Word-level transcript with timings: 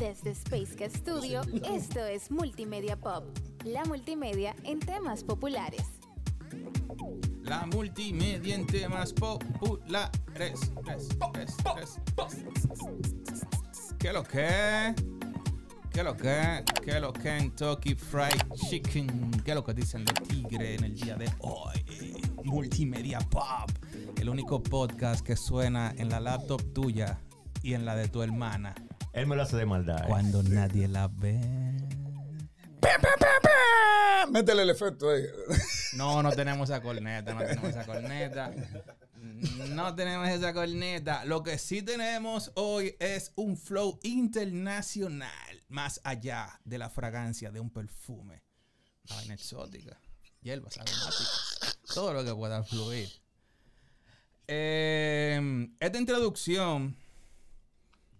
Desde 0.00 0.30
Space 0.30 0.88
Studio, 0.96 1.42
esto 1.62 2.02
es 2.06 2.30
Multimedia 2.30 2.96
Pop, 2.96 3.22
la 3.64 3.84
multimedia 3.84 4.56
en 4.64 4.80
temas 4.80 5.22
populares. 5.22 5.84
La 7.42 7.66
multimedia 7.66 8.54
en 8.54 8.66
temas 8.66 9.12
populares. 9.12 10.18
Res, 10.32 10.72
res, 10.86 11.08
res. 11.34 11.98
¿Qué 13.98 14.10
lo 14.14 14.24
que? 14.24 14.94
¿Qué 15.90 16.02
lo 16.02 16.16
que? 16.16 16.64
¿Qué 16.82 16.98
lo 16.98 17.12
que? 17.12 17.20
Kentucky 17.20 17.94
Fried 17.94 18.40
Chicken. 18.54 19.42
¿Qué 19.44 19.54
lo 19.54 19.62
que 19.62 19.74
dicen 19.74 20.06
de 20.06 20.14
Tigre 20.14 20.76
en 20.76 20.84
el 20.84 20.94
día 20.94 21.16
de 21.16 21.30
hoy? 21.40 22.24
Multimedia 22.42 23.18
Pop. 23.18 23.70
El 24.16 24.30
único 24.30 24.62
podcast 24.62 25.22
que 25.22 25.36
suena 25.36 25.92
en 25.98 26.08
la 26.08 26.20
laptop 26.20 26.72
tuya 26.72 27.20
y 27.62 27.74
en 27.74 27.84
la 27.84 27.96
de 27.96 28.08
tu 28.08 28.22
hermana. 28.22 28.74
Él 29.12 29.26
me 29.26 29.36
lo 29.36 29.42
hace 29.42 29.56
de 29.56 29.66
maldad. 29.66 30.04
¿eh? 30.04 30.08
Cuando 30.08 30.42
nadie 30.42 30.88
la 30.88 31.08
ve. 31.08 31.40
Métele 34.30 34.62
el 34.62 34.70
efecto 34.70 35.10
ahí. 35.10 35.24
No, 35.94 36.22
no 36.22 36.30
tenemos 36.30 36.70
esa 36.70 36.80
corneta, 36.80 37.34
no 37.34 37.40
tenemos 37.40 37.70
esa 37.70 37.84
corneta. 37.84 38.52
No 39.70 39.94
tenemos 39.94 40.28
esa 40.28 40.52
corneta. 40.54 41.24
Lo 41.24 41.42
que 41.42 41.58
sí 41.58 41.82
tenemos 41.82 42.52
hoy 42.54 42.96
es 43.00 43.32
un 43.34 43.56
flow 43.56 43.98
internacional, 44.02 45.64
más 45.68 46.00
allá 46.04 46.60
de 46.64 46.78
la 46.78 46.90
fragancia 46.90 47.50
de 47.50 47.60
un 47.60 47.70
perfume. 47.70 48.44
Vaina 49.08 49.34
exótica, 49.34 49.98
hierbas 50.40 50.78
aromáticas, 50.78 51.78
todo 51.92 52.12
lo 52.14 52.24
que 52.24 52.34
pueda 52.34 52.62
fluir. 52.62 53.10
Eh, 54.46 55.68
esta 55.80 55.98
introducción 55.98 56.96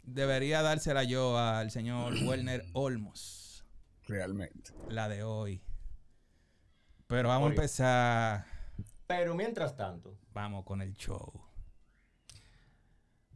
debería 0.03 0.63
dársela 0.63 1.05
yo 1.05 1.39
al 1.39 1.71
señor 1.71 2.15
Werner 2.25 2.65
Olmos, 2.73 3.65
Realmente. 4.07 4.73
la 4.89 5.09
de 5.09 5.23
hoy. 5.23 5.63
Pero 7.07 7.29
vamos 7.29 7.49
a 7.49 7.51
empezar. 7.51 8.47
Pero 9.07 9.35
mientras 9.35 9.77
tanto, 9.77 10.17
Vamos 10.33 10.65
con 10.65 10.81
el 10.81 10.95
show. 10.95 11.33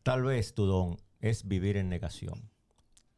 tal 0.05 0.23
vez 0.23 0.55
tu 0.55 0.65
don 0.67 0.97
es 1.21 1.49
vivir 1.49 1.77
en 1.77 1.89
negación. 1.89 2.51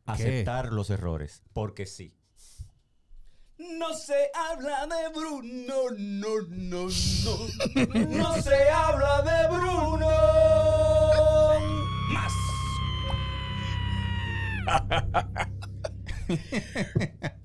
Aceptar 0.07 0.73
los 0.73 0.89
errores, 0.91 1.43
porque 1.53 1.85
sí. 1.85 2.17
No 3.59 3.93
se 3.95 4.31
habla 4.35 4.87
de 4.87 5.09
Bruno, 5.11 5.75
no, 5.99 6.41
no, 6.49 6.87
no. 6.89 8.07
No 8.07 8.33
se 8.43 8.69
habla 8.71 9.23
de 9.23 9.49
Bruno. 9.57 10.09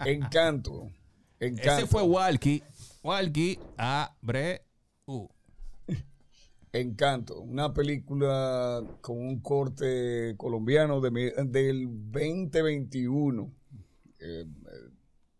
Encanto. 0.06 0.92
Encanto. 1.40 1.72
Ese 1.72 1.88
fue 1.88 2.04
Walkie. 2.04 2.64
Walkie 3.04 3.60
abre. 3.78 4.66
Uh. 5.06 5.28
Encanto. 6.74 7.42
Una 7.42 7.74
película 7.74 8.82
con 9.02 9.18
un 9.18 9.42
corte 9.42 10.36
colombiano 10.38 11.02
de 11.02 11.34
del 11.46 11.88
2021. 12.12 13.54
Eh, 14.20 14.46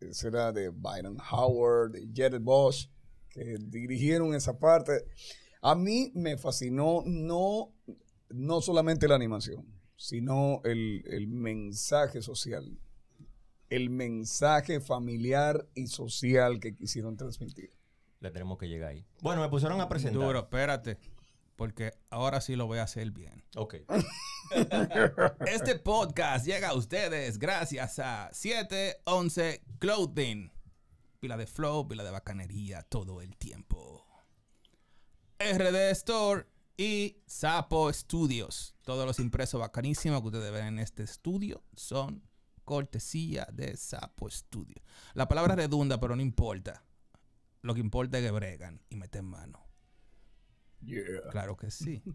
eh, 0.02 0.14
será 0.14 0.52
de 0.52 0.70
Byron 0.70 1.18
Howard, 1.32 1.92
de 1.92 2.10
Jared 2.14 2.42
Bosch, 2.42 2.90
que 3.30 3.56
dirigieron 3.60 4.34
esa 4.34 4.58
parte. 4.58 5.06
A 5.62 5.76
mí 5.76 6.12
me 6.16 6.38
fascinó 6.38 7.04
no, 7.06 7.74
no 8.30 8.62
solamente 8.62 9.08
la 9.08 9.16
animación, 9.16 9.66
sino 10.02 10.62
el, 10.64 11.04
el 11.06 11.28
mensaje 11.28 12.24
social. 12.24 12.80
El 13.70 13.92
mensaje 13.92 14.82
familiar 14.82 15.68
y 15.76 15.88
social 15.88 16.60
que 16.60 16.76
quisieron 16.76 17.18
transmitir. 17.18 17.70
Le 18.20 18.32
tenemos 18.32 18.58
que 18.58 18.68
llegar 18.68 18.90
ahí. 18.90 19.06
Bueno, 19.22 19.42
me 19.44 19.50
pusieron 19.50 19.80
a 19.80 19.88
presentar. 19.88 20.20
Duro, 20.20 20.40
espérate. 20.40 20.98
Porque 21.56 21.92
ahora 22.10 22.42
sí 22.42 22.56
lo 22.56 22.66
voy 22.66 22.80
a 22.80 22.84
hacer 22.84 23.12
bien. 23.12 23.44
Ok. 23.56 23.76
Este 25.46 25.76
podcast 25.76 26.48
llega 26.48 26.70
a 26.70 26.74
ustedes 26.74 27.38
gracias 27.38 28.00
a 28.00 28.30
711 28.34 29.62
Clothing. 29.78 30.52
Pila 31.20 31.38
de 31.38 31.46
flow, 31.46 31.88
pila 31.88 32.04
de 32.04 32.10
bacanería 32.10 32.82
todo 32.82 33.22
el 33.22 33.38
tiempo. 33.38 34.04
RD 35.40 35.92
Store 35.92 36.51
y 36.82 37.22
Sapo 37.28 37.94
Studios. 37.94 38.74
Todos 38.82 39.06
los 39.06 39.20
impresos 39.20 39.62
bacanísimos 39.62 40.22
que 40.22 40.28
ustedes 40.30 40.52
ven 40.52 40.66
en 40.66 40.80
este 40.80 41.04
estudio 41.04 41.64
son 41.76 42.24
cortesía 42.66 43.48
de 43.54 43.78
Sapo 43.78 44.28
Studio. 44.28 44.82
La 45.14 45.28
palabra 45.28 45.56
redunda, 45.56 46.00
pero 46.00 46.16
no 46.16 46.24
importa. 46.24 46.84
Lo 47.62 47.76
que 47.76 47.82
importa 47.82 48.18
es 48.18 48.26
que 48.26 48.32
bregan 48.32 48.82
y 48.90 48.96
meten 48.96 49.26
mano. 49.26 49.64
Yeah. 50.82 51.30
Claro 51.30 51.56
que 51.56 51.70
sí. 51.70 52.02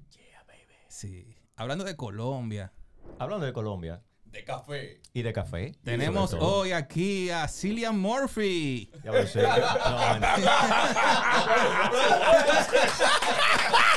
Sí. 0.89 1.37
Hablando 1.57 1.85
de 1.85 1.95
Colombia, 1.97 2.73
Hablando 3.19 3.45
de 3.45 3.53
Colombia 3.53 4.03
de 4.25 4.45
café. 4.45 5.01
y 5.13 5.23
de 5.23 5.33
café. 5.33 5.73
Tenemos 5.83 6.35
hoy 6.35 6.73
aquí 6.73 7.31
a 7.31 7.49
Cillian 7.49 7.99
Murphy. 7.99 8.91
Ya 9.05 9.13
lo 9.13 9.27
sé. 9.27 9.43
No. 9.47 9.57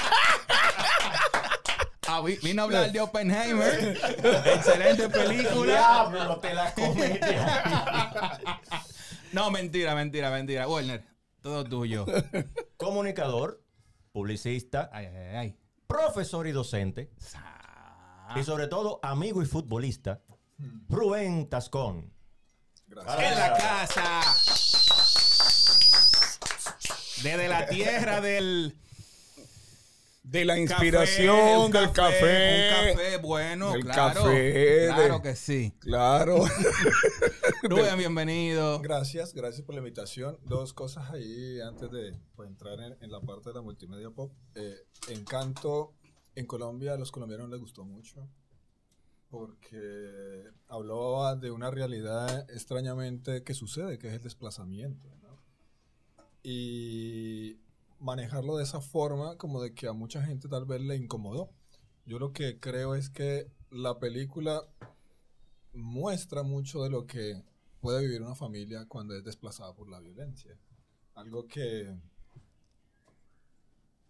Ah, 2.20 2.26
vi- 2.26 2.38
vino 2.44 2.62
a 2.62 2.66
hablar 2.66 2.92
de 2.92 3.00
Oppenheimer. 3.02 3.98
Excelente 4.56 5.10
película. 5.10 5.66
Diablo, 5.74 6.40
te 6.40 6.54
la. 6.54 6.74
No, 9.32 9.52
mentira, 9.52 9.94
mentira, 9.94 10.32
mentira. 10.32 10.68
Werner, 10.68 11.06
todo 11.42 11.64
tuyo. 11.64 12.06
Comunicador, 12.78 13.64
publicista, 14.12 14.90
Ay, 14.92 15.06
ay, 15.06 15.36
ay. 15.36 15.56
profesor 15.86 16.48
y 16.48 16.52
docente. 16.52 17.12
Y 18.36 18.44
sobre 18.44 18.68
todo, 18.68 19.00
amigo 19.04 19.44
y 19.44 19.46
futbolista, 19.46 20.22
Rubén 20.90 21.48
Tascón. 21.48 22.12
En 22.90 23.36
la 23.38 23.54
casa. 23.56 24.22
Desde 27.22 27.48
la 27.50 27.68
tierra 27.68 28.22
del 28.22 28.76
De 30.30 30.46
la 30.46 30.54
café, 30.54 30.62
inspiración 30.62 31.72
del 31.72 31.92
café. 31.92 32.92
Un 32.92 32.96
café 32.96 33.18
bueno, 33.18 33.72
Del 33.72 33.82
claro. 33.84 34.14
café, 34.22 34.86
Claro 34.88 35.16
de- 35.16 35.22
que 35.24 35.36
sí. 35.36 35.74
Claro. 35.80 36.46
Rubén, 37.64 37.98
bienvenido. 37.98 38.80
Gracias, 38.80 39.34
gracias 39.34 39.66
por 39.66 39.74
la 39.74 39.80
invitación. 39.80 40.38
Dos 40.46 40.74
cosas 40.74 41.10
ahí 41.10 41.60
antes 41.62 41.90
de 41.90 42.16
pues, 42.36 42.48
entrar 42.48 42.80
en, 42.80 42.96
en 43.02 43.12
la 43.12 43.20
parte 43.22 43.50
de 43.50 43.56
la 43.56 43.62
multimedia 43.64 44.12
pop. 44.12 44.32
Eh, 44.54 44.76
Encanto, 45.08 45.96
en 46.36 46.46
Colombia 46.46 46.94
a 46.94 46.98
los 46.98 47.12
colombianos 47.12 47.50
les 47.50 47.60
gustó 47.60 47.84
mucho 47.84 48.30
porque 49.32 50.44
hablaba 50.68 51.36
de 51.38 51.50
una 51.50 51.72
realidad 51.72 52.48
extrañamente 52.52 53.44
que 53.44 53.56
sucede, 53.56 53.98
que 53.98 54.08
es 54.10 54.14
el 54.14 54.22
desplazamiento. 54.22 55.08
¿no? 55.24 55.40
Y 56.44 57.60
manejarlo 58.00 58.58
de 58.58 58.64
esa 58.64 58.82
forma 58.82 59.38
como 59.38 59.62
de 59.62 59.74
que 59.74 59.88
a 59.88 59.94
mucha 59.94 60.24
gente 60.24 60.48
tal 60.48 60.66
vez 60.66 60.82
le 60.82 60.96
incomodó. 60.96 61.52
Yo 62.06 62.20
lo 62.20 62.34
que 62.34 62.60
creo 62.60 62.96
es 62.96 63.10
que 63.10 63.52
la 63.70 64.00
película 64.00 64.68
muestra 65.74 66.44
mucho 66.44 66.84
de 66.84 66.90
lo 66.90 67.06
que 67.06 67.44
puede 67.82 68.02
vivir 68.02 68.22
una 68.22 68.36
familia 68.36 68.86
cuando 68.88 69.16
es 69.16 69.24
desplazada 69.24 69.74
por 69.74 69.90
la 69.90 70.00
violencia. 70.00 70.58
Algo 71.16 71.48
que 71.48 71.96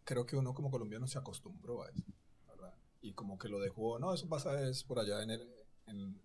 creo 0.04 0.26
que 0.26 0.36
uno 0.36 0.54
como 0.54 0.72
colombiano 0.72 1.08
se 1.08 1.18
acostumbró 1.18 1.84
a 1.84 1.90
eso, 1.90 2.04
¿verdad? 2.48 2.74
Y 3.02 3.14
como 3.14 3.38
que 3.38 3.50
lo 3.50 3.60
dejó, 3.60 4.00
no, 4.00 4.14
eso 4.14 4.28
pasa 4.28 4.68
es 4.68 4.84
por 4.84 5.00
allá 5.00 5.22
en 5.22 5.32
el, 5.32 5.54
en, 5.88 6.20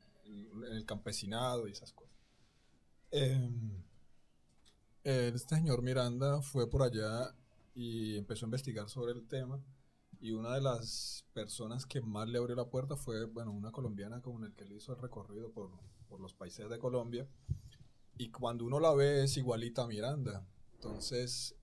el 0.71 0.87
campesinado 0.87 1.69
y 1.69 1.73
esas 1.73 1.93
cosas. 1.93 2.17
Em, 3.11 3.83
este 5.03 5.57
señor 5.57 5.83
Miranda 5.83 6.41
fue 6.41 6.69
por 6.69 6.83
allá 6.83 7.35
y 7.75 8.17
empezó 8.17 8.47
a 8.47 8.49
investigar 8.49 8.89
sobre 8.89 9.13
el 9.13 9.27
tema 9.27 9.63
y 10.21 10.33
una 10.33 10.55
de 10.55 10.61
las 10.61 11.27
personas 11.33 11.87
que 11.87 12.01
más 12.01 12.29
le 12.29 12.39
abrió 12.39 12.55
la 12.57 12.71
puerta 12.71 12.97
fue, 12.97 13.25
bueno, 13.27 13.51
una 13.53 13.73
colombiana 13.73 14.23
con 14.23 14.45
el 14.45 14.55
que 14.55 14.65
él 14.65 14.73
hizo 14.73 14.93
el 14.93 14.99
recorrido 15.01 15.51
por, 15.53 15.71
por 16.09 16.21
los 16.21 16.35
países 16.35 16.69
de 16.71 16.79
Colombia. 16.79 17.29
Y 18.17 18.31
cuando 18.31 18.65
uno 18.65 18.79
la 18.79 18.95
ve 18.95 19.25
es 19.25 19.37
igualita 19.37 19.83
a 19.83 19.87
Miranda. 19.89 20.47
Entonces, 20.75 21.57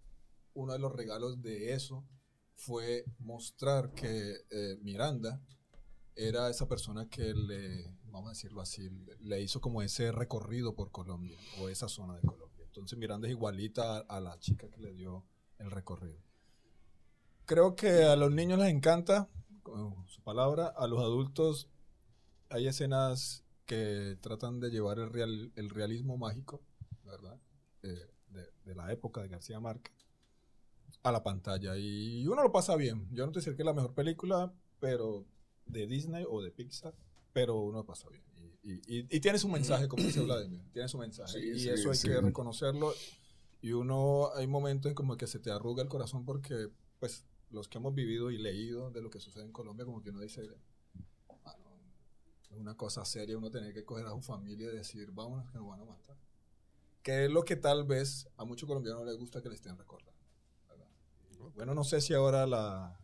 uno 0.54 0.74
de 0.74 0.80
los 0.80 0.92
regalos 0.92 1.42
de 1.42 1.74
eso 1.74 2.06
fue 2.56 3.06
mostrar 3.20 3.94
que 3.94 4.36
eh, 4.50 4.78
Miranda 4.82 5.42
era 6.16 6.50
esa 6.50 6.68
persona 6.68 7.08
que 7.08 7.34
le, 7.34 7.96
vamos 8.04 8.28
a 8.28 8.32
decirlo 8.34 8.62
así, 8.62 8.90
le- 9.22 9.42
hizo 9.42 9.62
como 9.62 9.82
ese 9.82 10.12
recorrido 10.12 10.76
por 10.76 10.92
Colombia 10.92 11.38
o 11.60 11.70
esa 11.70 11.88
zona 11.88 12.16
de 12.16 12.22
Colombia. 12.22 12.66
Entonces 12.66 13.00
Miranda 13.00 13.28
es 13.28 13.32
igualita 13.32 13.98
a, 13.98 14.00
a 14.02 14.20
la 14.20 14.38
chica 14.40 14.70
que 14.70 14.82
le 14.82 14.94
dio 14.94 15.26
el 15.62 15.72
recorrido. 15.72 16.20
Creo 17.46 17.76
que 17.76 18.04
a 18.04 18.16
los 18.16 18.32
niños 18.32 18.60
les 18.60 18.70
encanta, 18.70 19.30
con 19.64 20.08
su 20.08 20.22
palabra, 20.22 20.68
a 20.68 20.88
los 20.88 21.00
adultos 21.00 21.70
hay 22.50 22.68
escenas 22.68 23.44
que 23.66 24.18
tratan 24.22 24.60
de 24.60 24.70
llevar 24.70 25.00
el, 25.00 25.10
real, 25.10 25.52
el 25.56 25.70
realismo 25.70 26.18
mágico, 26.18 26.62
¿verdad? 27.06 27.40
Eh, 27.84 28.08
de, 28.30 28.48
de 28.66 28.76
la 28.76 28.92
época 28.92 29.22
de 29.22 29.30
García 29.30 29.60
Márquez 29.60 29.94
a 31.04 31.12
la 31.12 31.24
pantalla. 31.24 31.78
Y 31.78 32.26
uno 32.28 32.44
lo 32.44 32.52
pasa 32.52 32.76
bien. 32.76 33.08
Yo 33.12 33.26
no 33.26 33.32
te 33.32 33.42
sé 33.42 33.56
que 33.56 33.62
es 33.62 33.66
la 33.66 33.74
mejor 33.74 33.94
película, 33.94 34.54
pero 34.80 35.26
de 35.66 35.88
Disney 35.88 36.26
o 36.30 36.42
de 36.42 36.52
Pixar, 36.52 36.94
pero 37.34 37.60
uno 37.60 37.80
lo 37.80 37.86
pasa 37.86 38.10
bien. 38.10 38.24
Y, 38.64 38.74
y, 38.74 39.08
y 39.10 39.20
tiene 39.20 39.40
su 39.40 39.48
mensaje, 39.48 39.88
como 39.88 40.04
dice 40.04 40.22
Vladimir, 40.22 40.62
tiene 40.72 40.88
su 40.88 40.98
mensaje. 40.98 41.40
Sí, 41.40 41.50
y 41.50 41.60
sí, 41.60 41.70
eso 41.70 41.90
hay 41.90 41.96
sí. 41.96 42.08
que 42.08 42.22
reconocerlo. 42.22 42.94
Y 43.62 43.74
uno, 43.74 44.30
hay 44.36 44.48
momentos 44.48 44.90
en 44.90 44.96
como 44.96 45.18
que 45.18 45.28
se 45.28 45.40
te 45.40 45.52
arruga 45.52 45.84
el 45.84 45.90
corazón 45.90 46.26
porque, 46.26 46.70
pues, 47.00 47.26
los 47.52 47.68
que 47.68 47.78
hemos 47.78 47.94
vivido 47.94 48.32
y 48.32 48.38
leído 48.38 48.90
de 48.92 49.02
lo 49.02 49.10
que 49.10 49.20
sucede 49.20 49.44
en 49.44 49.52
Colombia, 49.52 49.86
como 49.86 50.02
que 50.02 50.10
uno 50.10 50.20
dice, 50.22 50.50
"Ah, 51.46 51.56
no, 51.64 51.70
es 52.50 52.58
una 52.60 52.76
cosa 52.76 53.06
seria 53.06 53.38
uno 53.38 53.52
tener 53.52 53.74
que 53.74 53.84
coger 53.86 54.06
a 54.08 54.12
su 54.12 54.22
familia 54.22 54.72
y 54.72 54.76
decir, 54.78 55.12
vámonos 55.12 55.50
que 55.52 55.58
nos 55.58 55.68
van 55.68 55.82
a 55.82 55.86
matar. 55.86 56.18
Que 57.04 57.26
es 57.26 57.32
lo 57.32 57.44
que 57.44 57.56
tal 57.56 57.84
vez 57.84 58.28
a 58.38 58.46
muchos 58.46 58.68
colombianos 58.68 59.06
les 59.06 59.18
gusta 59.18 59.42
que 59.42 59.50
le 59.50 59.56
estén 59.56 59.78
recordando. 59.78 60.12
Bueno, 61.56 61.74
no 61.74 61.84
sé 61.84 62.02
si 62.02 62.14
ahora 62.14 62.46
la 62.46 62.98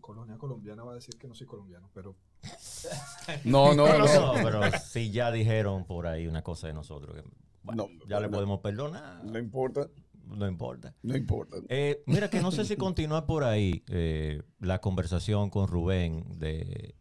colonia 0.00 0.36
colombiana 0.36 0.82
va 0.84 0.92
a 0.92 0.94
decir 0.96 1.16
que 1.16 1.28
no 1.28 1.34
soy 1.34 1.46
colombiano, 1.46 1.90
pero 1.94 2.16
No, 3.44 3.74
no, 3.74 3.86
no. 3.98 4.06
No, 4.06 4.32
pero 4.42 4.60
si 4.80 5.10
ya 5.10 5.30
dijeron 5.30 5.84
por 5.86 6.06
ahí 6.06 6.26
una 6.26 6.42
cosa 6.42 6.66
de 6.66 6.74
nosotros 6.74 7.14
que 7.16 7.22
bueno, 7.68 7.88
No, 7.98 8.06
ya 8.08 8.20
le 8.20 8.28
podemos 8.28 8.60
perdonar, 8.60 9.24
No 9.24 9.38
importa, 9.38 9.88
no 10.24 10.46
importa. 10.46 10.94
no 11.02 11.16
importa. 11.16 11.56
Eh, 11.68 12.02
mira, 12.06 12.28
que 12.30 12.40
no 12.40 12.50
sé 12.50 12.64
si 12.64 12.76
continuar 12.76 13.26
por 13.26 13.44
ahí 13.44 13.84
eh, 13.88 14.42
la 14.60 14.80
conversación 14.80 15.50
con 15.50 15.68
Rubén 15.68 16.38
de, 16.38 16.94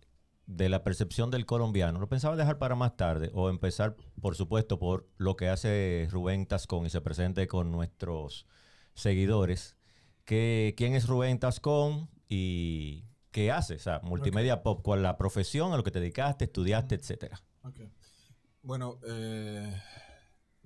de 0.46 0.70
la 0.70 0.84
percepción 0.84 1.32
del 1.32 1.46
colombiano. 1.46 2.00
Lo 2.00 2.08
pensaba 2.08 2.36
dejar 2.36 2.58
para 2.58 2.76
más 2.76 2.96
tarde 2.96 3.32
o 3.34 3.50
empezar, 3.50 3.96
por 4.22 4.36
supuesto, 4.36 4.80
por 4.80 5.08
lo 5.18 5.36
que 5.36 5.50
hace 5.50 6.08
Rubén 6.12 6.46
Tascón 6.46 6.86
y 6.86 6.90
se 6.90 7.02
presente 7.02 7.48
con 7.48 7.72
nuestros 7.72 8.46
seguidores. 8.94 9.78
Que, 10.26 10.74
¿Quién 10.78 10.94
es 10.96 11.08
Rubén 11.08 11.40
Tascón 11.40 12.10
y 12.28 13.06
qué 13.32 13.52
hace? 13.52 13.76
O 13.76 13.80
sea, 13.80 14.00
multimedia 14.04 14.64
pop, 14.64 14.82
¿cuál 14.84 15.00
es 15.00 15.04
la 15.04 15.18
profesión, 15.18 15.72
a 15.74 15.78
lo 15.78 15.84
que 15.84 15.92
te 15.92 16.00
dedicaste, 16.02 16.46
estudiaste, 16.46 16.96
etcétera? 16.96 17.42
Bueno, 18.64 19.00
eh, 19.08 19.74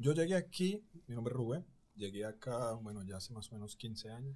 yo 0.01 0.13
llegué 0.13 0.35
aquí, 0.35 0.83
mi 1.07 1.15
nombre 1.15 1.31
es 1.33 1.37
Rubén, 1.37 1.65
llegué 1.95 2.25
acá, 2.25 2.73
bueno, 2.73 3.03
ya 3.03 3.17
hace 3.17 3.33
más 3.33 3.49
o 3.51 3.55
menos 3.55 3.75
15 3.75 4.09
años. 4.09 4.35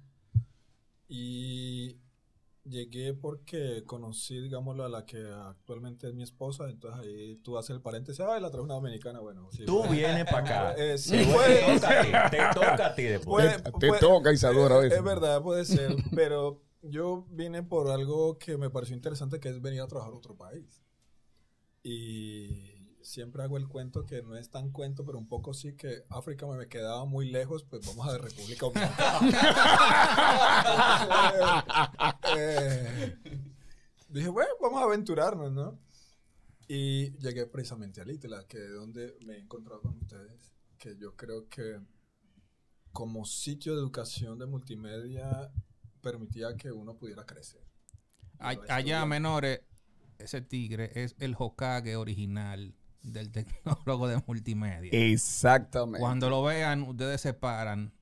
Y 1.08 1.98
llegué 2.64 3.14
porque 3.14 3.84
conocí, 3.84 4.40
digámoslo, 4.40 4.84
a 4.84 4.88
la 4.88 5.04
que 5.06 5.18
actualmente 5.24 6.08
es 6.08 6.14
mi 6.14 6.22
esposa, 6.24 6.68
entonces 6.68 7.00
ahí 7.06 7.36
tú 7.36 7.56
haces 7.56 7.70
el 7.76 7.80
paréntesis, 7.82 8.20
ay, 8.20 8.40
la 8.40 8.50
trajo 8.50 8.64
una 8.64 8.74
dominicana, 8.74 9.20
bueno. 9.20 9.48
Sí, 9.52 9.64
Tú 9.64 9.78
puede- 9.82 9.92
vienes 9.92 10.24
para 10.24 10.38
acá. 10.38 10.74
Eh, 10.78 10.98
sí, 10.98 11.16
puede- 11.32 11.78
te 12.30 12.38
toca 12.54 12.86
a 12.86 12.94
ti 12.94 13.02
después. 13.04 13.46
puede- 13.46 13.62
Te 13.62 13.70
puede- 13.88 14.00
toca, 14.00 14.32
Isadora, 14.32 14.76
a 14.76 14.78
veces. 14.80 14.98
Es 14.98 15.04
verdad, 15.04 15.42
puede 15.42 15.64
ser, 15.94 15.94
pero 16.14 16.62
yo 16.82 17.26
vine 17.30 17.62
por 17.62 17.88
algo 17.90 18.38
que 18.38 18.56
me 18.56 18.70
pareció 18.70 18.96
interesante, 18.96 19.38
que 19.40 19.48
es 19.48 19.60
venir 19.62 19.80
a 19.82 19.86
trabajar 19.86 20.12
a 20.12 20.16
otro 20.16 20.36
país. 20.36 20.82
Y 21.82 22.75
siempre 23.06 23.42
hago 23.42 23.56
el 23.56 23.68
cuento 23.68 24.04
que 24.04 24.22
no 24.22 24.36
es 24.36 24.50
tan 24.50 24.70
cuento, 24.72 25.04
pero 25.04 25.16
un 25.18 25.28
poco 25.28 25.54
sí 25.54 25.74
que 25.74 26.04
África 26.10 26.44
me, 26.46 26.56
me 26.56 26.68
quedaba 26.68 27.04
muy 27.04 27.30
lejos, 27.30 27.62
pues 27.64 27.86
vamos 27.86 28.06
a 28.08 28.12
la 28.12 28.18
República 28.18 28.66
Dominicana. 28.66 29.22
Eh, 32.36 33.16
dije, 34.08 34.28
bueno, 34.28 34.50
vamos 34.60 34.80
a 34.80 34.84
aventurarnos, 34.84 35.52
¿no? 35.52 35.78
Y 36.68 37.16
llegué 37.18 37.46
precisamente 37.46 38.00
a 38.00 38.04
Litla, 38.04 38.44
que 38.46 38.58
es 38.58 38.72
donde 38.74 39.16
me 39.24 39.34
he 39.34 39.38
encontrado 39.38 39.80
con 39.80 39.96
ustedes, 39.96 40.52
que 40.76 40.96
yo 40.96 41.14
creo 41.14 41.48
que 41.48 41.80
como 42.92 43.24
sitio 43.24 43.74
de 43.74 43.80
educación 43.80 44.38
de 44.38 44.46
multimedia 44.46 45.50
permitía 46.02 46.56
que 46.56 46.72
uno 46.72 46.96
pudiera 46.96 47.24
crecer. 47.24 47.62
Allá, 48.38 49.06
menores, 49.06 49.62
ese 50.18 50.40
tigre 50.42 50.90
es 50.94 51.14
el 51.18 51.34
Hokage 51.38 51.96
original 51.96 52.74
del 53.12 53.30
tecnólogo 53.30 54.08
de 54.08 54.22
multimedia. 54.26 54.90
Exactamente. 54.92 56.00
Cuando 56.00 56.28
lo 56.30 56.42
vean, 56.42 56.82
ustedes 56.82 57.20
se 57.20 57.34
paran, 57.34 57.92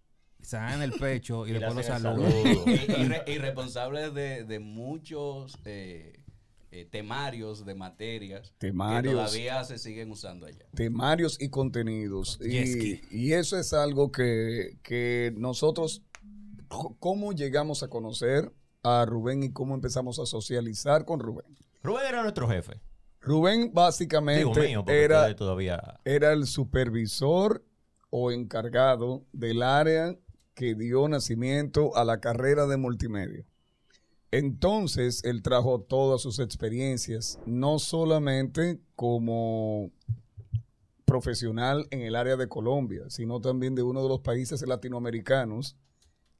se 0.43 0.56
dan 0.56 0.75
en 0.75 0.83
el 0.83 0.93
pecho 0.93 1.47
y, 1.47 1.51
Y 1.53 1.53
después 1.55 1.75
lo 1.75 1.83
saludan. 1.83 2.31
saludo. 2.33 2.65
y, 2.67 2.71
y 3.03 3.09
re- 3.09 3.25
y 3.27 3.39
responsable 3.39 4.11
de, 4.11 4.45
de 4.45 4.59
muchos 4.61 5.56
eh, 5.65 6.21
eh, 6.71 6.87
temarios 6.91 7.65
de 7.65 7.75
materias 7.75 8.53
Temarios. 8.59 9.12
que 9.15 9.17
todavía 9.17 9.62
se 9.65 9.79
siguen 9.79 10.11
usando 10.11 10.47
allá. 10.47 10.67
temarios 10.75 11.37
y 11.41 11.49
contenidos. 11.49 12.39
Y, 12.43 13.00
y 13.11 13.33
eso 13.33 13.59
es 13.59 13.73
algo 13.73 14.11
que, 14.11 14.79
que 14.83 15.33
nosotros, 15.37 16.03
¿cómo 16.99 17.33
llegamos 17.33 17.83
a 17.83 17.89
conocer 17.89 18.53
a 18.83 19.05
Rubén 19.07 19.43
y 19.45 19.53
cómo 19.53 19.75
empezamos 19.75 20.19
a 20.19 20.27
socializar 20.27 21.05
con 21.05 21.21
Rubén? 21.21 21.47
Rubén 21.83 22.07
era 22.09 22.23
nuestro 22.23 22.49
jefe. 22.49 22.81
Rubén 23.25 23.73
básicamente 23.73 24.41
Digo 24.41 24.55
mío, 24.55 24.85
porque 24.85 25.03
era, 25.03 25.35
todavía... 25.35 25.99
era 26.05 26.32
el 26.32 26.47
supervisor 26.47 27.65
o 28.11 28.31
encargado 28.31 29.25
del 29.32 29.62
área 29.62 30.17
que 30.55 30.75
dio 30.75 31.09
nacimiento 31.09 31.97
a 31.97 32.05
la 32.05 32.21
carrera 32.21 32.67
de 32.67 32.76
multimedia. 32.76 33.47
Entonces, 34.31 35.25
él 35.25 35.43
trajo 35.43 35.81
todas 35.81 36.21
sus 36.21 36.38
experiencias, 36.38 37.38
no 37.47 37.79
solamente 37.79 38.81
como 38.94 39.91
profesional 41.05 41.87
en 41.91 42.03
el 42.03 42.17
área 42.17 42.37
de 42.37 42.49
Colombia, 42.49 43.05
sino 43.09 43.41
también 43.41 43.75
de 43.75 43.82
uno 43.82 44.03
de 44.03 44.09
los 44.09 44.21
países 44.21 44.67
latinoamericanos 44.67 45.76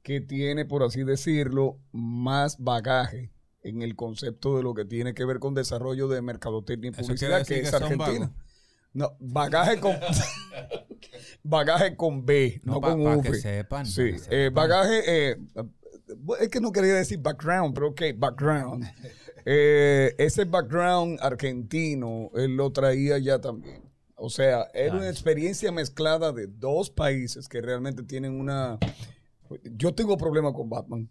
que 0.03 0.21
tiene, 0.21 0.65
por 0.65 0.83
así 0.83 1.03
decirlo, 1.03 1.79
más 1.91 2.57
bagaje 2.59 3.34
en 3.67 3.81
el 3.81 3.95
concepto 3.95 4.55
de 4.57 4.63
lo 4.63 4.73
que 4.73 4.85
tiene 4.85 5.13
que 5.13 5.25
ver 5.25 5.39
con 5.39 5.53
desarrollo 5.53 6.07
de 6.07 6.21
mercadotecnia 6.21 6.89
y 6.89 6.93
publicidad, 6.93 7.45
que 7.45 7.59
es 7.59 7.69
que 7.69 7.75
Argentina. 7.75 8.31
No, 8.93 9.15
bagaje 9.19 9.79
con 9.79 9.95
bagaje 11.43 11.95
con 11.95 12.25
B, 12.25 12.61
no, 12.63 12.73
No, 12.73 12.81
pa- 12.81 12.91
con 12.91 13.03
pa' 13.03 13.17
V. 13.17 13.21
que 13.31 13.33
sepan, 13.35 13.85
Sí, 13.85 14.11
eh, 14.29 14.49
bagaje, 14.53 15.31
eh, 15.31 15.37
es 16.39 16.49
que 16.49 16.59
no 16.61 16.71
quería 16.71 16.93
decir 16.93 17.19
background, 17.19 17.73
pero 17.73 17.89
ok, 17.89 18.01
background. 18.17 18.85
Eh, 19.45 20.15
ese 20.17 20.45
background 20.45 21.19
argentino, 21.21 22.31
él 22.35 22.55
lo 22.55 22.71
traía 22.71 23.17
ya 23.17 23.39
también. 23.39 23.81
O 24.15 24.29
sea, 24.29 24.67
era 24.73 24.93
una 24.95 25.09
experiencia 25.09 25.71
mezclada 25.71 26.31
de 26.31 26.47
dos 26.47 26.89
países 26.89 27.47
que 27.49 27.61
realmente 27.61 28.01
tienen 28.01 28.39
una... 28.39 28.79
Yo 29.75 29.93
tengo 29.93 30.17
problemas 30.17 30.53
con 30.53 30.69
Batman. 30.69 31.09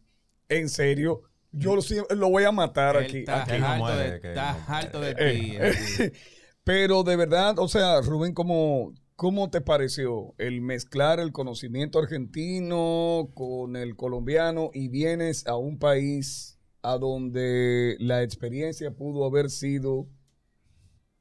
En 0.49 0.69
serio. 0.69 1.23
Yo 1.56 1.76
lo, 1.76 1.82
lo 2.16 2.30
voy 2.30 2.44
a 2.44 2.52
matar 2.52 2.96
Él 2.96 3.04
aquí. 3.04 3.18
está 3.18 3.42
aquí. 3.42 3.58
No 3.58 3.96
de- 3.96 4.20
que 4.20 4.28
está 4.28 4.52
no 4.52 4.64
harto 4.75 5.00
de 5.00 5.11
Eh, 5.18 5.40
ti. 5.40 5.56
eh, 5.58 6.12
Pero 6.64 7.02
de 7.02 7.16
verdad, 7.16 7.58
o 7.58 7.68
sea, 7.68 8.00
Rubén, 8.00 8.32
¿cómo, 8.32 8.92
¿cómo 9.16 9.50
te 9.50 9.61
pareció 9.61 10.34
el 10.38 10.61
mezclar 10.62 11.20
el 11.20 11.30
conocimiento 11.32 11.99
argentino 11.99 13.30
con 13.34 13.76
el 13.76 13.96
colombiano 13.96 14.70
y 14.73 14.88
vienes 14.88 15.46
a 15.46 15.56
un 15.56 15.78
país 15.78 16.58
a 16.82 16.96
donde 16.99 17.96
la 18.00 18.23
experiencia 18.23 18.90
pudo 18.90 19.25
haber 19.26 19.50
sido 19.50 20.06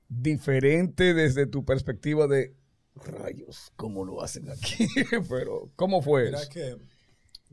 diferente 0.09 1.13
desde 1.13 1.47
tu 1.47 1.65
perspectiva 1.65 2.27
de 2.27 2.55
rayos, 2.95 3.71
¿cómo 3.75 4.05
lo 4.05 4.21
hacen 4.21 4.49
aquí? 4.49 4.87
Pero, 5.29 5.71
¿cómo 5.75 6.01
fue 6.01 6.25
Mira 6.25 6.41
eso? 6.41 6.49
que, 6.49 6.75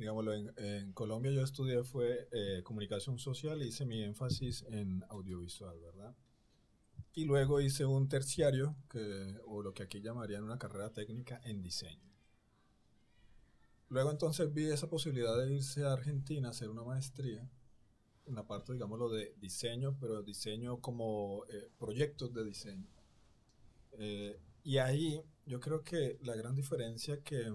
digámoslo, 0.00 0.32
en, 0.34 0.52
en 0.56 0.92
Colombia 0.92 1.30
yo 1.30 1.42
estudié 1.42 1.84
fue 1.84 2.28
eh, 2.32 2.62
comunicación 2.64 3.18
social 3.18 3.62
y 3.62 3.68
hice 3.68 3.84
mi 3.84 4.02
énfasis 4.02 4.64
en 4.70 5.04
audiovisual, 5.10 5.78
¿verdad? 5.78 6.16
Y 7.12 7.24
luego 7.24 7.60
hice 7.60 7.84
un 7.84 8.08
terciario, 8.08 8.76
que, 8.88 9.36
o 9.46 9.62
lo 9.62 9.74
que 9.74 9.82
aquí 9.82 10.00
llamarían 10.00 10.44
una 10.44 10.58
carrera 10.58 10.92
técnica 10.92 11.40
en 11.44 11.62
diseño. 11.62 12.10
Luego 13.88 14.10
entonces 14.10 14.52
vi 14.52 14.70
esa 14.70 14.88
posibilidad 14.88 15.36
de 15.36 15.52
irse 15.52 15.84
a 15.84 15.92
Argentina 15.92 16.48
a 16.48 16.52
hacer 16.52 16.70
una 16.70 16.84
maestría 16.84 17.50
en 18.26 18.34
la 18.34 18.46
parte, 18.46 18.72
digámoslo, 18.72 19.10
de 19.10 19.34
diseño, 19.38 19.96
pero 20.00 20.22
diseño 20.22 20.80
como 20.80 21.44
eh, 21.48 21.68
proyectos 21.78 22.32
de 22.32 22.44
diseño. 22.44 22.86
Eh, 23.98 24.40
y 24.62 24.78
ahí 24.78 25.20
yo 25.44 25.58
creo 25.60 25.82
que 25.82 26.18
la 26.22 26.36
gran 26.36 26.54
diferencia 26.54 27.22
que 27.22 27.52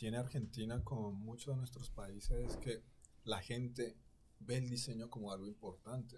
tiene 0.00 0.16
Argentina 0.16 0.82
con 0.82 1.14
muchos 1.16 1.54
de 1.54 1.58
nuestros 1.58 1.90
países 1.90 2.30
es 2.30 2.56
que 2.56 2.82
la 3.24 3.42
gente 3.42 3.98
ve 4.38 4.56
el 4.56 4.70
diseño 4.70 5.10
como 5.10 5.30
algo 5.30 5.46
importante 5.46 6.16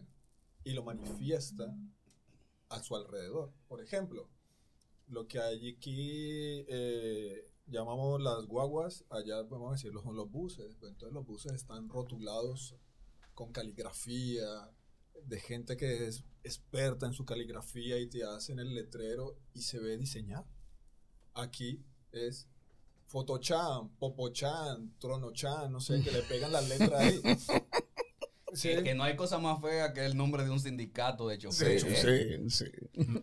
y 0.63 0.73
lo 0.73 0.85
manifiesta 0.85 1.77
a 2.69 2.81
su 2.81 2.95
alrededor. 2.95 3.53
Por 3.67 3.83
ejemplo, 3.83 4.29
lo 5.09 5.27
que 5.27 5.41
hay 5.41 5.71
aquí 5.71 6.65
eh, 6.69 7.51
llamamos 7.67 8.23
las 8.23 8.47
guaguas, 8.47 9.05
allá 9.11 9.49
podemos 9.49 9.73
decirlo 9.73 10.01
son 10.01 10.15
los 10.15 10.31
buses. 10.31 10.77
Entonces 10.81 11.13
los 11.13 11.27
buses 11.27 11.53
están 11.53 11.89
rotulados 11.89 12.77
con 13.35 13.51
caligrafía, 13.51 14.71
de 15.25 15.41
gente 15.41 15.77
que 15.77 16.07
es 16.07 16.23
experta 16.45 17.07
en 17.07 17.15
su 17.15 17.25
caligrafía 17.25 17.99
y 17.99 18.09
te 18.09 18.23
hacen 18.23 18.61
el 18.61 18.77
letrero 18.77 19.37
y 19.55 19.63
se 19.63 19.81
ve 19.81 19.97
diseñado. 19.97 20.47
Aquí 21.35 21.85
es 22.13 22.47
Fotochan, 23.13 23.91
Popochan, 23.99 24.95
Tronochan, 24.99 25.71
no 25.71 25.81
sé, 25.81 26.01
que 26.03 26.11
le 26.11 26.23
pegan 26.23 26.51
las 26.51 26.67
letras 26.69 26.93
ahí. 27.01 27.21
Sí. 28.55 28.69
Que, 28.69 28.83
que 28.83 28.95
no 28.95 29.03
hay 29.03 29.17
cosa 29.17 29.39
más 29.39 29.63
fea 29.63 29.95
que 29.95 30.05
el 30.05 30.15
nombre 30.15 30.45
de 30.45 30.51
un 30.51 30.61
sindicato 30.61 31.27
de 31.27 31.37
Sí, 31.37 31.41
choferes. 31.49 31.83
sí, 32.53 32.67
sí. 32.67 32.71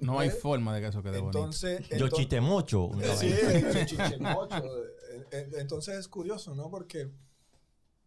No 0.01 0.17
hay 0.19 0.31
forma 0.31 0.73
de 0.73 0.81
que 0.81 0.87
eso 0.87 1.03
quede 1.03 1.19
bonito. 1.19 1.37
Entonces, 1.37 1.81
Yo 1.89 1.95
entonces- 1.97 2.17
chitemocho. 2.17 2.85
una 2.85 3.15
Sí, 3.15 3.27
el 3.31 3.85
chichemocho. 3.85 4.57
Eh, 4.85 5.27
eh, 5.31 5.49
Entonces 5.59 5.99
es 5.99 6.07
curioso, 6.07 6.55
¿no? 6.55 6.71
Porque 6.71 7.11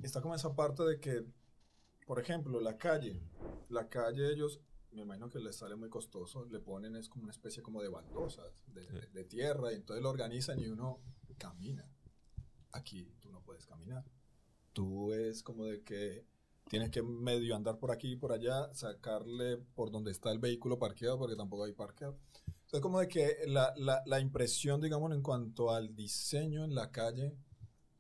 está 0.03 0.21
como 0.21 0.35
esa 0.35 0.57
parte 0.57 0.83
de 0.83 0.99
que, 0.99 1.25
por 2.09 2.19
ejemplo, 2.19 2.59
la 2.61 2.77
calle. 2.77 3.23
La 3.69 3.89
calle 3.89 4.33
ellos, 4.33 4.59
me 4.91 5.03
imagino 5.03 5.31
que 5.31 5.39
les 5.39 5.55
sale 5.55 5.77
muy 5.77 5.91
costoso, 5.91 6.45
le 6.47 6.59
ponen 6.59 6.97
es 6.97 7.09
como 7.09 7.23
una 7.23 7.31
especie 7.33 7.63
como 7.63 7.83
de 7.83 7.89
baldosas, 7.89 8.65
de, 8.67 8.85
de- 8.89 9.07
de 9.07 9.25
tierra, 9.25 9.71
y 9.73 9.77
entonces 9.77 10.03
lo 10.03 10.11
organizan 10.11 10.59
y 10.59 10.67
uno 10.67 10.99
camina. 11.35 11.89
Aquí 12.73 13.15
tú 13.21 13.31
no 13.31 13.43
puedes 13.43 13.67
caminar. 13.67 14.05
Tú 14.73 15.13
es 15.13 15.43
como 15.43 15.65
de 15.65 15.83
que 15.83 16.27
tienes 16.69 16.91
que 16.91 17.03
medio 17.03 17.55
andar 17.55 17.79
por 17.79 17.91
aquí 17.91 18.13
y 18.13 18.17
por 18.17 18.33
allá, 18.33 18.73
sacarle 18.73 19.59
por 19.75 19.91
donde 19.91 20.11
está 20.11 20.31
el 20.31 20.39
vehículo 20.39 20.79
parqueado, 20.79 21.19
porque 21.19 21.37
tampoco 21.37 21.65
hay 21.65 21.73
parqueado. 21.73 22.19
Entonces, 22.47 22.81
como 22.81 23.01
de 23.01 23.09
que 23.09 23.37
la, 23.47 23.75
la, 23.77 24.03
la 24.07 24.21
impresión, 24.21 24.81
digamos, 24.81 25.13
en 25.13 25.23
cuanto 25.23 25.71
al 25.71 25.95
diseño 25.95 26.65
en 26.65 26.75
la 26.75 26.91
calle, 26.91 27.37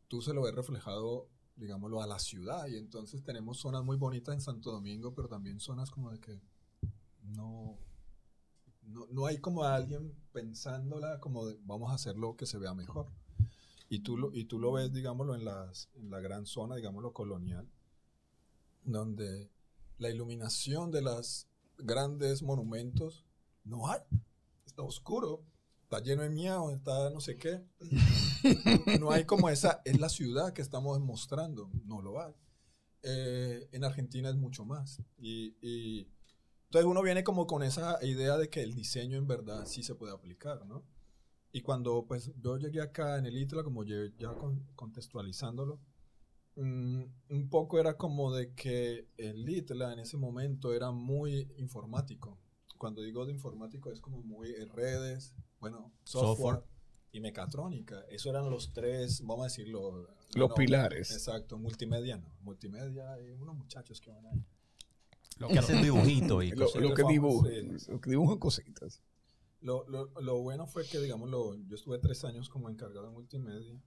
tú 0.09 0.23
se 0.23 0.33
lo 0.33 0.43
ves 0.43 0.55
reflejado, 0.55 1.29
digámoslo, 1.57 2.01
a 2.01 2.07
la 2.07 2.19
ciudad. 2.19 2.67
Y 2.69 2.77
entonces 2.77 3.23
tenemos 3.23 3.59
zonas 3.59 3.85
muy 3.85 3.97
bonitas 3.97 4.35
en 4.35 4.41
Santo 4.41 4.71
Domingo, 4.71 5.15
pero 5.15 5.29
también 5.29 5.61
zonas 5.61 5.91
como 5.91 6.11
de 6.11 6.21
que 6.21 6.41
no, 7.23 7.79
no, 8.83 9.07
no 9.11 9.27
hay 9.27 9.39
como 9.39 9.65
alguien 9.65 10.15
pensándola 10.33 11.21
como 11.21 11.47
de, 11.47 11.59
vamos 11.65 11.91
a 11.91 11.95
hacerlo 11.95 12.37
que 12.37 12.47
se 12.47 12.59
vea 12.59 12.75
mejor. 12.75 13.11
Y 13.93 13.99
tú 14.01 14.17
lo, 14.17 14.33
y 14.33 14.47
tú 14.47 14.59
lo 14.59 14.73
ves, 14.73 14.91
digámoslo, 14.91 15.35
en, 15.35 15.45
las, 15.45 15.91
en 15.97 16.09
la 16.09 16.19
gran 16.19 16.47
zona, 16.47 16.77
digámoslo, 16.77 17.13
colonial, 17.13 17.69
donde 18.85 19.51
la 19.99 20.09
iluminación 20.09 20.91
de 20.91 21.03
los 21.03 21.47
grandes 21.77 22.43
monumentos 22.43 23.27
no 23.65 23.91
hay. 23.91 24.01
Está 24.65 24.81
oscuro, 24.81 25.45
está 25.83 26.01
lleno 26.01 26.23
de 26.23 26.31
miau, 26.31 26.71
está 26.71 27.11
no 27.11 27.21
sé 27.21 27.37
qué. 27.37 27.63
No 28.99 29.11
hay 29.11 29.27
como 29.27 29.51
esa, 29.51 29.83
es 29.85 30.01
la 30.01 30.09
ciudad 30.09 30.55
que 30.55 30.63
estamos 30.63 30.99
mostrando, 31.01 31.71
no 31.85 32.01
lo 32.01 32.23
hay. 32.23 32.33
Eh, 33.03 33.69
en 33.73 33.85
Argentina 33.85 34.31
es 34.31 34.37
mucho 34.37 34.65
más. 34.65 35.03
Y, 35.19 35.55
y 35.61 36.09
entonces 36.65 36.87
uno 36.87 37.03
viene 37.03 37.25
como 37.25 37.47
con 37.47 37.63
esa 37.63 38.03
idea 38.03 38.39
de 38.39 38.49
que 38.49 38.63
el 38.63 38.75
diseño 38.75 39.19
en 39.19 39.27
verdad 39.27 39.67
sí 39.67 39.83
se 39.83 39.95
puede 39.95 40.15
aplicar, 40.15 40.65
¿no? 40.65 40.83
Y 41.53 41.61
cuando 41.61 42.07
pues 42.07 42.33
yo 42.41 42.57
llegué 42.57 42.81
acá 42.81 43.19
en 43.19 43.27
el 43.27 43.37
ITLA, 43.37 43.63
como 43.63 43.85
ya 43.85 44.35
con- 44.39 44.67
contextualizándolo, 44.75 45.79
mm, 46.57 47.03
un 47.31 47.49
poco 47.51 47.79
era 47.79 47.97
como 47.97 48.33
de 48.33 48.55
que 48.55 49.09
el 49.19 49.49
ITLA 49.49 49.93
en 49.93 49.99
ese 50.01 50.17
momento 50.17 50.73
era 50.73 50.91
muy 50.93 51.53
informático. 51.59 52.39
Cuando 52.79 53.03
digo 53.03 53.25
de 53.27 53.33
informático 53.33 53.91
es 53.93 54.01
como 54.01 54.23
muy 54.23 54.53
redes, 54.67 55.35
bueno, 55.61 55.93
software, 56.05 56.57
Software. 56.57 56.73
y 57.13 57.21
mecatrónica. 57.21 58.01
Eso 58.09 58.31
eran 58.31 58.49
los 58.51 58.73
tres, 58.73 59.21
vamos 59.21 59.41
a 59.43 59.45
decirlo. 59.49 60.09
Los 60.35 60.49
no, 60.49 60.55
pilares. 60.55 61.11
Exacto, 61.13 61.59
multimedia 61.59 62.17
no. 62.17 62.33
Multimedia 62.41 63.21
y 63.21 63.31
unos 63.31 63.55
muchachos 63.57 64.01
que 64.01 64.11
van 64.11 64.25
ahí. 64.27 64.43
Lo- 65.39 65.49
Que 65.49 65.59
hacen 65.59 65.83
dibujitos 65.83 66.45
y 66.45 66.51
Lo, 66.53 66.65
cosas. 66.67 66.83
lo 66.83 66.95
que 66.95 67.03
Vamos, 67.03 67.13
dibujan, 67.13 67.79
sí. 67.81 67.91
lo 67.93 68.01
que 68.01 68.11
dibujan 68.11 68.39
cositas. 68.39 69.03
Lo, 69.63 69.89
lo, 69.89 70.11
lo 70.21 70.43
bueno 70.43 70.67
fue 70.67 70.87
que, 70.87 70.99
digamos, 71.01 71.31
lo- 71.31 71.55
yo 71.55 71.75
estuve 71.77 71.99
tres 71.99 72.23
años 72.25 72.51
como 72.51 72.69
encargado 72.69 73.07
de 73.07 73.13
multimedia. 73.13 73.81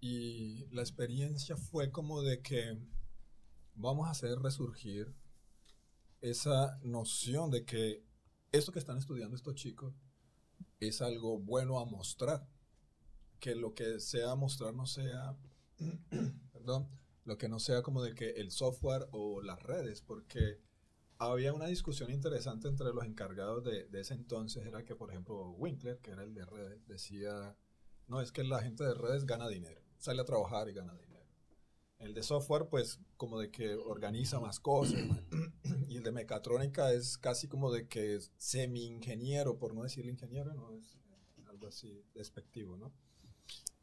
Y 0.00 0.66
la 0.72 0.82
experiencia 0.82 1.56
fue 1.56 1.90
como 1.90 2.22
de 2.22 2.42
que 2.42 2.76
vamos 3.74 4.06
a 4.08 4.12
hacer 4.12 4.38
resurgir 4.38 5.14
esa 6.20 6.78
noción 6.82 7.50
de 7.50 7.64
que 7.64 8.04
esto 8.52 8.72
que 8.72 8.78
están 8.78 8.98
estudiando 8.98 9.36
estos 9.36 9.54
chicos 9.54 9.94
es 10.80 11.02
algo 11.02 11.38
bueno 11.38 11.80
a 11.80 11.84
mostrar. 11.86 12.48
Que 13.40 13.54
lo 13.54 13.74
que 13.74 14.00
sea 14.00 14.34
mostrar 14.36 14.74
no 14.74 14.86
sea, 14.86 15.36
perdón, 16.52 16.88
lo 17.24 17.38
que 17.38 17.48
no 17.48 17.58
sea 17.58 17.82
como 17.82 18.02
de 18.02 18.14
que 18.14 18.30
el 18.32 18.50
software 18.50 19.08
o 19.12 19.42
las 19.42 19.62
redes, 19.62 20.02
porque 20.02 20.60
había 21.20 21.52
una 21.52 21.66
discusión 21.66 22.10
interesante 22.10 22.66
entre 22.66 22.92
los 22.94 23.04
encargados 23.04 23.62
de, 23.62 23.84
de 23.84 24.00
ese 24.00 24.14
entonces, 24.14 24.64
era 24.64 24.84
que, 24.84 24.96
por 24.96 25.10
ejemplo, 25.10 25.50
Winkler, 25.50 25.98
que 25.98 26.12
era 26.12 26.22
el 26.22 26.32
de 26.32 26.46
redes, 26.46 26.86
decía, 26.86 27.54
no, 28.08 28.22
es 28.22 28.32
que 28.32 28.42
la 28.42 28.62
gente 28.62 28.84
de 28.84 28.94
redes 28.94 29.26
gana 29.26 29.46
dinero, 29.48 29.82
sale 29.98 30.22
a 30.22 30.24
trabajar 30.24 30.68
y 30.70 30.72
gana 30.72 30.94
dinero. 30.94 31.26
El 31.98 32.14
de 32.14 32.22
software, 32.22 32.68
pues, 32.70 33.00
como 33.18 33.38
de 33.38 33.50
que 33.50 33.74
organiza 33.74 34.40
más 34.40 34.58
cosas, 34.60 34.98
y 35.88 35.98
el 35.98 36.02
de 36.02 36.10
mecatrónica 36.10 36.90
es 36.90 37.18
casi 37.18 37.48
como 37.48 37.70
de 37.70 37.86
que 37.86 38.16
es 38.16 38.32
semi-ingeniero, 38.38 39.58
por 39.58 39.74
no 39.74 39.82
decirle 39.82 40.12
ingeniero, 40.12 40.54
no 40.54 40.72
es 40.72 40.96
algo 41.48 41.68
así 41.68 42.02
despectivo, 42.14 42.78
¿no? 42.78 42.94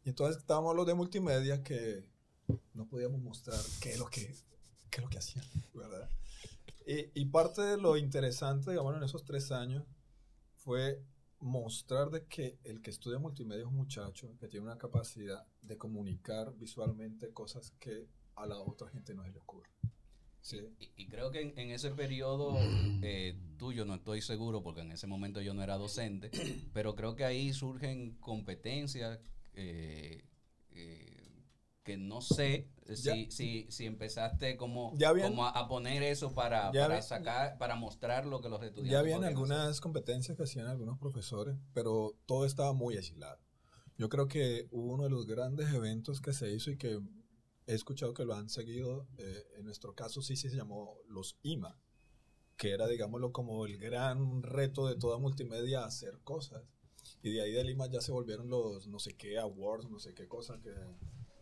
Y 0.03 0.10
entonces 0.10 0.38
estábamos 0.38 0.75
los 0.75 0.88
de 0.88 0.96
multimedia 0.96 1.62
que 1.62 2.03
no 2.74 2.88
podíamos 2.88 3.22
mostrar 3.22 3.60
qué 3.79 3.91
es 3.91 4.00
lo 4.00 4.08
que, 4.08 4.34
qué 4.89 4.98
es 4.98 5.03
lo 5.03 5.10
que 5.10 5.20
hacían, 5.20 5.46
¿verdad? 5.75 6.10
Y, 6.88 7.12
y 7.13 7.25
parte 7.25 7.62
de 7.62 7.77
lo 7.77 7.98
interesante, 7.98 8.72
digamos, 8.72 8.96
en 8.96 9.03
esos 9.03 9.25
tres 9.25 9.51
años 9.51 9.86
fue 10.56 11.03
mostrar 11.39 12.10
de 12.10 12.25
que 12.25 12.60
el 12.63 12.82
que 12.82 12.89
estudia 12.89 13.20
multimedia 13.20 13.62
es 13.62 13.67
un 13.67 13.75
muchacho 13.75 14.36
que 14.39 14.48
tiene 14.48 14.65
una 14.65 14.77
capacidad 14.77 15.46
de 15.62 15.77
comunicar 15.77 16.56
visualmente 16.56 17.32
cosas 17.32 17.72
que 17.79 18.08
a 18.36 18.46
la 18.46 18.58
otra 18.58 18.89
gente 18.89 19.13
no 19.13 19.24
se 19.24 19.32
le 19.32 19.39
ocurre. 19.39 19.70
¿Sí? 20.41 20.62
Y, 20.96 21.08
creo 21.08 21.29
que 21.29 21.41
en, 21.41 21.60
en 21.60 21.72
ese 21.72 21.91
periodo 21.91 22.56
eh, 23.01 23.38
tuyo, 23.58 23.84
no 23.84 23.96
estoy 23.96 24.22
seguro 24.22 24.63
porque 24.63 24.82
en 24.82 24.94
ese 24.94 25.06
momento 25.06 25.41
yo 25.41 25.53
no 25.53 25.62
era 25.62 25.77
docente, 25.77 26.32
pero 26.74 26.96
creo 26.96 27.15
que 27.15 27.25
ahí 27.25 27.51
surgen 27.51 28.15
competencias 28.20 29.20
eh, 29.53 30.24
eh, 30.72 31.07
que 31.88 31.98
no 31.98 32.20
sé 32.22 32.67
si, 32.94 33.32
si, 33.32 33.65
si 33.70 33.86
empezaste 33.86 34.58
como, 34.58 34.94
habían- 35.06 35.29
como 35.29 35.46
a, 35.46 35.67
poner 35.70 36.03
eso 36.03 36.34
para, 36.34 36.70
para 36.72 36.86
había- 36.86 37.01
sacar, 37.01 37.58
para 37.58 37.75
mostrar 37.75 38.25
lo 38.25 38.41
que 38.41 38.50
los 38.50 38.62
estudiantes 38.62 38.91
Ya 38.91 39.00
habían 39.00 39.20
podían 39.20 39.34
hacer. 39.34 39.38
algunas 39.56 39.82
competencias 39.82 40.36
que 40.38 40.44
hacían 40.44 40.67
algunos 40.67 40.98
profesores, 41.00 41.56
pero 41.74 42.13
todo 42.25 42.46
estaba 42.46 42.74
muy 42.74 42.98
aislado. 42.98 43.39
Yo 43.98 44.10
creo 44.10 44.27
que 44.27 44.67
hubo 44.72 44.94
uno 44.94 45.06
de 45.06 45.10
los 45.10 45.25
grandes 45.25 45.74
eventos 45.74 46.20
que 46.22 46.34
se 46.34 46.51
hizo 46.53 46.70
y 46.72 46.77
que 46.77 47.00
he 47.67 47.74
escuchado 47.74 48.13
que 48.13 48.25
lo 48.25 48.36
han 48.36 48.50
seguido, 48.50 49.08
eh, 49.17 49.44
en 49.58 49.63
nuestro 49.65 49.96
caso 49.96 50.22
sí, 50.22 50.36
sí 50.36 50.50
se 50.50 50.56
llamó 50.58 50.98
los 51.08 51.38
IMA, 51.44 51.79
que 52.58 52.72
era, 52.72 52.86
digámoslo, 52.88 53.32
como 53.32 53.65
el 53.65 53.77
gran 53.77 54.44
reto 54.44 54.88
de 54.88 54.98
toda 54.98 55.17
multimedia 55.20 55.86
hacer 55.86 56.20
cosas. 56.25 56.63
Y 57.24 57.32
de 57.32 57.41
ahí 57.41 57.51
del 57.53 57.70
IMA 57.70 57.88
ya 57.88 58.01
se 58.01 58.12
volvieron 58.12 58.50
los 58.50 58.88
no 58.88 59.00
sé 59.00 59.15
qué 59.15 59.38
awards, 59.39 59.89
no 59.89 60.00
sé 60.00 60.13
qué 60.13 60.27
cosas 60.27 60.60
que... 60.62 60.72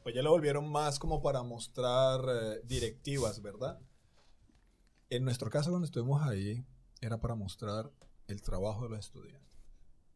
Pues 0.06 0.14
ya 0.14 0.22
lo 0.22 0.30
volvieron 0.30 0.72
más 0.72 1.00
como 1.00 1.20
para 1.20 1.42
mostrar 1.42 2.22
eh, 2.30 2.62
directivas, 2.64 3.42
¿verdad? 3.42 3.82
En 5.10 5.26
nuestro 5.26 5.50
caso, 5.50 5.72
cuando 5.72 5.88
estuvimos 5.88 6.22
ahí, 6.22 6.64
era 7.02 7.20
para 7.20 7.34
mostrar 7.34 7.92
el 8.28 8.40
trabajo 8.44 8.84
de 8.84 8.90
los 8.90 9.00
estudiantes. 9.00 9.58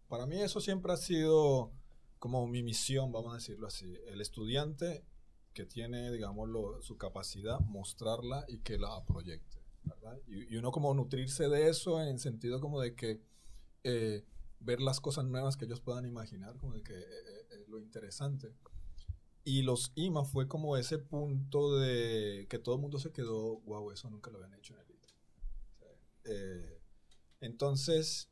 Para 0.08 0.28
mí 0.28 0.40
eso 0.40 0.62
siempre 0.62 0.94
ha 0.94 0.98
sido 0.98 1.72
como 2.20 2.46
mi 2.46 2.62
misión, 2.62 3.12
vamos 3.12 3.32
a 3.32 3.38
decirlo 3.38 3.66
así. 3.66 3.98
El 4.06 4.22
estudiante 4.22 5.08
que 5.54 5.66
tiene, 5.66 6.12
digámoslo, 6.12 6.84
su 6.84 6.96
capacidad, 7.00 7.60
mostrarla 7.62 8.46
y 8.48 8.60
que 8.60 8.78
la 8.78 9.04
proyecte. 9.06 9.58
Y, 10.28 10.54
y 10.54 10.58
uno 10.58 10.72
como 10.72 10.94
nutrirse 10.94 11.50
de 11.50 11.68
eso 11.68 12.00
en 12.00 12.20
sentido 12.20 12.62
como 12.62 12.80
de 12.80 12.94
que 12.94 13.24
eh, 13.84 14.24
ver 14.60 14.82
las 14.82 15.02
cosas 15.02 15.26
nuevas 15.26 15.58
que 15.58 15.66
ellos 15.66 15.82
puedan 15.82 16.06
imaginar, 16.06 16.58
como 16.58 16.76
de 16.76 16.84
que 16.84 16.94
eh, 16.94 17.48
eh, 17.50 17.66
lo 17.68 17.80
interesante. 17.80 18.54
Y 19.50 19.64
los 19.64 19.92
IMA 19.96 20.26
fue 20.26 20.48
como 20.48 20.78
ese 20.78 21.00
punto 21.00 21.80
de 21.80 22.46
que 22.52 22.60
todo 22.60 22.76
el 22.76 22.82
mundo 22.82 23.00
se 23.00 23.12
quedó, 23.12 23.62
wow, 23.62 23.90
eso 23.90 24.08
nunca 24.08 24.30
lo 24.30 24.38
habían 24.38 24.54
hecho 24.54 24.76
en 24.76 24.80
el 24.82 24.86
sea, 24.86 25.18
eh, 26.26 26.80
entonces, 27.42 28.30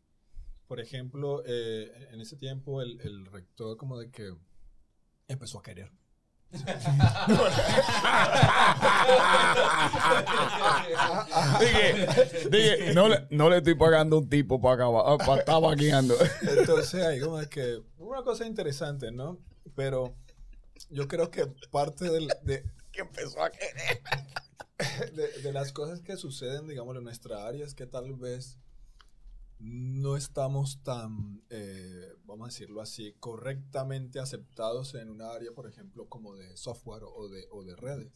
por 0.67 0.79
ejemplo, 0.79 1.41
eh, 1.47 2.09
en 2.11 2.21
ese 2.21 2.35
tiempo 2.35 2.83
el, 2.83 3.01
el 3.01 3.25
rector 3.25 3.77
como 3.77 3.97
de 3.97 4.11
que 4.11 4.31
empezó 5.27 5.57
a 5.57 5.63
querer. 5.63 5.91
Dije, 11.59 12.07
dije, 12.51 12.93
no, 12.93 13.09
le, 13.09 13.27
no 13.31 13.49
le 13.49 13.57
estoy 13.57 13.73
pagando 13.73 14.19
un 14.19 14.29
tipo 14.29 14.61
para, 14.61 14.75
acabar, 14.75 15.17
para 15.17 15.39
estar 15.39 15.59
vaqueando. 15.63 16.15
Entonces 16.59 17.03
ahí 17.03 17.19
como 17.19 17.39
de 17.39 17.49
que 17.49 17.81
una 17.97 18.21
cosa 18.21 18.45
interesante, 18.45 19.11
¿no? 19.11 19.39
Pero 19.75 20.15
yo 20.89 21.07
creo 21.07 21.31
que 21.31 21.47
parte 21.71 22.09
del, 22.09 22.27
de, 22.43 22.63
que 22.91 23.01
empezó 23.01 23.41
a 23.41 23.51
querer. 23.51 24.01
de, 25.15 25.41
de 25.41 25.53
las 25.53 25.71
cosas 25.71 26.01
que 26.01 26.17
suceden, 26.17 26.67
digamos, 26.67 26.95
en 26.95 27.03
nuestra 27.03 27.47
área 27.47 27.65
es 27.65 27.73
que 27.73 27.87
tal 27.87 28.13
vez 28.13 28.57
no 29.59 30.15
estamos 30.15 30.83
tan, 30.83 31.41
eh, 31.49 32.13
vamos 32.25 32.45
a 32.45 32.49
decirlo 32.49 32.81
así, 32.81 33.15
correctamente 33.19 34.19
aceptados 34.19 34.93
en 34.93 35.09
un 35.09 35.21
área, 35.21 35.51
por 35.53 35.67
ejemplo, 35.67 36.07
como 36.07 36.35
de 36.35 36.55
software 36.57 37.03
o 37.03 37.27
de, 37.27 37.47
o 37.51 37.63
de 37.63 37.75
redes. 37.75 38.13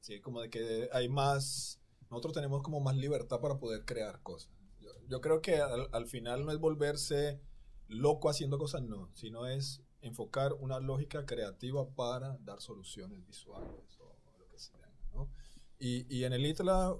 Sí, 0.00 0.20
como 0.20 0.40
de 0.40 0.50
que 0.50 0.88
hay 0.92 1.08
más, 1.08 1.78
nosotros 2.10 2.32
tenemos 2.34 2.62
como 2.62 2.80
más 2.80 2.96
libertad 2.96 3.40
para 3.40 3.58
poder 3.58 3.84
crear 3.84 4.20
cosas. 4.22 4.50
Yo, 4.80 4.90
yo 5.08 5.20
creo 5.20 5.40
que 5.40 5.56
al, 5.56 5.88
al 5.92 6.06
final 6.06 6.44
no 6.44 6.50
es 6.50 6.58
volverse 6.58 7.40
loco 7.86 8.28
haciendo 8.28 8.58
cosas, 8.58 8.82
no, 8.82 9.08
sino 9.14 9.46
es 9.46 9.82
enfocar 10.02 10.52
una 10.54 10.78
lógica 10.80 11.24
creativa 11.24 11.88
para 11.94 12.36
dar 12.38 12.60
soluciones 12.60 13.24
visuales 13.26 13.98
o 14.00 14.38
lo 14.38 14.48
que 14.48 14.58
sea, 14.58 14.92
¿no? 15.12 15.30
Y, 15.78 16.06
y 16.14 16.24
en 16.24 16.32
el 16.32 16.44
ITLA 16.44 16.96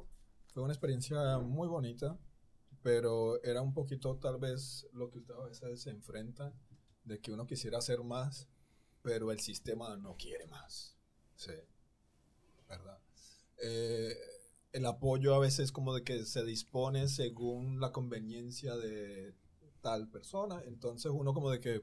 fue 0.53 0.63
una 0.63 0.73
experiencia 0.73 1.39
muy 1.39 1.69
bonita, 1.69 2.19
pero 2.83 3.43
era 3.43 3.63
un 3.63 3.75
poquito 3.75 4.17
tal 4.17 4.39
vez 4.39 4.87
lo 4.93 5.11
que 5.11 5.19
usted 5.19 5.35
a 5.35 5.45
veces 5.45 5.83
se 5.83 5.91
enfrenta, 5.91 6.53
de 7.05 7.21
que 7.21 7.33
uno 7.33 7.47
quisiera 7.47 7.79
hacer 7.79 8.03
más, 8.03 8.49
pero 9.03 9.33
el 9.33 9.41
sistema 9.41 9.97
no 9.97 10.17
quiere 10.17 10.47
más. 10.47 10.97
Sí, 11.35 11.53
¿verdad? 12.69 13.01
Eh, 13.59 14.17
el 14.73 14.87
apoyo 14.87 15.35
a 15.35 15.39
veces 15.39 15.73
como 15.73 15.95
de 15.95 16.03
que 16.03 16.25
se 16.25 16.45
dispone 16.45 17.09
según 17.09 17.81
la 17.81 17.93
conveniencia 17.93 18.77
de 18.77 19.35
tal 19.81 20.09
persona, 20.09 20.63
entonces 20.67 21.11
uno 21.13 21.35
como 21.35 21.51
de 21.51 21.61
que 21.61 21.83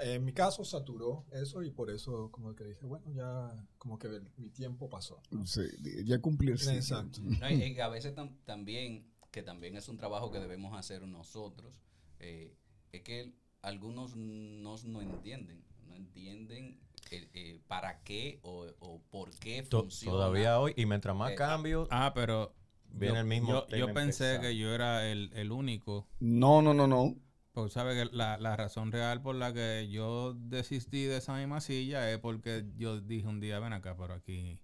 en 0.00 0.24
mi 0.24 0.32
caso 0.32 0.64
saturó 0.64 1.24
eso 1.32 1.62
y 1.62 1.70
por 1.70 1.90
eso 1.90 2.30
como 2.30 2.54
que 2.54 2.64
dije, 2.64 2.84
bueno, 2.86 3.10
ya 3.12 3.66
como 3.78 3.98
que 3.98 4.06
el- 4.08 4.30
mi 4.36 4.48
tiempo 4.50 4.88
pasó. 4.88 5.20
¿no? 5.30 5.46
Sí, 5.46 5.62
ya 6.04 6.18
cumplí 6.20 6.52
el. 6.52 6.68
Exacto. 6.68 7.20
No, 7.40 7.50
y- 7.50 7.62
y 7.72 7.80
a 7.80 7.88
veces 7.88 8.14
tam- 8.14 8.36
también, 8.44 9.06
que 9.30 9.42
también 9.42 9.76
es 9.76 9.88
un 9.88 9.96
trabajo 9.96 10.30
que 10.30 10.38
debemos 10.40 10.76
hacer 10.78 11.06
nosotros, 11.06 11.80
eh, 12.20 12.56
es 12.92 13.02
que 13.02 13.32
algunos 13.62 14.16
no, 14.16 14.76
no 14.84 15.00
entienden, 15.02 15.64
no 15.86 15.94
entienden 15.94 16.80
eh, 17.10 17.28
eh, 17.34 17.60
para 17.66 18.02
qué 18.02 18.38
o, 18.42 18.66
o 18.80 19.00
por 19.10 19.30
qué 19.38 19.62
To- 19.62 19.82
funciona. 19.82 20.12
Todavía 20.16 20.58
hoy, 20.60 20.72
y 20.76 20.86
mientras 20.86 21.14
más 21.16 21.32
Eh, 21.32 21.34
cambio, 21.34 21.86
Ah, 21.90 22.12
pero 22.14 22.54
Viene 22.94 23.14
yo, 23.14 23.20
el 23.20 23.26
mismo 23.26 23.48
yo, 23.48 23.76
yo 23.76 23.92
pensé 23.94 24.38
que 24.40 24.56
yo 24.56 24.74
era 24.74 25.10
el, 25.10 25.30
el 25.34 25.50
único. 25.50 26.06
No, 26.20 26.60
no, 26.60 26.74
no, 26.74 26.86
no. 26.86 27.16
Porque 27.52 27.70
sabe 27.70 27.94
que 27.94 28.16
la, 28.16 28.38
la 28.38 28.56
razón 28.56 28.92
real 28.92 29.20
por 29.20 29.34
la 29.34 29.52
que 29.52 29.88
yo 29.90 30.34
desistí 30.34 31.04
de 31.04 31.18
esa 31.18 31.36
misma 31.36 31.60
silla 31.60 32.10
es 32.10 32.18
porque 32.18 32.64
yo 32.78 33.00
dije 33.00 33.26
un 33.26 33.40
día, 33.40 33.58
ven 33.60 33.72
acá, 33.74 33.94
pero 33.96 34.14
aquí 34.14 34.58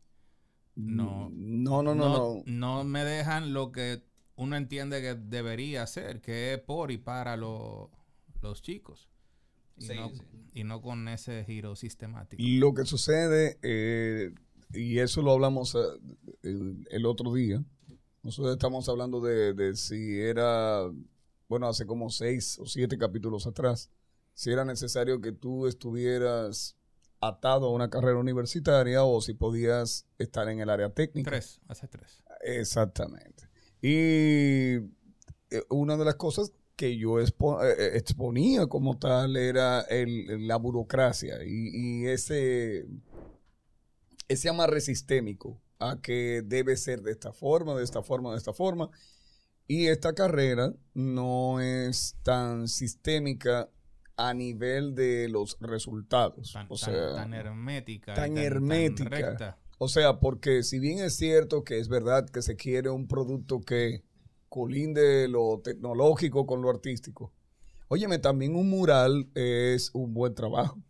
No. 0.74 1.28
No, 1.30 1.82
no, 1.82 1.94
no, 1.94 2.08
no. 2.08 2.42
no 2.46 2.84
me 2.84 3.04
dejan 3.04 3.52
lo 3.52 3.72
que 3.72 4.02
uno 4.36 4.56
entiende 4.56 5.00
que 5.02 5.14
debería 5.16 5.82
hacer, 5.82 6.20
que 6.20 6.54
es 6.54 6.60
por 6.60 6.90
y 6.90 6.98
para 6.98 7.36
lo- 7.36 7.90
los 8.40 8.62
chicos. 8.62 9.08
Y, 9.76 9.82
Sí, 9.86 9.94
no, 9.94 10.08
sí. 10.10 10.22
y 10.54 10.64
no 10.64 10.80
con 10.80 11.08
ese 11.08 11.44
giro 11.44 11.76
sistemático. 11.76 12.42
Lo 12.42 12.72
que 12.72 12.84
sucede, 12.84 13.58
eh, 13.62 14.32
y 14.72 14.98
eso 14.98 15.22
lo 15.22 15.32
hablamos 15.32 15.74
eh, 15.74 15.78
el, 16.42 16.86
el 16.90 17.06
otro 17.06 17.34
día, 17.34 17.62
nosotros 18.22 18.54
estamos 18.54 18.88
hablando 18.88 19.20
de, 19.20 19.52
de 19.54 19.74
si 19.76 20.20
era, 20.20 20.82
bueno, 21.48 21.68
hace 21.68 21.86
como 21.86 22.10
seis 22.10 22.58
o 22.58 22.66
siete 22.66 22.98
capítulos 22.98 23.46
atrás, 23.46 23.90
si 24.34 24.50
era 24.50 24.64
necesario 24.64 25.20
que 25.20 25.32
tú 25.32 25.66
estuvieras 25.66 26.76
atado 27.20 27.66
a 27.66 27.72
una 27.72 27.90
carrera 27.90 28.18
universitaria 28.18 29.02
o 29.04 29.20
si 29.20 29.34
podías 29.34 30.06
estar 30.18 30.48
en 30.48 30.60
el 30.60 30.70
área 30.70 30.90
técnica. 30.90 31.30
Tres, 31.30 31.60
hace 31.66 31.88
tres. 31.88 32.22
Exactamente. 32.44 33.48
Y 33.82 34.76
eh, 35.50 35.64
una 35.70 35.96
de 35.96 36.04
las 36.04 36.14
cosas 36.16 36.52
que 36.76 36.96
yo 36.96 37.18
expo- 37.18 37.64
eh, 37.64 37.74
eh, 37.76 37.90
exponía 37.96 38.66
como 38.68 38.98
tal 38.98 39.36
era 39.36 39.80
el- 39.82 40.46
la 40.46 40.56
burocracia 40.56 41.42
y, 41.44 42.02
y 42.02 42.06
ese, 42.06 42.86
ese 44.28 44.48
amarre 44.48 44.80
sistémico 44.80 45.60
a 45.78 46.00
que 46.00 46.42
debe 46.44 46.76
ser 46.76 47.02
de 47.02 47.12
esta 47.12 47.32
forma, 47.32 47.74
de 47.76 47.84
esta 47.84 48.02
forma, 48.02 48.32
de 48.32 48.38
esta 48.38 48.52
forma. 48.52 48.90
Y 49.70 49.88
esta 49.88 50.14
carrera 50.14 50.72
no 50.94 51.60
es 51.60 52.16
tan 52.22 52.68
sistémica 52.68 53.68
a 54.16 54.32
nivel 54.32 54.94
de 54.94 55.28
los 55.28 55.58
resultados. 55.60 56.54
Tan, 56.54 56.66
o 56.70 56.76
sea, 56.76 57.14
tan 57.14 57.34
hermética. 57.34 58.14
tan 58.14 58.38
hermética. 58.38 59.08
recta. 59.10 59.58
o 59.76 59.88
sea, 59.88 60.20
porque 60.20 60.62
si 60.62 60.78
bien 60.78 61.00
es 61.00 61.16
cierto 61.16 61.64
que 61.64 61.78
es 61.78 61.88
verdad 61.88 62.26
que 62.28 62.40
se 62.40 62.56
quiere 62.56 62.88
un 62.88 63.06
producto 63.06 63.60
que 63.60 64.02
colinde 64.48 65.28
lo 65.28 65.60
tecnológico 65.62 66.46
con 66.46 66.62
lo 66.62 66.70
artístico, 66.70 67.34
óyeme, 67.88 68.18
también 68.18 68.56
un 68.56 68.70
mural 68.70 69.28
es 69.34 69.90
un 69.92 70.14
buen 70.14 70.34
trabajo 70.34 70.82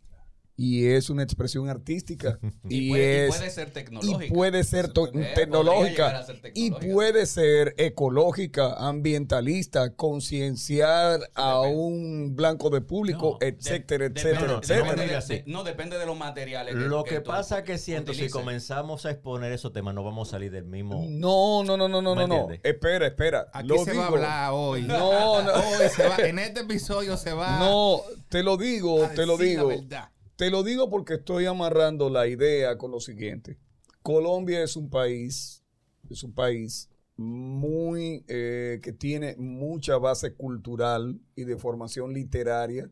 y 0.61 0.87
es 0.87 1.09
una 1.09 1.23
expresión 1.23 1.69
artística 1.69 2.37
y, 2.69 2.87
Y, 2.87 2.89
puede, 2.89 3.03
y 3.03 3.29
es 3.29 3.35
puede 3.37 3.49
ser 3.49 3.69
tecnológica. 3.71 4.25
y 4.25 4.29
puede 4.29 4.63
ser 4.65 4.93
puede- 4.93 5.33
tecnológica 5.33 6.25
y 6.53 6.71
puede 6.71 7.25
ser 7.25 7.75
ecológica, 7.77 8.73
ambientalista, 8.73 9.95
concienciar 9.95 11.21
a 11.35 11.59
depende. 11.61 11.77
un 11.77 12.35
blanco 12.35 12.69
de 12.69 12.81
público, 12.81 13.37
etcétera, 13.41 14.05
etcétera, 14.07 14.47
no, 14.47 14.59
etcétera. 14.59 14.91
depende 14.95 15.19
de- 15.27 15.43
no 15.47 15.63
depende 15.63 15.97
de 15.97 16.05
los 16.05 16.17
materiales. 16.17 16.75
lo 16.75 17.03
que 17.03 17.19
tú 17.21 17.29
pasa 17.31 17.63
que 17.63 17.77
siento, 17.77 18.11
si 18.13 18.17
utilices. 18.19 18.33
comenzamos 18.33 19.05
a 19.05 19.11
exponer 19.11 19.51
esos 19.51 19.71
temas, 19.71 19.93
no 19.95 20.03
vamos 20.03 20.27
a 20.27 20.31
salir 20.31 20.51
del 20.51 20.65
mismo... 20.65 21.05
No, 21.09 21.63
no, 21.63 21.77
no, 21.77 21.87
no, 21.87 22.01
no, 22.01 22.15
¿Me 22.15 22.27
no, 22.27 22.47
no. 22.49 22.49
Espera, 22.63 23.07
espera. 23.07 23.47
Aquí 23.53 23.67
Lo 23.67 23.77
se 23.85 23.93
va 23.93 24.03
a 24.03 24.05
digo. 24.07 24.15
hablar 24.17 24.49
hoy. 24.53 24.81
No, 24.83 25.41
no. 25.41 25.53
Hoy 25.53 25.89
se 25.95 26.07
va- 26.07 26.17
en 26.17 26.39
este 26.39 26.61
episodio 26.61 27.15
se 27.17 27.31
va 27.33 27.59
No, 27.59 28.01
te 28.29 28.43
lo 28.43 28.57
digo, 28.57 29.03
a 29.05 29.09
te 29.13 29.25
lo 29.25 29.37
decir 29.37 29.57
la 29.57 29.63
digo. 29.63 29.67
verdad. 29.81 30.09
Te 30.39 30.49
lo 30.49 30.63
digo 30.63 30.89
porque 30.89 31.15
estoy 31.15 31.47
amarrando 31.47 32.09
la 32.09 32.25
idea 32.25 32.77
con 32.77 32.91
lo 32.91 33.01
siguiente. 33.01 33.57
Colombia 34.01 34.63
es 34.63 34.77
un 34.77 34.89
país, 34.89 35.65
es 36.09 36.23
un 36.23 36.33
país 36.33 36.89
muy, 37.17 38.23
eh, 38.29 38.79
que 38.81 38.93
tiene 38.93 39.35
mucha 39.35 39.97
base 39.97 40.35
cultural 40.35 41.19
y 41.35 41.43
de 41.43 41.57
formación 41.57 42.13
literaria 42.13 42.89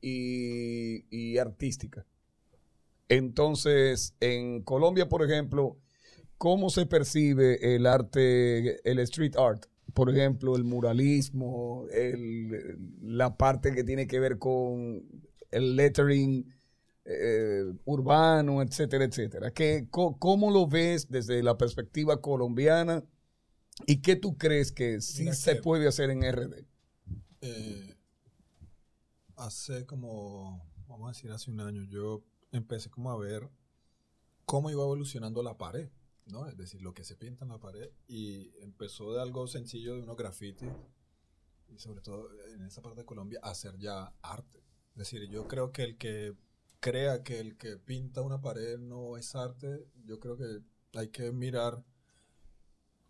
y, 0.00 1.36
artística. 1.38 2.06
Entonces, 3.08 4.14
en 4.20 4.62
Colombia, 4.62 5.08
por 5.08 5.24
ejemplo, 5.24 5.76
¿cómo 6.38 6.70
se 6.70 6.86
percibe 6.86 7.74
el 7.74 7.84
arte, 7.84 8.88
el 8.88 9.00
street 9.00 9.34
art? 9.36 9.66
Por 9.92 10.08
ejemplo, 10.08 10.54
el 10.54 10.62
muralismo, 10.62 11.86
la 13.02 13.36
parte 13.36 13.74
que 13.74 13.82
tiene 13.82 14.06
que 14.06 14.20
ver 14.20 14.38
con 14.38 15.23
el 15.54 15.76
lettering 15.76 16.52
eh, 17.04 17.64
urbano, 17.84 18.62
etcétera, 18.62 19.04
etcétera. 19.04 19.50
¿Qué, 19.52 19.86
¿Cómo 19.90 20.50
lo 20.50 20.66
ves 20.66 21.08
desde 21.10 21.42
la 21.42 21.56
perspectiva 21.58 22.20
colombiana 22.20 23.04
y 23.86 24.00
qué 24.02 24.16
tú 24.16 24.36
crees 24.38 24.72
que 24.72 25.00
sí 25.00 25.24
Mira 25.24 25.34
se 25.34 25.56
que- 25.56 25.62
puede 25.62 25.86
hacer 25.88 26.10
en 26.10 26.22
RD? 26.22 26.64
Eh, 27.42 27.94
hace 29.36 29.84
como, 29.86 30.64
vamos 30.88 31.08
a 31.08 31.12
decir, 31.12 31.30
hace 31.30 31.50
un 31.50 31.60
año, 31.60 31.82
yo 31.84 32.24
empecé 32.52 32.88
como 32.90 33.10
a 33.10 33.18
ver 33.18 33.50
cómo 34.46 34.70
iba 34.70 34.82
evolucionando 34.82 35.42
la 35.42 35.58
pared, 35.58 35.90
¿no? 36.26 36.46
Es 36.46 36.56
decir, 36.56 36.80
lo 36.82 36.94
que 36.94 37.04
se 37.04 37.16
pinta 37.16 37.44
en 37.44 37.50
la 37.50 37.58
pared. 37.58 37.90
Y 38.08 38.50
empezó 38.62 39.12
de 39.12 39.20
algo 39.20 39.46
sencillo, 39.46 39.94
de 39.96 40.02
unos 40.02 40.16
grafitis, 40.16 40.70
y 41.68 41.78
sobre 41.78 42.00
todo 42.00 42.28
en 42.54 42.62
esa 42.62 42.80
parte 42.80 43.00
de 43.00 43.06
Colombia, 43.06 43.40
hacer 43.42 43.76
ya 43.78 44.14
arte. 44.22 44.63
Es 44.94 44.98
decir, 44.98 45.28
yo 45.28 45.48
creo 45.48 45.72
que 45.72 45.82
el 45.82 45.98
que 45.98 46.34
crea 46.80 47.22
que 47.22 47.40
el 47.40 47.56
que 47.56 47.76
pinta 47.78 48.22
una 48.22 48.40
pared 48.40 48.78
no 48.78 49.16
es 49.16 49.34
arte, 49.34 49.88
yo 50.04 50.20
creo 50.20 50.36
que 50.36 50.60
hay 50.94 51.08
que 51.08 51.32
mirar 51.32 51.84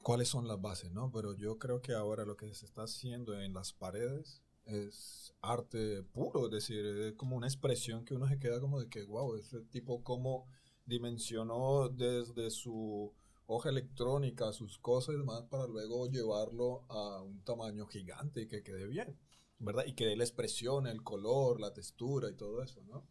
cuáles 0.03 0.29
son 0.29 0.49
las 0.49 0.61
bases, 0.61 0.93
¿no? 0.93 1.11
Pero 1.13 1.35
yo 1.35 1.59
creo 1.59 1.83
que 1.83 1.93
ahora 1.93 2.25
lo 2.25 2.37
que 2.37 2.55
se 2.55 2.67
está 2.67 2.85
haciendo 2.85 3.39
en 3.39 3.53
las 3.53 3.73
paredes 3.73 4.43
es 4.65 5.35
arte 5.43 6.03
puro, 6.05 6.47
es 6.47 6.53
decir, 6.53 6.87
es 6.87 7.13
como 7.15 7.37
una 7.37 7.47
expresión 7.47 8.05
que 8.05 8.15
uno 8.15 8.29
se 8.29 8.39
queda 8.39 8.61
como 8.61 8.81
de 8.81 8.89
que, 8.89 9.05
wow, 9.05 9.35
ese 9.37 9.61
tipo 9.63 10.03
cómo 10.03 10.47
dimensionó 10.87 11.89
desde 11.89 12.51
su 12.51 13.13
hoja 13.47 13.69
electrónica 13.69 14.53
sus 14.53 14.79
cosas 14.79 15.15
y 15.15 15.19
demás 15.19 15.43
para 15.51 15.67
luego 15.67 16.09
llevarlo 16.09 16.85
a 16.89 17.21
un 17.21 17.43
tamaño 17.43 17.87
gigante 17.87 18.43
y 18.43 18.49
que 18.49 18.63
quede 18.63 18.87
bien, 18.87 19.19
¿verdad? 19.59 19.85
Y 19.87 19.95
que 19.95 20.07
dé 20.07 20.17
la 20.17 20.25
expresión, 20.25 20.87
el 20.87 21.03
color, 21.03 21.61
la 21.61 21.73
textura 21.73 22.29
y 22.31 22.35
todo 22.35 22.63
eso, 22.63 22.83
¿no? 22.85 23.07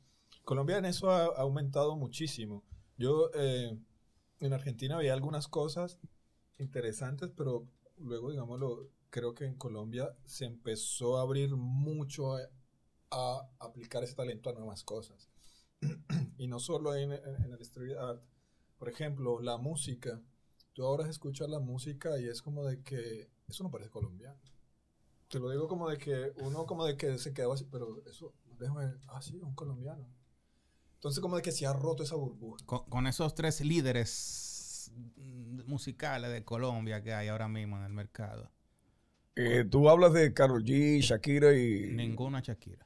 Colombia 0.45 0.77
en 0.77 0.85
eso 0.85 1.09
ha, 1.11 1.25
ha 1.25 1.41
aumentado 1.41 1.95
muchísimo. 1.95 2.63
Yo 2.97 3.31
eh, 3.33 3.77
en 4.39 4.53
Argentina 4.53 4.97
veía 4.97 5.13
algunas 5.13 5.47
cosas 5.47 5.99
interesantes, 6.57 7.31
pero 7.35 7.67
luego, 7.97 8.31
digámoslo, 8.31 8.89
creo 9.09 9.33
que 9.35 9.45
en 9.45 9.55
Colombia 9.55 10.15
se 10.25 10.45
empezó 10.45 11.17
a 11.17 11.21
abrir 11.21 11.55
mucho 11.55 12.35
a, 12.35 12.41
a 13.11 13.49
aplicar 13.59 14.03
ese 14.03 14.15
talento 14.15 14.49
a 14.49 14.53
nuevas 14.53 14.83
cosas. 14.83 15.29
y 16.37 16.47
no 16.47 16.59
solo 16.59 16.95
en, 16.95 17.11
en- 17.13 17.43
en 17.45 17.53
el 17.53 17.61
street 17.61 17.97
art. 17.97 18.23
por 18.77 18.89
ejemplo, 18.89 19.41
la 19.41 19.57
música. 19.57 20.21
Tú 20.73 20.83
ahora 20.85 21.09
escuchas 21.09 21.49
la 21.49 21.59
música 21.59 22.19
y 22.19 22.27
es 22.27 22.41
como 22.41 22.65
de 22.65 22.81
que 22.83 23.29
eso 23.47 23.63
no 23.63 23.71
parece 23.71 23.91
colombiano. 23.91 24.39
Te 25.33 25.39
lo 25.39 25.49
digo 25.49 25.67
como 25.67 25.89
de 25.89 25.97
que 25.97 26.31
uno 26.43 26.67
como 26.67 26.85
de 26.85 26.95
que 26.95 27.17
se 27.17 27.33
quedaba 27.33 27.55
así, 27.55 27.65
pero 27.71 28.03
eso, 28.05 28.35
déjame, 28.59 28.93
ah, 29.07 29.19
sí, 29.19 29.41
un 29.41 29.55
colombiano. 29.55 30.07
Entonces 30.93 31.19
como 31.21 31.37
de 31.37 31.41
que 31.41 31.51
se 31.51 31.65
ha 31.65 31.73
roto 31.73 32.03
esa 32.03 32.15
burbuja. 32.15 32.63
Con, 32.67 32.85
con 32.85 33.07
esos 33.07 33.33
tres 33.33 33.59
líderes 33.61 34.91
musicales 35.65 36.31
de 36.31 36.45
Colombia 36.45 37.01
que 37.01 37.15
hay 37.15 37.29
ahora 37.29 37.47
mismo 37.47 37.77
en 37.77 37.83
el 37.85 37.93
mercado. 37.93 38.51
Eh, 39.35 39.65
tú 39.67 39.89
hablas 39.89 40.13
de 40.13 40.35
Karol 40.35 40.63
G, 40.63 41.01
Shakira 41.01 41.57
y... 41.57 41.89
Ninguna 41.95 42.41
Shakira. 42.41 42.85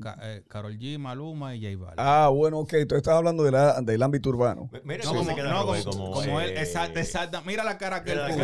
Ca- 0.00 0.18
eh, 0.22 0.42
G, 0.48 0.98
Maluma 0.98 1.54
y 1.54 1.62
J 1.62 1.76
Balvin. 1.82 1.94
Ah, 1.98 2.28
bueno, 2.28 2.58
ok. 2.58 2.74
Tú 2.88 2.96
estás 2.96 3.14
hablando 3.14 3.44
de 3.44 3.52
la- 3.52 3.80
del 3.80 4.02
ámbito 4.02 4.28
urbano. 4.30 4.68
Mira 4.82 5.04
No, 5.04 5.10
cómo 5.10 5.24
como, 5.30 5.42
no, 5.42 5.66
como, 5.84 6.10
como, 6.12 6.40
él, 6.40 6.56
exacto, 6.58 6.98
exacto. 6.98 7.40
Mira 7.46 7.62
la 7.62 7.78
cara 7.78 8.02
que 8.02 8.12
él 8.12 8.18
puso. 8.26 8.38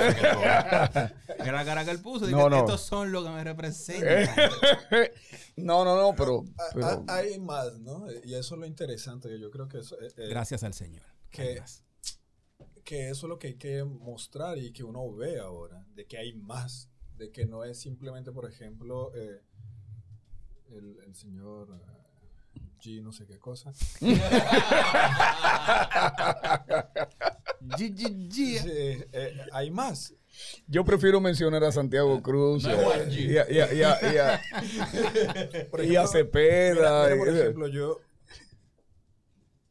Mira 1.40 1.52
la 1.52 1.64
cara 1.64 1.84
que 1.84 1.90
él 1.90 2.00
puso. 2.00 2.26
No, 2.30 2.36
Dice, 2.38 2.50
no. 2.50 2.58
Estos 2.58 2.80
son 2.82 3.10
los 3.10 3.24
que 3.24 3.30
me 3.30 3.44
representan. 3.44 4.28
No, 5.56 5.84
no, 5.84 5.94
no, 5.94 6.14
pero... 6.16 6.42
Pero- 6.72 7.04
Hay 7.08 7.38
más, 7.38 7.78
¿no? 7.80 8.06
Y 8.24 8.32
eso 8.34 8.54
es 8.54 8.60
lo 8.60 8.64
interesante. 8.66 9.28
que 9.28 9.38
Yo 9.38 9.50
creo 9.50 9.68
que 9.68 9.80
eso, 9.80 10.00
eh, 10.00 10.08
eh, 10.16 10.28
Gracias 10.28 10.62
al 10.64 10.72
Señor. 10.72 11.02
que- 11.30 11.60
que 12.84 13.10
eso 13.10 13.26
es 13.26 13.28
lo 13.28 13.38
que 13.38 13.48
hay 13.48 13.54
que 13.56 13.84
mostrar 13.84 14.56
y 14.56 14.72
que 14.72 14.84
uno 14.84 15.12
ve 15.14 15.38
ahora, 15.38 15.84
de 15.94 16.06
que 16.06 16.16
hay 16.16 16.32
más, 16.32 16.88
de 17.16 17.30
que 17.30 17.44
no 17.44 17.62
es 17.64 17.78
simplemente, 17.78 18.32
por 18.32 18.48
ejemplo, 18.50 19.12
eh, 19.14 19.42
el, 20.72 20.98
el 21.06 21.14
señor 21.14 21.68
eh, 21.74 22.60
G 22.82 23.02
no 23.02 23.12
sé 23.12 23.26
qué 23.26 23.38
cosa. 23.38 23.72
G, 27.60 27.94
G, 27.94 28.28
G. 28.28 28.30
Sí, 28.30 29.04
eh, 29.12 29.36
hay 29.52 29.70
más. 29.70 30.14
Yo 30.66 30.84
prefiero 30.84 31.20
mencionar 31.20 31.62
a 31.64 31.72
Santiago 31.72 32.22
Cruz 32.22 32.62
No 32.64 32.70
eh, 32.94 33.08
y, 33.10 33.36
a, 33.36 33.50
y 33.50 33.58
a- 33.58 33.74
y 33.74 33.82
a- 33.82 34.12
y 34.12 34.16
a- 34.16 34.40
Por 35.70 35.80
y 35.84 35.96
a 35.96 36.02
ejemplo, 36.04 36.06
Cepeda. 36.08 36.74
Mira, 36.74 37.04
mira, 37.04 37.16
por 37.18 37.28
ejemplo, 37.28 37.68
yo 37.68 38.00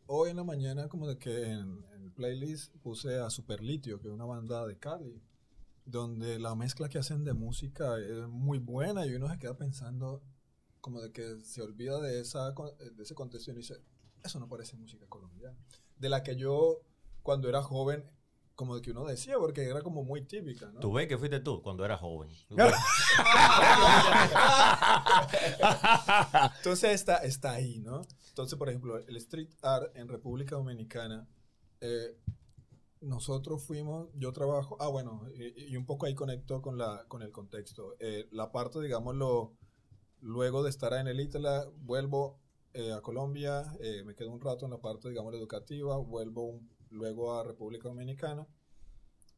hoy 0.07 0.29
en 0.31 0.37
la 0.37 0.43
mañana 0.43 0.87
como 0.87 1.07
de 1.07 1.17
que 1.17 1.43
en, 1.45 1.83
en 1.95 2.03
el 2.03 2.11
playlist 2.11 2.75
puse 2.77 3.17
a 3.19 3.29
Superlitio, 3.29 3.99
que 3.99 4.07
es 4.07 4.13
una 4.13 4.25
banda 4.25 4.65
de 4.67 4.77
Cali, 4.77 5.21
donde 5.85 6.37
la 6.39 6.55
mezcla 6.55 6.89
que 6.89 6.97
hacen 6.99 7.23
de 7.23 7.33
música 7.33 7.97
es 7.97 8.27
muy 8.27 8.59
buena 8.59 9.05
y 9.05 9.15
uno 9.15 9.29
se 9.29 9.39
queda 9.39 9.55
pensando 9.57 10.21
como 10.81 11.01
de 11.01 11.11
que 11.11 11.39
se 11.41 11.61
olvida 11.61 11.99
de, 11.99 12.21
esa, 12.21 12.51
de 12.51 13.03
ese 13.03 13.15
contexto 13.15 13.51
y 13.51 13.55
dice, 13.55 13.81
eso 14.23 14.39
no 14.39 14.47
parece 14.47 14.75
música 14.77 15.05
colombiana. 15.07 15.57
De 15.97 16.09
la 16.09 16.23
que 16.23 16.35
yo 16.35 16.81
cuando 17.21 17.49
era 17.49 17.61
joven, 17.61 18.09
como 18.55 18.75
de 18.75 18.81
que 18.81 18.91
uno 18.91 19.05
decía, 19.05 19.37
porque 19.37 19.63
era 19.63 19.81
como 19.81 20.03
muy 20.03 20.25
típica, 20.25 20.69
¿no? 20.71 20.81
Tú 20.81 20.91
ves 20.91 21.07
que 21.07 21.17
fuiste 21.17 21.39
tú 21.39 21.61
cuando 21.61 21.85
eras 21.85 22.01
joven. 22.01 22.29
Entonces 26.57 26.91
está, 26.91 27.17
está 27.17 27.51
ahí, 27.51 27.79
¿no? 27.79 28.01
Entonces, 28.27 28.57
por 28.59 28.67
ejemplo, 28.67 28.97
el 28.97 29.15
street 29.17 29.49
art 29.61 29.95
en 29.95 30.09
República 30.09 30.55
Dominicana, 30.55 31.25
eh, 31.79 32.17
nosotros 33.01 33.63
fuimos, 33.63 34.09
yo 34.15 34.33
trabajo, 34.33 34.75
ah, 34.81 34.89
bueno, 34.89 35.25
y, 35.33 35.71
y 35.71 35.77
un 35.77 35.85
poco 35.85 36.05
ahí 36.05 36.13
conecto 36.13 36.61
con, 36.61 36.77
la, 36.77 37.05
con 37.07 37.21
el 37.21 37.31
contexto. 37.31 37.95
Eh, 37.99 38.27
la 38.31 38.51
parte, 38.51 38.81
digámoslo, 38.81 39.53
luego 40.21 40.63
de 40.63 40.69
estar 40.69 40.93
en 40.93 41.07
el 41.07 41.19
ITLA, 41.19 41.67
vuelvo 41.81 42.39
eh, 42.73 42.91
a 42.91 43.01
Colombia, 43.01 43.65
eh, 43.79 44.03
me 44.05 44.15
quedo 44.15 44.31
un 44.31 44.41
rato 44.41 44.65
en 44.65 44.71
la 44.71 44.77
parte, 44.77 45.09
digamos, 45.09 45.33
educativa, 45.33 45.97
vuelvo 45.97 46.59
luego 46.91 47.33
a 47.33 47.43
República 47.43 47.87
Dominicana 47.87 48.47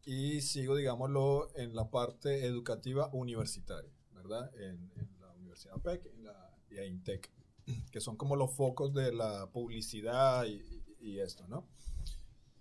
y 0.03 0.41
sigo, 0.41 0.75
digámoslo, 0.75 1.49
en 1.55 1.75
la 1.75 1.89
parte 1.89 2.45
educativa 2.45 3.09
universitaria, 3.13 3.91
¿verdad? 4.13 4.51
En, 4.55 4.91
en 4.95 5.09
la 5.19 5.31
Universidad 5.31 5.79
PEC 5.81 6.05
en 6.07 6.23
la, 6.25 6.57
y 6.69 6.77
a 6.77 6.85
INTEC, 6.85 7.29
que 7.91 8.01
son 8.01 8.17
como 8.17 8.35
los 8.35 8.53
focos 8.53 8.93
de 8.93 9.13
la 9.13 9.49
publicidad 9.51 10.45
y, 10.45 11.19
esto, 11.19 11.47
¿no? 11.47 11.67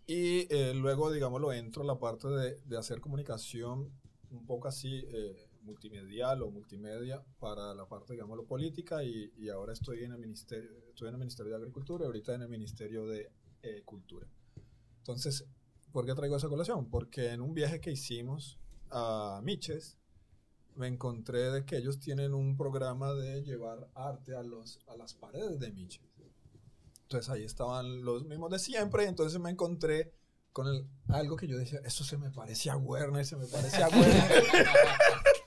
Y 0.06 0.52
eh, 0.54 0.72
luego, 0.74 1.12
digámoslo, 1.12 1.52
entro 1.52 1.82
a 1.82 1.86
la 1.86 1.98
parte 1.98 2.28
de, 2.28 2.60
de 2.64 2.78
hacer 2.78 3.00
comunicación 3.00 3.92
un 4.30 4.46
poco 4.46 4.68
así 4.68 5.04
multimedial 5.62 6.42
o 6.42 6.50
multimedia 6.50 7.22
para 7.38 7.74
la 7.74 7.86
parte, 7.86 8.14
digámoslo, 8.14 8.44
política 8.46 9.02
y, 9.04 9.32
y 9.36 9.48
ahora 9.48 9.72
estoy 9.72 10.04
en, 10.04 10.12
el 10.12 10.18
ministerio, 10.18 10.70
estoy 10.88 11.08
en 11.08 11.14
el 11.14 11.18
Ministerio 11.20 11.52
de 11.52 11.58
Agricultura 11.58 12.04
y 12.04 12.06
ahorita 12.06 12.34
en 12.34 12.42
el 12.42 12.48
Ministerio 12.48 13.06
de 13.06 13.30
eh, 13.62 13.82
Cultura. 13.84 14.26
Entonces, 14.98 15.44
¿por 15.92 16.06
qué 16.06 16.14
traigo 16.14 16.36
esa 16.36 16.48
colación? 16.48 16.88
Porque 16.88 17.30
en 17.30 17.40
un 17.40 17.54
viaje 17.54 17.80
que 17.80 17.90
hicimos 17.92 18.58
a 18.90 19.40
Miches, 19.42 19.98
me 20.76 20.86
encontré 20.86 21.50
de 21.50 21.64
que 21.64 21.76
ellos 21.76 21.98
tienen 21.98 22.32
un 22.32 22.56
programa 22.56 23.12
de 23.14 23.42
llevar 23.42 23.88
arte 23.94 24.34
a, 24.34 24.42
los, 24.42 24.78
a 24.86 24.96
las 24.96 25.14
paredes 25.14 25.58
de 25.58 25.72
Miches. 25.72 26.02
Entonces 27.02 27.28
ahí 27.28 27.44
estaban 27.44 28.04
los 28.04 28.24
mismos 28.24 28.50
de 28.50 28.58
siempre, 28.60 29.04
y 29.04 29.08
entonces 29.08 29.40
me 29.40 29.50
encontré 29.50 30.12
con 30.52 30.68
el- 30.68 30.86
algo 31.08 31.36
que 31.36 31.46
yo 31.48 31.58
decía, 31.58 31.80
eso 31.84 32.04
se 32.04 32.16
me 32.16 32.30
parecía 32.30 32.74
a 32.74 32.76
Werner, 32.76 33.24
se 33.26 33.36
me 33.36 33.46
parecía 33.46 33.86
a 33.86 33.88
Werner. 33.88 34.44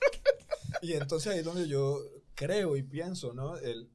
y 0.84 0.94
entonces 0.94 1.34
ahí 1.34 1.40
es 1.40 1.46
donde 1.46 1.68
yo 1.68 2.00
creo 2.36 2.78
y 2.78 2.84
pienso, 2.84 3.34
¿no? 3.34 3.58
El, 3.58 3.90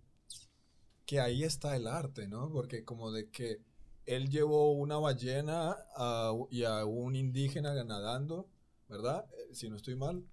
que 1.06 1.20
ahí 1.20 1.44
está 1.44 1.76
el 1.76 1.86
arte, 1.86 2.28
¿no? 2.28 2.50
Porque 2.52 2.84
como 2.84 3.10
de 3.12 3.30
que 3.30 3.60
él 4.06 4.28
llevó 4.30 4.72
una 4.72 4.96
ballena 4.98 5.76
a- 5.96 6.32
y 6.50 6.64
a 6.64 6.84
un 6.84 7.14
indígena 7.16 7.72
nadando, 7.84 8.48
¿verdad? 8.88 9.26
Eh, 9.50 9.54
Si 9.54 9.68
no 9.68 9.76
estoy 9.76 9.96
mal, 9.96 10.24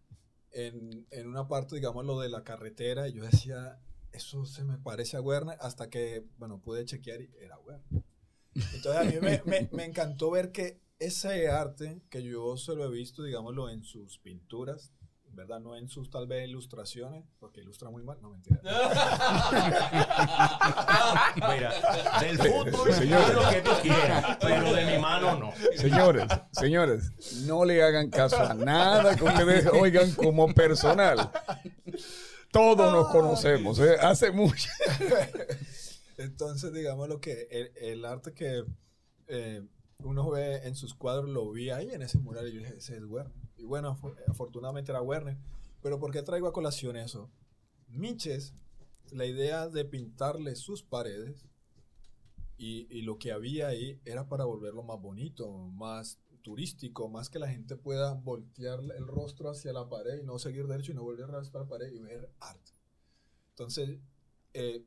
en, 0.51 1.07
en 1.11 1.27
una 1.27 1.47
parte, 1.47 1.75
digamos, 1.75 2.05
lo 2.05 2.19
de 2.19 2.29
la 2.29 2.43
carretera, 2.43 3.07
y 3.09 3.13
yo 3.13 3.23
decía, 3.25 3.79
eso 4.11 4.45
se 4.45 4.63
me 4.63 4.77
parece 4.77 5.17
a 5.17 5.21
Werner, 5.21 5.57
hasta 5.61 5.89
que, 5.89 6.25
bueno, 6.37 6.61
pude 6.61 6.85
chequear 6.85 7.21
y 7.21 7.29
era 7.41 7.57
Werner. 7.59 8.03
Entonces 8.73 9.01
a 9.01 9.05
mí 9.05 9.15
me, 9.21 9.41
me- 9.45 9.69
me 9.71 9.85
encantó 9.85 10.31
ver 10.31 10.51
que 10.51 10.81
ese 10.99 11.49
arte, 11.49 12.01
que 12.09 12.23
yo 12.23 12.57
se 12.57 12.75
lo 12.75 12.85
he 12.85 12.91
visto, 12.91 13.23
digámoslo, 13.23 13.69
en 13.69 13.83
sus 13.83 14.17
pinturas, 14.19 14.91
¿verdad? 15.35 15.59
No 15.59 15.75
en 15.75 15.89
sus 15.89 16.09
tal 16.09 16.27
vez 16.27 16.47
ilustraciones, 16.47 17.25
porque 17.39 17.61
ilustra 17.61 17.89
muy 17.89 18.03
mal, 18.03 18.17
no 18.21 18.29
mentira. 18.29 18.61
Mira, 21.35 21.73
del 22.21 22.37
fútbol 22.37 22.89
lo 23.33 23.49
que 23.49 23.61
tú 23.61 23.71
quieras, 23.81 24.37
pero 24.39 24.73
de 24.73 24.85
mi 24.85 24.97
mano 24.97 25.37
no. 25.37 25.53
Señores, 25.75 26.27
señores, 26.51 27.11
no 27.45 27.65
le 27.65 27.83
hagan 27.83 28.09
caso 28.09 28.37
a 28.37 28.53
nada 28.53 29.15
que 29.15 29.23
ustedes 29.23 29.67
oigan 29.67 30.11
como 30.11 30.53
personal. 30.53 31.31
Todos 32.51 32.91
nos 32.91 33.09
conocemos, 33.09 33.79
¿eh? 33.79 33.95
hace 33.99 34.31
mucho. 34.31 34.69
Entonces, 36.17 36.73
digamos 36.73 37.09
lo 37.09 37.19
que 37.19 37.47
el, 37.51 37.71
el 37.75 38.05
arte 38.05 38.33
que 38.33 38.63
eh, 39.27 39.61
uno 39.99 40.29
ve 40.29 40.61
en 40.63 40.75
sus 40.75 40.93
cuadros, 40.93 41.29
lo 41.29 41.51
vi 41.51 41.69
ahí 41.69 41.91
en 41.91 42.01
ese 42.01 42.19
mural 42.19 42.47
y 42.47 42.53
yo 42.53 42.59
dije, 42.59 42.75
ese 42.77 42.97
es 42.97 43.03
Werner. 43.03 43.44
Y 43.65 43.67
bueno, 43.67 43.97
afortunadamente 44.27 44.91
era 44.91 45.01
Werner. 45.01 45.39
Pero 45.81 45.99
¿por 45.99 46.11
qué 46.11 46.21
traigo 46.21 46.47
a 46.47 46.53
colación 46.53 46.95
eso? 46.97 47.31
Miches, 47.87 48.53
la 49.11 49.25
idea 49.25 49.67
de 49.67 49.85
pintarle 49.85 50.55
sus 50.55 50.83
paredes 50.83 51.47
y, 52.59 52.85
y 52.95 53.01
lo 53.01 53.17
que 53.17 53.31
había 53.31 53.69
ahí 53.69 53.99
era 54.05 54.29
para 54.29 54.45
volverlo 54.45 54.83
más 54.83 55.01
bonito, 55.01 55.51
más 55.51 56.19
turístico, 56.43 57.09
más 57.09 57.31
que 57.31 57.39
la 57.39 57.49
gente 57.49 57.75
pueda 57.75 58.13
voltear 58.13 58.81
el 58.95 59.07
rostro 59.07 59.49
hacia 59.49 59.73
la 59.73 59.89
pared 59.89 60.19
y 60.21 60.23
no 60.23 60.37
seguir 60.37 60.67
derecho 60.67 60.91
y 60.91 60.95
no 60.95 61.01
volver 61.01 61.31
a 61.31 61.41
la 61.41 61.67
pared 61.67 61.91
y 61.91 61.97
ver 61.97 62.29
arte. 62.39 62.71
Entonces, 63.49 63.97
eh, 64.53 64.85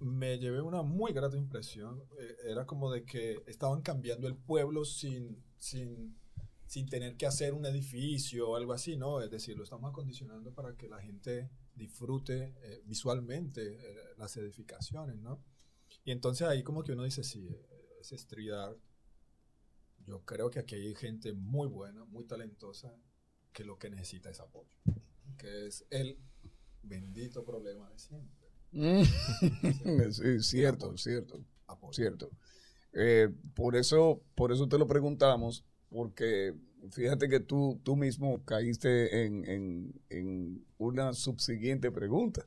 me 0.00 0.40
llevé 0.40 0.60
una 0.60 0.82
muy 0.82 1.12
grata 1.12 1.36
impresión. 1.36 2.02
Eh, 2.18 2.36
era 2.46 2.66
como 2.66 2.90
de 2.90 3.04
que 3.04 3.44
estaban 3.46 3.80
cambiando 3.80 4.26
el 4.26 4.34
pueblo 4.34 4.84
sin, 4.84 5.40
sin, 5.56 6.16
sin 6.72 6.88
tener 6.88 7.18
que 7.18 7.26
hacer 7.26 7.52
un 7.52 7.66
edificio 7.66 8.48
o 8.48 8.56
algo 8.56 8.72
así, 8.72 8.96
¿no? 8.96 9.20
Es 9.20 9.30
decir, 9.30 9.58
lo 9.58 9.62
estamos 9.62 9.90
acondicionando 9.90 10.54
para 10.54 10.74
que 10.74 10.88
la 10.88 11.02
gente 11.02 11.50
disfrute 11.74 12.54
eh, 12.62 12.82
visualmente 12.86 13.74
eh, 13.74 13.94
las 14.16 14.38
edificaciones, 14.38 15.18
¿no? 15.18 15.44
Y 16.02 16.12
entonces 16.12 16.48
ahí 16.48 16.62
como 16.62 16.82
que 16.82 16.92
uno 16.92 17.04
dice, 17.04 17.24
sí, 17.24 17.46
eh, 17.46 17.98
ese 18.00 18.14
street 18.14 18.52
art, 18.52 18.78
yo 20.06 20.24
creo 20.24 20.48
que 20.48 20.60
aquí 20.60 20.76
hay 20.76 20.94
gente 20.94 21.34
muy 21.34 21.68
buena, 21.68 22.06
muy 22.06 22.24
talentosa, 22.24 22.96
que 23.52 23.64
lo 23.64 23.78
que 23.78 23.90
necesita 23.90 24.30
es 24.30 24.40
apoyo, 24.40 24.70
que 25.36 25.66
es 25.66 25.84
el 25.90 26.18
bendito 26.82 27.44
problema 27.44 27.90
de 27.90 27.98
siempre. 27.98 28.48
Sí, 30.12 30.40
cierto, 30.40 30.96
cierto, 30.96 31.44
Apoyo. 31.66 31.92
cierto. 31.92 32.30
Eh, 32.94 33.28
por 33.54 33.76
eso, 33.76 34.22
por 34.34 34.52
eso 34.52 34.66
te 34.66 34.78
lo 34.78 34.86
preguntamos, 34.86 35.66
porque 35.92 36.54
fíjate 36.90 37.28
que 37.28 37.40
tú, 37.40 37.80
tú 37.82 37.96
mismo 37.96 38.42
caíste 38.44 39.24
en, 39.26 39.44
en- 39.48 40.00
en 40.10 40.64
una 40.78 41.12
subsiguiente 41.14 41.90
pregunta. 41.90 42.46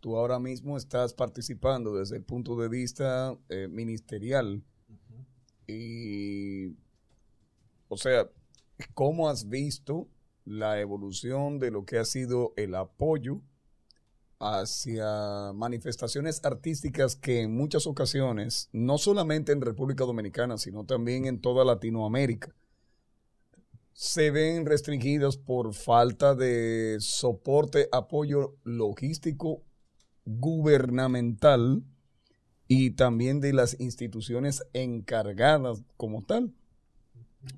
Tú 0.00 0.16
ahora 0.16 0.38
mismo 0.38 0.76
estás 0.76 1.14
participando 1.14 1.96
desde 1.96 2.16
el 2.16 2.22
punto 2.24 2.56
de 2.56 2.68
vista 2.68 3.36
eh, 3.48 3.68
ministerial. 3.68 4.62
Y, 5.66 6.76
o 7.88 7.96
sea, 7.96 8.28
¿cómo 8.94 9.28
has 9.28 9.48
visto 9.48 10.08
la 10.44 10.80
evolución 10.80 11.58
de 11.58 11.70
lo 11.72 11.84
que 11.84 11.98
ha 11.98 12.04
sido 12.04 12.52
el 12.56 12.74
apoyo 12.76 13.40
hacia 14.38 15.52
manifestaciones 15.54 16.44
artísticas 16.44 17.16
que 17.16 17.40
en 17.40 17.56
muchas 17.56 17.86
ocasiones, 17.86 18.68
no 18.72 18.98
solamente 18.98 19.52
en 19.52 19.62
República 19.62 20.04
Dominicana, 20.04 20.58
sino 20.58 20.84
también 20.84 21.24
en 21.24 21.40
toda 21.40 21.64
Latinoamérica, 21.64 22.54
se 23.96 24.30
ven 24.30 24.66
restringidas 24.66 25.38
por 25.38 25.72
falta 25.72 26.34
de 26.34 26.98
soporte, 27.00 27.88
apoyo 27.92 28.58
logístico 28.62 29.64
gubernamental 30.26 31.82
y 32.68 32.90
también 32.90 33.40
de 33.40 33.54
las 33.54 33.80
instituciones 33.80 34.62
encargadas 34.74 35.82
como 35.96 36.22
tal. 36.22 36.52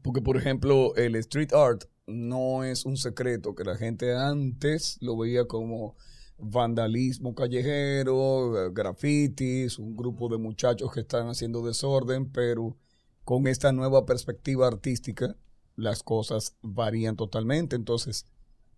Porque, 0.01 0.23
por 0.23 0.37
ejemplo, 0.37 0.95
el 0.95 1.17
street 1.17 1.53
art 1.55 1.87
no 2.07 2.63
es 2.63 2.85
un 2.85 2.97
secreto 2.97 3.57
que 3.57 3.65
la 3.65 3.77
gente 3.77 4.15
antes 4.15 4.97
lo 5.01 5.19
veía 5.19 5.47
como 5.47 5.97
vandalismo 6.39 7.35
callejero, 7.35 8.73
grafitis, 8.73 9.81
un 9.81 9.97
grupo 9.97 10.29
de 10.29 10.39
muchachos 10.39 10.93
que 10.93 11.01
están 11.01 11.27
haciendo 11.27 11.67
desorden, 11.67 12.31
pero 12.31 12.77
con 13.25 13.49
esta 13.49 13.73
nueva 13.73 14.07
perspectiva 14.07 14.69
artística 14.69 15.35
las 15.79 16.03
cosas 16.03 16.57
varían 16.63 17.17
totalmente. 17.17 17.77
Entonces, 17.77 18.27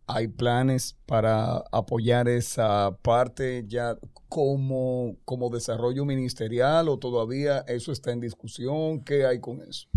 hay 0.07 0.29
planes 0.29 0.97
para 1.07 1.59
apoyar 1.73 2.29
esa 2.29 2.97
parte 3.03 3.65
ya 3.69 3.97
como, 4.29 5.17
como 5.25 5.51
desarrollo 5.51 6.05
ministerial 6.05 6.89
o 6.89 6.99
todavía 6.99 7.61
eso 7.61 7.93
está 7.93 8.13
en 8.13 8.21
discusión? 8.21 9.03
¿Qué 9.05 9.25
hay 9.27 9.41
con 9.41 9.63
eso? 9.63 9.89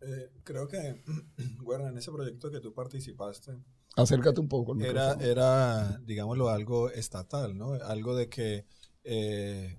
Eh, 0.00 0.30
creo 0.44 0.68
que, 0.68 1.02
bueno, 1.62 1.88
en 1.88 1.98
ese 1.98 2.12
proyecto 2.12 2.50
que 2.50 2.60
tú 2.60 2.72
participaste, 2.72 3.56
Acércate 3.96 4.40
un 4.40 4.48
poco. 4.48 4.76
era, 4.78 5.14
era, 5.14 5.98
digámoslo, 6.04 6.48
algo 6.50 6.90
estatal, 6.90 7.56
¿no? 7.56 7.72
Algo 7.72 8.14
de 8.14 8.28
que 8.28 8.66
eh, 9.04 9.78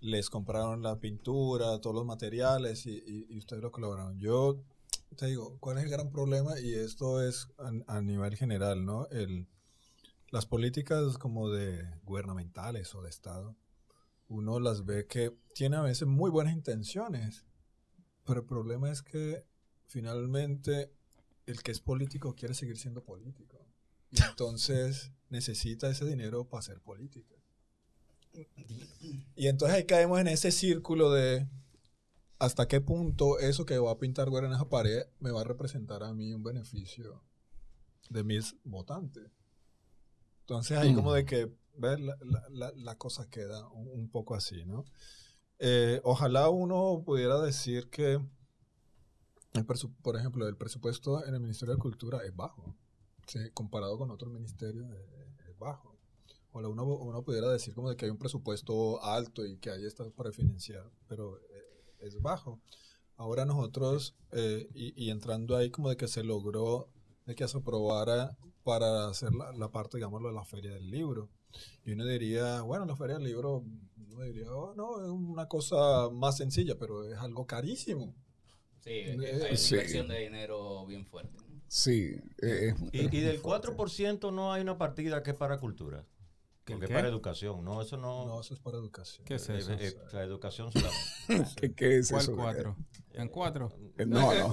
les 0.00 0.28
compraron 0.30 0.82
la 0.82 0.98
pintura, 1.00 1.80
todos 1.80 1.94
los 1.96 2.04
materiales 2.04 2.86
y, 2.86 2.90
y- 3.06 3.26
y 3.30 3.38
ustedes 3.38 3.62
lo 3.62 3.70
colaboraron. 3.72 4.18
Yo 4.18 4.58
te 5.14 5.26
digo, 5.26 5.56
¿cuál 5.60 5.78
es 5.78 5.84
el 5.84 5.90
gran 5.90 6.10
problema? 6.10 6.58
Y 6.58 6.74
esto 6.74 7.22
es 7.22 7.48
a, 7.58 7.96
a 7.96 8.02
nivel 8.02 8.36
general, 8.36 8.84
¿no? 8.84 9.06
El, 9.08 9.46
las 10.30 10.46
políticas 10.46 11.18
como 11.18 11.50
de 11.50 11.84
gubernamentales 12.04 12.94
o 12.94 13.02
de 13.02 13.10
Estado, 13.10 13.56
uno 14.28 14.58
las 14.58 14.84
ve 14.84 15.06
que 15.06 15.36
tiene 15.54 15.76
a 15.76 15.82
veces 15.82 16.08
muy 16.08 16.30
buenas 16.30 16.54
intenciones, 16.54 17.46
pero 18.24 18.40
el 18.40 18.46
problema 18.46 18.90
es 18.90 19.02
que 19.02 19.44
finalmente 19.86 20.92
el 21.46 21.62
que 21.62 21.70
es 21.70 21.80
político 21.80 22.34
quiere 22.34 22.54
seguir 22.54 22.76
siendo 22.76 23.04
político. 23.04 23.64
Y 24.10 24.22
entonces 24.22 25.12
necesita 25.30 25.88
ese 25.88 26.04
dinero 26.04 26.48
para 26.48 26.60
hacer 26.60 26.80
política. 26.80 27.34
Y 29.34 29.46
entonces 29.46 29.76
ahí 29.76 29.84
caemos 29.86 30.20
en 30.20 30.28
ese 30.28 30.50
círculo 30.52 31.10
de 31.10 31.48
hasta 32.38 32.68
qué 32.68 32.80
punto 32.80 33.38
eso 33.38 33.64
que 33.64 33.78
va 33.78 33.90
a 33.92 33.98
pintar 33.98 34.30
Guerra 34.30 34.46
en 34.48 34.52
esa 34.54 34.68
pared 34.68 35.04
me 35.20 35.30
va 35.30 35.40
a 35.40 35.44
representar 35.44 36.02
a 36.02 36.12
mí 36.12 36.32
un 36.32 36.42
beneficio 36.42 37.22
de 38.10 38.24
mis 38.24 38.56
votantes. 38.64 39.30
Entonces 40.40 40.78
ahí 40.78 40.94
como 40.94 41.12
de 41.12 41.24
que 41.24 41.52
¿ves? 41.76 41.98
La, 42.00 42.72
la- 42.74 42.94
cosa 42.96 43.28
queda 43.28 43.66
un, 43.68 43.88
un 43.88 44.08
poco 44.10 44.34
así, 44.34 44.64
¿no? 44.64 44.84
Eh, 45.58 46.00
ojalá 46.04 46.48
uno 46.50 47.02
pudiera 47.04 47.40
decir 47.40 47.88
que, 47.90 48.20
el 49.54 49.66
por 50.02 50.16
ejemplo, 50.16 50.46
el 50.46 50.56
presupuesto 50.56 51.24
en 51.24 51.34
el 51.34 51.40
Ministerio 51.40 51.74
de 51.74 51.80
Cultura 51.80 52.18
es 52.24 52.34
bajo. 52.34 52.76
Sí, 53.26 53.38
comparado 53.54 53.98
con 53.98 54.10
otros 54.10 54.30
ministerios 54.32 54.86
es, 54.90 55.48
es 55.48 55.58
bajo. 55.58 55.96
Ojalá 56.52 56.68
uno, 56.68 56.84
uno 56.84 57.22
pudiera 57.22 57.48
decir 57.50 57.74
como 57.74 57.90
de 57.90 57.96
que 57.96 58.04
hay 58.04 58.10
un 58.10 58.18
presupuesto 58.18 59.02
alto 59.02 59.44
y 59.44 59.58
que 59.58 59.70
ahí 59.70 59.84
está 59.84 60.08
para 60.10 60.30
financiar, 60.32 60.90
pero 61.08 61.38
eh, 61.38 61.55
es 62.00 62.20
bajo. 62.22 62.60
Ahora 63.16 63.44
nosotros, 63.46 64.14
eh, 64.32 64.68
y, 64.74 65.04
y 65.04 65.10
entrando 65.10 65.56
ahí 65.56 65.70
como 65.70 65.88
de 65.90 65.96
que 65.96 66.08
se 66.08 66.22
logró 66.22 66.88
de 67.24 67.34
que 67.34 67.48
se 67.48 67.58
aprobara 67.58 68.36
para 68.62 69.08
hacer 69.08 69.32
la, 69.34 69.52
la 69.52 69.70
parte, 69.70 69.96
digámoslo, 69.96 70.28
de 70.28 70.34
la 70.34 70.44
feria 70.44 70.72
del 70.72 70.90
libro. 70.90 71.28
Y 71.84 71.92
uno 71.92 72.04
diría, 72.04 72.60
bueno, 72.62 72.84
la 72.84 72.94
feria 72.96 73.14
del 73.16 73.24
libro, 73.24 73.64
uno 74.10 74.22
diría, 74.24 74.52
oh, 74.52 74.74
no, 74.74 75.02
es 75.02 75.08
una 75.10 75.48
cosa 75.48 76.10
más 76.10 76.36
sencilla, 76.36 76.76
pero 76.78 77.04
es 77.10 77.18
algo 77.18 77.46
carísimo. 77.46 78.14
Sí, 78.80 78.90
es 78.90 79.16
que 79.18 79.26
hay 79.26 79.40
una 79.40 79.56
Sí. 79.56 79.74
inversión 79.74 80.08
de 80.08 80.18
dinero 80.20 80.86
bien 80.86 81.06
fuerte. 81.06 81.36
¿no? 81.48 81.60
Sí. 81.68 82.16
eh, 82.42 82.74
Y, 82.92 83.16
y 83.16 83.20
del 83.20 83.40
4% 83.42 84.32
no 84.32 84.52
hay 84.52 84.62
una 84.62 84.78
partida 84.78 85.22
que 85.22 85.30
es 85.32 85.36
para 85.36 85.58
cultura. 85.58 86.04
¿Qué, 86.66 86.78
Que 86.78 86.84
es 86.84 86.88
qué? 86.88 86.94
para 86.94 87.08
educación. 87.08 87.64
No, 87.64 87.80
eso 87.80 87.96
no. 87.96 88.26
No, 88.26 88.40
eso 88.40 88.52
es 88.54 88.60
para 88.60 88.76
educación. 88.76 89.24
¿Qué 89.24 89.36
es 89.36 89.48
eh, 89.48 89.58
eso? 89.58 89.72
eh, 89.72 89.96
la 90.12 90.22
educación 90.24 90.70
solamente. 90.72 91.00
¿qué, 91.56 91.72
qué 91.74 91.96
es 91.98 92.10
¿Cuál 92.10 92.22
eso? 92.22 92.34
cuatro? 92.36 92.76
¿En 93.14 93.28
cuatro? 93.28 93.72
Eh, 93.96 94.04
No, 94.06 94.34
no. 94.34 94.52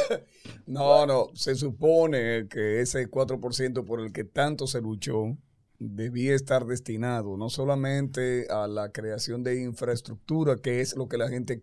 no, 0.66 1.06
no. 1.06 1.26
Se 1.34 1.54
supone 1.56 2.46
que 2.48 2.80
ese 2.80 3.10
4% 3.10 3.84
por 3.84 4.00
el 4.00 4.12
que 4.12 4.24
tanto 4.24 4.66
se 4.66 4.80
luchó 4.80 5.36
debía 5.78 6.34
estar 6.34 6.66
destinado 6.66 7.36
no 7.36 7.50
solamente 7.50 8.46
a 8.50 8.66
la 8.66 8.92
creación 8.92 9.42
de 9.42 9.62
infraestructura, 9.62 10.56
que 10.56 10.80
es 10.80 10.96
lo 10.96 11.08
que 11.08 11.18
la 11.18 11.28
gente 11.28 11.62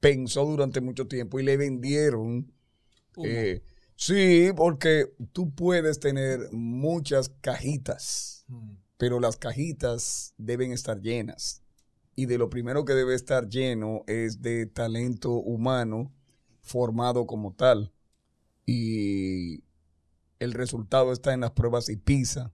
pensó 0.00 0.44
durante 0.46 0.80
mucho 0.80 1.06
tiempo 1.08 1.40
y 1.40 1.44
le 1.44 1.56
vendieron. 1.56 2.52
Eh, 3.24 3.62
sí, 3.96 4.50
porque 4.56 5.12
tú 5.32 5.54
puedes 5.54 6.00
tener 6.00 6.40
muchas 6.52 7.30
cajitas, 7.40 8.44
Mm. 8.48 8.74
Pero 9.00 9.18
las 9.18 9.38
cajitas 9.38 10.34
deben 10.36 10.72
estar 10.72 11.00
llenas. 11.00 11.62
Y 12.16 12.26
de 12.26 12.36
lo 12.36 12.50
primero 12.50 12.84
que 12.84 12.92
debe 12.92 13.14
estar 13.14 13.48
lleno 13.48 14.02
es 14.06 14.42
de 14.42 14.66
talento 14.66 15.30
humano 15.30 16.12
formado 16.60 17.26
como 17.26 17.54
tal. 17.54 17.94
Y 18.66 19.64
el 20.38 20.52
resultado 20.52 21.12
está 21.12 21.32
en 21.32 21.40
las 21.40 21.52
pruebas 21.52 21.88
y 21.88 21.96
PISA. 21.96 22.52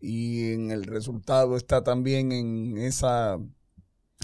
Y 0.00 0.52
en 0.52 0.70
el 0.70 0.84
resultado 0.84 1.56
está 1.56 1.82
también 1.82 2.30
en 2.30 2.78
esa, 2.78 3.40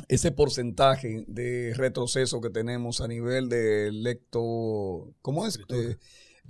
ese 0.06 0.30
porcentaje 0.30 1.24
de 1.26 1.74
retroceso 1.74 2.40
que 2.40 2.50
tenemos 2.50 3.00
a 3.00 3.08
nivel 3.08 3.48
de 3.48 3.90
lecto, 3.90 5.16
¿cómo 5.20 5.48
es? 5.48 5.58
Eh, 5.68 5.96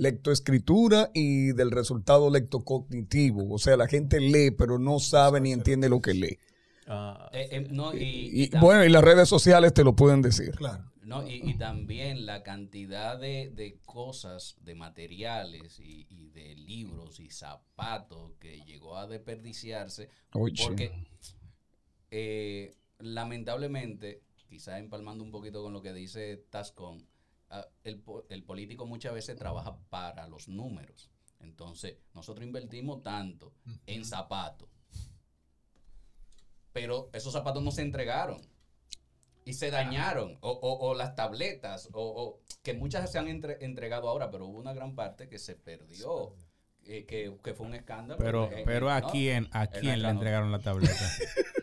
lectoescritura 0.01 1.11
y 1.15 1.53
del 1.53 1.71
resultado 1.71 2.31
lectocognitivo. 2.31 3.53
O 3.53 3.59
sea, 3.59 3.77
la 3.77 3.87
gente 3.89 4.21
lee, 4.21 4.51
pero 4.51 4.79
no 4.79 4.99
sabe 4.99 5.41
ni 5.41 5.53
entiende 5.53 5.89
lo 5.89 6.01
que 6.01 6.15
lee. 6.15 6.39
Ah, 6.87 7.29
Eh, 7.33 7.49
eh, 7.53 7.67
no, 7.71 7.95
y, 7.95 7.99
Y, 8.03 8.43
y 8.45 8.51
tam- 8.51 8.61
bueno, 8.61 8.85
y 8.85 8.89
las 8.89 9.05
redes 9.05 9.29
sociales 9.29 9.73
te 9.75 9.85
lo 9.85 9.95
pueden 9.95 10.23
decir. 10.23 10.51
Claro. 10.53 10.85
no, 11.03 11.27
y, 11.29 11.41
y 11.51 11.55
también 11.59 12.25
la 12.27 12.43
cantidad 12.43 13.19
de, 13.19 13.51
de 13.51 13.79
cosas, 13.85 14.57
de 14.63 14.75
materiales 14.75 15.79
y, 15.81 16.07
y 16.09 16.29
de 16.31 16.55
libros 16.57 17.21
y 17.21 17.31
zapatos 17.31 18.33
que 18.41 18.61
llegó 18.65 18.97
a 18.97 19.07
desperdiciarse 19.07 20.09
Oye. 20.33 20.63
porque 20.65 20.93
eh, 22.11 22.75
lamentablemente, 22.99 24.23
quizás 24.49 24.79
empalmando 24.81 25.23
un 25.25 25.31
poquito 25.31 25.63
con 25.63 25.73
lo 25.73 25.83
que 25.83 25.93
dice 25.93 26.45
Tascon, 26.51 27.07
el, 27.85 27.99
po- 28.01 28.25
el 28.29 28.43
político 28.45 28.87
muchas 28.87 29.13
veces 29.15 29.37
trabaja 29.37 29.77
para 29.91 30.29
los 30.29 30.49
números. 30.49 31.11
Entonces, 31.41 31.97
nosotros 32.15 32.47
invertimos 32.47 33.03
tanto 33.03 33.53
en 33.87 34.05
zapatos, 34.05 34.69
pero 36.73 37.11
esos 37.13 37.33
zapatos 37.33 37.63
no 37.63 37.71
se 37.71 37.83
entregaron 37.83 38.41
y 39.45 39.55
se 39.55 39.71
dañaron, 39.71 40.39
o, 40.43 40.51
o- 40.51 40.89
o 40.91 40.95
las 40.95 41.15
tabletas, 41.15 41.89
o, 41.93 42.03
o- 42.03 42.41
que 42.63 42.75
muchas 42.75 43.11
se 43.11 43.19
han 43.19 43.27
entre- 43.29 43.65
entregado 43.65 44.09
ahora, 44.09 44.31
pero 44.31 44.47
hubo 44.47 44.59
una 44.59 44.75
gran 44.75 44.95
parte 44.95 45.29
que 45.29 45.39
se 45.39 45.57
perdió, 45.57 46.35
eh, 46.85 47.05
que, 47.07 47.37
que 47.43 47.55
fue 47.55 47.67
un 47.67 47.75
escándalo. 47.75 48.23
Pero, 48.23 48.51
Eh, 48.53 48.63
pero 48.65 48.89
eh, 48.91 48.93
¿a 48.93 49.01
¿no? 49.01 49.09
quién, 49.11 49.49
a 49.53 49.67
quién 49.67 50.03
le 50.03 50.09
entregaron 50.09 50.53
la 50.53 50.61
tableta? 50.61 50.95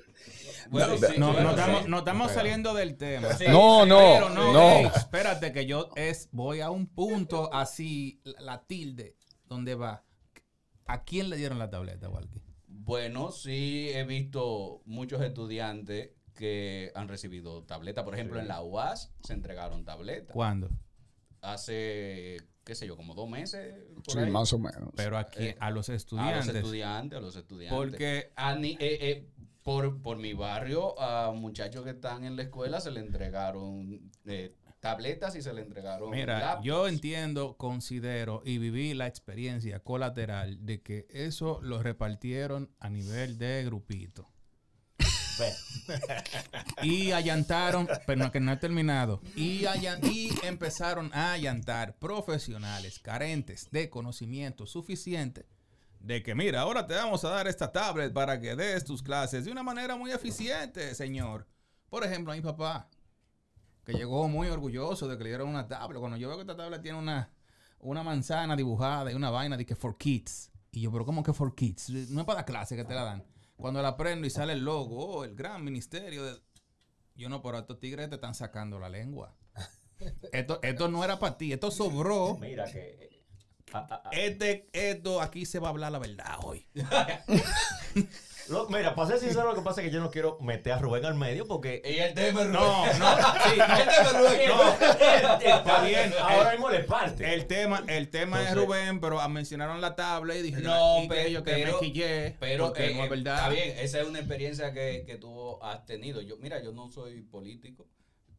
Bueno, 0.69 0.87
No, 0.95 0.97
sí, 1.07 1.13
No, 1.17 1.33
bueno, 1.33 1.43
no 1.51 1.53
sí. 1.55 1.59
estamos, 1.59 1.87
no 1.89 1.97
estamos 1.99 2.31
saliendo 2.31 2.73
del 2.73 2.97
tema. 2.97 3.33
Sí. 3.33 3.45
No, 3.49 3.85
no, 3.85 3.97
Pero 3.99 4.29
no, 4.29 4.53
no. 4.53 4.69
espérate 4.95 5.51
que 5.51 5.65
yo 5.65 5.89
es 5.95 6.29
voy 6.31 6.61
a 6.61 6.69
un 6.69 6.87
punto 6.87 7.53
así, 7.53 8.21
la, 8.23 8.41
la 8.41 8.63
tilde, 8.65 9.15
donde 9.45 9.75
va. 9.75 10.03
¿A 10.85 11.03
quién 11.03 11.29
le 11.29 11.35
dieron 11.37 11.59
la 11.59 11.69
tableta, 11.69 12.09
Walkie? 12.09 12.41
Bueno, 12.67 13.31
sí 13.31 13.89
he 13.93 14.03
visto 14.05 14.81
muchos 14.85 15.21
estudiantes 15.21 16.11
que 16.33 16.91
han 16.95 17.07
recibido 17.07 17.63
tabletas. 17.63 18.03
Por 18.05 18.13
ejemplo, 18.13 18.39
en 18.39 18.47
la 18.47 18.61
UAS 18.61 19.11
se 19.23 19.33
entregaron 19.33 19.83
tabletas. 19.83 20.33
¿Cuándo? 20.33 20.69
Hace, 21.41 22.37
qué 22.63 22.75
sé 22.75 22.87
yo, 22.87 22.95
como 22.97 23.13
dos 23.13 23.29
meses. 23.29 23.73
por 24.03 24.13
Sí, 24.13 24.19
ahí. 24.19 24.29
más 24.31 24.51
o 24.53 24.59
menos. 24.59 24.89
Pero 24.95 25.17
a 25.17 25.25
quién, 25.25 25.55
a 25.59 25.69
los 25.71 25.89
A 25.89 25.91
los 25.93 26.01
estudiantes. 26.01 26.55
estudiantes, 26.55 27.17
a 27.17 27.21
los 27.21 27.35
estudiantes. 27.35 27.77
Porque 27.77 28.31
A 28.35 28.55
ni- 28.55 28.73
eh, 28.73 28.77
eh, 28.79 29.29
Por, 29.67 30.01
por 30.01 30.15
mi 30.17 30.31
barrio, 30.33 30.97
a 30.97 31.33
muchachos 31.33 31.83
que 31.83 31.89
están 31.89 32.23
en 32.23 32.37
la 32.37 32.43
escuela 32.43 32.79
se 32.79 32.89
le 32.89 33.01
entregaron 33.01 33.99
eh, 34.25 34.55
tabletas 34.79 35.35
y 35.35 35.41
se 35.41 35.51
le 35.51 35.61
entregaron 35.61 36.09
Mira, 36.09 36.39
laptops. 36.39 36.65
yo 36.65 36.87
entiendo, 36.87 37.57
considero 37.57 38.41
y 38.45 38.59
viví 38.59 38.93
la 38.93 39.07
experiencia 39.07 39.81
colateral 39.81 40.65
de 40.65 40.81
que 40.81 41.05
eso 41.09 41.59
lo 41.61 41.83
repartieron 41.83 42.69
a 42.79 42.89
nivel 42.89 43.37
de 43.37 43.65
grupito. 43.65 44.25
Y 46.81 47.11
allantaron, 47.11 47.87
pero 48.05 48.23
no, 48.23 48.31
que 48.31 48.39
no 48.39 48.51
he 48.53 48.57
terminado. 48.57 49.21
Y, 49.35 49.65
allan- 49.65 49.99
y 50.03 50.29
empezaron 50.43 51.11
a 51.13 51.33
allantar 51.33 51.97
profesionales 51.99 52.99
carentes 52.99 53.67
de 53.71 53.89
conocimiento 53.89 54.65
suficiente 54.65 55.45
de 55.99 56.23
que, 56.23 56.35
mira, 56.35 56.61
ahora 56.61 56.85
te 56.85 56.93
vamos 56.93 57.23
a 57.25 57.29
dar 57.29 57.47
esta 57.47 57.71
tablet 57.71 58.13
para 58.13 58.39
que 58.39 58.55
des 58.55 58.83
tus 58.83 59.01
clases 59.01 59.45
de 59.45 59.51
una 59.51 59.63
manera 59.63 59.95
muy 59.95 60.11
eficiente, 60.11 60.95
señor. 60.95 61.47
Por 61.89 62.03
ejemplo, 62.03 62.33
a 62.33 62.35
mi 62.35 62.41
papá, 62.41 62.89
que 63.85 63.93
llegó 63.93 64.27
muy 64.27 64.47
orgulloso 64.49 65.07
de 65.07 65.17
que 65.17 65.23
le 65.23 65.29
dieron 65.29 65.49
una 65.49 65.67
tablet. 65.67 65.99
Cuando 65.99 66.17
yo 66.17 66.27
veo 66.27 66.37
que 66.37 66.41
esta 66.41 66.57
tablet 66.57 66.81
tiene 66.81 66.99
una, 66.99 67.31
una 67.79 68.03
manzana 68.03 68.55
dibujada 68.55 69.11
y 69.11 69.15
una 69.15 69.29
vaina 69.29 69.57
de 69.57 69.65
que 69.65 69.75
for 69.75 69.97
kids. 69.97 70.51
Y 70.71 70.81
yo, 70.81 70.91
pero 70.91 71.05
¿cómo 71.05 71.23
que 71.23 71.33
for 71.33 71.55
kids? 71.55 71.89
No 72.09 72.21
es 72.21 72.25
para 72.27 72.41
la 72.41 72.45
clase 72.45 72.75
que 72.75 72.83
te 72.83 72.93
la 72.93 73.03
dan. 73.03 73.23
Cuando 73.55 73.81
la 73.81 73.97
prendo 73.97 74.27
y 74.27 74.29
sale 74.29 74.53
el 74.53 74.63
logo, 74.63 74.97
oh, 74.97 75.23
el 75.23 75.35
gran 75.35 75.63
ministerio 75.63 76.23
de... 76.23 76.39
Yo 77.15 77.29
no, 77.29 77.41
pero 77.41 77.57
estos 77.57 77.79
tigres 77.79 78.09
te 78.09 78.15
están 78.15 78.35
sacando 78.35 78.77
la 78.77 78.89
lengua. 78.89 79.35
Esto, 80.31 80.59
esto 80.61 80.87
no 80.89 81.03
era 81.03 81.17
para 81.17 81.39
ti, 81.39 81.51
esto 81.51 81.71
sobró. 81.71 82.37
Mira 82.39 82.65
que. 82.71 83.16
Eh, 83.67 83.71
ah, 83.73 83.87
ah, 83.89 84.01
ah. 84.05 84.09
Este, 84.11 84.67
esto, 84.73 85.21
aquí 85.21 85.45
se 85.45 85.59
va 85.59 85.67
a 85.67 85.71
hablar 85.71 85.91
la 85.91 85.99
verdad 85.99 86.37
hoy. 86.43 86.65
Lo- 88.49 88.69
mira, 88.69 88.95
para 88.95 89.09
ser 89.09 89.19
sincero, 89.19 89.43
lo 89.49 89.55
que 89.55 89.61
pasa 89.61 89.81
es 89.81 89.87
que 89.89 89.93
yo 89.93 89.99
no 89.99 90.09
quiero 90.09 90.37
meter 90.39 90.71
a 90.71 90.77
Rubén 90.79 91.03
al 91.03 91.15
medio 91.15 91.45
porque. 91.45 91.81
Y 91.83 91.97
el 91.97 92.13
tema 92.13 92.43
es 92.43 92.47
No, 92.47 92.85
no, 92.85 92.91
sí, 93.43 93.59
no. 94.47 94.71
Está 95.57 95.81
bien. 95.83 96.13
Ahora 96.21 96.51
El- 96.51 96.57
mismo 96.57 96.69
le 96.69 96.79
parte. 96.85 97.33
El 97.33 97.45
tema, 97.45 97.83
el 97.87 98.09
tema 98.09 98.41
es 98.41 98.47
Entonces- 98.49 98.67
Rubén, 98.69 99.01
pero 99.01 99.27
mencionaron 99.27 99.81
la 99.81 99.97
tabla 99.97 100.33
y 100.35 100.41
dije, 100.43 100.61
No, 100.61 100.99
que 101.09 101.29
yo 101.29 101.43
que 101.43 101.51
pero- 101.51 101.73
me 101.73 101.79
quillé, 101.79 102.37
Pero 102.39 102.67
porque 102.67 102.91
eh, 102.91 102.95
no 102.95 103.03
es 103.03 103.09
verdad. 103.09 103.35
está 103.35 103.49
bien, 103.49 103.77
esa 103.79 103.99
es 103.99 104.07
una 104.07 104.19
experiencia 104.19 104.71
que, 104.71 105.03
que 105.05 105.17
tú 105.17 105.61
has 105.61 105.85
tenido. 105.85 106.21
Yo, 106.21 106.37
mira, 106.37 106.63
yo 106.63 106.71
no 106.71 106.89
soy 106.89 107.23
político, 107.23 107.85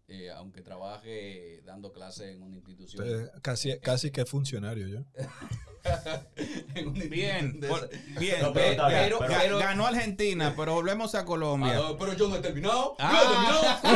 eh, 0.08 0.30
aunque 0.30 0.62
trabaje 0.62 1.60
dando 1.64 1.92
clases 1.92 2.34
en 2.34 2.42
una 2.42 2.56
institución. 2.56 3.04
Usted 3.06 3.30
casi, 3.42 3.78
casi 3.80 4.10
que 4.10 4.24
funcionario 4.24 4.88
yo. 4.88 5.00
Bien, 7.08 7.60
por- 7.60 7.88
bien, 8.18 8.40
No, 8.42 8.52
pero, 8.52 8.70
está 8.70 8.88
bien, 8.88 9.00
pero- 9.04 9.18
pero- 9.18 9.32
Ga- 9.34 9.40
pero- 9.42 9.58
ganó 9.58 9.86
Argentina, 9.86 10.54
pero 10.56 10.74
volvemos 10.74 11.14
a 11.14 11.24
Colombia. 11.24 11.72
Ah, 11.72 11.76
no, 11.90 11.96
pero 11.98 12.12
yo 12.14 12.28
no 12.28 12.36
he 12.36 12.40
terminado. 12.40 12.96
Ah. 12.98 13.80
Yo 13.82 13.90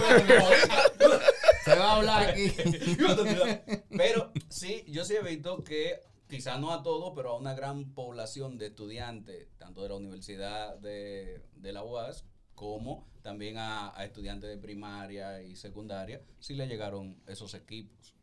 no 0.00 0.06
he 0.06 0.20
terminado. 0.20 0.50
Se 1.64 1.74
va 1.74 1.84
a 1.92 1.96
hablar 1.96 2.30
aquí. 2.30 2.52
Yo 2.98 3.08
no 3.08 3.12
he 3.12 3.16
terminado. 3.16 3.82
Pero 3.96 4.32
sí, 4.48 4.84
yo 4.88 5.04
sí 5.04 5.14
he 5.14 5.22
visto 5.22 5.62
que 5.64 6.00
quizás 6.28 6.58
no 6.60 6.72
a 6.72 6.82
todos, 6.82 7.12
pero 7.14 7.30
a 7.30 7.38
una 7.38 7.54
gran 7.54 7.92
población 7.94 8.58
de 8.58 8.66
estudiantes, 8.66 9.48
tanto 9.58 9.82
de 9.82 9.88
la 9.88 9.94
Universidad 9.96 10.76
de, 10.78 11.42
de 11.56 11.72
la 11.72 11.82
UAS 11.84 12.24
como 12.56 13.06
también 13.22 13.58
a, 13.58 13.96
a 13.96 14.04
estudiantes 14.04 14.50
de 14.50 14.58
primaria 14.58 15.42
y 15.42 15.56
secundaria, 15.56 16.22
sí 16.40 16.54
le 16.54 16.66
llegaron 16.66 17.22
esos 17.28 17.54
equipos. 17.54 18.14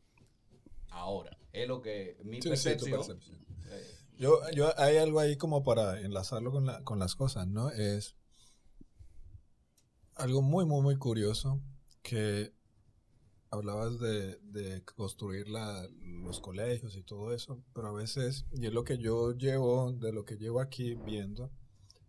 Ahora, 0.92 1.38
es 1.54 1.68
lo 1.68 1.82
que 1.82 2.18
mi 2.24 2.42
Sí, 2.42 2.58
sí, 2.58 2.78
tu 2.78 2.90
percepción. 2.90 2.92
percepción. 2.92 3.38
eh, 3.70 3.96
Yo, 4.20 4.40
yo, 4.52 4.78
hay 4.80 4.98
algo 4.98 5.20
ahí 5.20 5.38
como 5.38 5.64
para 5.64 6.00
enlazarlo 6.02 6.52
con, 6.52 6.66
la, 6.66 6.84
con 6.84 7.00
las 7.00 7.16
cosas, 7.16 7.48
¿no? 7.48 7.70
Es 7.72 8.16
algo 10.16 10.42
muy, 10.42 10.66
muy, 10.66 10.82
muy 10.82 10.98
curioso 10.98 11.62
que 12.02 12.54
hablabas 13.52 14.00
de, 14.00 14.38
de 14.44 14.84
construir 14.84 15.50
la- 15.50 15.88
los 16.24 16.40
colegios 16.40 16.96
y 16.96 17.04
todo 17.04 17.34
eso, 17.34 17.64
pero 17.74 17.88
a 17.90 17.94
veces, 17.94 18.46
y 18.54 18.66
es 18.68 18.74
lo 18.74 18.84
que 18.84 18.98
yo 18.98 19.34
llevo, 19.34 19.94
de 19.94 20.12
lo 20.12 20.26
que 20.26 20.38
llevo 20.38 20.60
aquí 20.62 20.96
viendo, 20.96 21.52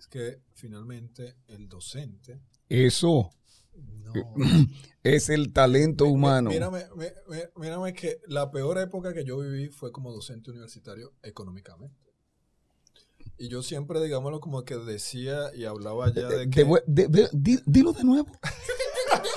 que 0.07 0.41
finalmente 0.55 1.37
el 1.49 1.69
docente 1.69 2.41
Eso 2.69 3.31
no, 3.75 4.13
es 5.03 5.29
el 5.31 5.53
talento 5.53 6.07
humano. 6.07 6.51
Mírame, 6.51 6.85
mi- 6.97 7.39
mírame 7.61 7.93
que 7.93 8.21
la 8.29 8.51
peor 8.53 8.79
época 8.79 9.13
que 9.13 9.25
yo 9.25 9.39
viví 9.39 9.69
fue 9.69 9.91
como 9.91 10.13
docente 10.13 10.51
universitario 10.51 11.13
económicamente. 11.23 11.97
Y 13.37 13.49
yo 13.49 13.63
siempre, 13.65 14.01
digámoslo, 14.01 14.39
como 14.41 14.65
que 14.65 14.77
decía 14.77 15.53
y 15.57 15.65
hablaba 15.65 16.13
ya 16.15 16.29
de 16.29 16.49
que... 16.49 16.65
de- 16.87 17.09
de- 17.09 17.29
di- 17.33 17.63
dilo 17.67 17.93
de 17.93 18.05
nuevo. 18.05 18.31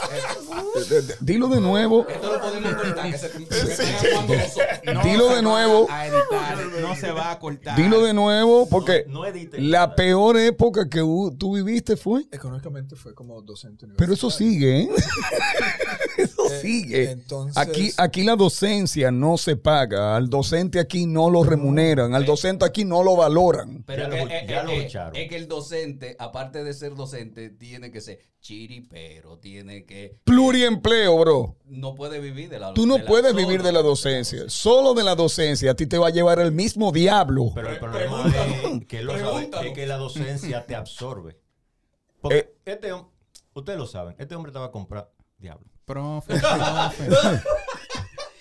Dilo 1.21 1.47
de 1.47 1.61
nuevo. 1.61 2.05
Esto 2.07 2.33
lo 2.33 2.41
podemos 2.41 2.73
cortar, 2.75 3.11
que 3.11 3.17
se, 3.17 3.29
que. 3.31 4.93
No 4.93 5.03
Dilo 5.03 5.29
de 5.35 5.41
nuevo. 5.41 5.87
va 5.87 5.99
A 5.99 6.07
editar, 6.07 6.57
no 6.81 6.95
se 6.95 7.11
va 7.11 7.31
a 7.31 7.39
cortar. 7.39 7.75
Dilo 7.75 8.03
de 8.03 8.13
nuevo, 8.13 8.67
porque 8.69 9.05
No 9.07 9.25
edite. 9.25 9.59
la 9.61 9.95
peor 9.95 10.37
época 10.37 10.89
que 10.89 10.99
tú 11.37 11.55
viviste 11.55 11.97
fue. 11.97 12.25
Económicamente 12.31 12.95
fue 12.95 13.13
como 13.13 13.41
docente 13.41 13.85
universitario. 13.85 13.97
Pero 13.97 14.13
eso 14.13 14.29
sigue, 14.29 14.81
¿eh? 14.81 14.89
Eso 16.17 16.45
Eh, 16.51 16.59
sigue. 16.61 17.11
entonces- 17.11 17.57
Aquí, 17.57 17.91
aquí 17.97 18.23
la 18.23 18.35
docencia 18.35 19.11
no 19.11 19.37
se 19.37 19.55
paga. 19.55 20.15
Al 20.15 20.29
docente 20.29 20.79
aquí 20.79 21.05
no 21.05 21.29
lo 21.29 21.43
remuneran. 21.43 22.13
Al 22.15 22.25
docente 22.25 22.65
aquí 22.65 22.83
no 22.85 23.03
lo 23.03 23.15
valoran. 23.15 23.83
Pero 23.85 24.09
Ya 24.09 24.15
es 24.17 24.23
lo- 24.23 24.27
que, 24.29 24.37
eh, 24.37 24.45
ya 24.49 24.61
eh, 24.61 24.63
lo 24.65 24.71
eh, 24.71 24.85
echaron. 24.85 25.15
es 25.15 25.29
que 25.29 25.35
el 25.35 25.47
docente, 25.47 26.15
aparte 26.19 26.63
de 26.63 26.73
ser 26.73 26.95
docente, 26.95 27.49
tiene 27.49 27.91
que 27.91 28.01
ser 28.01 28.19
chiripero, 28.39 29.37
tiene 29.39 29.85
que... 29.85 30.17
Pluriempleo, 30.23 31.17
bro. 31.19 31.55
No 31.65 31.95
puede 31.95 32.19
vivir 32.19 32.49
de 32.49 32.59
la 32.59 32.73
Tú 32.73 32.85
no 32.87 32.97
la- 32.97 33.05
puedes 33.05 33.35
vivir 33.35 33.61
de 33.61 33.71
la 33.71 33.81
docencia. 33.81 34.43
Solo 34.47 34.93
de 34.93 35.03
la 35.03 35.15
docencia 35.15 35.71
a 35.71 35.75
ti 35.75 35.85
te 35.85 35.97
va 35.97 36.07
a 36.07 36.11
llevar 36.11 36.39
el 36.39 36.51
mismo 36.51 36.91
diablo. 36.91 37.51
Pero 37.53 37.69
el 37.69 37.79
problema 37.79 38.23
es 38.25 38.85
que, 38.87 38.99
él 38.99 39.05
lo 39.05 39.13
sabe, 39.13 39.23
pregúntalo. 39.33 39.67
es 39.67 39.73
que 39.73 39.85
la 39.87 39.97
docencia 39.97 40.65
te 40.65 40.75
absorbe. 40.75 41.37
Porque 42.21 42.37
Eh. 42.37 42.53
este 42.65 42.93
hom- 42.93 43.09
ustedes 43.53 43.77
lo 43.77 43.85
saben, 43.85 44.15
este 44.17 44.33
hombre 44.35 44.51
va 44.53 44.65
a 44.65 44.71
comprar 44.71 45.11
diablo. 45.37 45.67
Profe, 45.87 46.33
profe. 46.39 47.41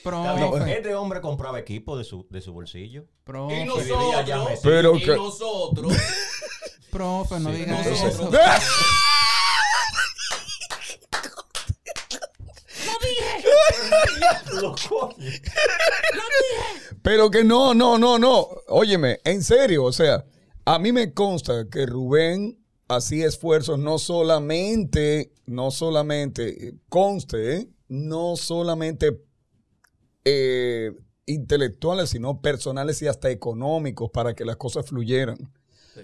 Profe, 0.03 0.73
Este 0.79 0.95
hombre 0.97 1.21
compraba 1.21 1.61
equipo 1.61 1.97
de 1.97 2.03
su, 2.03 2.27
de 2.29 2.41
su 2.41 2.53
bolsillo. 2.53 3.03
Y 3.03 3.25
profe, 3.25 3.63
allá 4.17 4.37
nosotros. 4.37 4.61
Pero 4.65 4.97
y 4.97 5.05
que- 5.05 5.15
nosotros, 5.17 5.93
profe, 6.91 7.39
no 7.39 7.53
Sí, 7.55 7.65
nosotros- 7.67 8.15
eso. 8.15 8.31
Lo 14.61 14.75
coño. 14.89 15.17
Pero 17.03 17.31
que 17.31 17.45
no, 17.45 17.75
no, 17.75 17.99
no, 17.99 18.19
no. 18.19 18.49
Óyeme, 18.69 19.21
en 19.25 19.43
serio, 19.43 19.85
o 19.85 19.93
sea, 19.93 20.25
a 20.65 20.79
mí 20.79 20.93
me 20.93 21.13
consta 21.13 21.69
que 21.71 21.87
Rubén 21.87 22.59
hacía 22.89 23.27
esfuerzos 23.27 23.79
no 23.79 23.99
solamente, 23.99 25.33
no 25.47 25.71
solamente, 25.71 26.75
conste, 26.89 27.57
¿eh? 27.57 27.69
no 27.89 28.37
solamente 28.37 29.21
eh, 30.25 30.93
intelectuales, 31.27 32.11
sino 32.11 32.41
personales 32.41 33.01
y 33.03 33.07
hasta 33.07 33.31
económicos 33.31 34.11
para 34.11 34.35
que 34.35 34.45
las 34.45 34.57
cosas 34.57 34.87
fluyeran. 34.87 35.37
Sí. 35.95 36.01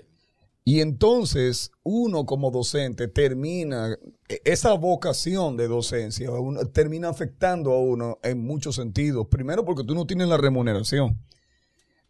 Y 0.65 0.81
entonces 0.81 1.71
uno 1.83 2.25
como 2.27 2.51
docente 2.51 3.09
termina, 3.09 3.97
e- 4.29 4.41
esa 4.45 4.75
vocación 4.75 5.57
de 5.57 5.69
docencia 5.69 6.31
uno- 6.31 6.67
termina 6.69 7.09
afectando 7.09 7.73
a 7.73 7.81
uno 7.81 8.19
en 8.23 8.43
muchos 8.45 8.77
sentidos. 8.77 9.27
Primero 9.29 9.65
porque 9.65 9.85
tú 9.85 9.95
no 9.95 10.07
tienes 10.07 10.29
la 10.29 10.37
remuneración. 10.37 11.19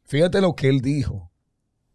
Fíjate 0.04 0.40
lo 0.40 0.54
que 0.54 0.68
él 0.68 0.80
dijo. 0.80 1.30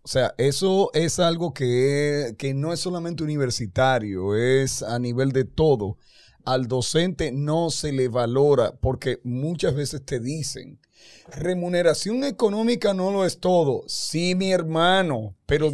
O 0.08 0.10
sea, 0.10 0.34
eso 0.38 0.90
es 0.94 1.20
algo 1.20 1.54
que, 1.54 2.34
que 2.38 2.54
no 2.54 2.72
es 2.72 2.80
solamente 2.80 3.26
universitario, 3.26 4.38
es 4.38 4.82
a 4.82 5.00
nivel 5.00 5.34
de 5.34 5.44
todo. 5.44 5.98
Al 6.46 6.70
docente 6.70 7.34
no 7.34 7.72
se 7.72 7.92
le 7.92 8.08
valora 8.08 8.74
porque 8.80 9.20
muchas 9.26 9.76
veces 9.76 10.06
te 10.06 10.22
dicen, 10.22 10.80
remuneración 11.28 12.24
económica 12.24 12.94
no 12.94 13.12
lo 13.12 13.26
es 13.26 13.42
todo. 13.42 13.84
Sí, 13.88 14.34
mi 14.34 14.54
hermano, 14.54 15.36
pero. 15.46 15.70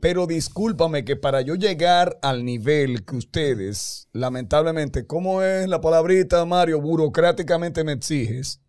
Pero 0.00 0.26
discúlpame 0.26 1.04
que 1.04 1.16
para 1.16 1.42
yo 1.42 1.54
llegar 1.54 2.18
al 2.22 2.46
nivel 2.46 3.04
que 3.04 3.16
ustedes, 3.16 4.08
lamentablemente, 4.12 5.06
¿cómo 5.06 5.42
es 5.42 5.68
la 5.68 5.82
palabrita, 5.82 6.42
Mario? 6.46 6.80
Burocráticamente 6.80 7.84
me 7.84 7.92
exiges. 7.92 8.62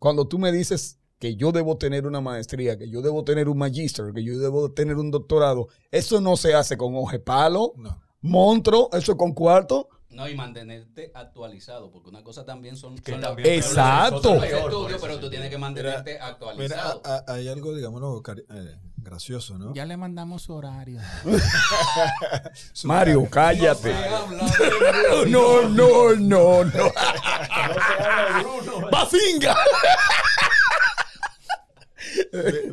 Cuando 0.00 0.26
tú 0.26 0.40
me 0.40 0.50
dices 0.50 0.98
que 1.22 1.36
yo 1.36 1.52
debo 1.52 1.78
tener 1.78 2.04
una 2.08 2.20
maestría, 2.20 2.76
que 2.76 2.90
yo 2.90 3.00
debo 3.00 3.22
tener 3.22 3.48
un 3.48 3.56
magíster, 3.56 4.12
que 4.12 4.24
yo 4.24 4.40
debo 4.40 4.72
tener 4.72 4.96
un 4.96 5.12
doctorado, 5.12 5.68
eso 5.92 6.20
no 6.20 6.36
se 6.36 6.52
hace 6.52 6.76
con 6.76 6.96
hoje 6.96 7.20
palo, 7.20 7.74
No. 7.76 8.02
montro, 8.22 8.88
eso 8.92 9.16
con 9.16 9.32
cuarto. 9.32 9.88
No, 10.10 10.28
y 10.28 10.34
mantenerte 10.34 11.12
actualizado, 11.14 11.92
porque 11.92 12.08
una 12.08 12.24
cosa 12.24 12.44
también 12.44 12.76
son, 12.76 12.98
Que 12.98 13.12
son 13.12 13.20
también- 13.20 13.48
Exacto. 13.54 14.34
los 14.34 14.42
estudios, 14.44 15.00
pero 15.00 15.20
tú 15.20 15.30
tienes 15.30 15.48
que 15.48 15.58
mantenerte 15.58 16.14
Mira, 16.14 16.26
actualizado. 16.26 17.02
a- 17.04 17.22
a- 17.28 17.34
hay 17.34 17.46
algo, 17.46 17.72
digámoslo, 17.72 18.20
eh, 18.50 18.76
gracioso, 18.96 19.56
¿no? 19.58 19.72
Ya 19.74 19.86
le 19.86 19.96
mandamos 19.96 20.42
su 20.42 20.54
horario. 20.54 20.98
Mario, 22.84 23.28
cállate. 23.30 23.94
No, 25.28 25.68
no, 25.68 26.14
no, 26.16 26.64
no. 26.64 26.66
¡Bazinga! 28.90 29.54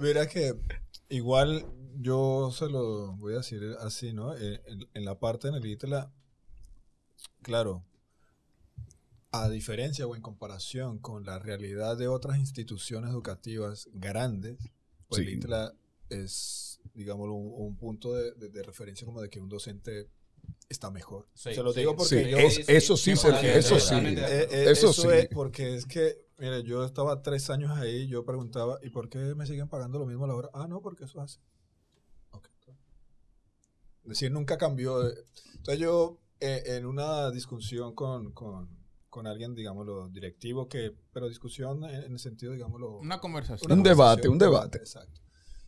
Mira 0.01 0.27
que 0.27 0.53
igual 1.09 1.65
yo 1.99 2.51
se 2.51 2.69
lo 2.69 3.13
voy 3.17 3.33
a 3.33 3.37
decir 3.37 3.75
así, 3.79 4.13
¿no? 4.13 4.35
Eh, 4.35 4.61
En, 4.65 4.87
en 4.93 5.05
la 5.05 5.19
parte 5.19 5.47
en 5.49 5.55
el 5.55 5.65
ITLA, 5.65 6.11
claro, 7.41 7.83
a 9.31 9.49
diferencia 9.49 10.07
o 10.07 10.15
en 10.15 10.21
comparación 10.21 10.97
con 10.99 11.23
la 11.25 11.37
realidad 11.39 11.97
de 11.97 12.07
otras 12.07 12.37
instituciones 12.39 13.11
educativas 13.11 13.87
grandes, 13.93 14.57
pues 15.07 15.21
el 15.21 15.41
Sí. 15.41 15.47
Es, 16.09 16.79
digámoslo, 16.95 17.33
un, 17.35 17.67
un 17.67 17.77
punto 17.77 18.13
de, 18.15 18.31
de- 18.33 18.49
de 18.49 18.63
referencia 18.63 19.05
como 19.05 19.21
de 19.21 19.29
que 19.29 19.39
un 19.39 19.47
docente 19.49 20.09
está 20.69 20.91
mejor. 20.91 21.27
Sí, 21.33 21.53
se 21.53 21.63
lo 21.63 21.73
digo 21.73 21.95
porque 21.95 22.23
Sí, 22.25 22.29
yo... 22.29 22.37
es- 22.37 22.69
eso 22.69 22.95
sí, 22.95 23.15
Sergio, 23.15 23.39
Sergio, 23.41 23.51
eso 23.59 23.79
sí. 23.79 23.95
Eh, 23.95 24.47
eh, 24.51 24.63
Eso 24.69 24.89
eso, 24.91 25.01
sí. 25.01 25.07
es 25.11 25.27
porque 25.29 25.75
es 25.75 25.85
que, 25.85 26.15
mire, 26.37 26.63
yo 26.63 26.83
estaba 26.85 27.21
tres 27.21 27.49
años 27.49 27.71
ahí, 27.77 28.07
yo 28.07 28.23
preguntaba, 28.23 28.79
¿y 28.83 28.89
por 28.89 29.09
qué 29.09 29.17
me 29.35 29.45
siguen 29.47 29.67
pagando 29.67 29.97
lo 29.99 30.05
mismo 30.05 30.25
a 30.25 30.27
la 30.27 30.35
hora? 30.35 30.49
Ah, 30.53 30.67
no, 30.67 30.81
porque 30.81 31.05
eso 31.05 31.19
hace. 31.21 31.39
Ok. 32.31 32.47
Es 34.03 34.09
decir, 34.09 34.31
nunca 34.31 34.57
cambió. 34.57 35.07
eh. 35.07 35.13
Entonces 35.55 35.79
yo, 35.79 36.19
eh, 36.39 36.63
en 36.65 36.85
una 36.85 37.31
discusión 37.31 37.93
con, 37.95 38.31
con, 38.31 38.69
con 39.09 39.27
alguien, 39.27 39.55
digámoslo, 39.55 40.07
directivo, 40.09 40.67
que, 40.69 40.95
pero 41.11 41.27
discusión 41.27 41.83
en, 41.83 42.03
en 42.03 42.11
el 42.13 42.19
sentido, 42.19 42.53
digámoslo... 42.53 42.97
Una 42.97 43.19
conversación. 43.19 43.71
Un 43.71 43.79
una 43.79 43.89
debate, 43.89 44.27
conversación, 44.27 44.31
un 44.33 44.37
debate. 44.39 44.77
Exacto. 44.77 45.21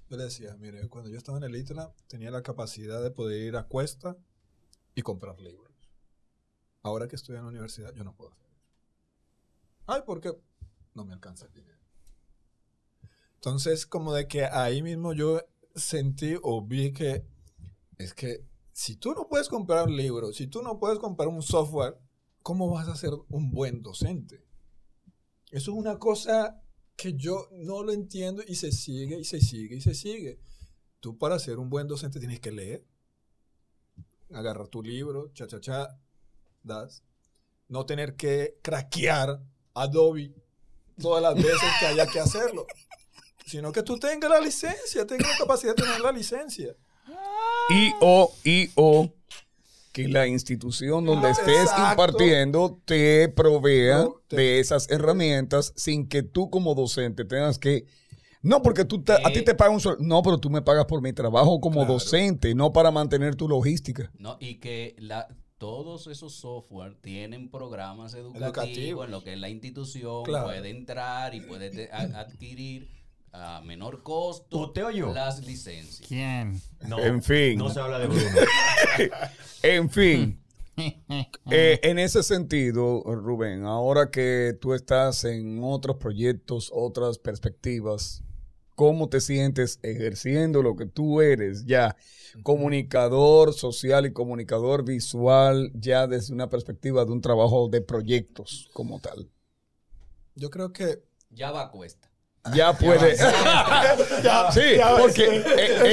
Yo 0.09 0.17
le 0.17 0.23
decía, 0.25 0.55
mire, 0.59 0.87
cuando 0.89 1.09
yo 1.09 1.17
estaba 1.17 1.37
en 1.37 1.45
el 1.45 1.55
ITLA, 1.55 1.93
tenía 2.07 2.31
la 2.31 2.41
capacidad 2.43 3.01
de 3.01 3.11
poder 3.11 3.41
ir 3.47 3.55
a 3.55 3.63
Cuesta 3.67 4.17
y 4.95 5.01
comprar 5.01 5.39
libros. 5.39 5.71
Ahora 6.83 7.07
que 7.07 7.15
estoy 7.15 7.35
en 7.35 7.43
la 7.43 7.49
universidad, 7.49 7.93
yo 7.93 8.03
no 8.03 8.15
puedo 8.15 8.31
hacer 8.31 8.47
eso. 8.47 8.69
Ay, 9.87 10.01
¿por 10.05 10.19
qué? 10.19 10.31
No 10.93 11.05
me 11.05 11.13
alcanza 11.13 11.45
el 11.45 11.53
dinero. 11.53 11.79
Entonces, 13.35 13.85
como 13.85 14.13
de 14.13 14.27
que 14.27 14.45
ahí 14.45 14.81
mismo 14.81 15.13
yo 15.13 15.41
sentí 15.75 16.35
o 16.41 16.65
vi 16.65 16.93
que 16.93 17.25
es 17.97 18.13
que 18.13 18.45
si 18.73 18.95
tú 18.95 19.13
no 19.13 19.27
puedes 19.27 19.47
comprar 19.47 19.87
un 19.87 19.95
libro, 19.95 20.33
si 20.33 20.47
tú 20.47 20.61
no 20.61 20.79
puedes 20.79 20.99
comprar 20.99 21.27
un 21.27 21.41
software, 21.41 21.97
¿cómo 22.41 22.69
vas 22.69 22.87
a 22.87 22.95
ser 22.95 23.11
un 23.29 23.51
buen 23.51 23.81
docente? 23.81 24.43
Eso 25.51 25.71
es 25.71 25.77
una 25.77 25.99
cosa 25.99 26.61
que 26.95 27.13
yo 27.15 27.47
no 27.51 27.83
lo 27.83 27.91
entiendo 27.91 28.43
y 28.47 28.55
se 28.55 28.71
sigue 28.71 29.19
y 29.19 29.23
se 29.23 29.41
sigue 29.41 29.75
y 29.75 29.81
se 29.81 29.93
sigue. 29.93 30.39
Tú 30.99 31.17
para 31.17 31.39
ser 31.39 31.57
un 31.57 31.69
buen 31.69 31.87
docente 31.87 32.19
tienes 32.19 32.39
que 32.39 32.51
leer, 32.51 32.85
agarrar 34.33 34.67
tu 34.67 34.81
libro, 34.81 35.29
cha, 35.33 35.47
cha, 35.47 35.59
cha, 35.59 35.87
das. 36.63 37.03
No 37.67 37.85
tener 37.85 38.15
que 38.15 38.57
craquear 38.61 39.39
Adobe 39.73 40.33
todas 41.01 41.21
las 41.23 41.35
veces 41.35 41.69
que 41.79 41.85
haya 41.87 42.05
que 42.05 42.19
hacerlo. 42.19 42.65
Sino 43.45 43.71
que 43.71 43.81
tú 43.83 43.97
tengas 43.97 44.29
la 44.29 44.39
licencia, 44.41 45.05
tengas 45.07 45.29
la 45.31 45.37
capacidad 45.37 45.75
de 45.75 45.83
tener 45.83 46.01
la 46.01 46.11
licencia. 46.11 46.75
Y 47.69 47.91
o, 48.01 48.33
y 48.43 48.69
o, 48.75 49.09
que 49.93 50.07
la 50.07 50.27
institución 50.27 51.05
donde 51.05 51.27
Ah, 51.27 51.31
estés 51.31 51.61
exacto. 51.63 51.91
impartiendo 51.91 52.79
te 52.85 53.29
provea 53.29 53.99
No, 53.99 54.21
te- 54.27 54.35
de 54.35 54.59
esas 54.59 54.89
herramientas 54.89 55.73
sin 55.75 56.07
que 56.07 56.23
tú 56.23 56.49
como 56.49 56.75
docente 56.75 57.25
tengas 57.25 57.57
que... 57.59 57.85
No, 58.43 58.61
porque 58.61 58.85
tú 58.85 59.03
te- 59.03 59.13
a 59.13 59.29
Eh. 59.29 59.33
ti 59.33 59.41
te 59.43 59.53
pagan 59.55 59.75
un 59.75 59.79
sueldo. 59.79 60.03
No, 60.03 60.21
pero 60.23 60.37
tú 60.39 60.49
me 60.49 60.61
pagas 60.61 60.85
por 60.85 61.01
mi 61.01 61.13
trabajo 61.13 61.59
como 61.61 61.81
Claro. 61.81 61.93
docente, 61.93 62.55
no 62.55 62.73
para 62.73 62.89
mantener 62.91 63.35
tu 63.35 63.47
logística. 63.47 64.11
No, 64.17 64.37
y 64.39 64.55
que 64.55 64.95
la, 64.97 65.27
todos 65.59 66.07
esos 66.07 66.33
software 66.33 66.95
tienen 67.01 67.51
programas 67.51 68.15
educativos 68.15 68.43
Educativo. 68.47 69.03
en 69.05 69.11
lo 69.11 69.23
que 69.23 69.35
la 69.35 69.49
institución 69.49 70.23
Claro. 70.23 70.45
puede 70.45 70.69
entrar 70.71 71.35
y 71.35 71.41
puede 71.41 71.89
a- 71.91 71.97
adquirir 72.21 72.89
a 73.33 73.61
menor 73.61 74.01
costo 74.03 74.57
¿Usted 74.57 74.85
o 74.85 74.91
yo? 74.91 75.13
las 75.13 75.45
licencias. 75.45 76.05
¿Quién? 76.07 76.59
No, 76.87 76.99
En 76.99 77.21
fin. 77.23 77.57
No 77.59 77.69
se 77.69 77.79
habla 77.79 77.99
de 77.99 78.07
Bruno. 78.07 78.25
En 79.63 79.89
fin, 79.89 80.41
eh, 81.51 81.79
en 81.83 81.99
ese 81.99 82.23
sentido, 82.23 83.03
Rubén, 83.05 83.65
ahora 83.65 84.09
que 84.09 84.57
tú 84.59 84.73
estás 84.73 85.23
en 85.25 85.59
otros 85.63 85.97
proyectos, 85.97 86.71
otras 86.73 87.19
perspectivas, 87.19 88.23
¿cómo 88.75 89.09
te 89.09 89.21
sientes 89.21 89.79
ejerciendo 89.83 90.61
lo 90.61 90.75
que 90.75 90.85
tú 90.85 91.21
eres 91.21 91.65
ya? 91.65 91.95
Comunicador 92.43 93.53
social 93.53 94.05
y 94.05 94.13
comunicador 94.13 94.83
visual, 94.83 95.71
ya 95.73 96.07
desde 96.07 96.33
una 96.33 96.49
perspectiva 96.49 97.05
de 97.05 97.11
un 97.11 97.21
trabajo 97.21 97.69
de 97.69 97.81
proyectos 97.81 98.69
como 98.73 98.99
tal. 98.99 99.29
Yo 100.35 100.49
creo 100.49 100.71
que 100.71 101.03
Ya 101.29 101.51
va 101.51 101.63
a 101.63 101.71
cuesta. 101.71 102.10
Ya 102.55 102.73
puede. 102.73 103.15
sí, 104.51 104.79
porque, 104.99 105.25
eh, 105.37 105.43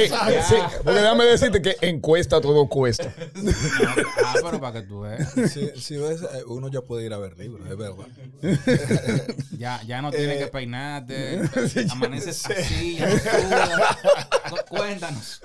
eh, 0.07 0.41
sí, 0.47 0.55
porque 0.83 0.99
déjame 0.99 1.25
decirte 1.25 1.61
que 1.61 1.77
en 1.81 1.99
cuesta 2.01 2.41
todo 2.41 2.67
cuesta. 2.67 3.13
ah, 4.25 4.33
pero 4.43 4.59
para 4.59 4.81
que 4.81 4.87
tú 4.87 5.01
veas. 5.01 5.31
si, 5.51 5.69
si 5.79 5.97
ves, 5.97 6.21
eh, 6.23 6.43
uno 6.47 6.67
ya 6.69 6.81
puede 6.81 7.05
ir 7.05 7.13
a 7.13 7.17
ver 7.19 7.37
libros, 7.37 7.69
es 7.69 7.77
verdad. 7.77 8.07
Ya, 9.59 9.81
ya 9.83 10.01
no 10.01 10.09
tienes 10.09 10.37
Eh, 10.37 10.39
que 10.39 10.47
peinarte. 10.47 11.41
Amaneces 11.91 12.45
así, 12.45 12.95
ya 12.97 13.09
no 13.09 14.65
Cuéntanos. 14.69 15.41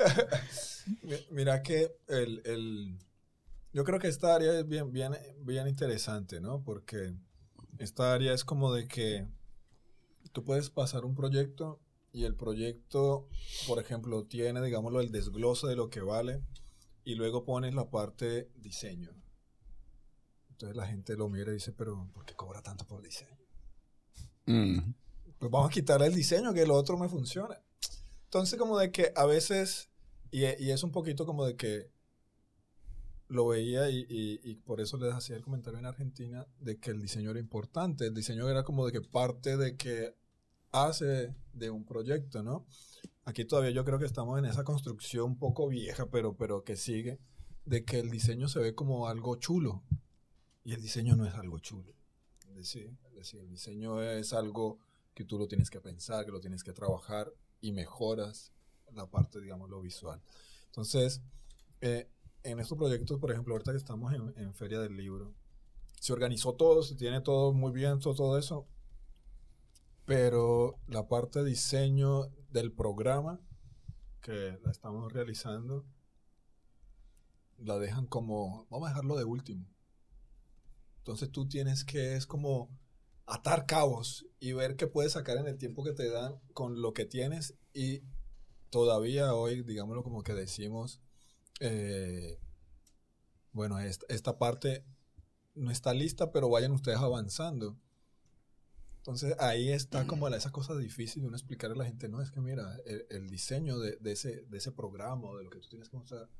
Mi- 1.02 1.26
Mira 1.30 1.62
que 1.62 1.92
el, 2.08 2.40
el- 2.44 2.98
yo 3.72 3.84
creo 3.84 3.98
que 3.98 4.08
esta 4.08 4.34
área 4.34 4.58
es 4.58 4.66
bien, 4.68 4.92
bien, 4.92 5.12
bien 5.40 5.66
interesante, 5.68 6.40
¿no? 6.40 6.62
Porque 6.62 7.12
esta 7.78 8.12
área 8.14 8.32
es 8.32 8.44
como 8.44 8.72
de 8.72 8.86
que 8.86 9.26
tú 10.34 10.44
puedes 10.44 10.68
pasar 10.68 11.04
un 11.04 11.14
proyecto 11.14 11.80
y 12.12 12.24
el 12.24 12.34
proyecto, 12.34 13.28
por 13.66 13.78
ejemplo, 13.78 14.24
tiene, 14.26 14.60
digámoslo, 14.60 15.00
el 15.00 15.10
desglose 15.12 15.66
de 15.68 15.76
lo 15.76 15.88
que 15.90 16.00
vale 16.00 16.42
y 17.04 17.14
luego 17.14 17.44
pones 17.44 17.72
la 17.74 17.88
parte 17.90 18.50
diseño. 18.56 19.10
Entonces 20.50 20.76
la 20.76 20.86
gente 20.86 21.16
lo 21.16 21.28
mira 21.28 21.50
y 21.50 21.54
dice, 21.54 21.72
pero 21.72 22.08
¿por 22.12 22.24
qué 22.24 22.34
cobra 22.34 22.62
tanto 22.62 22.84
por 22.86 23.00
diseño? 23.02 23.38
Mm. 24.46 24.92
pues 25.38 25.50
vamos 25.50 25.70
a 25.70 25.72
quitar 25.72 26.02
el 26.02 26.14
diseño, 26.14 26.52
que 26.52 26.66
lo 26.66 26.74
otro 26.74 26.98
me 26.98 27.08
funciona. 27.08 27.56
Entonces, 28.24 28.58
como 28.58 28.78
de 28.78 28.90
que 28.90 29.12
a 29.16 29.24
veces, 29.26 29.88
y, 30.30 30.44
y 30.62 30.70
es 30.70 30.82
un 30.82 30.90
poquito 30.92 31.24
como 31.26 31.46
de 31.46 31.56
que 31.56 31.90
lo 33.28 33.46
veía 33.48 33.88
y, 33.90 34.04
y- 34.08 34.40
y 34.42 34.54
por 34.56 34.80
eso 34.80 34.96
les 34.98 35.12
hacía 35.14 35.36
el 35.36 35.42
comentario 35.42 35.78
en 35.78 35.86
Argentina 35.86 36.46
de 36.60 36.78
que 36.78 36.90
el 36.90 37.00
diseño 37.00 37.30
era 37.30 37.40
importante. 37.40 38.06
El 38.06 38.14
diseño 38.14 38.48
era 38.48 38.64
como 38.64 38.84
de 38.86 38.92
que 38.92 39.00
parte 39.00 39.56
de 39.56 39.76
que 39.76 40.14
hace 40.74 41.34
de 41.52 41.70
un 41.70 41.84
proyecto, 41.84 42.42
¿no? 42.42 42.66
Aquí 43.24 43.44
todavía 43.44 43.70
yo 43.70 43.84
creo 43.84 43.98
que 43.98 44.04
estamos 44.04 44.38
en 44.38 44.44
esa 44.44 44.64
construcción 44.64 45.38
poco 45.38 45.68
vieja, 45.68 46.10
pero, 46.10 46.36
pero 46.36 46.64
que 46.64 46.76
sigue, 46.76 47.20
de 47.64 47.84
que 47.84 48.00
el 48.00 48.10
diseño 48.10 48.48
se 48.48 48.58
ve 48.58 48.74
como 48.74 49.08
algo 49.08 49.36
chulo. 49.36 49.82
Y 50.64 50.72
el 50.72 50.82
diseño 50.82 51.16
no 51.16 51.26
es 51.26 51.34
algo 51.34 51.58
chulo. 51.58 51.94
Es 52.48 52.56
decir, 52.56 52.96
el 53.32 53.48
diseño 53.48 54.02
es 54.02 54.32
algo 54.32 54.78
que 55.14 55.24
tú 55.24 55.38
lo 55.38 55.46
tienes 55.46 55.70
que 55.70 55.80
pensar, 55.80 56.24
que 56.24 56.32
lo 56.32 56.40
tienes 56.40 56.62
que 56.64 56.72
trabajar 56.72 57.32
y 57.60 57.72
mejoras 57.72 58.52
la 58.92 59.06
parte, 59.06 59.40
digamos, 59.40 59.70
lo 59.70 59.80
visual. 59.80 60.20
Entonces, 60.66 61.22
eh, 61.80 62.08
en 62.42 62.60
estos 62.60 62.76
proyectos, 62.76 63.18
por 63.18 63.30
ejemplo, 63.30 63.54
ahorita 63.54 63.72
que 63.72 63.78
estamos 63.78 64.12
en, 64.12 64.34
en 64.36 64.54
Feria 64.54 64.80
del 64.80 64.96
Libro, 64.96 65.34
se 66.00 66.12
organizó 66.12 66.54
todo, 66.54 66.82
se 66.82 66.96
tiene 66.96 67.20
todo 67.20 67.52
muy 67.52 67.72
bien, 67.72 67.98
todo, 67.98 68.14
todo 68.14 68.38
eso, 68.38 68.66
pero 70.04 70.80
la 70.86 71.08
parte 71.08 71.40
de 71.40 71.50
diseño 71.50 72.26
del 72.50 72.72
programa 72.72 73.40
que 74.20 74.58
la 74.62 74.70
estamos 74.70 75.12
realizando, 75.12 75.86
la 77.58 77.78
dejan 77.78 78.06
como, 78.06 78.66
vamos 78.70 78.86
a 78.86 78.90
dejarlo 78.90 79.16
de 79.16 79.24
último. 79.24 79.66
Entonces 80.98 81.30
tú 81.30 81.46
tienes 81.46 81.84
que, 81.84 82.16
es 82.16 82.26
como 82.26 82.70
atar 83.26 83.66
cabos 83.66 84.26
y 84.40 84.52
ver 84.52 84.76
qué 84.76 84.86
puedes 84.86 85.12
sacar 85.12 85.36
en 85.36 85.46
el 85.46 85.58
tiempo 85.58 85.84
que 85.84 85.92
te 85.92 86.08
dan 86.10 86.40
con 86.54 86.80
lo 86.80 86.94
que 86.94 87.04
tienes 87.04 87.54
y 87.72 88.02
todavía 88.70 89.34
hoy, 89.34 89.62
digámoslo 89.62 90.02
como 90.02 90.22
que 90.22 90.34
decimos, 90.34 91.02
eh, 91.60 92.38
bueno, 93.52 93.78
esta, 93.78 94.06
esta 94.08 94.38
parte 94.38 94.84
no 95.54 95.70
está 95.70 95.94
lista, 95.94 96.32
pero 96.32 96.48
vayan 96.48 96.72
ustedes 96.72 96.98
avanzando. 96.98 97.78
Entonces 99.04 99.36
ahí 99.38 99.68
está 99.68 100.06
como 100.06 100.30
la, 100.30 100.38
esa 100.38 100.50
cosa 100.50 100.74
difícil 100.74 101.20
de 101.20 101.28
uno 101.28 101.36
explicarle 101.36 101.74
a 101.74 101.78
la 101.80 101.84
gente, 101.84 102.08
no, 102.08 102.22
es 102.22 102.30
que 102.30 102.40
mira, 102.40 102.78
el, 102.86 103.04
el 103.10 103.28
diseño 103.28 103.78
de, 103.78 103.98
de 104.00 104.12
ese, 104.12 104.46
de 104.46 104.56
ese 104.56 104.72
programa 104.72 105.28
o 105.28 105.36
de 105.36 105.44
lo 105.44 105.50
que 105.50 105.58
tú 105.58 105.68
tienes 105.68 105.90
que 105.90 105.96
mostrar 105.98 106.30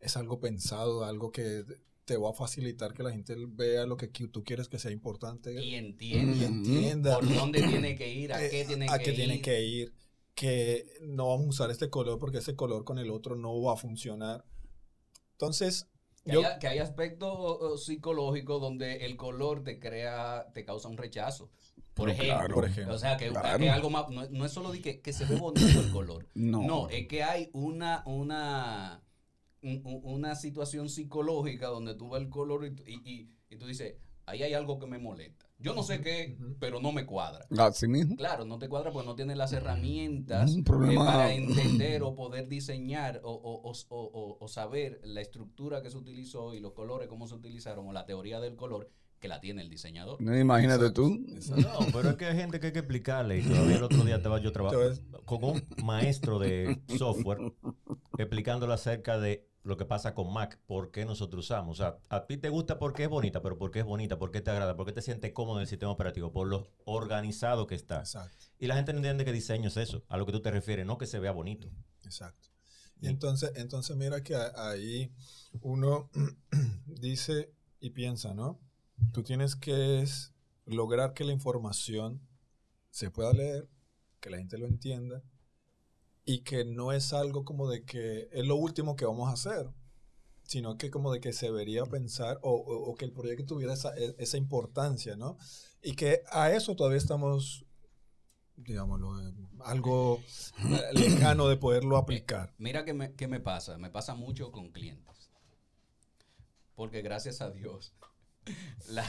es 0.00 0.16
algo 0.16 0.40
pensado, 0.40 1.04
algo 1.04 1.30
que 1.30 1.62
te 2.06 2.16
va 2.16 2.30
a 2.30 2.32
facilitar 2.32 2.94
que 2.94 3.02
la 3.02 3.10
gente 3.10 3.34
vea 3.48 3.84
lo 3.84 3.98
que 3.98 4.08
tú 4.08 4.44
quieres 4.44 4.68
que 4.68 4.78
sea 4.78 4.92
importante 4.92 5.52
Y 5.52 5.70
y 5.70 5.74
entiende 5.74 6.46
entienda 6.46 7.18
por 7.18 7.28
dónde 7.34 7.60
tiene 7.62 7.96
que 7.96 8.10
ir, 8.14 8.32
a 8.32 8.38
qué 8.48 8.64
tiene 8.64 8.86
a 8.88 8.96
que 8.98 9.04
qué 9.04 9.10
ir. 9.10 9.16
tiene 9.16 9.40
que 9.42 9.62
ir. 9.62 9.94
que 10.34 10.86
no 11.02 11.28
vamos 11.28 11.46
a 11.46 11.50
usar 11.50 11.70
este 11.70 11.90
color 11.90 12.18
porque 12.18 12.38
ese 12.38 12.56
color 12.56 12.84
con 12.84 12.98
el 12.98 13.10
otro 13.10 13.36
no 13.36 13.60
va 13.60 13.74
a 13.74 13.76
funcionar. 13.76 14.46
Entonces, 15.32 15.88
Que, 16.24 16.32
yo, 16.32 16.46
hay, 16.46 16.58
que 16.60 16.68
hay 16.68 16.78
aspectos 16.78 17.84
psicológicos 17.84 18.60
donde 18.60 19.04
el 19.04 19.16
color 19.16 19.64
te 19.64 19.78
crea, 19.78 20.46
te 20.54 20.64
causa 20.64 20.88
un 20.88 20.96
rechazo. 20.96 21.50
Por 21.96 22.10
ejemplo, 22.10 22.34
claro, 22.34 22.54
por 22.54 22.64
ejemplo. 22.66 22.94
O 22.94 22.98
sea, 22.98 23.16
que, 23.16 23.28
Claro. 23.30 23.58
que 23.58 23.70
algo 23.70 23.88
más, 23.90 24.08
no, 24.10 24.28
no 24.28 24.44
es 24.44 24.52
solo 24.52 24.70
de 24.70 24.82
que, 24.82 25.00
que 25.00 25.12
se 25.14 25.24
ve 25.24 25.36
bonito 25.36 25.80
el 25.80 25.90
color. 25.90 26.28
No. 26.34 26.62
No, 26.62 26.88
es 26.90 27.08
que 27.08 27.22
hay 27.22 27.48
una, 27.54 28.02
una, 28.06 29.02
un- 29.62 29.80
un- 29.84 30.00
una 30.04 30.34
situación 30.36 30.88
psicológica 30.90 31.68
donde 31.68 31.94
tú 31.94 32.10
ves 32.10 32.20
el 32.22 32.28
color 32.28 32.66
y, 32.66 32.70
tú- 32.72 32.82
y, 32.86 32.94
y- 33.10 33.30
y 33.48 33.56
tú 33.56 33.66
dices, 33.66 33.94
ahí 34.26 34.42
hay 34.42 34.52
algo 34.52 34.78
que 34.78 34.86
me 34.86 34.98
molesta. 34.98 35.46
Yo 35.58 35.72
no 35.74 35.82
sé 35.82 36.02
qué, 36.02 36.36
pero 36.60 36.80
no 36.82 36.92
me 36.92 37.06
cuadra. 37.06 37.46
Así 37.58 37.88
mismo. 37.88 38.14
Claro, 38.16 38.44
no 38.44 38.58
te 38.58 38.68
cuadra 38.68 38.92
porque 38.92 39.06
no 39.06 39.14
tienes 39.14 39.38
las 39.38 39.54
herramientas 39.54 40.52
Un 40.52 40.60
eh, 40.60 40.64
problema- 40.64 41.06
para 41.06 41.32
entender 41.32 42.02
o 42.02 42.14
poder 42.14 42.46
diseñar 42.46 43.22
o- 43.24 43.30
o- 43.32 43.72
o- 43.88 44.36
o 44.38 44.48
saber 44.48 45.00
la 45.02 45.22
estructura 45.22 45.80
que 45.80 45.88
se 45.90 45.96
utilizó 45.96 46.52
y 46.52 46.60
los 46.60 46.72
colores, 46.74 47.08
cómo 47.08 47.26
se 47.26 47.34
utilizaron 47.36 47.88
o 47.88 47.92
la 47.94 48.04
teoría 48.04 48.38
del 48.38 48.54
color 48.54 48.90
que 49.18 49.28
la 49.28 49.40
tiene 49.40 49.62
el 49.62 49.70
diseñador. 49.70 50.20
No, 50.20 50.36
imagínate 50.36 50.90
tú. 50.90 51.24
No, 51.56 51.86
pero 51.92 52.10
es 52.10 52.16
que 52.16 52.26
hay 52.26 52.36
gente 52.36 52.60
que 52.60 52.68
hay 52.68 52.72
que 52.72 52.80
explicarle. 52.80 53.38
Y 53.38 53.42
todavía 53.42 53.76
el 53.76 53.82
otro 53.82 54.04
día 54.04 54.16
estaba 54.16 54.40
yo 54.40 54.52
trabajando 54.52 55.22
con 55.24 55.44
un 55.44 55.64
maestro 55.84 56.38
de 56.38 56.80
software 56.98 57.52
explicándole 58.18 58.74
acerca 58.74 59.18
de 59.18 59.48
lo 59.66 59.76
que 59.76 59.84
pasa 59.84 60.14
con 60.14 60.32
Mac, 60.32 60.60
por 60.66 60.92
qué 60.92 61.04
nosotros 61.04 61.46
usamos. 61.46 61.80
O 61.80 61.82
sea, 61.82 61.98
a 62.08 62.26
ti 62.26 62.36
te 62.36 62.50
gusta 62.50 62.78
porque 62.78 63.02
es 63.02 63.08
bonita, 63.08 63.42
pero 63.42 63.58
¿por 63.58 63.72
qué 63.72 63.80
es 63.80 63.84
bonita? 63.84 64.16
¿Por 64.16 64.30
qué 64.30 64.40
te 64.40 64.52
agrada? 64.52 64.76
¿Por 64.76 64.86
qué 64.86 64.92
te 64.92 65.02
sientes 65.02 65.32
cómodo 65.32 65.58
en 65.58 65.62
el 65.62 65.66
sistema 65.66 65.90
operativo? 65.90 66.32
Por 66.32 66.46
lo 66.46 66.70
organizado 66.84 67.66
que 67.66 67.74
está. 67.74 67.98
Exacto, 67.98 68.46
Y 68.60 68.68
la 68.68 68.76
gente 68.76 68.92
no 68.92 68.98
entiende 68.98 69.24
que 69.24 69.32
diseño 69.32 69.68
es 69.68 69.76
eso, 69.76 70.04
a 70.08 70.18
lo 70.18 70.24
que 70.24 70.30
tú 70.30 70.40
te 70.40 70.52
refieres, 70.52 70.86
no 70.86 70.98
que 70.98 71.06
se 71.06 71.18
vea 71.18 71.32
bonito. 71.32 71.68
exacto. 72.04 72.48
Y 73.00 73.08
entonces, 73.08 73.52
entonces 73.56 73.94
mira 73.96 74.22
que 74.22 74.36
ahí 74.36 75.12
uno 75.60 76.10
dice 76.86 77.52
y 77.80 77.90
piensa, 77.90 78.34
¿no? 78.34 78.60
Tú 79.12 79.22
tienes 79.22 79.56
que 79.56 80.00
es 80.02 80.32
lograr 80.66 81.14
que 81.14 81.24
la 81.24 81.32
información 81.32 82.20
se 82.90 83.10
pueda 83.10 83.32
leer, 83.32 83.68
que 84.20 84.30
la 84.30 84.38
gente 84.38 84.58
lo 84.58 84.66
entienda 84.66 85.22
y 86.24 86.40
que 86.40 86.64
no 86.64 86.92
es 86.92 87.12
algo 87.12 87.44
como 87.44 87.68
de 87.68 87.84
que 87.84 88.28
es 88.32 88.44
lo 88.46 88.56
último 88.56 88.96
que 88.96 89.04
vamos 89.06 89.28
a 89.28 89.32
hacer, 89.32 89.70
sino 90.42 90.76
que 90.76 90.90
como 90.90 91.12
de 91.12 91.20
que 91.20 91.32
se 91.32 91.46
debería 91.46 91.84
pensar 91.86 92.38
o, 92.42 92.50
o- 92.52 92.90
o 92.90 92.94
que 92.94 93.04
el 93.04 93.12
proyecto 93.12 93.46
tuviera 93.46 93.74
esa, 93.74 93.96
e- 93.96 94.14
esa 94.18 94.36
importancia, 94.36 95.16
¿no? 95.16 95.36
Y 95.82 95.94
que 95.94 96.22
a 96.30 96.50
eso 96.50 96.74
todavía 96.74 96.98
estamos, 96.98 97.64
digámoslo, 98.56 99.12
algo 99.60 100.20
eh, 100.58 100.94
lejano 100.94 101.48
de 101.48 101.56
poderlo 101.56 101.96
aplicar. 101.96 102.54
Mira 102.58 102.84
me, 102.92 103.12
qué 103.14 103.28
me 103.28 103.40
pasa. 103.40 103.78
Me 103.78 103.90
pasa 103.90 104.14
mucho 104.14 104.50
con 104.50 104.70
clientes. 104.72 105.30
Porque 106.74 107.02
gracias 107.02 107.40
a 107.40 107.50
Dios, 107.50 107.94
la, 108.88 109.04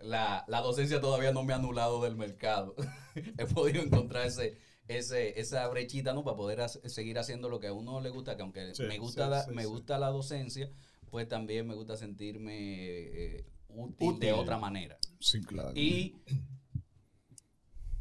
la- 0.00 0.44
la 0.48 0.60
docencia 0.60 1.00
todavía 1.00 1.32
no 1.32 1.44
me 1.44 1.52
ha 1.52 1.56
anulado 1.56 2.02
del 2.02 2.16
mercado. 2.16 2.74
He 3.38 3.46
podido 3.46 3.82
encontrar 3.82 4.26
ese, 4.26 4.58
ese, 4.88 5.38
esa 5.40 5.66
brechita 5.68 6.12
¿no? 6.14 6.24
para 6.24 6.36
poder 6.36 6.68
seguir 6.68 7.18
haciendo 7.18 7.48
lo 7.48 7.60
que 7.60 7.68
a 7.68 7.72
uno 7.72 8.00
le 8.00 8.10
gusta, 8.10 8.36
que 8.36 8.42
aunque 8.42 8.74
Sí, 8.74 8.82
me, 8.84 8.98
gusta 8.98 9.24
sí, 9.24 9.30
la, 9.30 9.42
sí, 9.44 9.50
me 9.52 9.66
gusta 9.66 9.98
la 9.98 10.08
docencia, 10.08 10.70
pues 11.10 11.28
también 11.28 11.66
me 11.66 11.74
gusta 11.74 11.96
sentirme 11.96 12.56
eh, 12.58 13.46
útil, 13.68 14.18
de 14.18 14.32
Útil. 14.32 14.32
otra 14.32 14.58
manera. 14.58 14.98
Sí, 15.20 15.40
claro. 15.42 15.72
Y 15.74 16.16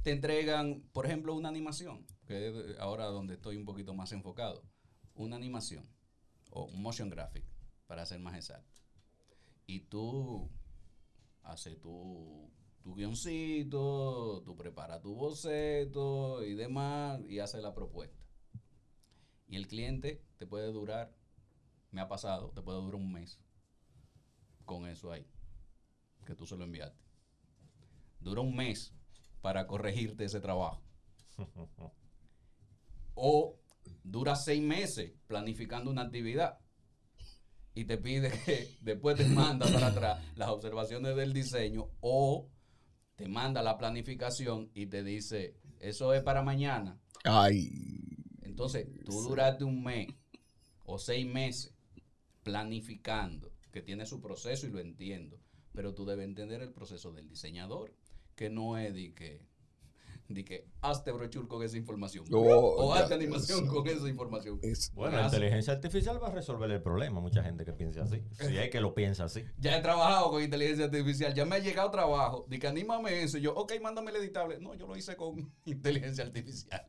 te 0.04 0.12
entregan, 0.12 0.82
por 0.94 1.06
ejemplo, 1.06 1.36
una 1.36 1.50
animación, 1.50 2.06
que 2.26 2.48
es 2.48 2.80
ahora 2.80 3.06
donde 3.06 3.36
estoy 3.36 3.56
un 3.58 3.66
poquito 3.66 3.94
más 3.94 4.12
enfocado. 4.12 4.64
Una 5.14 5.36
animación 5.36 5.88
o 6.50 6.66
un 6.66 6.82
motion 6.82 7.10
graphic, 7.10 7.46
para 7.86 8.06
ser 8.06 8.20
más 8.20 8.36
exacto. 8.36 8.80
Y 9.68 9.82
tú 9.82 10.50
haces 11.44 11.80
tu, 11.80 12.50
tu 12.82 12.96
guioncito, 12.96 14.42
tú 14.46 14.56
preparas 14.56 15.02
tu 15.02 15.16
boceto 15.16 16.44
y 16.44 16.54
demás, 16.54 17.22
y 17.28 17.40
haces 17.40 17.62
la 17.62 17.74
propuesta. 17.74 18.24
Y 19.48 19.56
el 19.56 19.68
cliente 19.68 20.24
te 20.38 20.48
puede 20.48 20.72
durar, 20.72 21.14
me 21.92 22.02
ha 22.02 22.08
pasado, 22.08 22.52
te 22.52 22.62
puede 22.62 22.80
durar 22.80 22.96
un 22.96 23.12
mes 23.12 23.40
con 24.66 24.88
eso 24.88 25.12
ahí, 25.12 25.28
que 26.26 26.36
tú 26.36 26.46
se 26.46 26.56
lo 26.56 26.64
enviaste 26.64 27.12
dura 28.22 28.42
un 28.42 28.56
mes 28.56 28.94
para 29.42 29.68
corregirte 29.68 30.26
ese 30.26 30.40
trabajo. 30.40 30.82
O 33.14 33.60
dura 34.04 34.38
seis 34.38 34.64
meses 34.64 35.12
planificando 35.28 35.92
una 35.92 36.04
actividad 36.04 36.60
y 37.74 37.86
te 37.86 37.98
pide 37.98 38.32
que 38.46 38.76
después 38.82 39.18
te 39.18 39.26
manda 39.26 39.66
para 39.72 39.88
atrás 39.88 40.24
las 40.36 40.50
observaciones 40.50 41.16
del 41.16 41.34
diseño 41.34 41.90
o 42.02 42.50
te 43.16 43.28
manda 43.28 43.62
la 43.62 43.78
planificación 43.78 44.72
y 44.74 44.88
te 44.88 45.04
dice, 45.04 45.56
eso 45.80 46.14
es 46.14 46.24
para 46.24 46.42
mañana. 46.42 47.00
Ay. 47.24 47.70
Entonces, 48.42 48.88
tú 49.06 49.22
duraste 49.22 49.64
un 49.64 49.84
mes 49.84 50.08
o 50.86 50.98
seis 50.98 51.26
meses 51.26 51.74
planificando, 52.44 53.52
que 53.72 53.82
tiene 53.82 54.06
su 54.06 54.22
proceso 54.22 54.68
y 54.68 54.72
lo 54.72 54.80
entiendo, 54.80 55.40
pero 55.74 55.94
tú 55.94 56.06
debes 56.06 56.26
entender 56.26 56.62
el 56.62 56.74
proceso 56.74 57.12
del 57.12 57.30
diseñador, 57.30 57.96
que 58.36 58.50
no 58.50 58.78
es 58.78 58.94
de 58.94 59.14
que, 59.14 59.46
de 60.34 60.44
que 60.46 60.68
hazte 60.82 61.12
brochure 61.12 61.48
con 61.48 61.64
esa 61.64 61.78
información. 61.78 62.26
Oh, 62.32 62.76
o 62.78 62.96
ya, 62.96 63.02
hazte 63.02 63.14
animación 63.16 63.64
eso. 63.66 63.74
con 63.74 63.88
esa 63.88 64.08
información. 64.08 64.60
Es- 64.62 64.92
Bueno, 64.94 65.18
la 65.18 65.26
inteligencia 65.26 65.74
artificial 65.74 66.22
va 66.22 66.28
a 66.28 66.32
resolver 66.32 66.70
el 66.72 66.82
problema. 66.82 67.20
Mucha 67.20 67.44
gente 67.44 67.66
que 67.66 67.74
piensa 67.74 68.04
así. 68.04 68.22
Si 68.40 68.58
hay 68.58 68.70
que 68.70 68.82
lo 68.82 68.94
piensa 68.94 69.26
así. 69.26 69.44
Ya 69.60 69.78
he 69.78 69.82
trabajado 69.82 70.32
con 70.32 70.42
inteligencia 70.44 70.86
artificial, 70.86 71.34
ya 71.34 71.46
me 71.46 71.56
ha 71.56 71.60
llegado 71.60 71.92
trabajo, 71.92 72.46
de 72.50 72.60
que 72.60 72.68
anímame 72.68 73.24
eso, 73.24 73.38
y 73.38 73.42
yo, 73.42 73.54
ok, 73.54 73.74
mándame 73.82 74.12
el 74.12 74.18
editable. 74.18 74.60
No, 74.60 74.74
yo 74.76 74.88
lo 74.88 74.96
hice 74.96 75.16
con 75.16 75.52
inteligencia 75.66 76.24
artificial. 76.24 76.86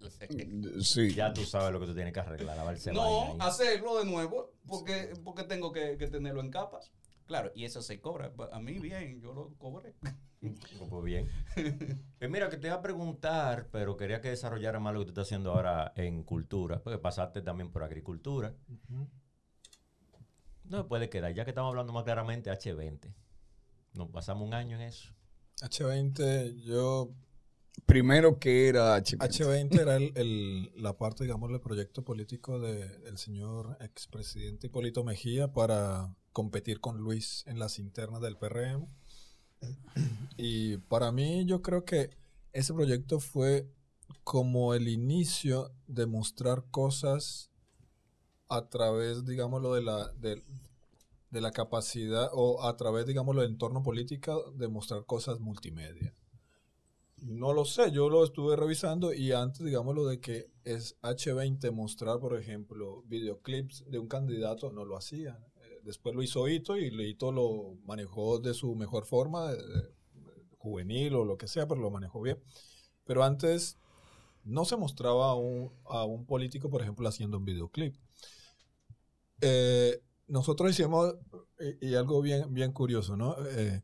Sí. 0.81 1.15
Ya 1.15 1.33
tú 1.33 1.45
sabes 1.45 1.73
lo 1.73 1.81
que 1.81 1.87
tú 1.87 1.95
tienes 1.95 2.13
que 2.13 2.21
arreglar, 2.21 2.57
No, 2.93 3.37
hacerlo 3.41 3.99
de 3.99 4.05
nuevo, 4.05 4.53
porque, 4.67 5.13
porque 5.25 5.45
tengo 5.45 5.73
que, 5.73 5.97
que 5.97 6.07
tenerlo 6.09 6.41
en 6.41 6.51
capas. 6.51 6.93
Claro, 7.27 7.51
y 7.55 7.65
eso 7.65 7.81
se 7.83 8.01
cobra. 8.01 8.33
A 8.53 8.61
mí 8.61 8.79
bien, 8.79 9.21
yo 9.21 9.33
lo 9.33 9.55
cobré. 9.59 9.95
Pues 10.91 11.05
bien. 11.05 11.29
Pues 12.19 12.31
mira, 12.31 12.51
que 12.51 12.57
te 12.57 12.67
iba 12.67 12.77
a 12.77 12.83
preguntar, 12.83 13.69
pero 13.71 13.97
quería 13.97 14.21
que 14.21 14.29
desarrollara 14.31 14.81
más 14.81 14.93
lo 14.93 15.01
que 15.01 15.05
tú 15.07 15.11
estás 15.11 15.29
haciendo 15.29 15.53
ahora 15.53 15.93
en 15.97 16.25
cultura, 16.25 16.83
porque 16.83 16.99
pasaste 16.99 17.43
también 17.43 17.71
por 17.71 17.83
agricultura. 17.85 18.55
No 20.65 20.79
me 20.79 20.85
puede 20.85 21.09
quedar, 21.11 21.33
ya 21.35 21.45
que 21.45 21.51
estamos 21.51 21.71
hablando 21.71 21.93
más 21.93 22.05
claramente, 22.05 22.51
H20. 22.51 23.13
Nos 23.95 24.09
pasamos 24.11 24.47
un 24.47 24.55
año 24.55 24.77
en 24.77 24.83
eso. 24.83 25.13
H20, 25.61 26.55
yo 26.63 27.11
Primero 27.87 28.39
que 28.39 28.69
era 28.69 28.95
H. 28.97 29.17
H20 29.17 29.81
era 29.81 29.97
el, 29.97 30.13
el- 30.15 30.71
la 30.77 30.99
parte, 30.99 31.25
digamos, 31.25 31.51
del 31.51 31.61
proyecto 31.61 32.05
político 32.05 32.61
de- 32.61 32.99
del 32.99 33.17
señor 33.17 33.79
expresidente 33.81 34.67
Hipólito 34.67 35.05
Mejía 35.05 35.53
para 35.55 36.15
competir 36.33 36.81
con 36.81 36.99
Luis 36.99 37.45
en 37.47 37.59
las 37.59 37.79
internas 37.79 38.21
del 38.21 38.37
PRM. 38.37 38.87
Y 40.37 40.79
para 40.79 41.13
mí 41.13 41.45
yo 41.45 41.63
creo 41.63 41.85
que 41.85 42.11
ese 42.53 42.75
proyecto 42.75 43.21
fue 43.21 43.69
como 44.25 44.75
el 44.75 44.89
inicio 44.89 45.73
de 45.87 46.07
mostrar 46.07 46.65
cosas 46.71 47.51
a 48.49 48.69
través, 48.69 49.25
digámoslo, 49.25 49.75
de 49.75 49.83
la, 49.83 50.09
de, 50.13 50.43
de 51.31 51.41
la 51.41 51.51
capacidad 51.51 52.29
o 52.33 52.65
a 52.65 52.77
través, 52.77 53.07
digámoslo, 53.07 53.43
del 53.43 53.53
entorno 53.53 53.83
político 53.83 54.53
de 54.53 54.69
mostrar 54.69 55.07
cosas 55.07 55.41
multimedia. 55.41 56.15
No 57.23 57.53
lo 57.53 57.65
sé, 57.65 57.93
yo 57.93 58.11
lo 58.11 58.25
estuve 58.25 58.57
revisando 58.57 59.13
y 59.13 59.33
antes, 59.33 59.65
digámoslo, 59.65 60.07
de 60.07 60.21
que 60.21 60.51
es 60.65 61.01
H20 61.03 61.71
mostrar, 61.71 62.19
por 62.19 62.37
ejemplo, 62.37 63.03
videoclips 63.07 63.85
de 63.89 63.99
un 63.99 64.09
candidato, 64.09 64.73
no 64.73 64.85
lo 64.85 64.97
hacía. 64.97 65.39
Eh, 65.83 65.87
Después 65.87 66.15
lo 66.15 66.23
hizo 66.23 66.49
Ito 66.49 66.79
y 66.79 66.87
Ito 67.11 67.33
lo 67.33 67.77
manejó 67.85 68.39
de 68.39 68.55
su 68.55 68.75
mejor 68.75 69.07
forma, 69.07 69.53
de- 69.53 69.93
juvenil 70.59 71.15
o 71.17 71.25
lo 71.25 71.37
que 71.37 71.49
sea, 71.49 71.67
pero 71.67 71.81
lo 71.81 71.91
manejó 71.91 72.21
bien. 72.23 72.39
Pero 73.05 73.25
antes 73.25 73.79
no 74.45 74.65
se 74.65 74.77
mostraba 74.77 75.31
a 75.31 75.35
un, 75.35 76.27
político, 76.27 76.71
por 76.71 76.83
ejemplo, 76.83 77.09
haciendo 77.09 77.39
un 77.39 77.45
videoclip. 77.45 77.97
Eh, 79.41 80.01
nosotros 80.29 80.71
hicimos, 80.71 81.15
y, 81.81 81.91
y 81.91 81.95
algo 81.95 82.23
bien, 82.23 82.53
bien 82.55 82.73
curioso, 82.73 83.17
¿no? 83.17 83.37
Eh, 83.47 83.83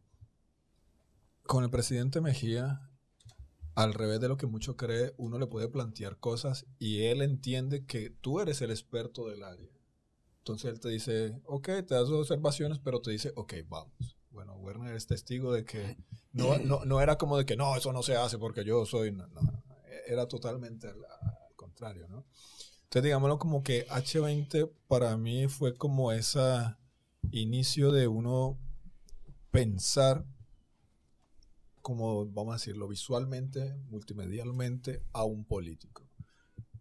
con 1.42 1.64
el 1.64 1.70
presidente 1.70 2.20
Mejía, 2.20 2.80
al 3.74 3.94
revés 3.94 4.20
de 4.20 4.28
lo 4.28 4.36
que 4.36 4.46
mucho 4.46 4.76
cree, 4.76 5.14
uno 5.18 5.38
le 5.38 5.46
puede 5.46 5.68
plantear 5.68 6.18
cosas 6.18 6.66
y 6.78 7.04
él 7.04 7.22
entiende 7.22 7.86
que 7.86 8.10
tú 8.10 8.40
eres 8.40 8.62
el 8.62 8.70
experto 8.70 9.28
del 9.28 9.44
área. 9.44 9.77
Entonces 10.48 10.72
él 10.72 10.80
te 10.80 10.88
dice, 10.88 11.42
ok, 11.44 11.66
te 11.86 11.94
das 11.94 12.08
observaciones, 12.08 12.78
pero 12.78 13.02
te 13.02 13.10
dice, 13.10 13.32
ok, 13.36 13.54
vamos. 13.68 14.16
Bueno, 14.30 14.54
Werner 14.56 14.94
es 14.94 15.06
testigo 15.06 15.52
de 15.52 15.64
que 15.64 15.98
no, 16.32 16.56
no, 16.58 16.84
no 16.86 17.00
era 17.02 17.18
como 17.18 17.36
de 17.36 17.44
que 17.44 17.56
no, 17.56 17.76
eso 17.76 17.92
no 17.92 18.02
se 18.02 18.16
hace 18.16 18.38
porque 18.38 18.64
yo 18.64 18.86
soy. 18.86 19.14
Era 20.06 20.26
totalmente 20.26 20.88
al, 20.88 20.96
contrario. 21.54 22.08
¿no? 22.08 22.24
Entonces, 22.84 23.02
digámoslo 23.02 23.38
como 23.38 23.62
que 23.62 23.86
H20 23.88 24.72
para 24.86 25.16
mí 25.18 25.48
fue 25.48 25.76
como 25.76 26.12
ese 26.12 26.40
inicio 27.30 27.92
de 27.92 28.08
uno 28.08 28.58
pensar 29.50 30.24
como, 31.82 32.24
vamos 32.26 32.52
a 32.52 32.56
decirlo, 32.56 32.88
visualmente, 32.88 33.76
multimedialmente 33.90 35.02
a 35.12 35.24
un 35.24 35.44
político. 35.44 36.08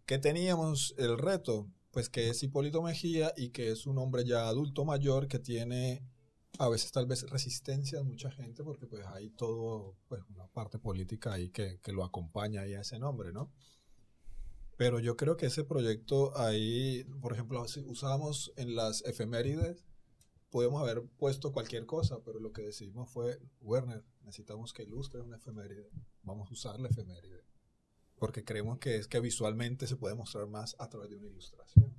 ¿Qué 0.06 0.18
teníamos 0.18 0.94
el 0.96 1.18
reto? 1.18 1.68
Pues 1.98 2.10
que 2.10 2.28
es 2.28 2.40
Hipólito 2.44 2.80
Mejía 2.80 3.32
y 3.36 3.48
que 3.48 3.72
es 3.72 3.84
un 3.84 3.98
hombre 3.98 4.24
ya 4.24 4.46
adulto 4.46 4.84
mayor 4.84 5.26
que 5.26 5.40
tiene 5.40 6.06
a 6.60 6.68
veces 6.68 6.92
tal 6.92 7.06
vez 7.06 7.28
resistencia 7.28 7.98
de 7.98 8.04
mucha 8.04 8.30
gente 8.30 8.62
porque 8.62 8.86
pues 8.86 9.04
hay 9.06 9.30
todo, 9.30 9.96
pues 10.06 10.22
una 10.32 10.46
parte 10.46 10.78
política 10.78 11.32
ahí 11.32 11.48
que, 11.50 11.80
que 11.82 11.90
lo 11.90 12.04
acompaña 12.04 12.60
ahí 12.60 12.74
a 12.74 12.82
ese 12.82 13.00
nombre, 13.00 13.32
¿no? 13.32 13.50
Pero 14.76 15.00
yo 15.00 15.16
creo 15.16 15.36
que 15.36 15.46
ese 15.46 15.64
proyecto 15.64 16.38
ahí, 16.38 17.02
por 17.20 17.32
ejemplo, 17.32 17.66
si 17.66 17.80
usábamos 17.80 18.52
en 18.54 18.76
las 18.76 19.04
efemérides, 19.04 19.84
podemos 20.50 20.80
haber 20.80 21.02
puesto 21.18 21.50
cualquier 21.50 21.84
cosa, 21.84 22.22
pero 22.24 22.38
lo 22.38 22.52
que 22.52 22.62
decidimos 22.62 23.10
fue, 23.10 23.40
Werner, 23.60 24.04
necesitamos 24.22 24.72
que 24.72 24.84
ilustre 24.84 25.20
una 25.20 25.38
efeméride. 25.38 25.90
Vamos 26.22 26.48
a 26.48 26.52
usar 26.52 26.78
la 26.78 26.90
efeméride. 26.90 27.37
Porque 28.18 28.44
creemos 28.44 28.78
que 28.78 28.96
es 28.96 29.06
que 29.06 29.20
visualmente 29.20 29.86
se 29.86 29.96
puede 29.96 30.14
mostrar 30.14 30.46
más 30.48 30.76
a 30.78 30.88
través 30.88 31.10
de 31.10 31.16
una 31.16 31.28
ilustración. 31.28 31.94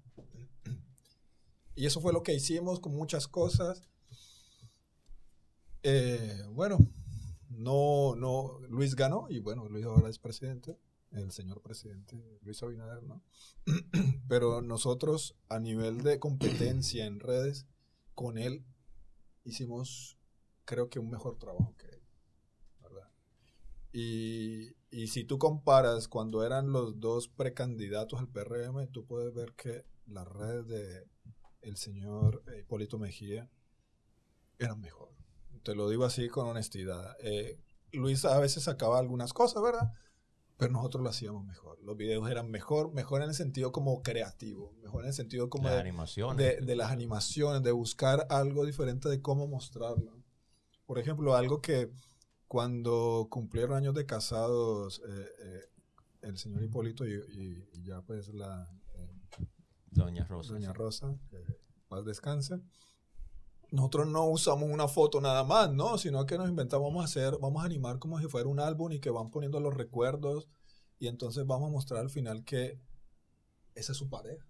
Y 1.76 1.86
eso 1.86 2.01
fue 2.01 2.11
lo 2.11 2.24
que 2.24 2.34
hicimos 2.34 2.80
con 2.80 2.93
muchas 2.93 3.28
cosas. 3.28 3.88
Eh, 5.84 6.43
bueno, 6.51 6.78
no, 7.49 8.15
no, 8.15 8.59
Luis 8.67 8.95
ganó 8.95 9.28
y 9.30 9.39
bueno, 9.39 9.70
Luis 9.70 9.86
ahora 9.86 10.09
es 10.09 10.20
presidente, 10.20 10.78
el 11.11 11.32
señor 11.32 11.61
presidente 11.61 12.39
Luis 12.41 12.61
Abinader, 12.61 13.03
¿no? 13.03 13.24
Pero 14.28 14.61
nosotros 14.61 15.38
a 15.47 15.59
nivel 15.59 16.03
de 16.03 16.20
competencia 16.20 17.05
en 17.05 17.20
redes, 17.20 17.65
con 18.13 18.38
él 18.38 18.65
hicimos 19.45 20.17
creo 20.65 20.89
que 20.89 20.99
un 20.99 21.09
mejor 21.09 21.38
trabajo 21.38 21.74
que. 21.78 21.88
Y, 23.91 24.75
y 24.91 25.07
si 25.07 25.23
tú 25.23 25.37
comparas 25.39 26.07
cuando 26.07 26.45
eran 26.45 26.71
los 26.71 26.99
dos 26.99 27.27
precandidatos 27.27 28.19
al 28.19 28.27
PRM, 28.27 28.87
tú 28.91 29.05
puedes 29.05 29.33
ver 29.33 29.53
que 29.53 29.85
las 30.05 30.27
redes 30.27 30.67
de 30.67 31.07
el 31.61 31.77
señor 31.77 32.43
Hipólito 32.57 32.97
Mejía 32.97 33.49
eran 34.57 34.79
mejor 34.79 35.09
te 35.63 35.75
lo 35.75 35.89
digo 35.89 36.05
así 36.05 36.27
con 36.29 36.47
honestidad. 36.47 37.15
Eh, 37.21 37.59
Luis 37.91 38.25
a 38.25 38.39
veces 38.39 38.63
sacaba 38.63 38.99
algunas 38.99 39.33
cosas, 39.33 39.61
¿verdad? 39.61 39.93
Pero 40.57 40.73
nosotros 40.73 41.03
lo 41.03 41.09
hacíamos 41.09 41.45
mejor. 41.45 41.79
Los 41.81 41.95
videos 41.95 42.29
eran 42.29 42.51
mejor, 42.51 42.91
mejor 42.93 43.21
en 43.21 43.29
el 43.29 43.35
sentido 43.35 43.71
como 43.71 44.01
creativo, 44.01 44.73
mejor 44.81 45.03
en 45.03 45.09
el 45.09 45.13
sentido 45.13 45.49
como 45.49 45.65
Las 45.65 45.75
de, 45.75 45.81
animaciones. 45.81 46.37
de, 46.37 46.65
de 46.65 46.75
las 46.75 46.91
animaciones, 46.91 47.63
de 47.63 47.71
buscar 47.71 48.27
algo 48.29 48.65
diferente 48.65 49.09
de 49.09 49.21
cómo 49.21 49.47
mostrarlo. 49.47 50.21
Por 50.85 50.99
ejemplo, 50.99 51.35
algo 51.35 51.61
que 51.61 51.91
cuando 52.50 53.28
cumplieron 53.30 53.78
años 53.78 53.93
de 53.93 54.06
casados 54.08 55.02
eh, 55.08 55.28
eh, 55.45 55.62
el 56.24 56.38
señor 56.38 56.64
Hipólito 56.64 57.06
y, 57.08 57.14
y- 57.14 57.70
y 57.76 57.84
ya 57.86 58.02
pues 58.02 58.28
la 58.34 58.68
eh, 58.95 59.45
Doña 59.91 60.26
Rosa. 60.26 60.54
Doña 60.54 60.74
Rosa, 60.74 61.16
que 61.30 61.38
paz 61.88 62.04
descanse. 62.04 62.60
Nosotros 63.72 64.08
no 64.08 64.26
usamos 64.26 64.68
una 64.70 64.88
foto 64.88 65.22
nada 65.22 65.43
más, 65.43 65.72
¿no? 65.72 66.00
Sino 66.00 66.26
que 66.26 66.39
nos 66.39 66.50
inventamos, 66.50 66.88
vamos 66.89 67.04
a 67.04 67.06
hacer, 67.06 67.38
vamos 67.39 67.62
a 67.62 67.68
animar 67.68 68.00
como 68.00 68.20
si 68.20 68.28
fuera 68.28 68.50
un 68.50 68.60
álbum 68.60 68.91
y 68.93 69.00
que 69.00 69.12
van 69.12 69.30
poniendo 69.30 69.60
los 69.60 69.76
recuerdos 69.76 70.50
y 70.97 71.08
entonces 71.08 71.45
vamos 71.45 71.70
a 71.70 71.72
mostrar 71.72 72.02
al 72.02 72.10
final 72.10 72.43
que 72.43 72.82
esa 73.76 73.91
es 73.91 73.97
su 73.97 74.10
pareja. 74.10 74.43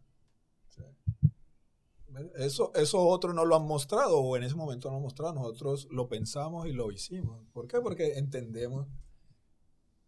Eso, 2.35 2.71
eso 2.75 2.99
otros 3.07 3.33
no 3.35 3.45
lo 3.45 3.55
han 3.55 3.65
mostrado 3.65 4.19
o 4.19 4.35
en 4.37 4.43
ese 4.43 4.55
momento 4.55 4.87
no 4.87 4.93
lo 4.93 4.97
han 4.97 5.03
mostrado. 5.03 5.33
Nosotros 5.33 5.87
lo 5.91 6.07
pensamos 6.07 6.67
y 6.67 6.73
lo 6.73 6.91
hicimos. 6.91 7.45
¿Por 7.53 7.67
qué? 7.67 7.79
Porque 7.81 8.17
entendemos 8.17 8.87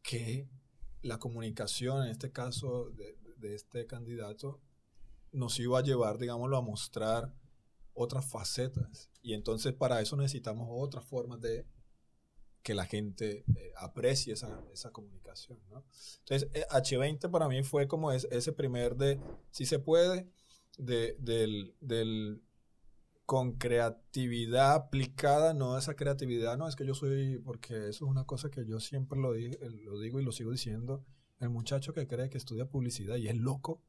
que 0.02 0.48
la 1.02 1.20
comunicación, 1.20 2.04
en 2.04 2.10
este 2.12 2.32
caso 2.32 2.90
de, 2.92 3.18
de 3.38 3.56
este 3.56 3.86
candidato, 3.88 4.62
nos 5.32 5.60
iba 5.60 5.80
a 5.80 5.84
llevar, 5.84 6.18
digámoslo, 6.18 6.58
a 6.58 6.62
mostrar 6.62 7.34
otras 7.94 8.26
facetas. 8.26 9.10
Y 9.22 9.34
entonces 9.34 9.74
para 9.74 10.02
eso 10.02 10.16
necesitamos 10.18 10.68
otras 10.72 11.06
formas 11.06 11.40
de 11.42 11.66
que 12.64 12.74
la 12.76 12.86
gente 12.86 13.44
eh, 13.56 13.72
aprecie 13.78 14.34
esa, 14.34 14.64
esa 14.72 14.92
comunicación. 14.92 15.60
Entonces, 16.20 16.50
eh, 16.54 16.66
H20 16.70 17.30
para 17.32 17.48
mí 17.48 17.64
fue 17.64 17.88
como 17.88 18.12
es- 18.12 18.28
ese 18.30 18.54
primer 18.54 18.96
de, 18.98 19.20
si 19.50 19.66
se 19.66 19.80
puede, 19.80 20.30
de, 20.82 21.16
del, 21.20 21.76
del 21.80 22.42
con 23.26 23.54
creatividad 23.54 24.74
aplicada, 24.74 25.54
no 25.54 25.78
esa 25.78 25.96
creatividad, 25.96 26.58
no 26.58 26.68
es 26.68 26.76
que 26.76 26.86
yo 26.86 26.94
soy, 26.94 27.38
porque 27.40 27.74
eso 27.90 28.06
es 28.06 28.12
una 28.12 28.26
cosa 28.26 28.50
que 28.50 28.66
yo 28.66 28.80
siempre 28.80 29.20
lo, 29.20 29.34
di- 29.34 29.46
eh, 29.62 29.70
lo 29.86 30.00
digo 30.00 30.20
y 30.20 30.24
lo 30.24 30.32
sigo 30.32 30.52
diciendo, 30.52 31.06
el 31.40 31.50
muchacho 31.50 31.94
que 31.94 32.08
cree 32.08 32.30
que 32.30 32.38
estudia 32.38 32.66
publicidad 32.70 33.16
y 33.16 33.28
es 33.30 33.38
loco, 33.38 33.82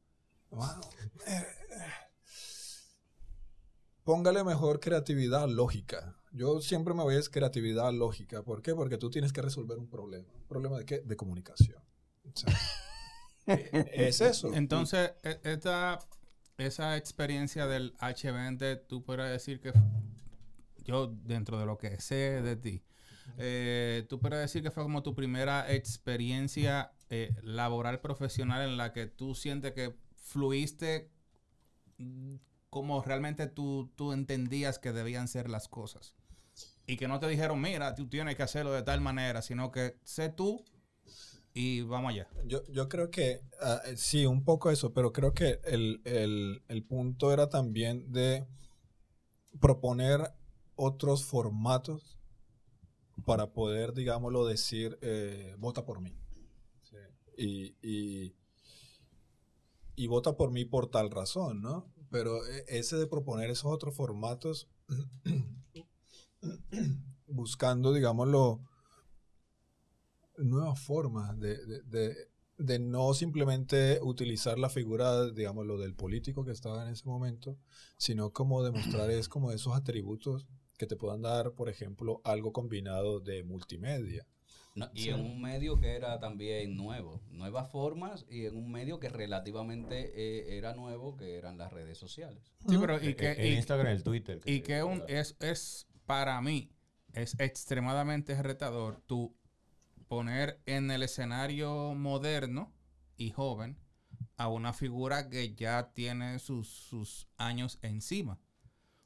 Mano, 0.51 0.81
eh, 1.27 1.43
póngale 4.03 4.43
mejor 4.43 4.79
creatividad 4.79 5.47
lógica. 5.47 6.15
Yo 6.31 6.61
siempre 6.61 6.93
me 6.93 7.03
voy 7.03 7.15
a 7.15 7.19
es 7.19 7.29
creatividad 7.29 7.91
lógica. 7.91 8.43
¿Por 8.43 8.61
qué? 8.61 8.73
Porque 8.75 8.97
tú 8.97 9.09
tienes 9.09 9.33
que 9.33 9.41
resolver 9.41 9.77
un 9.77 9.89
problema. 9.89 10.31
¿Un 10.33 10.47
problema 10.47 10.77
de 10.77 10.85
qué? 10.85 11.01
De 11.01 11.15
comunicación. 11.15 11.81
O 12.23 12.35
sea, 12.35 12.53
eh, 13.47 13.85
es 13.93 14.21
eso. 14.21 14.53
Entonces, 14.53 15.11
e- 15.23 15.39
esta, 15.43 15.99
esa 16.65 16.97
experiencia 16.97 17.67
del 17.67 17.95
H20, 17.97 18.81
tú 18.87 19.03
puedes 19.03 19.31
decir 19.31 19.59
que 19.59 19.73
yo, 20.83 21.07
dentro 21.07 21.59
de 21.59 21.65
lo 21.65 21.77
que 21.77 21.99
sé 22.01 22.41
de 22.41 22.55
ti, 22.55 22.83
eh, 23.37 24.05
tú 24.09 24.19
puedes 24.19 24.39
decir 24.39 24.63
que 24.63 24.71
fue 24.71 24.83
como 24.83 25.03
tu 25.03 25.15
primera 25.15 25.71
experiencia 25.71 26.91
eh, 27.09 27.33
laboral 27.41 28.01
profesional 28.01 28.67
en 28.67 28.77
la 28.77 28.91
que 28.93 29.07
tú 29.07 29.35
sientes 29.35 29.71
que 29.73 29.95
fluiste 30.15 31.11
mm, 31.97 32.35
como 32.69 33.01
realmente 33.01 33.47
tú, 33.47 33.91
tú 33.95 34.13
entendías 34.13 34.79
que 34.79 34.91
debían 34.91 35.27
ser 35.27 35.49
las 35.49 35.67
cosas. 35.67 36.15
Y 36.85 36.97
que 36.97 37.07
no 37.07 37.19
te 37.19 37.27
dijeron, 37.27 37.61
mira, 37.61 37.95
tú 37.95 38.09
tienes 38.09 38.35
que 38.35 38.43
hacerlo 38.43 38.73
de 38.73 38.81
tal 38.83 38.99
manera, 38.99 39.41
sino 39.41 39.71
que 39.71 39.97
sé 40.03 40.29
tú 40.29 40.65
y 41.53 41.81
vamos 41.81 42.11
allá. 42.13 42.27
Yo, 42.45 42.63
yo 42.71 42.89
creo 42.89 43.11
que 43.11 43.41
ah, 43.61 43.81
eh, 43.85 43.95
sí, 43.97 44.25
un 44.25 44.43
poco 44.43 44.71
eso, 44.71 44.93
pero 44.93 45.13
creo 45.13 45.33
que 45.33 45.59
el, 45.65 46.01
el- 46.05 46.63
el 46.67 46.83
punto 46.83 47.31
era 47.31 47.49
también 47.49 48.11
de 48.11 48.45
proponer 49.59 50.31
otros 50.75 51.25
formatos 51.25 52.19
para 53.25 53.53
poder, 53.53 53.93
digámoslo, 53.93 54.45
decir, 54.45 54.97
eh, 55.01 55.55
vota 55.59 55.85
por 55.85 56.01
mí. 56.01 56.15
Y, 57.37 57.75
y, 57.81 58.35
y 59.95 60.07
vota 60.07 60.35
por 60.35 60.51
mí 60.51 60.65
por 60.65 60.89
tal 60.89 61.09
razón, 61.11 61.61
¿no? 61.61 61.91
Pero 62.09 62.45
eh, 62.45 62.65
ese 62.67 62.97
de 62.97 63.07
proponer 63.07 63.49
esos 63.49 63.71
otros 63.71 63.95
formatos, 63.95 64.67
buscando, 67.27 67.93
digámoslo, 67.93 68.61
nuevas 70.37 70.79
formas 70.79 71.39
de, 71.39 71.57
de- 71.65 71.81
de- 71.83 72.15
de 72.57 72.77
no 72.79 73.13
simplemente 73.15 73.99
utilizar 74.03 74.59
la 74.59 74.69
figura, 74.69 75.29
digamos, 75.31 75.65
lo 75.65 75.77
del 75.79 75.95
político 75.95 76.45
que 76.45 76.51
estaba 76.51 76.83
en 76.85 76.93
ese 76.93 77.05
momento, 77.05 77.57
sino 77.97 78.31
como 78.31 78.63
demostrar 78.63 79.09
es 79.09 79.27
como 79.27 79.51
esos 79.51 79.75
atributos 79.75 80.45
que 80.77 80.85
te 80.85 80.95
puedan 80.95 81.23
dar, 81.23 81.53
por 81.53 81.67
ejemplo, 81.67 82.21
algo 82.23 82.53
combinado 82.53 83.19
de 83.19 83.43
multimedia. 83.43 84.25
No, 84.75 84.89
y 84.93 85.09
en 85.09 85.19
un 85.19 85.41
medio 85.41 85.79
que 85.79 85.95
era 85.95 86.19
también 86.19 86.75
nuevo, 86.75 87.21
nuevas 87.29 87.71
formas 87.71 88.25
y 88.29 88.45
en 88.45 88.55
un 88.55 88.71
medio 88.71 88.99
que 88.99 89.09
relativamente 89.09 90.11
eh, 90.15 90.57
era 90.57 90.73
nuevo, 90.73 91.15
que 91.15 91.35
eran 91.37 91.57
las 91.57 91.71
redes 91.73 91.97
sociales. 91.97 92.43
Sí, 92.67 92.75
pero 92.79 93.01
y 93.01 93.07
El, 93.07 93.15
que, 93.15 93.31
el 93.33 93.53
y- 93.53 93.55
Instagram, 93.57 93.87
el 93.87 94.03
Twitter. 94.03 94.41
y 94.45 94.61
que 94.61 94.83
un, 94.83 95.03
es, 95.07 95.35
es 95.39 95.87
para 96.05 96.39
mí, 96.41 96.71
es 97.13 97.35
extremadamente 97.39 98.41
retador 98.41 99.01
tú 99.05 99.35
poner 100.07 100.61
en 100.65 100.91
el 100.91 101.03
escenario 101.03 101.93
moderno 101.95 102.73
y 103.17 103.31
joven 103.31 103.77
a 104.37 104.47
una 104.47 104.73
figura 104.73 105.29
que 105.29 105.53
ya 105.55 105.91
tiene 105.93 106.39
sus, 106.39 106.67
sus 106.67 107.27
años 107.37 107.79
encima. 107.81 108.39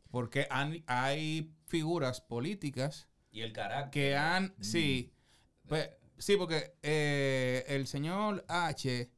Porque 0.09 0.47
han- 0.49 0.83
hay 0.87 1.53
figuras 1.67 2.21
políticas 2.21 3.07
Y 3.31 3.41
el 3.41 3.51
carácter. 3.53 3.91
que 3.91 4.15
han, 4.15 4.55
sí, 4.61 5.13
pues, 5.67 5.89
sí, 6.17 6.37
porque 6.37 6.73
eh, 6.81 7.65
el 7.67 7.87
señor 7.87 8.45
H, 8.47 9.11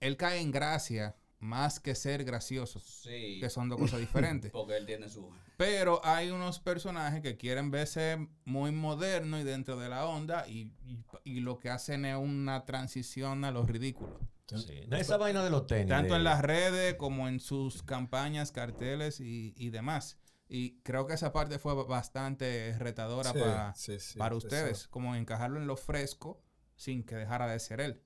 él 0.00 0.16
cae 0.16 0.40
en 0.40 0.50
gracia 0.50 1.16
más 1.44 1.78
que 1.78 1.94
ser 1.94 2.24
graciosos, 2.24 2.82
Sí. 2.82 3.38
que 3.40 3.48
son 3.50 3.68
dos 3.68 3.78
cosas 3.78 4.00
diferentes. 4.00 4.50
Porque 4.52 4.76
él 4.76 4.86
tiene 4.86 5.08
su. 5.08 5.30
Pero 5.56 6.00
hay 6.04 6.30
unos 6.30 6.58
personajes 6.58 7.20
que 7.20 7.36
quieren 7.36 7.70
verse 7.70 8.28
muy 8.44 8.72
modernos 8.72 9.40
y 9.40 9.44
dentro 9.44 9.76
de 9.78 9.88
la 9.88 10.06
onda 10.06 10.48
y, 10.48 10.72
y- 10.84 11.04
y 11.24 11.40
lo 11.40 11.58
que 11.58 11.70
hacen 11.70 12.04
es 12.04 12.16
una 12.16 12.64
transición 12.64 13.44
a 13.44 13.50
los 13.52 13.68
ridículos. 13.68 14.14
Sí. 14.48 14.82
No, 14.88 14.96
esa 14.96 15.16
vaina 15.16 15.42
de 15.42 15.50
los 15.50 15.66
tenis. 15.66 15.88
Tanto 15.88 16.16
en 16.16 16.24
las 16.24 16.42
redes 16.42 16.94
como 16.96 17.28
en 17.28 17.40
sus 17.40 17.82
campañas, 17.82 18.50
carteles 18.52 19.20
y, 19.20 19.54
y 19.56 19.70
demás. 19.70 20.18
Y 20.48 20.80
creo 20.82 21.06
que 21.06 21.14
esa 21.14 21.32
parte 21.32 21.58
fue 21.58 21.74
bastante 21.86 22.76
retadora 22.78 23.32
Sí, 23.32 23.38
para, 23.38 23.74
sí, 23.74 23.98
sí, 23.98 24.18
para 24.18 24.36
ustedes, 24.36 24.86
como 24.88 25.14
encajarlo 25.16 25.58
en 25.58 25.66
lo 25.66 25.76
fresco 25.76 26.42
sin 26.76 27.02
que 27.04 27.14
dejara 27.16 27.46
de 27.46 27.58
ser 27.58 27.80
él. 27.80 28.02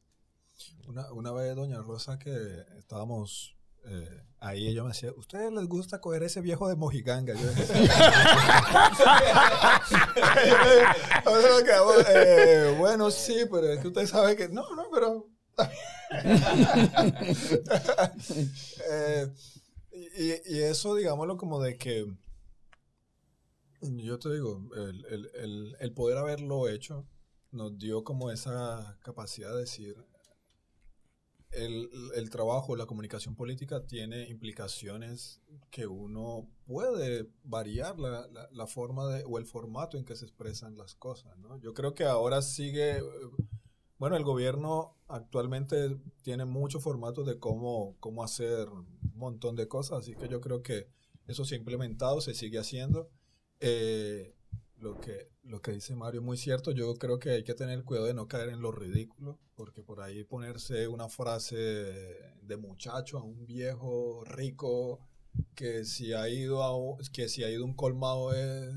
Una, 0.86 1.12
una 1.12 1.32
vez, 1.32 1.54
doña 1.54 1.80
Rosa, 1.82 2.18
que 2.18 2.30
estábamos 2.78 3.54
eh, 3.84 4.22
ahí, 4.40 4.66
ella 4.68 4.82
me 4.82 4.88
decía, 4.88 5.12
¿ustedes 5.16 5.52
les 5.52 5.66
gusta 5.66 6.00
coger 6.00 6.22
ese 6.22 6.40
viejo 6.40 6.68
de 6.68 6.76
mojiganga? 6.76 7.34
Yo 7.34 7.50
que, 11.64 11.72
eh, 12.14 12.74
bueno, 12.78 13.11
sí, 13.11 13.44
pero 13.50 13.68
es 13.72 13.80
que 13.80 13.88
usted 13.88 14.06
sabe 14.06 14.36
que... 14.36 14.48
No, 14.48 14.74
no, 14.74 14.84
pero... 14.92 15.26
Eh, 18.90 19.28
y, 19.92 20.54
y 20.54 20.62
eso, 20.62 20.94
digámoslo, 20.94 21.36
como 21.36 21.61
de 21.61 21.76
que... 21.76 22.06
Yo 23.80 24.18
te 24.18 24.32
digo, 24.32 24.61
el- 24.76 25.04
el- 25.34 25.76
el 25.78 25.92
poder 25.92 26.18
haberlo 26.18 26.68
hecho 26.68 27.06
nos 27.52 27.78
dio 27.78 28.02
como 28.04 28.30
esa 28.30 28.98
capacidad 29.02 29.52
de 29.54 29.61
decir, 29.61 29.96
el, 31.51 31.88
el 32.14 32.30
trabajo, 32.30 32.76
la 32.76 32.86
comunicación 32.86 33.34
política 33.34 33.86
tiene 33.86 34.28
implicaciones 34.28 35.40
que 35.70 35.86
uno 35.86 36.49
puede 36.66 37.28
variar 37.44 37.99
la, 37.99 38.28
la- 38.53 38.66
forma 38.66 39.09
de, 39.09 39.24
o 39.24 39.38
el 39.38 39.46
formato 39.46 39.96
en 39.96 40.05
que 40.05 40.14
se 40.16 40.24
expresan 40.26 40.76
las 40.76 40.94
cosas. 40.94 41.36
¿no? 41.38 41.59
Yo 41.61 41.72
creo 41.74 41.94
que 41.94 42.05
ahora 42.05 42.42
sigue, 42.42 43.03
bueno, 43.99 44.16
el 44.16 44.24
gobierno 44.24 44.96
actualmente 45.09 45.99
tiene 46.22 46.44
muchos 46.44 46.82
formatos 46.82 47.26
de 47.26 47.38
cómo, 47.38 47.96
cómo 48.01 48.22
hacer 48.22 48.68
un 48.68 48.86
montón 49.14 49.57
de 49.57 49.66
cosas, 49.66 50.01
así 50.01 50.14
que 50.14 50.28
yo 50.28 50.40
creo 50.40 50.62
que 50.62 50.88
eso 51.26 51.44
se 51.44 51.55
ha 51.55 51.59
implementado, 51.59 52.20
se 52.20 52.34
sigue 52.34 52.59
haciendo. 52.59 53.11
Eh, 53.61 54.34
lo 54.76 55.01
que, 55.01 55.30
lo 55.49 55.61
que 55.62 55.72
dice 55.72 55.94
Mario 55.96 56.20
es 56.20 56.26
muy 56.26 56.36
cierto. 56.36 56.70
Yo 56.72 56.94
creo 56.94 57.18
que 57.18 57.30
hay 57.30 57.44
que 57.44 57.55
tener 57.55 57.82
cuidado 57.84 58.07
de 58.07 58.14
no 58.14 58.28
caer 58.28 58.51
en 58.51 58.61
lo 58.61 58.70
ridículo, 58.70 59.38
porque 59.55 59.82
por 59.82 60.01
ahí 60.01 60.24
ponerse 60.24 60.86
una 60.88 61.09
frase 61.09 61.57
de 61.57 62.57
muchacho 62.57 63.18
a 63.18 63.22
un 63.22 63.46
viejo 63.46 64.24
rico 64.24 65.01
que 65.55 65.84
si 65.84 66.12
ha 66.12 66.28
ido 66.28 66.62
a 66.62 66.76
un- 66.76 66.99
que 67.12 67.28
si 67.28 67.44
ha 67.44 67.51
ido 67.51 67.62
a 67.62 67.66
un 67.66 67.74
colmado 67.74 68.32
es 68.34 68.70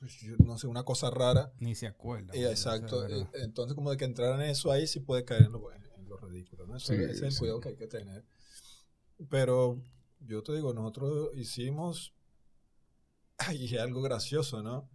pues, 0.00 0.22
no 0.44 0.58
sé, 0.58 0.66
una 0.66 0.84
cosa 0.84 1.10
rara. 1.10 1.52
Ni 1.60 1.74
se 1.74 1.86
acuerda. 1.86 2.32
Bueno, 2.32 2.50
exacto. 2.50 3.06
eh, 3.06 3.26
Entonces, 3.34 3.74
como 3.74 3.90
de 3.90 3.96
que 3.96 4.04
entrar 4.04 4.34
en 4.40 4.48
eso 4.48 4.72
ahí 4.72 4.86
sí 4.86 5.00
puede 5.00 5.24
caer 5.24 5.42
en 5.42 5.52
lo, 5.52 5.72
en 5.72 6.08
lo 6.08 6.16
ridículo. 6.16 6.66
¿no? 6.66 6.78
Sí, 6.80 6.94
ese 6.94 7.12
es 7.12 7.22
el 7.22 7.32
sí. 7.32 7.38
cuidado 7.38 7.60
que 7.60 7.68
hay 7.70 7.76
que 7.76 7.86
tener. 7.86 8.24
Pero 9.30 9.80
yo 10.20 10.42
te 10.42 10.52
digo, 10.54 10.74
nosotros 10.74 11.30
hicimos. 11.34 12.12
Ay, 13.38 13.64
y 13.72 13.76
algo 13.78 14.02
gracioso, 14.02 14.62
¿no? 14.62 14.88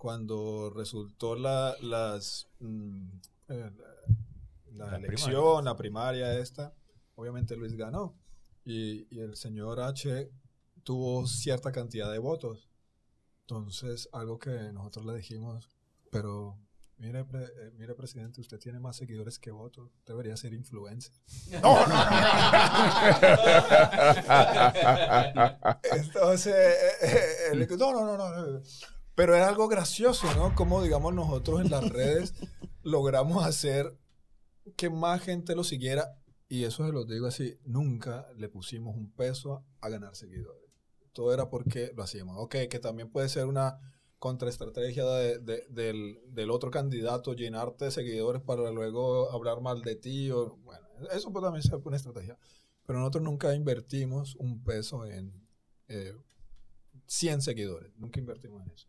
Cuando 0.00 0.70
resultó 0.70 1.36
la, 1.36 1.76
las. 1.82 2.48
mm, 2.58 3.06
eh, 3.48 3.70
la, 4.72 4.86
la 4.86 4.90
La 4.92 4.96
elección, 4.96 5.62
la 5.66 5.76
primaria 5.76 6.38
esta, 6.38 6.72
obviamente 7.16 7.54
Luis 7.54 7.76
ganó. 7.76 8.16
Y, 8.64 9.06
y 9.14 9.20
el 9.20 9.36
señor 9.36 9.78
H 9.78 10.30
tuvo 10.84 11.26
cierta 11.26 11.70
cantidad 11.70 12.10
de 12.10 12.18
votos. 12.18 12.70
Entonces, 13.42 14.08
algo 14.14 14.38
que 14.38 14.72
nosotros 14.72 15.04
le 15.04 15.16
dijimos, 15.16 15.68
pero 16.10 16.56
mire, 16.96 17.26
pre- 17.26 17.44
eh, 17.44 17.72
mire 17.76 17.94
presidente, 17.94 18.40
usted 18.40 18.58
tiene 18.58 18.80
más 18.80 18.96
seguidores 18.96 19.38
que 19.38 19.50
votos, 19.50 19.90
debería 20.06 20.34
ser 20.38 20.54
influencer. 20.54 21.12
Entonces, 25.92 26.54
eh, 26.54 26.90
eh, 27.02 27.26
él 27.52 27.58
dijo, 27.60 27.76
no, 27.76 27.92
no, 27.92 28.16
no, 28.16 28.46
no. 28.46 28.62
Pero 29.20 29.36
era 29.36 29.48
algo 29.50 29.68
gracioso, 29.68 30.32
¿no? 30.34 30.54
Como, 30.54 30.82
digamos, 30.82 31.12
nosotros 31.12 31.60
en 31.60 31.70
las 31.70 31.86
redes 31.90 32.32
logramos 32.82 33.44
hacer 33.44 33.98
que 34.78 34.88
más 34.88 35.20
gente 35.20 35.54
lo 35.54 35.62
siguiera. 35.62 36.16
Y 36.48 36.64
eso 36.64 36.86
se 36.86 36.92
lo 36.92 37.04
digo 37.04 37.26
así, 37.26 37.58
nunca 37.66 38.26
le 38.38 38.48
pusimos 38.48 38.96
un 38.96 39.12
peso 39.12 39.62
a 39.82 39.90
ganar 39.90 40.16
seguidores. 40.16 40.70
Todo 41.12 41.34
era 41.34 41.50
porque 41.50 41.92
lo 41.94 42.02
hacíamos. 42.02 42.36
Ok, 42.38 42.56
que 42.70 42.78
también 42.78 43.10
puede 43.10 43.28
ser 43.28 43.44
una 43.44 43.78
contraestrategia 44.18 45.04
de- 45.04 45.38
de- 45.38 45.66
del, 45.68 46.18
del 46.28 46.50
otro 46.50 46.70
candidato, 46.70 47.34
llenarte 47.34 47.84
de 47.84 47.90
seguidores 47.90 48.40
para 48.40 48.70
luego 48.70 49.30
hablar 49.32 49.60
mal 49.60 49.82
de 49.82 49.96
ti. 49.96 50.30
O, 50.30 50.56
bueno, 50.64 50.86
eso 51.12 51.30
puede 51.30 51.44
también 51.44 51.62
ser 51.62 51.74
una 51.84 51.96
estrategia. 51.96 52.38
Pero 52.86 53.00
nosotros 53.00 53.22
nunca 53.22 53.54
invertimos 53.54 54.34
un 54.36 54.64
peso 54.64 55.04
en 55.04 55.46
eh, 55.88 56.14
100 57.04 57.42
seguidores. 57.42 57.92
Nunca 57.98 58.18
invertimos 58.18 58.62
en 58.64 58.70
eso. 58.72 58.88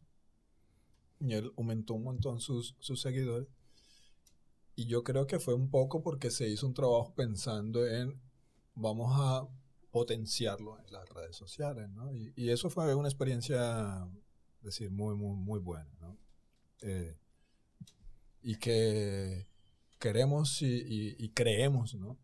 Y 1.21 1.33
él 1.33 1.51
aumentó 1.57 1.93
un 1.95 2.03
montón 2.03 2.41
sus, 2.41 2.75
sus 2.79 3.01
seguidores. 3.01 3.47
Y 4.75 4.85
yo 4.85 5.03
creo 5.03 5.27
que 5.27 5.39
fue 5.39 5.53
un 5.53 5.69
poco 5.69 6.01
porque 6.01 6.31
se 6.31 6.49
hizo 6.49 6.65
un 6.67 6.73
trabajo 6.73 7.13
pensando 7.15 7.85
en 7.85 8.19
vamos 8.75 9.11
a 9.15 9.47
potenciarlo 9.91 10.79
en 10.79 10.91
las 10.93 11.07
redes 11.09 11.35
sociales, 11.35 11.89
¿no? 11.89 12.13
Y, 12.13 12.31
y 12.35 12.49
eso 12.49 12.69
fue 12.69 12.95
una 12.95 13.09
experiencia, 13.09 14.07
decir, 14.61 14.89
muy, 14.89 15.15
muy, 15.15 15.35
muy 15.35 15.59
buena, 15.59 15.89
¿no? 15.99 16.17
Eh, 16.81 17.17
y 18.41 18.55
que 18.57 19.47
queremos 19.99 20.61
y, 20.61 20.65
y- 20.67 21.15
y 21.19 21.29
creemos, 21.29 21.93
¿no? 21.95 22.17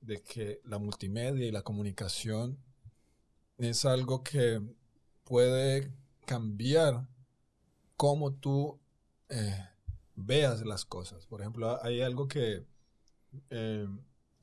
De 0.00 0.22
que 0.22 0.60
la 0.64 0.78
multimedia 0.78 1.46
y 1.46 1.50
la 1.50 1.62
comunicación 1.62 2.58
es 3.58 3.84
algo 3.84 4.22
que 4.22 4.60
puede 5.24 5.92
cambiar 6.26 7.08
cómo 8.04 8.34
tú 8.34 8.78
eh, 9.30 9.66
veas 10.14 10.60
las 10.66 10.84
cosas. 10.84 11.24
Por 11.24 11.40
ejemplo, 11.40 11.82
hay 11.82 12.02
algo 12.02 12.28
que 12.28 12.66
eh, 13.48 13.88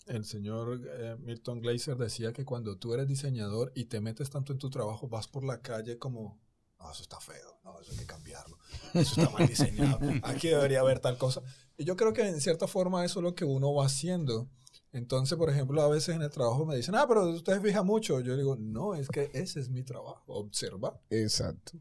el 0.08 0.26
señor 0.26 0.82
eh, 0.84 1.16
Milton 1.20 1.62
Glaser 1.62 1.96
decía 1.96 2.34
que 2.34 2.44
cuando 2.44 2.80
tú 2.80 2.96
eres 2.96 3.08
diseñador 3.08 3.72
y 3.76 3.86
te 3.86 4.02
metes 4.02 4.32
tanto 4.32 4.52
en 4.52 4.58
tu 4.58 4.72
trabajo, 4.72 5.08
vas 5.08 5.28
por 5.28 5.44
la 5.44 5.62
calle 5.62 6.00
como, 6.00 6.42
no, 6.80 6.92
eso 6.92 7.04
está 7.04 7.20
feo, 7.20 7.60
no, 7.64 7.80
eso 7.80 7.92
hay 7.92 8.00
que 8.00 8.08
cambiarlo, 8.08 8.58
eso 8.96 9.22
está 9.22 9.30
mal 9.30 9.48
diseñado, 9.48 10.00
aquí 10.24 10.48
debería 10.48 10.80
haber 10.80 11.00
tal 11.00 11.20
cosa. 11.20 11.44
Y 11.78 11.84
yo 11.84 11.96
creo 11.96 12.14
que 12.14 12.28
en 12.28 12.42
cierta 12.42 12.66
forma 12.66 13.06
eso 13.06 13.20
es 13.20 13.24
lo 13.24 13.36
que 13.36 13.46
uno 13.46 13.76
va 13.76 13.86
haciendo. 13.86 14.50
Entonces, 14.92 15.38
por 15.38 15.52
ejemplo, 15.52 15.84
a 15.84 15.88
veces 15.88 16.16
en 16.16 16.24
el 16.24 16.32
trabajo 16.32 16.66
me 16.66 16.76
dicen, 16.76 16.96
ah, 16.96 17.06
pero 17.08 17.30
usted 17.30 17.62
fija 17.62 17.84
mucho. 17.84 18.22
Yo 18.22 18.36
digo, 18.36 18.56
no, 18.56 18.96
es 18.96 19.08
que 19.08 19.30
ese 19.34 19.60
es 19.60 19.70
mi 19.70 19.84
trabajo, 19.84 20.24
observar 20.34 21.00
Exacto. 21.12 21.80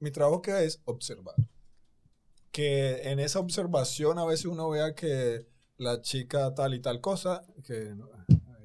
Mi 0.00 0.10
trabajo 0.10 0.42
que 0.42 0.64
es 0.64 0.80
observar. 0.84 1.34
Que 2.52 3.10
en 3.10 3.20
esa 3.20 3.40
observación 3.40 4.18
a 4.18 4.24
veces 4.24 4.46
uno 4.46 4.68
vea 4.70 4.94
que 4.94 5.46
la 5.76 6.00
chica 6.02 6.54
tal 6.54 6.74
y 6.74 6.80
tal 6.80 7.00
cosa, 7.00 7.44
que 7.64 7.94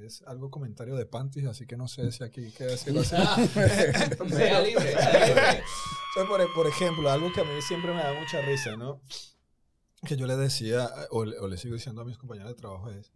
es 0.01 0.21
algo 0.23 0.49
comentario 0.49 0.95
de 0.95 1.05
panties, 1.05 1.45
así 1.45 1.65
que 1.65 1.77
no 1.77 1.87
sé 1.87 2.11
si 2.11 2.23
aquí 2.23 2.51
qué 2.57 2.65
decirlo 2.65 3.01
así. 3.01 3.15
Sea 4.35 4.61
libre, 4.61 4.95
por, 6.27 6.53
por 6.53 6.67
ejemplo, 6.67 7.09
algo 7.09 7.31
que 7.33 7.41
a 7.41 7.43
mí 7.43 7.61
siempre 7.61 7.93
me 7.93 8.01
da 8.03 8.13
mucha 8.19 8.41
risa, 8.41 8.75
¿no? 8.75 9.01
Que 10.05 10.17
yo 10.17 10.27
le 10.27 10.35
decía, 10.35 10.89
o, 11.11 11.23
le- 11.23 11.37
o 11.39 11.47
le 11.47 11.57
sigo 11.57 11.75
diciendo 11.75 12.01
a 12.01 12.05
mis 12.05 12.17
compañeros 12.17 12.49
de 12.51 12.55
trabajo 12.55 12.89
es, 12.89 13.11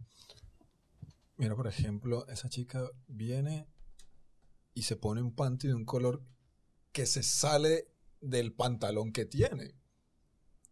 mira, 1.36 1.54
por 1.56 1.66
ejemplo, 1.66 2.26
esa 2.28 2.48
chica 2.48 2.88
viene 3.06 3.66
y 4.74 4.82
se 4.82 4.96
pone 4.96 5.20
un 5.20 5.34
panty 5.34 5.68
de 5.68 5.74
un 5.74 5.84
color 5.84 6.22
que 6.92 7.04
se 7.04 7.22
sale 7.22 7.88
del 8.20 8.52
pantalón 8.52 9.12
que 9.12 9.24
tiene. 9.24 9.74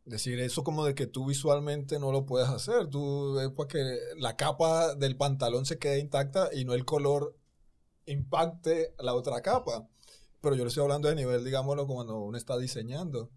Es 0.04 0.12
decir, 0.12 0.38
eso 0.38 0.62
como 0.62 0.84
de 0.84 0.94
que 0.94 1.06
tú 1.06 1.26
visualmente 1.26 1.98
no 1.98 2.12
lo 2.12 2.26
puedes 2.26 2.48
hacer. 2.48 2.88
Tú 2.88 3.40
es 3.40 3.50
para 3.50 3.68
que 3.68 3.98
la 4.18 4.36
capa 4.36 4.94
del 4.94 5.16
pantalón 5.16 5.66
se 5.66 5.78
quede 5.78 5.98
intacta 5.98 6.50
y 6.52 6.64
no 6.64 6.74
el 6.74 6.84
color 6.84 7.36
impacte 8.06 8.94
la 9.00 9.14
otra 9.14 9.40
capa. 9.42 9.88
Pero 10.40 10.54
yo 10.54 10.62
le 10.62 10.68
estoy 10.68 10.84
hablando 10.84 11.08
de 11.08 11.16
nivel, 11.16 11.44
digámoslo, 11.44 11.88
cuando 11.88 12.20
uno 12.20 12.38
está 12.38 12.56
diseñando. 12.56 13.30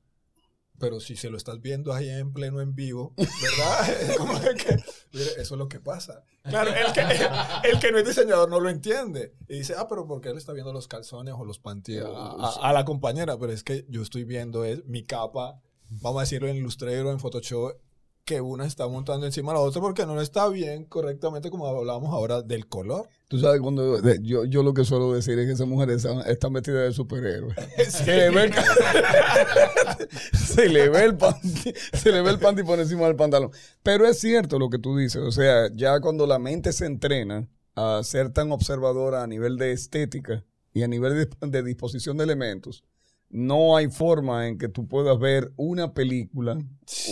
Pero 0.80 1.00
si 1.00 1.16
se 1.16 1.30
lo 1.30 1.38
estás 1.38 1.62
viendo 1.62 1.94
ahí 1.94 2.10
en 2.10 2.32
pleno 2.34 2.62
en 2.62 2.74
vivo, 2.76 3.14
¿verdad? 3.18 4.16
Como 4.18 4.40
que, 4.40 4.78
mire, 5.14 5.26
eso 5.38 5.42
es 5.42 5.52
lo 5.52 5.68
que 5.68 5.80
pasa. 5.80 6.24
Claro, 6.44 6.72
el 6.74 6.94
que, 6.94 7.02
el 7.70 7.80
que 7.80 7.92
no 7.92 7.98
es 8.00 8.08
diseñador 8.08 8.50
no 8.50 8.60
lo 8.60 8.70
entiende. 8.70 9.34
Y 9.48 9.60
dice, 9.60 9.76
ah, 9.78 9.88
pero 9.90 10.08
¿por 10.08 10.22
qué 10.22 10.30
él 10.30 10.38
está 10.38 10.54
viendo 10.54 10.72
los 10.74 10.88
calzones 10.88 11.34
o 11.38 11.44
los 11.46 11.60
panties 11.60 12.04
a, 12.04 12.08
a- 12.08 12.70
a 12.70 12.74
la 12.74 12.86
compañera? 12.86 13.38
Pero 13.38 13.52
es 13.52 13.64
que 13.64 13.86
yo 13.90 14.02
estoy 14.02 14.24
viendo 14.24 14.64
es 14.64 14.86
mi 14.86 15.04
capa, 15.04 15.60
vamos 15.90 16.20
a 16.20 16.24
decirlo 16.24 16.48
en 16.48 16.56
Illustrator 16.58 17.08
en 17.12 17.20
Photoshop, 17.20 17.74
que 18.30 18.42
una 18.42 18.68
está 18.68 18.88
montando 18.88 19.26
encima 19.26 19.54
de 19.54 19.58
la 19.58 19.64
otra 19.64 19.82
porque 19.82 20.06
no 20.06 20.22
está 20.22 20.48
bien 20.50 20.86
correctamente 20.86 21.50
como 21.50 21.66
hablábamos 21.66 22.14
ahora 22.14 22.44
del 22.44 22.68
color. 22.68 23.10
Tú 23.28 23.40
sabes, 23.40 23.60
cuando 23.60 24.00
yo, 24.22 24.46
yo 24.46 24.62
lo 24.62 24.76
que 24.76 24.86
suelo 24.86 25.12
decir 25.14 25.40
es 25.40 25.48
que 25.48 25.54
esas 25.54 25.68
mujeres 25.68 26.06
están, 26.06 26.20
están 26.30 26.54
vestidas 26.54 26.84
de 26.84 26.94
superhéroes. 26.94 27.58
Se 27.90 28.06
le 28.06 28.30
ve 28.30 28.44
el, 28.44 28.54
se 30.38 30.70
le 30.70 30.90
ve 30.90 31.06
el 31.06 31.18
panty, 31.18 31.74
se 31.92 32.12
le 32.12 32.22
ve 32.22 32.30
el 32.30 32.38
panty 32.38 32.62
por 32.62 32.80
encima 32.80 33.08
del 33.08 33.16
pantalón. 33.16 33.50
Pero 33.82 34.06
es 34.06 34.20
cierto 34.20 34.60
lo 34.60 34.70
que 34.70 34.78
tú 34.78 34.96
dices. 34.96 35.24
O 35.24 35.32
sea, 35.32 35.68
ya 35.74 36.00
cuando 36.00 36.28
la 36.28 36.38
mente 36.38 36.72
se 36.72 36.86
entrena 36.86 37.50
a 37.74 38.04
ser 38.04 38.30
tan 38.32 38.52
observadora 38.52 39.24
a 39.24 39.28
nivel 39.28 39.58
de 39.58 39.72
estética 39.72 40.46
y 40.72 40.84
a 40.84 40.88
nivel 40.88 41.16
de, 41.16 41.48
de 41.48 41.64
disposición 41.64 42.16
de 42.18 42.26
elementos, 42.26 42.84
no 43.30 43.78
hay 43.78 43.90
forma 43.90 44.48
en 44.48 44.58
que 44.58 44.68
tú 44.70 44.88
puedas 44.88 45.18
ver 45.20 45.52
una 45.56 45.94
película, 45.94 46.58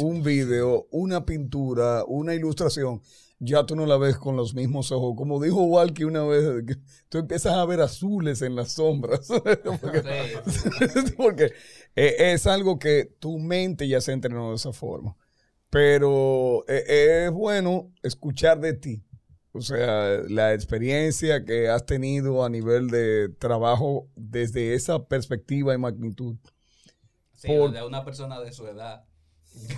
un 0.01 0.23
video, 0.23 0.87
una 0.91 1.25
pintura, 1.25 2.03
una 2.05 2.33
ilustración. 2.33 3.01
Ya 3.39 3.67
tú 3.67 3.75
no 3.75 3.85
la 3.85 3.97
ves 3.97 4.17
con 4.17 4.35
los 4.35 4.55
mismos 4.55 4.91
ojos. 4.91 5.13
Como 5.15 5.39
dijo 5.41 5.63
Walkie 5.63 6.05
una 6.05 6.23
vez, 6.23 6.43
tú 7.07 7.19
empiezas 7.19 7.53
a 7.53 7.65
ver 7.65 7.81
azules 7.81 8.41
en 8.41 8.55
las 8.55 8.71
sombras. 8.71 9.27
porque 9.81 10.03
porque 11.17 11.45
eh, 11.95 12.15
es 12.33 12.47
algo 12.47 12.79
que 12.79 13.15
tu 13.19 13.37
mente 13.37 13.87
ya 13.87 14.01
se 14.01 14.11
entrenó 14.11 14.49
de 14.49 14.55
esa 14.55 14.73
forma. 14.73 15.15
Pero 15.69 16.65
eh, 16.67 17.25
es 17.25 17.31
bueno 17.31 17.91
escuchar 18.01 18.59
de 18.59 18.73
ti. 18.73 19.03
O 19.57 19.61
sea, 19.61 20.19
la 20.29 20.53
experiencia 20.53 21.43
que 21.43 21.69
has 21.69 21.85
tenido 21.85 22.43
a 22.45 22.49
nivel 22.49 22.89
de 22.89 23.29
trabajo 23.39 24.07
desde 24.15 24.73
esa 24.73 25.05
perspectiva 25.05 25.73
y 25.73 25.77
magnitud. 25.77 26.35
Sí, 27.33 27.47
Por- 27.47 27.71
de 27.71 27.85
una 27.85 28.03
persona 28.05 28.39
de 28.39 28.51
su 28.51 28.65
edad. 28.67 29.03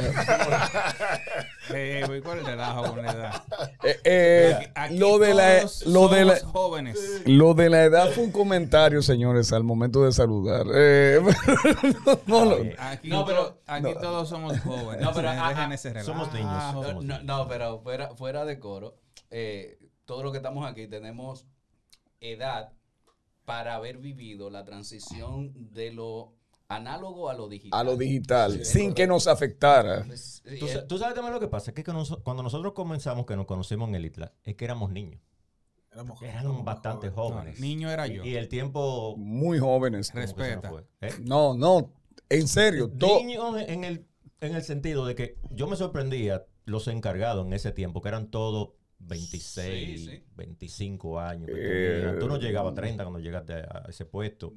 Eh, 1.72 2.04
¿Cuál 2.24 2.40
es 2.40 2.44
el 2.44 2.52
relajo 2.52 2.84
con 2.96 3.06
la 3.06 3.12
edad? 3.12 3.44
Eh, 3.84 4.00
eh, 4.04 4.72
Aquí 4.74 4.98
lo 4.98 5.20
de 5.20 5.34
la, 5.36 5.60
todos 5.60 5.86
lo 5.86 6.08
de 6.08 6.26
la, 6.26 6.38
somos 6.38 6.52
jóvenes. 6.52 7.22
lo 7.26 7.54
de 7.54 7.70
la 7.70 7.84
edad 7.84 8.10
fue 8.12 8.24
un 8.24 8.32
comentario, 8.32 9.02
señores, 9.04 9.54
al 9.54 9.64
momento 9.64 10.04
de 10.04 10.12
saludar. 10.12 10.66
Eh, 10.74 11.22
no, 12.06 12.20
no 12.26 12.46
lo- 12.46 12.56
Oye, 12.62 12.76
Aquí, 12.80 13.10
No, 13.10 13.24
pero- 13.26 13.62
aquí 13.68 13.94
todos 14.02 14.28
somos 14.30 14.60
jóvenes. 14.62 15.02
No, 15.04 15.14
pero, 15.14 15.30
Dejen 15.30 15.44
ah, 15.44 15.54
ah, 15.70 15.74
ese 15.74 15.90
relajo. 15.90 16.08
somos 16.12 16.34
niños. 16.34 16.52
No, 16.52 16.72
Somos 16.72 16.96
no, 16.96 17.02
niños. 17.02 17.24
no, 17.24 17.48
pero 17.48 17.80
fuera, 17.82 18.10
fuera 18.16 18.46
de 18.46 18.60
coro, 18.60 18.96
eh, 19.32 19.80
todo 20.06 20.24
lo 20.24 20.32
que 20.32 20.38
estamos 20.38 20.66
aquí 20.70 20.88
tenemos 20.88 21.46
edad 22.20 22.74
para 23.46 23.76
haber 23.76 23.98
vivido 23.98 24.50
la 24.50 24.64
transición 24.64 25.54
de 25.72 25.92
lo 25.92 26.34
análogo 26.68 27.30
a 27.30 27.34
lo 27.34 27.50
digital. 27.50 27.80
a 27.80 27.84
lo 27.84 27.98
digital, 27.98 28.64
Sí, 28.64 28.80
sin 28.80 28.94
que 28.94 29.08
nos 29.08 29.28
afectara. 29.28 30.04
Pues, 30.06 30.44
¿Tú, 30.60 30.68
eh, 30.68 30.86
tú 30.88 30.98
sabes 30.98 31.16
también 31.16 31.34
lo 31.34 31.40
que 31.40 31.48
pasa, 31.48 31.72
es 31.72 31.76
que 31.76 31.84
cuando 31.84 32.44
nosotros 32.44 32.74
comenzamos, 32.74 33.26
que 33.26 33.36
nos 33.36 33.48
conocimos 33.48 33.90
en 33.90 33.96
el 33.96 34.06
ITLA, 34.06 34.34
es 34.44 34.56
que 34.56 34.66
éramos 34.66 34.92
niños. 34.92 35.22
Éramos, 35.92 36.22
Éramos 36.22 36.42
éramos 36.42 36.66
bastante 36.66 37.10
jóvenes. 37.10 37.56
jóvenes. 37.56 37.60
No, 37.60 37.66
niño 37.66 37.90
era 37.90 38.06
yo. 38.06 38.24
Y, 38.24 38.36
el 38.36 38.48
tiempo... 38.48 39.16
Muy 39.18 39.58
jóvenes. 39.58 40.14
Respeta. 40.14 40.70
fue, 40.70 40.86
¿eh? 41.02 41.12
No, 41.22 41.56
no, 41.56 41.92
en 42.30 42.48
serio. 42.48 42.92
Niños 42.94 43.56
en 43.68 43.84
el, 43.84 44.06
en 44.40 44.56
el 44.56 44.62
sentido 44.62 45.08
de 45.08 45.16
que 45.16 45.40
yo 45.50 45.68
me 45.68 45.76
sorprendía 45.76 46.46
los 46.66 46.88
encargados 46.88 47.48
en 47.48 47.54
ese 47.54 47.72
tiempo, 47.72 48.02
que 48.02 48.10
eran 48.10 48.30
todos 48.30 48.70
26, 49.00 50.02
Sí, 50.02 50.08
sí. 50.08 50.24
25 50.36 51.20
años. 51.20 51.48
que 51.48 51.56
Eh. 51.56 52.18
Tú 52.20 52.28
no 52.28 52.38
llegabas 52.38 52.74
a 52.74 52.76
30 52.76 53.04
cuando 53.04 53.20
llegaste 53.20 53.54
a 53.54 53.86
ese 53.90 54.06
puesto. 54.06 54.54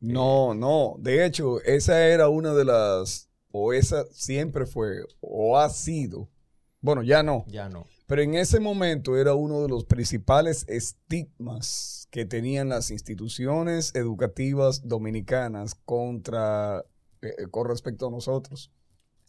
No, 0.00 0.54
no. 0.54 0.96
De 0.98 1.24
hecho, 1.24 1.60
esa 1.62 2.06
era 2.06 2.28
una 2.28 2.52
de 2.54 2.64
las, 2.64 3.30
o 3.52 3.72
esa 3.72 4.04
siempre 4.10 4.66
fue, 4.66 4.98
o 5.20 5.58
ha 5.58 5.68
sido. 5.70 6.28
Bueno, 6.80 7.02
ya 7.02 7.22
no. 7.22 7.44
Ya 7.48 7.68
no. 7.68 7.86
Pero 8.06 8.20
en 8.20 8.34
ese 8.34 8.60
momento 8.60 9.16
era 9.16 9.34
uno 9.34 9.62
de 9.62 9.68
los 9.68 9.84
principales 9.84 10.66
estigmas 10.68 12.06
que 12.10 12.26
tenían 12.26 12.68
las 12.68 12.90
instituciones 12.90 13.94
educativas 13.94 14.86
dominicanas 14.86 15.74
contra, 15.74 16.84
eh, 17.22 17.46
con 17.50 17.66
respecto 17.66 18.08
a 18.08 18.10
nosotros. 18.10 18.70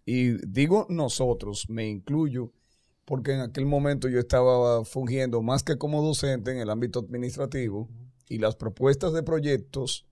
Y 0.06 0.46
digo 0.46 0.86
nosotros, 0.90 1.70
me 1.70 1.88
incluyo, 1.88 2.52
porque 3.06 3.34
en 3.34 3.42
aquel 3.42 3.66
momento 3.66 4.10
yo 4.10 4.20
estaba 4.20 4.84
fungiendo 4.84 5.42
más 5.42 5.64
que 5.64 5.78
como 5.78 6.02
docente 6.02 6.52
en 6.52 6.58
el 6.58 6.70
ámbito 6.70 7.00
administrativo 7.00 7.88
y 8.28 8.40
las 8.40 8.56
propuestas 8.56 9.14
de 9.14 9.24
proyectos 9.24 10.08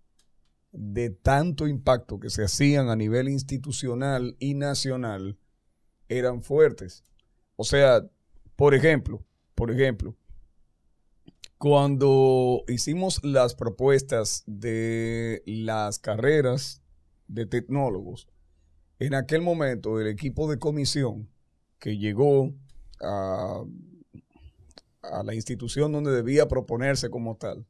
de 0.72 1.10
tanto 1.10 1.68
impacto 1.68 2.20
que 2.20 2.30
se 2.30 2.44
hacían 2.44 2.90
a 2.90 2.96
nivel 2.96 3.30
institucional 3.30 4.36
y 4.40 4.54
nacional 4.54 5.38
eran 6.08 6.44
fuertes. 6.44 7.04
O 7.56 7.64
sea, 7.64 8.08
por 8.56 8.74
ejemplo, 8.74 9.24
por 9.56 9.72
ejemplo, 9.72 10.16
cuando 11.58 12.64
hicimos 12.68 13.24
las 13.24 13.56
propuestas 13.56 14.44
de 14.46 15.42
las 15.46 15.98
carreras 15.98 16.82
de 17.28 17.46
tecnólogos, 17.46 18.28
en 19.00 19.16
aquel 19.16 19.42
momento 19.42 20.00
el 20.00 20.08
equipo 20.08 20.50
de 20.50 20.60
comisión 20.60 21.30
que 21.80 21.98
llegó 21.98 22.54
a, 23.04 23.64
a 25.04 25.24
la 25.24 25.36
institución 25.36 25.92
donde 25.92 26.12
debía 26.12 26.48
proponerse 26.48 27.10
como 27.10 27.36
tal, 27.38 27.66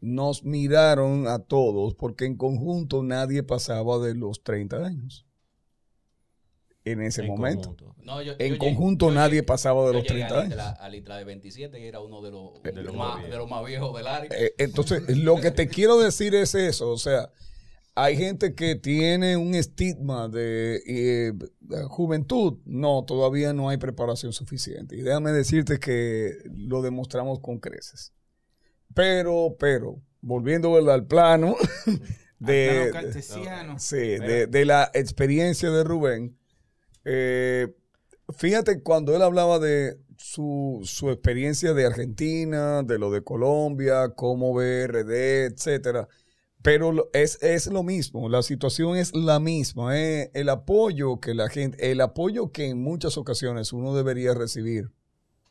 nos 0.00 0.44
miraron 0.44 1.26
a 1.26 1.38
todos 1.38 1.94
porque 1.94 2.26
en 2.26 2.36
conjunto 2.36 3.02
nadie 3.02 3.42
pasaba 3.42 3.98
de 3.98 4.14
los 4.14 4.42
30 4.42 4.84
años. 4.84 5.26
En 6.86 7.00
ese 7.00 7.22
En 7.22 7.28
momento. 7.28 7.68
conjunto. 7.74 7.94
no, 8.02 8.20
yo- 8.20 8.34
En 8.38 8.52
yo 8.54 8.58
conjunto 8.58 9.06
llegué- 9.06 9.14
nadie 9.14 9.30
llegué- 9.40 9.42
pasaba 9.46 9.86
de 9.86 9.94
los 9.94 10.02
llegué 10.02 10.14
30 10.26 10.40
al 10.40 10.46
Itla- 10.52 10.76
años. 10.82 10.94
Itla 10.98 11.16
de 11.16 11.24
27, 11.24 11.78
que 11.78 11.88
era 11.88 12.00
uno 12.00 12.20
de 12.20 12.30
los, 12.30 12.62
De 12.62 12.72
de 12.72 12.82
los 12.82 12.94
más, 12.94 13.22
de 13.22 13.34
los 13.38 13.48
más 13.48 13.64
viejos 13.64 13.96
del 13.96 14.06
área. 14.06 14.28
Eh, 14.38 14.52
Entonces, 14.58 15.16
lo 15.16 15.36
que 15.40 15.50
te 15.50 15.66
quiero 15.68 15.98
decir 15.98 16.34
es 16.34 16.54
eso, 16.54 16.90
o 16.90 16.98
sea, 16.98 17.30
hay 17.96 18.16
gente 18.16 18.54
que 18.54 18.74
tiene 18.74 19.36
un 19.36 19.54
estigma 19.54 20.28
de, 20.28 20.82
eh, 20.86 21.32
de 21.60 21.82
juventud. 21.84 22.58
No, 22.64 23.04
todavía 23.04 23.52
no 23.52 23.68
hay 23.68 23.76
preparación 23.76 24.32
suficiente. 24.32 24.96
Y 24.96 25.02
déjame 25.02 25.30
decirte 25.32 25.78
que 25.78 26.32
lo 26.52 26.82
demostramos 26.82 27.38
con 27.40 27.60
creces. 27.60 28.12
Pero, 28.94 29.56
pero, 29.58 30.00
volviendo 30.20 30.72
¿verdad? 30.72 30.94
al 30.94 31.06
plano 31.06 31.54
de, 32.38 32.68
Plano 32.68 32.84
de- 32.84 32.90
cartesiano. 32.90 33.78
sí, 33.78 33.96
de, 33.96 34.46
de 34.48 34.64
la 34.64 34.90
experiencia 34.94 35.70
de 35.70 35.84
Rubén, 35.84 36.36
eh, 37.04 37.74
fíjate 38.36 38.82
cuando 38.82 39.14
él 39.14 39.22
hablaba 39.22 39.58
de 39.58 39.98
su, 40.16 40.80
su 40.84 41.10
experiencia 41.10 41.74
de 41.74 41.86
Argentina, 41.86 42.82
de 42.82 42.98
lo 42.98 43.10
de 43.10 43.22
Colombia, 43.22 44.10
cómo 44.16 44.54
ve 44.54 44.86
RD, 44.86 45.46
etcétera. 45.52 46.08
Pero 46.64 47.10
es, 47.12 47.42
es 47.42 47.66
lo 47.66 47.82
mismo, 47.82 48.30
la 48.30 48.42
situación 48.42 48.96
es 48.96 49.14
la 49.14 49.38
misma. 49.38 49.98
eh. 50.00 50.30
El 50.32 50.48
apoyo 50.48 51.20
que 51.20 51.34
la 51.34 51.50
gente, 51.50 51.90
el 51.92 52.00
apoyo 52.00 52.52
que 52.52 52.70
en 52.70 52.82
muchas 52.82 53.18
ocasiones 53.18 53.74
uno 53.74 53.94
debería 53.94 54.32
recibir 54.32 54.90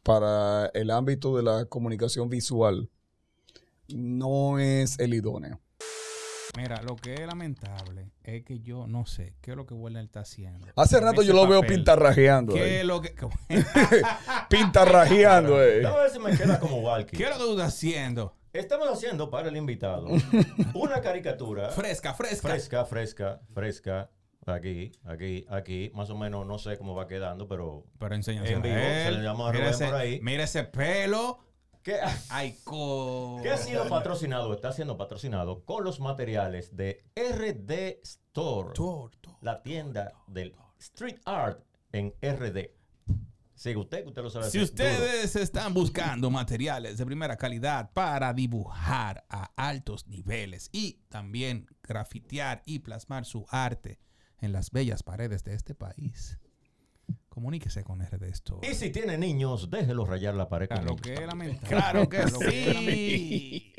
para 0.01 0.65
el 0.73 0.89
ámbito 0.89 1.37
de 1.37 1.43
la 1.43 1.65
comunicación 1.65 2.29
visual 2.29 2.89
no 3.89 4.57
es 4.57 4.97
el 4.97 5.13
idóneo. 5.13 5.61
Mira, 6.57 6.81
lo 6.81 6.95
que 6.95 7.13
es 7.13 7.27
lamentable 7.27 8.11
es 8.23 8.43
que 8.43 8.59
yo 8.61 8.87
no 8.87 9.05
sé 9.05 9.35
qué 9.41 9.51
es 9.51 9.57
lo 9.57 9.67
que 9.67 9.75
Warner 9.75 10.03
está 10.05 10.21
haciendo. 10.21 10.65
Hace 10.75 10.99
rato 10.99 11.21
yo 11.21 11.33
lo 11.33 11.47
veo 11.47 11.61
papel. 11.61 11.75
pintarrajeando. 11.75 12.53
¿Qué 12.55 12.61
ahí. 12.63 12.73
es 12.77 12.85
lo 12.85 13.01
que, 13.01 13.13
Pintarrajeando. 14.49 15.57
ahí. 15.59 15.75
Déjame 15.77 15.97
ver 15.99 16.09
si 16.11 16.19
me 16.19 16.35
queda 16.37 16.59
como 16.59 16.77
Walkie. 16.79 17.17
¿Qué 17.17 17.23
es 17.23 17.29
lo 17.29 17.35
que 17.37 17.43
tú 17.43 17.51
estás 17.51 17.73
haciendo? 17.73 18.35
Estamos 18.53 18.87
haciendo 18.87 19.29
para 19.31 19.49
el 19.49 19.57
invitado 19.57 20.07
una 20.75 21.01
caricatura 21.01 21.69
Fresca, 21.71 22.13
fresca. 22.13 22.49
fresca, 22.49 22.85
fresca, 22.85 23.41
fresca. 23.51 24.09
Aquí, 24.45 24.91
aquí, 25.05 25.45
aquí. 25.49 25.89
Más 25.95 26.09
o 26.11 26.17
menos 26.17 26.45
no 26.45 26.59
sé 26.59 26.77
cómo 26.77 26.93
va 26.93 27.07
quedando, 27.07 27.47
pero. 27.47 27.85
Pero 27.97 28.13
enséñasela 28.13 28.55
En 28.57 28.61
vivo, 28.61 28.75
se 28.75 29.11
le 29.11 29.23
llama 29.23 29.49
a 29.49 29.51
mira, 29.53 29.63
Rubén 29.63 29.73
ese, 29.73 29.85
por 29.85 29.95
ahí. 29.95 30.19
mira 30.21 30.43
ese 30.43 30.63
pelo. 30.65 31.39
¿Qué, 31.81 31.97
Ay, 32.29 32.57
co... 32.63 33.39
¿Qué 33.41 33.49
ha 33.49 33.57
sido 33.57 33.89
patrocinado? 33.89 34.53
Está 34.53 34.71
siendo 34.71 34.97
patrocinado 34.97 35.65
con 35.65 35.83
los 35.83 35.99
materiales 35.99 36.75
de 36.77 37.03
RD 37.15 37.99
Store, 38.03 38.73
Torto. 38.73 39.37
la 39.41 39.61
tienda 39.63 40.13
del 40.27 40.55
street 40.79 41.17
art 41.25 41.59
en 41.91 42.13
RD. 42.21 42.69
Sigue 43.63 43.77
usted, 43.77 44.01
que 44.03 44.09
usted 44.09 44.21
lo 44.23 44.29
sabe 44.29 44.49
Si 44.49 44.57
duro. 44.57 44.65
ustedes 44.65 45.37
están 45.37 45.73
buscando 45.73 46.29
materiales 46.29 46.97
de 46.97 47.05
primera 47.05 47.37
calidad 47.37 47.93
para 47.93 48.33
dibujar 48.33 49.23
a 49.29 49.53
altos 49.55 50.05
niveles 50.09 50.69
y 50.73 50.99
también 51.07 51.67
grafitear 51.81 52.61
y 52.65 52.79
plasmar 52.79 53.23
su 53.23 53.45
arte 53.47 54.01
en 54.39 54.51
las 54.51 54.71
bellas 54.71 55.01
paredes 55.01 55.45
de 55.45 55.53
este 55.53 55.75
país, 55.75 56.41
comuníquese 57.29 57.85
con 57.85 58.01
RD 58.05 58.23
Store. 58.31 58.69
Y 58.69 58.73
si 58.73 58.89
tiene 58.89 59.17
niños, 59.17 59.69
déjelos 59.71 60.09
rayar 60.09 60.33
la 60.35 60.49
pared. 60.49 60.67
Claro 60.67 60.97
que 60.97 61.13
Claro 61.65 62.09
que 62.09 62.27
sí. 62.27 63.73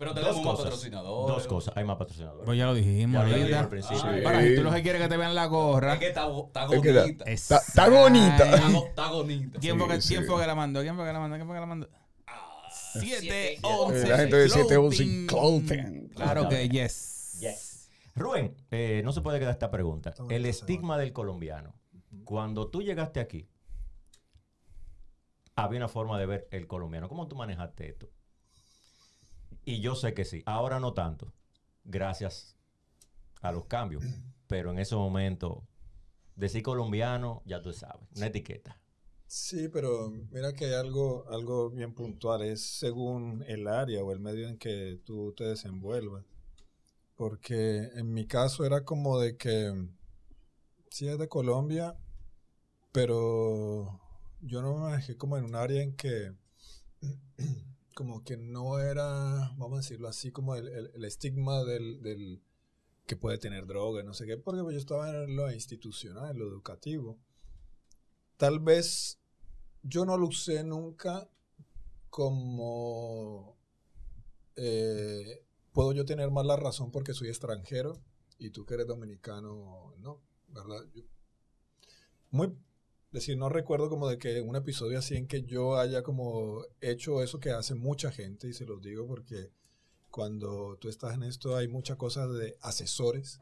Pero 0.00 0.14
dos 0.14 0.20
tenemos 0.22 0.36
más 0.38 0.46
cosas. 0.46 0.64
patrocinadores. 0.64 1.34
Dos 1.36 1.46
cosas. 1.46 1.76
Hay 1.76 1.84
más 1.84 1.96
patrocinadores. 1.98 2.46
Pues 2.46 2.56
ya 2.56 2.64
lo 2.64 2.72
dijimos 2.74 3.12
Ya 3.12 3.18
lo 3.18 3.34
ahorita. 3.34 3.36
dijimos 3.38 3.62
al 3.62 3.68
principio. 3.68 4.02
Ah, 4.02 4.12
Sí. 4.16 4.24
Ahora, 4.24 4.42
si 4.42 4.56
tú 4.56 4.62
lo 4.62 4.72
que 4.72 4.82
quieres 4.82 5.00
es 5.02 5.06
que 5.06 5.10
te 5.12 5.16
vean 5.18 5.34
la 5.34 5.44
gorra. 5.44 5.92
Es 5.92 5.98
que 5.98 6.08
está, 6.08 6.24
bonita. 6.26 7.24
Está, 7.26 7.58
está 7.58 7.88
bonita. 7.90 8.44
Está, 8.78 9.10
bonita. 9.10 9.58
¿Quién, 9.60 9.78
fue 9.78 9.88
que, 9.88 10.00
sí. 10.00 10.14
¿Quién 10.14 10.26
fue 10.26 10.40
que 10.40 10.46
la 10.46 10.54
mandó? 10.54 10.80
¿Quién 10.80 10.96
fue 10.96 11.04
que 11.04 11.12
la 11.12 11.20
mandó? 11.20 11.36
¿Quién 11.36 11.46
fue 11.46 11.54
que 11.56 11.60
la 11.60 11.66
mandó? 11.66 11.88
7, 12.94 13.16
siete, 13.20 13.58
11. 13.62 14.08
La 14.08 14.16
gente 14.16 14.36
de 14.36 14.48
711 14.48 15.26
Clothing. 15.26 16.08
Claro 16.14 16.48
que 16.48 16.66
yes. 16.70 17.36
Yes. 17.40 17.90
Rubén, 18.16 18.56
eh, 18.70 19.02
no 19.04 19.12
se 19.12 19.20
puede 19.20 19.38
quedar 19.38 19.52
esta 19.52 19.70
pregunta. 19.70 20.14
El 20.30 20.46
estigma 20.46 20.96
del 20.96 21.12
colombiano. 21.12 21.74
Cuando 22.24 22.68
tú 22.68 22.80
llegaste 22.80 23.20
aquí, 23.20 23.50
había 25.56 25.76
una 25.78 25.88
forma 25.88 26.18
de 26.18 26.24
ver 26.24 26.48
el 26.52 26.66
colombiano. 26.66 27.06
¿Cómo 27.06 27.28
tú 27.28 27.36
manejaste 27.36 27.90
esto? 27.90 28.08
Y 29.64 29.80
yo 29.80 29.94
sé 29.94 30.14
que 30.14 30.24
sí. 30.24 30.42
Ahora 30.46 30.80
no 30.80 30.94
tanto. 30.94 31.32
Gracias 31.84 32.56
a 33.40 33.52
los 33.52 33.66
cambios. 33.66 34.04
Pero 34.46 34.72
en 34.72 34.78
ese 34.78 34.96
momento, 34.96 35.66
decir 36.34 36.62
colombiano, 36.62 37.42
ya 37.44 37.62
tú 37.62 37.72
sabes, 37.72 38.08
una 38.16 38.26
etiqueta. 38.26 38.80
Sí, 39.26 39.68
pero 39.68 40.10
mira 40.32 40.52
que 40.54 40.64
hay 40.64 40.74
algo, 40.74 41.24
algo 41.30 41.70
bien 41.70 41.94
puntual, 41.94 42.42
es 42.42 42.62
según 42.62 43.44
el 43.46 43.68
área 43.68 44.02
o 44.02 44.10
el 44.10 44.18
medio 44.18 44.48
en 44.48 44.58
que 44.58 45.00
tú 45.04 45.32
te 45.36 45.44
desenvuelvas. 45.44 46.24
Porque 47.14 47.90
en 47.94 48.12
mi 48.12 48.26
caso 48.26 48.64
era 48.64 48.84
como 48.84 49.20
de 49.20 49.36
que 49.36 49.72
sí 50.90 51.06
es 51.06 51.16
de 51.16 51.28
Colombia, 51.28 51.96
pero 52.90 54.00
yo 54.40 54.62
no 54.62 54.74
me 54.74 54.80
manejé 54.80 55.16
como 55.16 55.36
en 55.36 55.44
un 55.44 55.54
área 55.54 55.80
en 55.80 55.94
que 55.94 56.32
como 58.00 58.24
que 58.24 58.36
no 58.38 58.78
era, 58.80 59.52
vamos 59.58 59.74
a 59.74 59.82
decirlo 59.82 60.08
así, 60.08 60.30
como 60.32 60.54
el, 60.56 60.68
el- 60.68 61.04
estigma 61.04 61.64
del, 61.64 62.02
del 62.02 62.40
que 63.06 63.16
puede 63.16 63.38
tener 63.38 63.66
droga, 63.66 64.02
no 64.04 64.14
sé 64.14 64.26
qué, 64.26 64.36
porque 64.38 64.62
pues 64.62 64.74
yo 64.74 64.80
estaba 64.80 65.10
en 65.24 65.36
lo 65.36 65.50
institucional, 65.52 66.30
en 66.32 66.38
lo 66.40 66.48
educativo. 66.48 67.18
Tal 68.36 68.58
vez 68.60 69.18
yo 69.82 70.04
no 70.06 70.16
lo 70.18 70.28
usé 70.28 70.64
nunca 70.64 71.28
como 72.10 73.56
eh, 74.56 75.44
puedo 75.72 75.92
yo 75.92 76.04
tener 76.04 76.30
más 76.30 76.46
la 76.46 76.56
razón 76.56 76.90
porque 76.90 77.14
soy 77.14 77.28
extranjero 77.28 78.00
y 78.38 78.50
tú 78.50 78.64
que 78.66 78.74
eres 78.74 78.86
dominicano, 78.86 79.94
no, 79.98 80.20
¿verdad? 80.48 80.84
Muy, 82.30 82.56
es 83.10 83.14
decir, 83.14 83.36
no 83.36 83.48
recuerdo 83.48 83.90
como 83.90 84.08
de 84.08 84.18
que 84.18 84.40
un 84.40 84.54
episodio 84.54 85.00
así 85.00 85.16
en 85.16 85.26
que 85.26 85.42
yo 85.42 85.76
haya 85.76 86.04
como 86.04 86.62
hecho 86.80 87.24
eso 87.24 87.40
que 87.40 87.50
hace 87.50 87.74
mucha 87.74 88.12
gente 88.12 88.46
y 88.46 88.52
se 88.52 88.64
los 88.66 88.80
digo 88.80 89.04
porque 89.08 89.50
cuando 90.10 90.76
tú 90.80 90.88
estás 90.88 91.14
en 91.14 91.24
esto 91.24 91.56
hay 91.56 91.66
muchas 91.66 91.96
cosas 91.96 92.32
de 92.32 92.56
asesores 92.60 93.40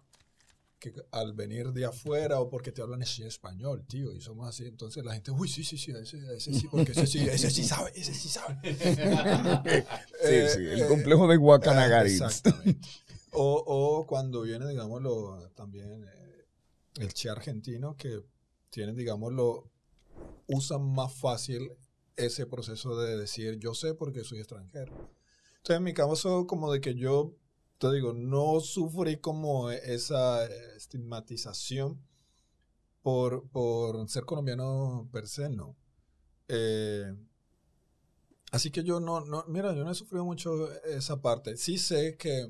que 0.79 0.95
al 1.11 1.35
venir 1.35 1.73
de 1.73 1.85
afuera 1.85 2.41
o 2.41 2.49
porque 2.49 2.73
te 2.73 2.81
hablan 2.81 3.03
así 3.03 3.25
español, 3.25 3.85
tío, 3.87 4.11
y 4.15 4.23
somos 4.23 4.49
así, 4.49 4.65
entonces 4.65 5.05
la 5.05 5.13
gente, 5.13 5.33
uy, 5.33 5.49
sí, 5.49 5.65
sí, 5.65 5.77
sí, 5.77 5.91
ese, 5.91 6.19
ese 6.35 6.55
sí, 6.55 6.67
porque 6.71 6.93
ese 6.93 7.07
sí, 7.07 7.19
ese 7.29 7.51
sí 7.51 7.65
sabe, 7.65 7.93
ese 7.95 8.15
sí 8.15 8.29
sabe. 8.29 8.57
Sí, 10.23 10.49
sí, 10.55 10.65
el 10.65 10.87
complejo 10.87 11.29
de 11.29 11.37
Guacanagaritz. 11.37 12.21
Eh, 12.21 12.25
Exactamente. 12.25 12.89
O, 13.33 13.63
o 13.67 14.07
cuando 14.07 14.41
viene, 14.41 14.67
digámoslo, 14.67 15.51
también 15.55 16.03
eh, 16.03 16.47
el 16.99 17.13
che 17.13 17.29
argentino 17.29 17.95
que 17.95 18.23
tienen, 18.71 18.97
digámoslo, 18.97 19.71
usan 20.49 20.83
más 20.93 21.15
fácil 21.15 21.73
ese 22.17 22.47
proceso 22.47 22.99
de 23.01 23.17
decir 23.17 23.59
yo 23.59 23.75
sé 23.75 23.95
porque 23.95 24.25
soy 24.25 24.39
extranjero. 24.41 24.93
Entonces, 25.59 25.79
en 25.79 25.85
mi 25.85 25.95
caso, 25.95 26.47
como 26.47 26.73
de 26.73 26.81
que 26.81 26.95
yo, 26.95 27.35
te 27.79 27.93
digo, 27.93 28.13
no 28.15 28.61
sufrí 28.61 29.19
como 29.19 29.71
esa 29.71 30.45
eh, 30.47 30.51
estigmatización 30.77 32.01
por, 33.03 33.49
por 33.51 34.09
ser 34.09 34.25
colombiano 34.25 35.09
per 35.13 35.27
se, 35.29 35.49
no. 35.49 35.77
Eh, 36.49 37.13
así 38.53 38.71
que 38.71 38.83
yo 38.85 39.01
no, 39.01 39.21
no, 39.21 39.45
mira, 39.49 39.75
yo 39.75 39.85
no 39.85 39.91
he 39.91 39.95
sufrido 39.95 40.25
mucho 40.25 40.71
esa 40.85 41.21
parte. 41.21 41.57
Sí 41.57 41.79
sé 41.79 42.17
que 42.17 42.49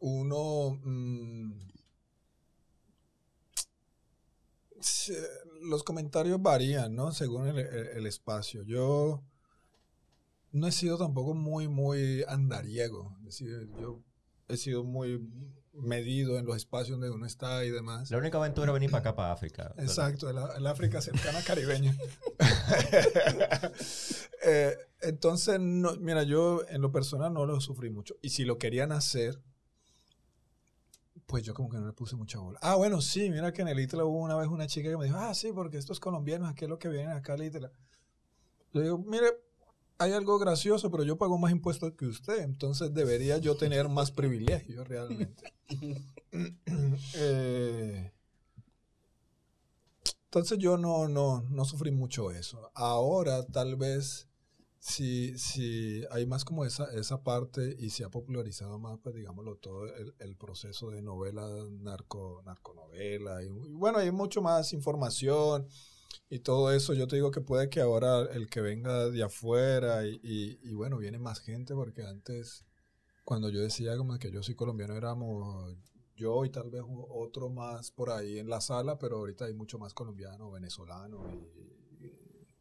uno... 0.00 0.78
mm, 0.84 1.52
se- 3.54 4.71
los 5.62 5.82
comentarios 5.84 6.40
varían, 6.42 6.94
¿no? 6.94 7.12
Según 7.12 7.46
el, 7.48 7.58
el- 7.58 7.86
el 7.88 8.06
espacio. 8.06 8.62
Yo 8.62 9.22
no 10.52 10.66
he 10.66 10.72
sido 10.72 10.98
tampoco 10.98 11.34
muy, 11.34 11.68
muy 11.68 12.24
andariego. 12.28 13.16
Es 13.20 13.24
decir, 13.38 13.70
yo 13.80 14.02
he 14.48 14.56
sido 14.56 14.84
muy 14.84 15.26
medido 15.74 16.38
en 16.38 16.44
los 16.44 16.56
espacios 16.56 16.98
donde 17.00 17.10
uno 17.14 17.24
está 17.24 17.64
y 17.64 17.70
demás. 17.70 18.10
La 18.10 18.18
única 18.18 18.36
aventura 18.36 18.66
es 18.70 18.74
venir 18.74 18.90
para 18.90 19.00
acá, 19.00 19.16
para 19.16 19.32
África. 19.32 19.74
Exacto, 19.78 20.28
el, 20.28 20.36
el 20.56 20.66
África 20.66 21.00
cercana 21.00 21.40
caribeña. 21.46 21.96
Eh, 24.44 24.76
entonces, 25.02 25.60
no, 25.60 25.94
mira, 26.00 26.24
yo 26.24 26.62
en 26.68 26.80
lo 26.82 26.90
personal 26.90 27.32
no 27.32 27.46
lo 27.46 27.60
sufrí 27.60 27.90
mucho. 27.90 28.16
Y 28.22 28.30
si 28.30 28.44
lo 28.44 28.58
querían 28.58 28.90
hacer, 28.90 29.40
pues 31.26 31.42
yo 31.44 31.54
como 31.54 31.68
que 31.68 31.78
no 31.78 31.86
le 31.86 31.92
puse 31.92 32.16
mucha 32.16 32.38
bola. 32.38 32.58
Ah, 32.62 32.76
bueno, 32.76 33.00
sí, 33.00 33.30
mira 33.30 33.52
que 33.52 33.62
en 33.62 33.68
el 33.68 33.80
ITLA 33.80 34.04
hubo 34.04 34.18
una 34.18 34.36
vez 34.36 34.48
una 34.48 34.66
chica 34.66 34.90
que 34.90 34.96
me 34.96 35.06
dijo, 35.06 35.16
ah, 35.16 35.34
sí, 35.34 35.52
porque 35.52 35.78
estos 35.78 36.00
colombianos, 36.00 36.50
aquí 36.50 36.64
es 36.64 36.70
lo 36.70 36.78
que 36.78 36.88
vienen 36.88 37.10
acá 37.10 37.34
al 37.34 37.42
ITLA. 37.42 37.70
Le 38.72 38.82
digo, 38.82 38.98
mire, 38.98 39.26
hay 39.98 40.12
algo 40.12 40.38
gracioso, 40.38 40.90
pero 40.90 41.04
yo 41.04 41.16
pago 41.16 41.38
más 41.38 41.52
impuestos 41.52 41.92
que 41.92 42.06
usted, 42.06 42.40
entonces 42.40 42.92
debería 42.92 43.38
yo 43.38 43.56
tener 43.56 43.88
más 43.88 44.10
privilegios 44.10 44.86
realmente. 44.86 45.52
Eh, 47.14 48.10
entonces 50.32 50.58
yo 50.58 50.78
no, 50.78 51.08
no, 51.08 51.42
no 51.50 51.64
sufrí 51.66 51.90
mucho 51.90 52.30
eso. 52.30 52.70
Ahora 52.74 53.44
tal 53.44 53.76
vez 53.76 54.28
si, 54.84 55.38
si 55.38 56.02
hay 56.10 56.26
más 56.26 56.44
como 56.44 56.64
esa, 56.64 56.92
esa 56.92 57.22
parte 57.22 57.76
y 57.78 57.90
se 57.90 58.02
ha 58.02 58.10
popularizado 58.10 58.80
más, 58.80 58.98
pues 59.00 59.14
digámoslo, 59.14 59.54
todo 59.58 59.86
el, 59.86 60.12
el 60.18 60.36
proceso 60.36 60.90
de 60.90 61.00
novela, 61.00 61.46
narco, 61.70 62.42
narconovela. 62.44 63.44
Y, 63.44 63.48
bueno, 63.48 63.98
hay 63.98 64.10
mucho 64.10 64.42
más 64.42 64.72
información 64.72 65.68
y 66.28 66.40
todo 66.40 66.72
eso. 66.72 66.94
Yo 66.94 67.06
te 67.06 67.14
digo 67.14 67.30
que 67.30 67.40
puede 67.40 67.70
que 67.70 67.80
ahora 67.80 68.22
el 68.22 68.50
que 68.50 68.60
venga 68.60 69.08
de 69.08 69.22
afuera 69.22 70.04
y, 70.04 70.74
bueno, 70.74 70.98
viene 70.98 71.20
más 71.20 71.38
gente 71.38 71.74
porque 71.74 72.02
antes, 72.02 72.64
cuando 73.24 73.50
yo 73.50 73.60
decía 73.60 73.96
como 73.96 74.18
que 74.18 74.32
yo 74.32 74.42
soy 74.42 74.56
colombiano, 74.56 74.96
éramos 74.96 75.76
yo 76.16 76.44
y 76.44 76.50
tal 76.50 76.70
vez 76.70 76.82
otro 77.08 77.50
más 77.50 77.92
por 77.92 78.10
ahí 78.10 78.40
en 78.40 78.48
la 78.48 78.60
sala, 78.60 78.98
pero 78.98 79.18
ahorita 79.18 79.44
hay 79.44 79.54
mucho 79.54 79.78
más 79.78 79.94
colombiano, 79.94 80.50
venezolano 80.50 81.32
y 81.32 81.81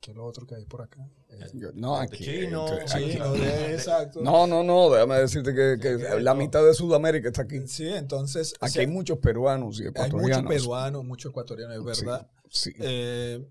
¿qué 0.02 0.12
es 0.12 0.18
lo 0.18 0.26
otro 0.26 0.46
que 0.46 0.56
hay 0.56 0.66
por 0.66 0.82
acá? 0.82 1.08
Eh, 1.30 1.46
Yo- 1.54 1.72
No, 1.74 1.96
aquí. 1.96 2.24
Chino, 2.26 2.66
aquí- 2.66 3.14
lo 3.18 3.34
de- 3.34 3.74
exacto. 3.76 4.20
No, 4.22 4.46
no, 4.48 4.64
no, 4.64 4.90
déjame 4.90 5.16
decirte 5.20 5.54
que, 5.54 5.78
que 5.80 6.20
la 6.22 6.34
mitad 6.34 6.66
de 6.66 6.74
Sudamérica 6.74 7.30
está 7.30 7.44
aquí. 7.44 7.66
Sí, 7.68 7.88
entonces 7.88 8.54
o 8.60 8.66
Aquí 8.66 8.74
sea, 8.74 8.82
hay 8.82 8.88
muchos 8.88 9.20
peruanos 9.20 9.80
y 9.80 9.84
hay 9.84 9.90
ecuatorianos. 9.90 10.44
mucho 10.44 10.48
peruano, 10.50 11.04
mucho 11.04 11.30
ecuatoriano, 11.30 11.74
es 11.92 11.98
Sí, 11.98 12.06
verdad. 12.06 12.32
Sí. 12.50 12.74
Eh, 12.80 13.48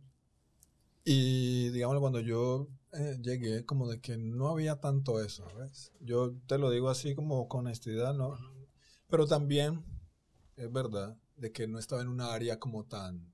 y 1.04 1.70
digamos, 1.70 1.98
cuando 2.00 2.20
yo 2.20 2.68
eh, 2.92 3.18
llegué, 3.22 3.64
como 3.64 3.88
de 3.88 4.00
que 4.00 4.16
no 4.18 4.48
había 4.48 4.80
tanto 4.80 5.22
eso, 5.22 5.46
¿ves? 5.56 5.92
Yo 6.00 6.34
te 6.48 6.58
lo 6.58 6.70
digo 6.70 6.90
así 6.90 7.14
como 7.14 7.46
con 7.48 7.60
honestidad, 7.66 8.14
¿no? 8.14 8.36
Pero 9.08 9.26
también 9.26 9.84
es 10.56 10.70
verdad 10.72 11.16
de 11.36 11.52
que 11.52 11.66
no 11.68 11.78
estaba 11.78 12.02
en 12.02 12.08
una 12.08 12.32
área 12.34 12.58
como 12.58 12.84
tan, 12.84 13.29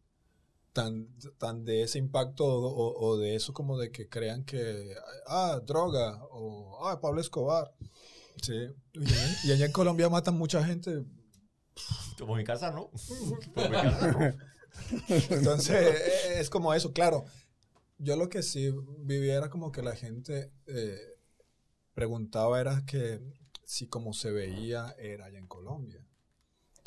tan, 0.76 1.08
tan 1.38 1.64
de 1.64 1.82
ese 1.82 1.98
impacto 1.98 2.44
o, 2.44 3.16
de 3.16 3.34
eso 3.34 3.54
como 3.54 3.78
de 3.78 3.90
que 3.90 4.10
crean 4.10 4.44
que, 4.44 4.94
ah, 5.26 5.58
droga, 5.64 6.22
o, 6.30 6.86
ah, 6.86 7.00
Pablo 7.00 7.22
Escobar. 7.22 7.72
Sí. 8.42 8.68
Y, 8.92 9.52
allá- 9.52 9.64
en 9.64 9.72
Colombia 9.72 10.10
matan 10.10 10.36
mucha 10.36 10.62
gente 10.62 11.02
Como 12.18 12.36
mi 12.36 12.44
casa, 12.44 12.70
no. 12.72 12.90
Como 13.54 13.68
mi 13.70 13.72
casa, 13.72 14.12
no. 14.12 14.36
Entonces, 15.30 15.96
eh, 16.26 16.40
es 16.40 16.50
como 16.50 16.74
eso, 16.74 16.92
claro. 16.92 17.24
Yo 17.96 18.14
lo 18.16 18.28
que 18.28 18.42
sí 18.42 18.70
vivía 18.98 19.36
era 19.36 19.48
como 19.48 19.72
que 19.72 19.80
la 19.80 19.96
gente 19.96 20.52
eh, 20.66 20.98
preguntaba 21.94 22.60
era 22.60 22.84
que 22.84 23.22
si 23.64 23.86
como 23.86 24.12
se 24.12 24.30
veía 24.30 24.94
era 24.98 25.24
allá 25.24 25.38
en 25.38 25.46
Colombia. 25.46 26.05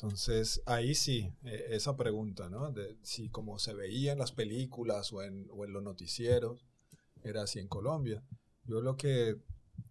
Entonces, 0.02 0.62
ahí 0.66 0.96
sí, 0.96 1.34
eh, 1.44 1.68
esa 1.72 1.98
pregunta, 1.98 2.50
¿no? 2.50 2.72
De 2.72 2.98
si 3.04 3.30
como 3.30 3.60
se 3.60 3.74
veía 3.74 4.14
en 4.14 4.20
las 4.20 4.32
películas 4.32 5.12
o 5.12 5.22
en, 5.22 5.48
o 5.52 5.66
en 5.66 5.74
los 5.74 5.84
noticieros, 5.84 6.66
era 7.22 7.44
así 7.44 7.60
en 7.60 7.68
Colombia. 7.68 8.24
Yo 8.64 8.80
lo 8.80 8.96
que 8.96 9.38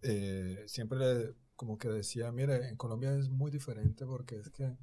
eh, 0.01 0.63
siempre 0.67 1.35
como 1.55 1.77
que 1.77 1.89
decía, 1.89 2.31
mire, 2.31 2.69
en 2.69 2.75
Colombia 2.75 3.15
es 3.15 3.29
muy 3.29 3.51
diferente 3.51 4.05
porque 4.05 4.37
es 4.37 4.49
que 4.49 4.75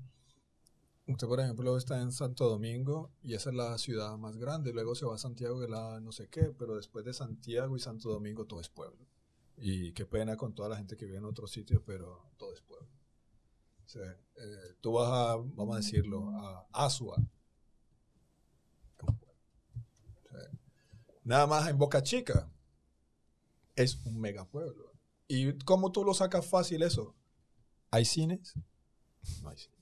Usted, 1.08 1.28
por 1.28 1.38
ejemplo, 1.38 1.76
está 1.76 2.02
en 2.02 2.10
Santo 2.10 2.48
Domingo 2.48 3.12
y 3.22 3.34
esa 3.34 3.50
es 3.50 3.56
la 3.56 3.78
ciudad 3.78 4.18
más 4.18 4.36
grande. 4.38 4.72
Luego 4.72 4.96
se 4.96 5.06
va 5.06 5.14
a 5.14 5.18
Santiago, 5.18 5.60
que 5.60 5.68
la 5.68 6.00
no 6.00 6.10
sé 6.10 6.28
qué, 6.28 6.52
pero 6.58 6.74
después 6.74 7.04
de 7.04 7.12
Santiago 7.14 7.76
y 7.76 7.80
Santo 7.80 8.08
Domingo 8.10 8.44
todo 8.44 8.60
es 8.60 8.68
pueblo. 8.68 9.06
Y 9.56 9.92
qué 9.92 10.04
pena 10.04 10.36
con 10.36 10.52
toda 10.52 10.68
la 10.68 10.76
gente 10.76 10.96
que 10.96 11.06
vive 11.06 11.18
en 11.18 11.24
otros 11.24 11.52
sitios, 11.52 11.80
pero 11.86 12.28
todo 12.36 12.52
es 12.52 12.60
pueblo. 12.60 12.88
O 13.94 13.98
eh, 14.00 14.76
tú 14.80 14.92
vas 14.92 15.08
a, 15.08 15.36
vamos 15.36 15.74
a 15.74 15.78
decirlo, 15.78 16.30
a 16.30 16.66
Asua. 16.72 17.16
Nada 21.22 21.46
más 21.46 21.68
en 21.68 21.78
Boca 21.78 22.02
Chica 22.02 22.48
es 23.74 24.04
un 24.04 24.20
megapueblo. 24.20 24.92
¿Y 25.28 25.52
cómo 25.58 25.90
tú 25.90 26.04
lo 26.04 26.14
sacas 26.14 26.46
fácil 26.46 26.82
eso? 26.82 27.14
¿Hay 27.90 28.04
cines? 28.04 28.54
No 29.42 29.48
hay 29.48 29.56
cines. 29.56 29.76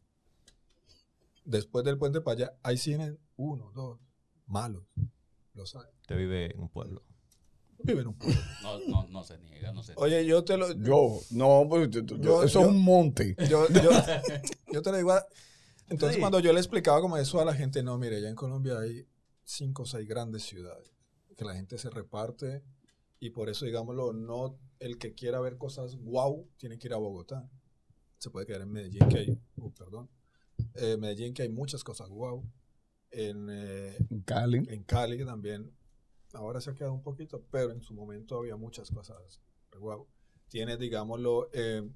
Después 1.44 1.84
del 1.84 1.98
puente 1.98 2.20
para 2.20 2.34
allá, 2.34 2.59
¿hay 2.62 2.78
cines? 2.78 3.14
Uno, 3.36 3.70
dos, 3.74 4.00
malos. 4.46 4.84
Los 5.52 5.76
hay. 5.76 5.90
Te 6.07 6.16
vive 6.16 6.55
en 6.55 6.61
un 6.61 6.68
pueblo. 6.68 7.02
Vive 7.85 8.01
en 8.01 8.07
un 8.09 8.14
pueblo. 8.14 8.41
No, 8.62 8.78
no, 8.89 9.09
no 9.09 9.24
se 9.24 9.39
niega, 9.39 9.72
no 9.72 9.82
se 9.82 9.93
niega. 9.93 10.03
Oye, 10.03 10.26
yo 10.26 10.43
te 10.45 10.57
lo... 10.57 10.72
Yo, 10.72 11.20
no, 11.30 11.66
pues, 11.68 11.91
yo- 11.91 12.01
yo- 12.01 12.16
Yo- 12.16 12.43
eso 12.43 12.61
yo- 12.61 12.66
es 12.66 12.72
un 12.72 12.82
monte. 12.82 13.37
yo, 13.49 13.66
yo, 13.68 13.91
yo 14.72 14.82
te 14.82 14.91
lo 14.91 14.97
digo. 14.97 15.12
a- 15.12 15.26
Entonces, 15.89 16.14
Sí. 16.16 16.20
cuando 16.20 16.41
yo 16.41 16.53
le 16.53 16.61
explicaba 16.61 17.01
como 17.01 17.16
eso 17.18 17.41
a 17.41 17.45
la 17.45 17.55
gente, 17.55 17.82
no, 17.82 17.99
mire, 17.99 18.20
ya 18.20 18.28
en 18.28 18.35
Colombia 18.35 18.78
hay 18.78 19.07
cinco 19.45 19.82
o 19.82 19.87
seis 19.87 20.09
grandes 20.09 20.43
ciudades 20.45 20.91
que 21.37 21.45
la 21.45 21.55
gente 21.55 21.76
se 21.78 21.91
reparte 21.91 22.62
y 23.20 23.30
por 23.30 23.49
eso, 23.51 23.64
digámoslo, 23.66 24.12
no 24.12 24.57
el 24.78 24.97
que 24.99 25.14
quiera 25.14 25.41
ver 25.41 25.57
cosas 25.59 25.97
wow 25.97 26.49
tiene 26.57 26.78
que 26.78 26.89
ir 26.89 26.95
a 26.95 26.99
Bogotá. 26.99 27.49
Se 28.18 28.30
puede 28.30 28.47
quedar 28.47 28.62
en 28.62 28.70
Medellín, 28.72 29.07
que 29.09 29.18
hay, 29.18 29.39
uh, 29.57 29.70
perdón, 29.72 30.09
Eh, 30.74 30.97
Medellín, 30.97 31.35
que 31.35 31.43
hay 31.43 31.49
muchas 31.49 31.82
cosas 31.85 32.09
wow. 32.09 32.43
En, 33.11 33.49
eh, 33.51 33.97
En 34.11 34.20
Cali. 34.22 34.62
en 34.68 34.82
Cali 34.85 35.24
también, 35.24 35.70
ahora 36.35 36.61
se 36.61 36.70
ha 36.70 36.74
quedado 36.74 36.93
un 36.95 37.03
poquito, 37.03 37.45
pero 37.51 37.72
en 37.72 37.80
su 37.82 37.95
momento 37.95 38.37
había 38.39 38.57
muchas 38.57 38.91
cosas. 38.91 39.41
Wow. 39.78 40.07
Tiene, 40.49 40.76
digámoslo, 40.76 41.49
eh, 41.53 41.89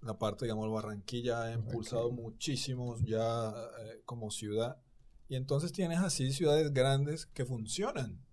la 0.00 0.18
parte, 0.18 0.44
digamos, 0.44 0.70
Barranquilla 0.72 1.42
ha 1.44 1.52
impulsado 1.52 2.10
muchísimo 2.10 2.96
ya 3.04 3.50
eh, 3.80 4.02
como 4.04 4.30
ciudad. 4.30 4.80
Y 5.28 5.36
entonces 5.36 5.72
tienes 5.72 5.98
así 6.00 6.32
ciudades 6.32 6.72
grandes 6.72 7.26
que 7.26 7.44
funcionan. 7.44 8.24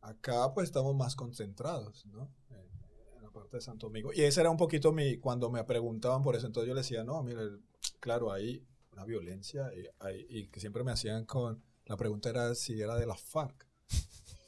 Acá 0.00 0.52
pues 0.54 0.64
estamos 0.68 0.94
más 0.94 1.16
concentrados, 1.16 2.04
¿no? 2.06 2.30
En, 2.50 3.16
en 3.16 3.22
la 3.22 3.30
parte 3.30 3.56
de 3.56 3.60
Santo 3.62 3.86
Domingo. 3.86 4.12
Y 4.12 4.22
ese 4.22 4.40
era 4.40 4.50
un 4.50 4.56
poquito 4.56 4.92
mi, 4.92 5.18
cuando 5.18 5.50
me 5.50 5.62
preguntaban 5.64 6.22
por 6.22 6.36
eso, 6.36 6.46
entonces 6.46 6.68
yo 6.68 6.74
le 6.74 6.80
decía, 6.80 7.04
no, 7.04 7.22
mire, 7.22 7.40
claro, 8.00 8.32
hay 8.32 8.66
una 8.92 9.04
violencia 9.04 9.70
y, 9.74 9.86
hay- 10.00 10.26
y 10.28 10.48
que 10.48 10.60
siempre 10.60 10.84
me 10.84 10.92
hacían 10.92 11.24
con, 11.24 11.62
la 11.86 11.96
pregunta 11.96 12.30
era 12.30 12.54
si 12.54 12.80
era 12.80 12.96
de 12.96 13.06
la 13.06 13.16
FARC. 13.16 13.66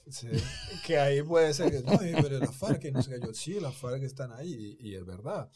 Sí, 0.09 0.28
que 0.86 0.98
ahí 0.98 1.20
puede 1.22 1.52
ser 1.52 1.70
que, 1.72 1.80
no, 1.82 1.98
pero 2.22 2.38
la 2.38 2.52
FARC, 2.52 2.84
no 2.92 3.02
qué, 3.02 3.18
yo, 3.20 3.34
sí, 3.34 3.59
las 3.59 3.74
FARC 3.74 4.02
están 4.04 4.32
ahí 4.32 4.76
y, 4.80 4.90
y 4.90 4.94
es 4.94 5.04
verdad. 5.04 5.50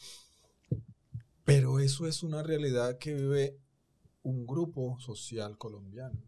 Pero 1.43 1.79
eso 1.79 2.07
es 2.07 2.23
una 2.23 2.41
realidad 2.41 2.97
que 2.97 3.13
vive 3.13 3.59
un 4.23 4.47
grupo 4.47 4.99
social 4.99 5.57
colombiano. 5.57 6.19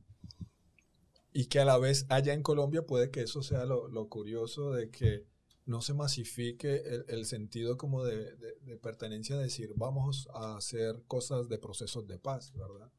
Y 1.34 1.45
que 1.47 1.59
a 1.59 1.65
la 1.65 1.78
vez 1.78 2.05
allá 2.09 2.34
en 2.34 2.43
Colombia 2.43 2.86
puede 2.86 3.09
que 3.11 3.21
eso 3.21 3.41
sea 3.41 3.65
lo, 3.65 3.88
lo 3.88 4.07
curioso 4.07 4.71
de 4.71 4.89
que 4.91 5.26
no 5.65 5.82
se 5.82 5.93
masifique 5.93 6.76
el, 6.86 7.05
el 7.07 7.26
sentido 7.26 7.78
como 7.78 8.03
de, 8.03 8.36
de- 8.36 8.55
de 8.61 8.78
pertenencia, 8.78 9.36
de 9.38 9.43
decir, 9.43 9.74
vamos 9.76 10.28
a 10.34 10.57
hacer 10.57 11.03
cosas 11.07 11.49
de 11.49 11.57
procesos 11.57 12.05
de 12.07 12.19
paz, 12.19 12.53
¿verdad? 12.53 12.91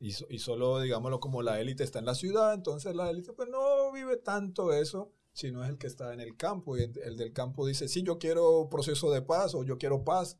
Y, 0.00 0.14
y 0.34 0.38
solo, 0.38 0.80
digámoslo, 0.80 1.20
como 1.20 1.42
la 1.42 1.60
élite 1.60 1.84
está 1.84 1.98
en 2.00 2.06
la 2.06 2.14
ciudad, 2.16 2.54
entonces 2.54 2.94
la 2.96 3.10
élite 3.10 3.32
pues 3.34 3.48
no 3.50 3.92
vive 3.92 4.16
tanto 4.16 4.72
eso, 4.72 5.12
sino 5.32 5.62
es 5.62 5.70
el 5.70 5.78
que 5.78 5.86
está 5.88 6.14
en 6.14 6.20
el 6.20 6.36
campo. 6.36 6.76
Y 6.78 6.82
el, 6.84 6.98
el 7.04 7.16
del 7.16 7.32
campo 7.32 7.66
dice, 7.66 7.88
sí, 7.88 8.02
yo 8.02 8.18
quiero 8.18 8.68
proceso 8.70 9.10
de 9.12 9.22
paz 9.22 9.54
o 9.54 9.62
yo 9.64 9.78
quiero 9.78 10.02
paz, 10.04 10.38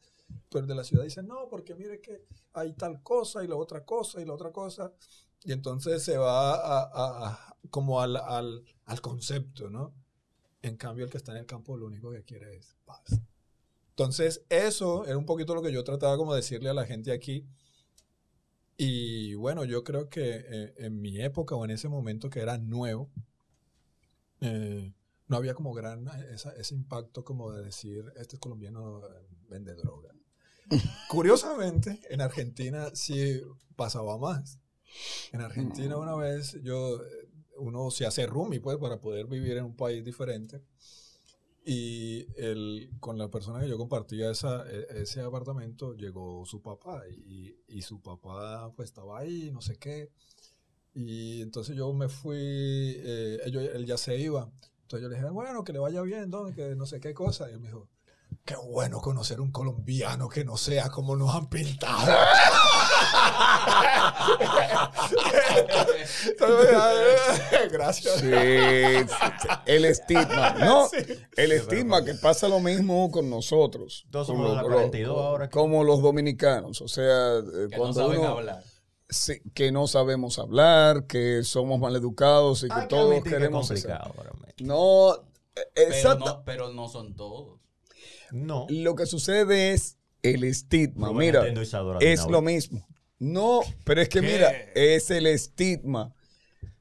pero 0.48 0.62
el 0.62 0.68
de 0.68 0.74
la 0.74 0.84
ciudad 0.84 1.04
dice, 1.04 1.22
no, 1.22 1.48
porque 1.50 1.74
mire 1.74 2.00
que 2.00 2.24
hay 2.54 2.72
tal 2.74 3.02
cosa 3.02 3.44
y 3.44 3.48
la 3.48 3.56
otra 3.56 3.84
cosa 3.84 4.20
y 4.22 4.24
la 4.24 4.32
otra 4.34 4.50
cosa. 4.52 4.92
Y 5.44 5.52
entonces 5.52 6.02
se 6.02 6.16
va 6.16 6.54
a, 6.54 7.28
a- 7.28 7.56
como 7.70 8.00
al, 8.00 8.16
al, 8.16 8.64
al 8.86 9.00
concepto, 9.02 9.68
¿no? 9.70 9.94
En 10.62 10.76
cambio, 10.76 11.04
el 11.04 11.10
que 11.10 11.18
está 11.18 11.32
en 11.32 11.38
el 11.38 11.46
campo 11.46 11.76
lo 11.76 11.86
único 11.86 12.10
que 12.12 12.24
quiere 12.24 12.56
es 12.56 12.76
paz. 12.86 13.20
Entonces, 13.90 14.44
eso 14.48 15.04
era 15.06 15.18
un 15.18 15.26
poquito 15.26 15.54
lo 15.54 15.62
que 15.62 15.72
yo 15.72 15.84
trataba 15.84 16.16
como 16.16 16.32
de 16.34 16.40
decirle 16.40 16.70
a 16.70 16.74
la 16.74 16.86
gente 16.86 17.12
aquí. 17.12 17.46
Y 18.82 19.34
bueno, 19.34 19.64
yo 19.66 19.84
creo 19.84 20.08
que 20.08 20.42
eh, 20.48 20.74
en 20.78 21.02
mi 21.02 21.20
época 21.20 21.54
o 21.54 21.66
en 21.66 21.70
ese 21.70 21.90
momento 21.90 22.30
que 22.30 22.40
era 22.40 22.56
nuevo, 22.56 23.10
eh, 24.40 24.94
no 25.28 25.36
había 25.36 25.52
como 25.52 25.74
gran 25.74 26.08
esa- 26.32 26.54
ese 26.56 26.74
impacto 26.74 27.22
como 27.22 27.52
de 27.52 27.62
decir, 27.64 28.04
este 28.16 28.38
colombiano 28.38 29.00
eh, 29.06 29.26
vende 29.50 29.74
droga. 29.74 30.14
Curiosamente, 31.10 32.00
en 32.08 32.22
Argentina 32.22 32.88
sí 32.94 33.42
pasaba 33.76 34.16
más. 34.16 34.58
En 35.32 35.42
Argentina 35.42 35.98
una 35.98 36.14
vez 36.16 36.56
yo, 36.62 37.02
eh, 37.04 37.28
uno 37.58 37.90
se 37.90 38.06
hace 38.06 38.26
roomie 38.26 38.60
pues 38.60 38.78
para 38.78 38.98
poder 38.98 39.26
vivir 39.26 39.58
en 39.58 39.64
un 39.66 39.76
país 39.76 40.02
diferente. 40.02 40.62
Y 41.64 42.26
el, 42.40 42.90
con 43.00 43.18
la 43.18 43.28
persona 43.30 43.60
que 43.60 43.68
yo 43.68 43.76
compartía 43.76 44.30
esa, 44.30 44.64
e- 44.70 45.02
ese 45.02 45.20
apartamento 45.20 45.94
llegó 45.94 46.44
su 46.46 46.62
papá 46.62 47.02
y, 47.08 47.54
y 47.68 47.82
su 47.82 48.00
papá 48.00 48.72
pues 48.74 48.88
estaba 48.88 49.18
ahí, 49.18 49.50
no 49.52 49.60
sé 49.60 49.76
qué. 49.76 50.10
Y 50.94 51.42
entonces 51.42 51.76
yo 51.76 51.92
me 51.92 52.08
fui, 52.08 52.36
eh, 52.38 53.38
él 53.44 53.86
ya 53.86 53.96
se 53.96 54.16
iba. 54.18 54.50
Entonces 54.82 55.02
yo 55.02 55.08
le 55.08 55.16
dije, 55.16 55.30
bueno, 55.30 55.62
que 55.62 55.72
le 55.72 55.78
vaya 55.78 56.02
bien, 56.02 56.30
don, 56.30 56.52
que 56.52 56.74
no 56.74 56.86
sé 56.86 56.98
qué 56.98 57.14
cosa. 57.14 57.48
Y 57.48 57.52
él 57.52 57.60
me 57.60 57.68
dijo, 57.68 57.88
qué 58.44 58.56
bueno 58.56 59.00
conocer 59.00 59.40
un 59.40 59.52
colombiano 59.52 60.28
que 60.28 60.44
no 60.44 60.56
sea 60.56 60.88
como 60.90 61.14
nos 61.14 61.32
han 61.34 61.48
pintado. 61.48 62.10
Gracias. 67.72 68.20
Sí, 68.20 68.30
el 69.66 69.84
estigma. 69.84 70.50
No, 70.58 70.88
el 71.36 71.52
estigma 71.52 72.04
que 72.04 72.14
pasa 72.14 72.48
lo 72.48 72.60
mismo 72.60 73.10
con 73.10 73.28
nosotros. 73.30 74.06
Todos 74.10 74.26
con 74.28 74.36
somos 74.36 74.50
de 74.50 74.56
la 74.56 74.62
los- 74.62 74.72
42 74.72 75.16
ahora. 75.16 75.50
Como 75.50 75.84
los 75.84 76.02
dominicanos. 76.02 76.80
O 76.80 76.88
sea, 76.88 77.38
eh, 77.38 77.68
Que 77.70 77.76
no 77.78 77.92
saben 77.92 78.20
uno- 78.20 78.28
hablar. 78.28 78.62
sí, 79.08 79.40
que 79.54 79.72
no 79.72 79.86
sabemos 79.86 80.38
hablar, 80.38 81.06
que 81.06 81.42
somos 81.44 81.78
maleducados 81.80 82.64
y 82.64 82.68
que 82.68 82.80
que 82.80 82.86
todos 82.86 83.22
que 83.22 83.30
queremos 83.30 83.70
hacer. 83.70 83.90
complicado 83.90 84.14
realmente. 84.22 84.64
No, 84.64 85.14
eh, 85.14 85.18
Pero 85.74 85.92
exacto. 85.92 86.24
no, 86.26 86.42
pero 86.44 86.72
no 86.72 86.88
son 86.88 87.14
todos. 87.14 87.58
No. 88.30 88.66
Lo 88.68 88.94
que 88.94 89.06
sucede 89.06 89.72
es 89.72 89.98
el 90.22 90.44
estigma. 90.44 91.12
Mira, 91.12 91.44
es 92.00 92.26
lo 92.26 92.42
mismo. 92.42 92.86
No, 93.20 93.60
pero 93.84 94.00
es 94.02 94.08
que 94.08 94.20
¿Qué? 94.20 94.26
mira, 94.26 94.50
es 94.74 95.10
el 95.10 95.26
estigma. 95.26 96.14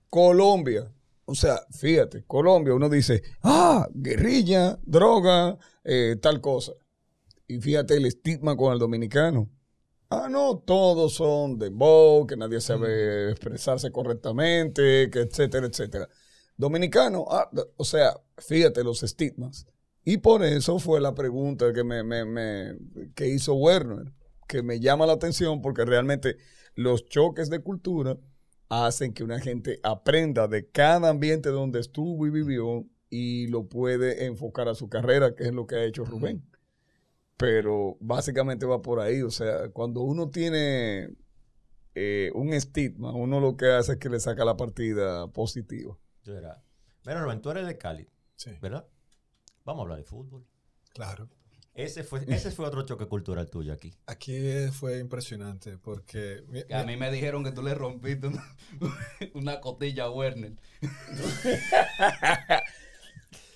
Colombia. 0.10 0.92
O 1.26 1.36
sea, 1.36 1.62
fíjate, 1.72 2.24
Colombia, 2.26 2.74
uno 2.74 2.90
dice, 2.90 3.24
ah, 3.44 3.88
guerrilla, 3.94 4.80
droga, 4.84 5.58
eh, 5.84 6.18
tal 6.22 6.42
cosa. 6.42 6.74
Y 7.48 7.60
fíjate 7.62 7.96
el 7.98 8.06
estigma 8.08 8.58
con 8.58 8.74
el 8.74 8.80
dominicano. 8.80 9.50
Ah, 10.10 10.28
no, 10.30 10.60
todos 10.60 11.14
son 11.16 11.60
de 11.60 11.70
bow, 11.70 12.28
que 12.28 12.38
nadie 12.38 12.62
sabe 12.62 13.32
expresarse 13.32 13.92
correctamente, 13.92 15.10
que 15.12 15.22
etcétera, 15.22 15.68
etcétera. 15.68 16.10
Dominicano, 16.58 17.26
ah, 17.30 17.50
o 17.78 17.86
sea, 17.86 18.16
fíjate 18.38 18.84
los 18.84 19.04
estigmas. 19.04 19.68
Y 20.06 20.18
por 20.18 20.44
eso 20.44 20.80
fue 20.80 21.02
la 21.02 21.14
pregunta 21.16 21.74
que, 21.74 21.84
me, 21.84 22.04
me- 22.04 22.26
me- 22.26 22.78
que 23.16 23.28
hizo 23.28 23.54
Werner, 23.56 24.14
que 24.50 24.64
me 24.64 24.80
llama 24.80 25.06
la 25.06 25.14
atención 25.14 25.62
porque 25.62 25.86
realmente 25.86 26.38
los 26.74 27.06
choques 27.06 27.50
de 27.52 27.60
cultura 27.60 28.18
hacen 28.68 29.14
que 29.14 29.24
una 29.24 29.40
gente 29.40 29.80
aprenda 29.84 30.48
de 30.48 30.68
cada 30.68 31.10
ambiente 31.10 31.50
donde 31.50 31.80
estuvo 31.80 32.26
y 32.26 32.32
vivió 32.32 32.86
y 33.12 33.48
lo 33.48 33.68
puede 33.70 34.26
enfocar 34.26 34.68
a 34.68 34.74
su 34.76 34.90
carrera, 34.90 35.36
que 35.36 35.44
es 35.46 35.54
lo 35.54 35.68
que 35.68 35.76
ha 35.76 35.84
hecho 35.84 36.04
Rubén. 36.04 36.44
Pero 37.38 37.96
básicamente 38.00 38.66
va 38.66 38.82
por 38.82 39.00
ahí, 39.00 39.22
o 39.22 39.30
sea, 39.30 39.70
cuando 39.70 40.02
uno 40.02 40.30
tiene 40.30 41.16
eh, 41.94 42.32
un 42.34 42.52
estigma, 42.54 43.14
uno 43.14 43.40
lo 43.40 43.56
que 43.56 43.68
hace 43.68 43.94
es 43.94 43.98
que 44.00 44.10
le 44.10 44.20
saca 44.20 44.44
la 44.46 44.58
partida 44.58 45.28
positiva. 45.28 45.96
Mira, 46.26 47.24
Rubén, 47.24 47.42
tú 47.42 47.52
eres 47.52 47.68
de 47.68 47.78
Cali, 47.78 48.10
Sí, 48.36 48.52
¿verdad? 48.62 48.88
Vamos 49.64 49.82
a 49.82 49.84
hablar 49.84 50.00
de 50.00 50.06
fútbol. 50.06 50.46
claro. 50.94 51.30
Ese 51.76 52.04
fue, 52.04 52.26
ese 52.28 52.52
fue 52.52 52.66
otro 52.66 52.82
choque 52.82 53.06
cultural 53.06 53.50
tuyo 53.50 53.72
aquí. 53.72 53.94
Aquí 54.06 54.68
fue 54.74 55.00
impresionante 55.00 55.78
porque 55.78 56.44
mi- 56.50 56.64
a 56.74 56.84
mí 56.84 56.98
me 56.98 57.10
dijeron 57.12 57.44
que 57.44 57.52
tú 57.52 57.62
le 57.64 57.74
rompiste 57.74 58.28
una, 58.28 58.44
una 59.34 59.62
costilla 59.62 60.06
a 60.06 60.12
Werner. 60.12 60.54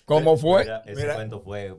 ¿Cómo 0.06 0.38
fue? 0.38 0.61
Mira, 0.64 0.84
ese 0.85 1.02
Mira. 1.02 1.15
cuento 1.15 1.41
fue 1.41 1.76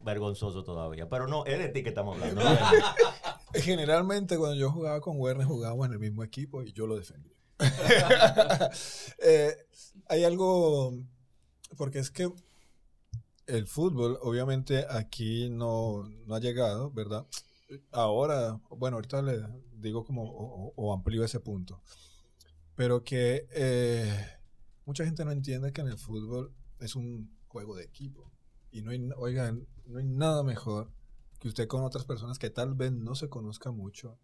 vergonzoso 0.00 0.64
todavía. 0.64 1.08
Pero 1.08 1.26
no, 1.28 1.44
es 1.46 1.58
de 1.58 1.68
ti 1.68 1.82
que 1.82 1.88
estamos 1.90 2.20
hablando. 2.20 2.42
generalmente 3.54 4.36
cuando 4.36 4.56
yo 4.56 4.70
jugaba 4.70 5.00
con 5.00 5.18
Werner 5.18 5.46
jugábamos 5.46 5.86
en 5.86 5.92
el 5.94 5.98
mismo 5.98 6.22
equipo 6.24 6.62
y 6.62 6.72
yo 6.72 6.86
lo 6.86 6.96
defendía. 6.96 7.32
Eh, 9.22 9.56
hay 10.08 10.24
algo, 10.24 10.94
porque 11.76 12.00
es 12.00 12.10
que 12.10 12.28
el 13.46 13.66
fútbol, 13.66 14.18
obviamente, 14.22 14.86
aquí 14.88 15.50
no, 15.50 16.04
no 16.26 16.34
ha 16.34 16.40
llegado, 16.40 16.90
¿verdad? 16.90 17.26
Ahora, 17.92 18.60
bueno, 18.70 18.96
ahorita 18.96 19.22
le 19.22 19.42
digo 19.76 20.04
como, 20.04 20.24
o, 20.24 20.72
o 20.76 20.92
amplío 20.92 21.24
ese 21.24 21.40
punto. 21.40 21.82
Pero 22.74 23.04
que 23.04 23.46
eh, 23.52 24.26
mucha 24.84 25.04
gente 25.04 25.24
no 25.24 25.32
entiende 25.32 25.72
que 25.72 25.80
en 25.80 25.88
el 25.88 25.98
fútbol 25.98 26.54
es 26.80 26.96
un 26.96 27.36
juego 27.48 27.76
de 27.76 27.84
equipo. 27.84 28.32
Y 28.70 28.82
no 28.82 28.90
hay, 28.90 29.08
oigan, 29.16 29.66
no 29.86 29.98
hay 29.98 30.04
nada 30.04 30.42
mejor 30.42 30.90
que 31.38 31.48
usted 31.48 31.68
con 31.68 31.84
otras 31.84 32.04
personas 32.04 32.38
que 32.38 32.50
tal 32.50 32.74
vez 32.74 32.92
no 32.92 33.14
se 33.14 33.28
conozca 33.28 33.70
mucho, 33.70 34.18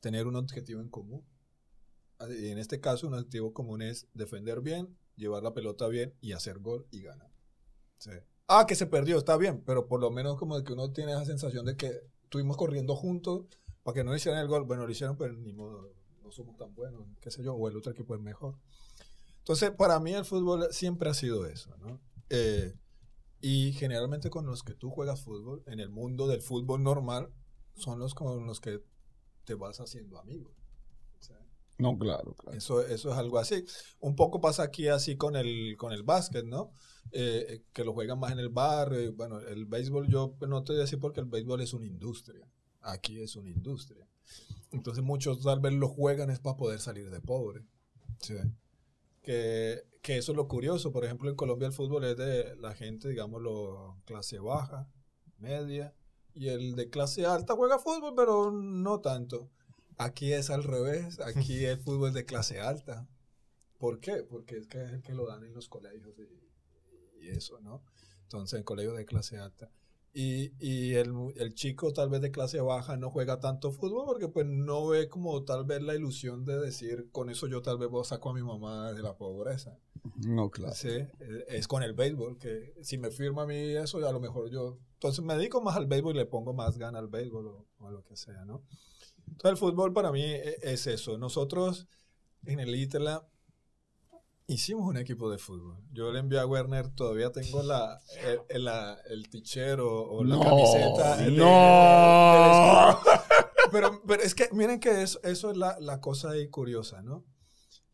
tener 0.00 0.26
un 0.26 0.36
objetivo 0.36 0.80
en 0.80 0.88
común. 0.88 1.24
Y 2.30 2.48
en 2.48 2.58
este 2.58 2.80
caso, 2.80 3.06
un 3.06 3.14
objetivo 3.14 3.52
común 3.52 3.82
es 3.82 4.08
defender 4.14 4.62
bien, 4.62 4.96
llevar 5.16 5.42
la 5.42 5.54
pelota 5.54 5.86
bien 5.86 6.14
y 6.20 6.32
hacer 6.32 6.58
gol 6.58 6.86
y 6.90 7.02
ganar. 7.02 7.30
Sí. 7.98 8.10
Ah, 8.48 8.64
que 8.66 8.76
se 8.76 8.86
perdió, 8.86 9.18
está 9.18 9.36
bien, 9.36 9.62
pero 9.64 9.88
por 9.88 10.00
lo 10.00 10.10
menos 10.10 10.38
como 10.38 10.62
que 10.62 10.72
uno 10.72 10.92
tiene 10.92 11.12
esa 11.12 11.24
sensación 11.24 11.66
de 11.66 11.76
que 11.76 12.00
estuvimos 12.22 12.56
corriendo 12.56 12.94
juntos 12.94 13.46
para 13.82 13.94
que 13.94 14.04
no 14.04 14.14
hicieran 14.14 14.40
el 14.40 14.46
gol. 14.46 14.64
Bueno, 14.64 14.86
lo 14.86 14.92
hicieron, 14.92 15.16
pero 15.16 15.32
ni 15.32 15.52
modo, 15.52 15.92
no 16.22 16.30
somos 16.30 16.56
tan 16.56 16.74
buenos, 16.74 17.02
qué 17.20 17.30
sé 17.30 17.42
yo, 17.42 17.54
o 17.54 17.68
el 17.68 17.76
otro 17.76 17.92
equipo 17.92 18.14
es 18.14 18.20
mejor. 18.20 18.54
Entonces, 19.38 19.70
para 19.72 19.98
mí 19.98 20.12
el 20.12 20.24
fútbol 20.24 20.68
siempre 20.70 21.10
ha 21.10 21.14
sido 21.14 21.46
eso, 21.46 21.76
¿no? 21.78 22.00
Eh, 22.30 22.74
y 23.40 23.72
generalmente 23.72 24.30
con 24.30 24.46
los 24.46 24.62
que 24.62 24.74
tú 24.74 24.90
juegas 24.90 25.22
fútbol, 25.22 25.62
en 25.66 25.80
el 25.80 25.88
mundo 25.88 26.26
del 26.26 26.40
fútbol 26.40 26.82
normal, 26.82 27.30
son 27.74 27.98
los 27.98 28.14
con 28.14 28.46
los 28.46 28.60
que 28.60 28.82
te 29.44 29.54
vas 29.54 29.80
haciendo 29.80 30.18
amigos. 30.18 30.65
No, 31.78 31.98
claro, 31.98 32.34
claro. 32.34 32.56
Eso, 32.56 32.80
eso 32.80 33.12
es 33.12 33.18
algo 33.18 33.38
así. 33.38 33.64
Un 34.00 34.16
poco 34.16 34.40
pasa 34.40 34.62
aquí 34.62 34.88
así 34.88 35.16
con 35.16 35.36
el, 35.36 35.76
con 35.76 35.92
el 35.92 36.02
básquet, 36.02 36.44
¿no? 36.44 36.72
Eh, 37.12 37.62
que 37.72 37.84
lo 37.84 37.92
juegan 37.92 38.18
más 38.18 38.32
en 38.32 38.38
el 38.38 38.48
barrio. 38.48 39.02
y, 39.02 39.08
Bueno, 39.08 39.40
el 39.40 39.66
béisbol 39.66 40.08
yo 40.08 40.34
no 40.48 40.64
te 40.64 40.72
voy 40.72 40.80
a 40.80 40.84
decir 40.84 40.98
porque 40.98 41.20
el 41.20 41.26
béisbol 41.26 41.60
es 41.60 41.74
una 41.74 41.86
industria. 41.86 42.48
Aquí 42.80 43.20
es 43.20 43.36
una 43.36 43.50
industria. 43.50 44.08
Entonces 44.72 45.04
muchos 45.04 45.42
tal 45.42 45.60
vez 45.60 45.74
lo 45.74 45.88
juegan 45.88 46.30
es 46.30 46.40
para 46.40 46.56
poder 46.56 46.80
salir 46.80 47.10
de 47.10 47.20
pobre. 47.20 47.64
Que, 49.22 49.82
que 50.02 50.16
eso 50.16 50.32
es 50.32 50.36
lo 50.36 50.48
curioso. 50.48 50.92
Por 50.92 51.04
ejemplo, 51.04 51.28
en 51.28 51.36
Colombia 51.36 51.66
el 51.66 51.74
fútbol 51.74 52.04
es 52.04 52.16
de 52.16 52.56
la 52.56 52.74
gente, 52.74 53.08
digámoslo, 53.08 54.00
clase 54.04 54.38
baja, 54.38 54.88
media. 55.38 55.94
Y 56.34 56.48
el 56.48 56.74
de 56.74 56.90
clase 56.90 57.26
alta 57.26 57.54
juega 57.54 57.78
fútbol, 57.78 58.14
pero 58.14 58.50
no 58.50 59.00
tanto. 59.00 59.50
Aquí 59.98 60.32
es 60.32 60.50
al 60.50 60.64
revés. 60.64 61.20
Aquí 61.20 61.64
el 61.64 61.78
fútbol 61.78 62.08
es 62.08 62.14
de 62.14 62.24
clase 62.24 62.60
alta. 62.60 63.08
¿Por 63.78 64.00
qué? 64.00 64.24
Porque 64.28 64.58
es 64.58 64.66
que 64.66 64.82
es 64.82 64.92
el 64.92 65.02
que 65.02 65.14
lo 65.14 65.26
dan 65.26 65.44
en 65.44 65.54
los 65.54 65.68
colegios 65.68 66.14
y, 66.18 67.24
y 67.24 67.28
eso, 67.28 67.60
¿no? 67.60 67.82
Entonces, 68.22 68.58
en 68.58 68.64
colegios 68.64 68.96
de 68.96 69.04
clase 69.04 69.38
alta. 69.38 69.70
Y, 70.18 70.54
y 70.58 70.94
el, 70.94 71.12
el 71.36 71.54
chico 71.54 71.92
tal 71.92 72.08
vez 72.08 72.22
de 72.22 72.30
clase 72.30 72.58
baja 72.62 72.96
no 72.96 73.10
juega 73.10 73.38
tanto 73.38 73.70
fútbol 73.70 74.06
porque 74.06 74.28
pues 74.28 74.46
no 74.46 74.86
ve 74.86 75.10
como 75.10 75.44
tal 75.44 75.66
vez 75.66 75.82
la 75.82 75.94
ilusión 75.94 76.46
de 76.46 76.58
decir, 76.58 77.10
con 77.12 77.28
eso 77.28 77.46
yo 77.48 77.60
tal 77.60 77.76
vez 77.76 77.90
saco 78.04 78.30
a 78.30 78.32
mi 78.32 78.42
mamá 78.42 78.94
de 78.94 79.02
la 79.02 79.14
pobreza. 79.14 79.78
No, 80.26 80.50
claro. 80.50 80.74
Sí, 80.74 81.06
es 81.48 81.68
con 81.68 81.82
el 81.82 81.92
béisbol, 81.92 82.38
que 82.38 82.72
si 82.80 82.96
me 82.96 83.10
firma 83.10 83.42
a 83.42 83.46
mí 83.46 83.56
eso, 83.56 83.98
a 83.98 84.12
lo 84.12 84.20
mejor 84.20 84.48
yo... 84.48 84.78
Entonces 84.94 85.22
me 85.22 85.36
dedico 85.36 85.60
más 85.60 85.76
al 85.76 85.86
béisbol 85.86 86.14
y 86.14 86.18
le 86.20 86.24
pongo 86.24 86.54
más 86.54 86.78
gana 86.78 86.98
al 86.98 87.08
béisbol 87.08 87.48
o, 87.48 87.66
o 87.76 87.86
a 87.86 87.90
lo 87.90 88.02
que 88.02 88.16
sea, 88.16 88.46
¿no? 88.46 88.62
Entonces 89.28 89.50
el 89.52 89.56
fútbol 89.56 89.92
para 89.92 90.12
mí 90.12 90.22
e- 90.22 90.56
es 90.62 90.86
eso. 90.86 91.18
Nosotros 91.18 91.86
en 92.46 92.60
el 92.60 92.74
ITLA 92.74 93.26
hicimos 94.46 94.86
un 94.88 94.96
equipo 94.96 95.30
de 95.30 95.38
fútbol. 95.38 95.76
Yo 95.92 96.12
le 96.12 96.20
envié 96.20 96.38
a 96.38 96.46
Werner, 96.46 96.88
todavía 96.90 97.32
tengo 97.32 97.62
la, 97.62 98.00
el, 98.24 98.40
el, 98.48 98.64
la- 98.64 98.98
el 99.10 99.28
tichero 99.28 99.88
o 100.04 100.22
la 100.24 100.36
No, 100.36 100.42
camiseta. 100.42 101.16
no. 101.30 102.98
pero, 103.72 104.00
pero 104.06 104.22
es 104.22 104.34
que 104.34 104.48
miren 104.52 104.78
que 104.80 105.02
eso, 105.02 105.18
eso 105.22 105.50
es 105.50 105.56
la, 105.56 105.78
la 105.80 106.00
cosa 106.00 106.30
ahí 106.30 106.48
curiosa, 106.48 107.02
¿no? 107.02 107.24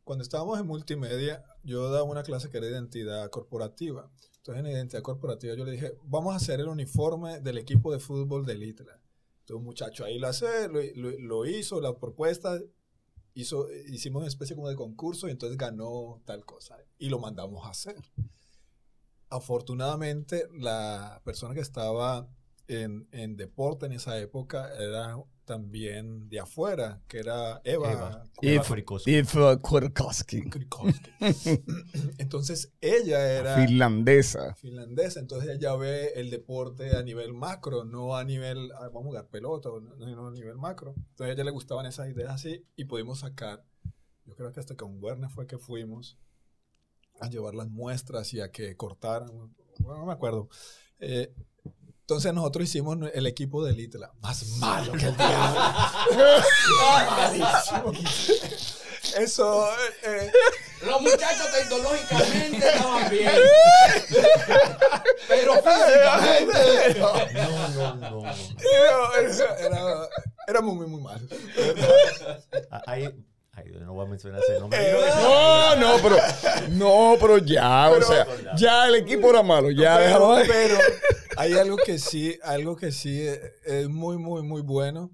Cuando 0.04 0.22
estábamos 0.22 0.58
en 0.58 0.66
multimedia, 0.66 1.44
yo 1.62 1.88
daba 1.90 2.02
una 2.04 2.22
clase 2.24 2.50
que 2.50 2.58
era 2.58 2.66
identidad 2.66 3.30
corporativa. 3.30 4.10
Entonces, 4.38 4.64
en 4.64 4.70
identidad 4.72 5.02
corporativa, 5.02 5.54
yo 5.54 5.64
le 5.64 5.70
dije, 5.70 5.94
vamos 6.02 6.34
a 6.34 6.36
hacer 6.36 6.58
el 6.58 6.66
uniforme 6.68 7.38
del 7.40 7.58
equipo 7.58 7.92
de 7.92 8.00
fútbol 8.00 8.44
del 8.44 8.64
ITLA. 8.64 8.98
Entonces, 9.42 9.58
un 9.58 9.64
muchacho 9.64 10.04
ahí 10.04 10.18
lo 10.18 10.28
hace, 10.28 10.68
lo, 10.68 10.80
lo- 11.20 11.46
hizo, 11.46 11.80
la 11.80 11.98
propuesta, 11.98 12.60
hizo, 13.34 13.68
hicimos 13.88 14.20
una 14.22 14.28
especie 14.28 14.56
como 14.56 14.68
de 14.68 14.76
concurso 14.76 15.28
y 15.28 15.32
entonces 15.32 15.58
ganó 15.58 16.22
tal 16.26 16.44
cosa. 16.44 16.78
Y 16.98 17.08
lo 17.10 17.18
mandamos 17.20 17.66
a 17.66 17.70
hacer. 17.70 17.96
Afortunadamente, 19.30 20.46
la 20.52 21.22
persona 21.24 21.54
que 21.54 21.60
estaba 21.60 22.28
en, 22.68 23.08
en 23.12 23.36
deporte 23.36 23.86
en 23.86 23.92
esa 23.92 24.18
época 24.18 24.70
era 24.78 25.16
también 25.44 26.28
de 26.28 26.40
afuera, 26.40 27.02
que 27.08 27.18
era 27.18 27.60
Eva. 27.64 27.92
Eva. 27.92 28.24
If, 28.40 29.34
Eva 29.34 29.58
Kurikowski. 29.60 30.42
Entonces 32.18 32.72
ella 32.80 33.26
era 33.30 33.56
finlandesa. 33.56 34.54
finlandesa, 34.54 35.20
entonces 35.20 35.50
ella 35.50 35.74
ve 35.76 36.12
el 36.16 36.30
deporte 36.30 36.96
a 36.96 37.02
nivel 37.02 37.32
macro, 37.32 37.84
no 37.84 38.16
a 38.16 38.24
nivel, 38.24 38.70
ah, 38.72 38.88
vamos 38.88 39.02
a 39.02 39.08
jugar 39.08 39.28
pelota, 39.28 39.68
no, 39.68 40.06
no 40.06 40.26
a 40.28 40.30
nivel 40.32 40.56
macro. 40.56 40.94
Entonces 40.96 41.30
a 41.30 41.32
ella 41.32 41.44
le 41.44 41.50
gustaban 41.50 41.86
esas 41.86 42.08
ideas 42.08 42.32
así 42.32 42.64
y 42.76 42.84
pudimos 42.84 43.20
sacar, 43.20 43.64
yo 44.24 44.34
creo 44.34 44.52
que 44.52 44.60
hasta 44.60 44.76
con 44.76 45.02
Werner 45.02 45.30
fue 45.30 45.46
que 45.46 45.58
fuimos 45.58 46.18
a 47.20 47.28
llevar 47.28 47.54
las 47.54 47.68
muestras 47.68 48.32
y 48.34 48.40
a 48.40 48.50
que 48.50 48.76
cortaran, 48.76 49.54
bueno, 49.78 50.00
no 50.00 50.06
me 50.06 50.12
acuerdo. 50.12 50.48
Eh, 50.98 51.34
entonces 52.12 52.34
nosotros 52.34 52.68
hicimos 52.68 52.98
el 53.14 53.26
equipo 53.26 53.64
del 53.64 53.80
ITLA, 53.80 54.12
más 54.20 54.46
malo 54.58 54.92
que 54.92 55.06
el 55.06 55.16
diablo. 55.16 55.60
Malísimo. 57.10 57.92
Eso, 59.18 59.68
eh, 60.04 60.30
Los 60.86 61.00
muchachos 61.00 61.50
tecnológicamente 61.52 62.68
estaban 62.68 63.10
bien. 63.10 63.32
Pero 65.28 65.54
físicamente. 65.62 67.00
No, 67.00 67.68
no, 67.70 67.94
no. 67.94 68.22
no. 68.22 68.30
era, 69.58 70.08
era, 70.46 70.60
muy, 70.60 70.86
muy 70.86 71.00
malos. 71.00 71.28
Ah, 72.70 72.82
Ahí, 72.86 73.08
ay, 73.54 73.64
no 73.80 73.94
voy 73.94 74.06
a 74.06 74.08
mencionar 74.08 74.40
ese 74.40 74.60
nombre. 74.60 74.92
No, 74.92 75.76
no, 75.76 75.96
pero 76.02 76.16
no, 76.70 77.16
pero 77.20 77.38
ya, 77.38 77.90
o 77.90 78.02
sea, 78.02 78.26
ya 78.56 78.86
el 78.86 78.94
equipo 78.96 79.30
era 79.30 79.42
malo, 79.42 79.70
ya 79.70 79.96
pero, 79.96 80.06
déjalo 80.06 80.32
ahí. 80.34 80.48
pero 80.48 80.78
hay 81.36 81.54
algo 81.54 81.76
que 81.76 81.98
sí, 81.98 82.38
algo 82.42 82.76
que 82.76 82.92
sí 82.92 83.20
es 83.64 83.88
muy, 83.88 84.18
muy, 84.18 84.42
muy 84.42 84.62
bueno, 84.62 85.10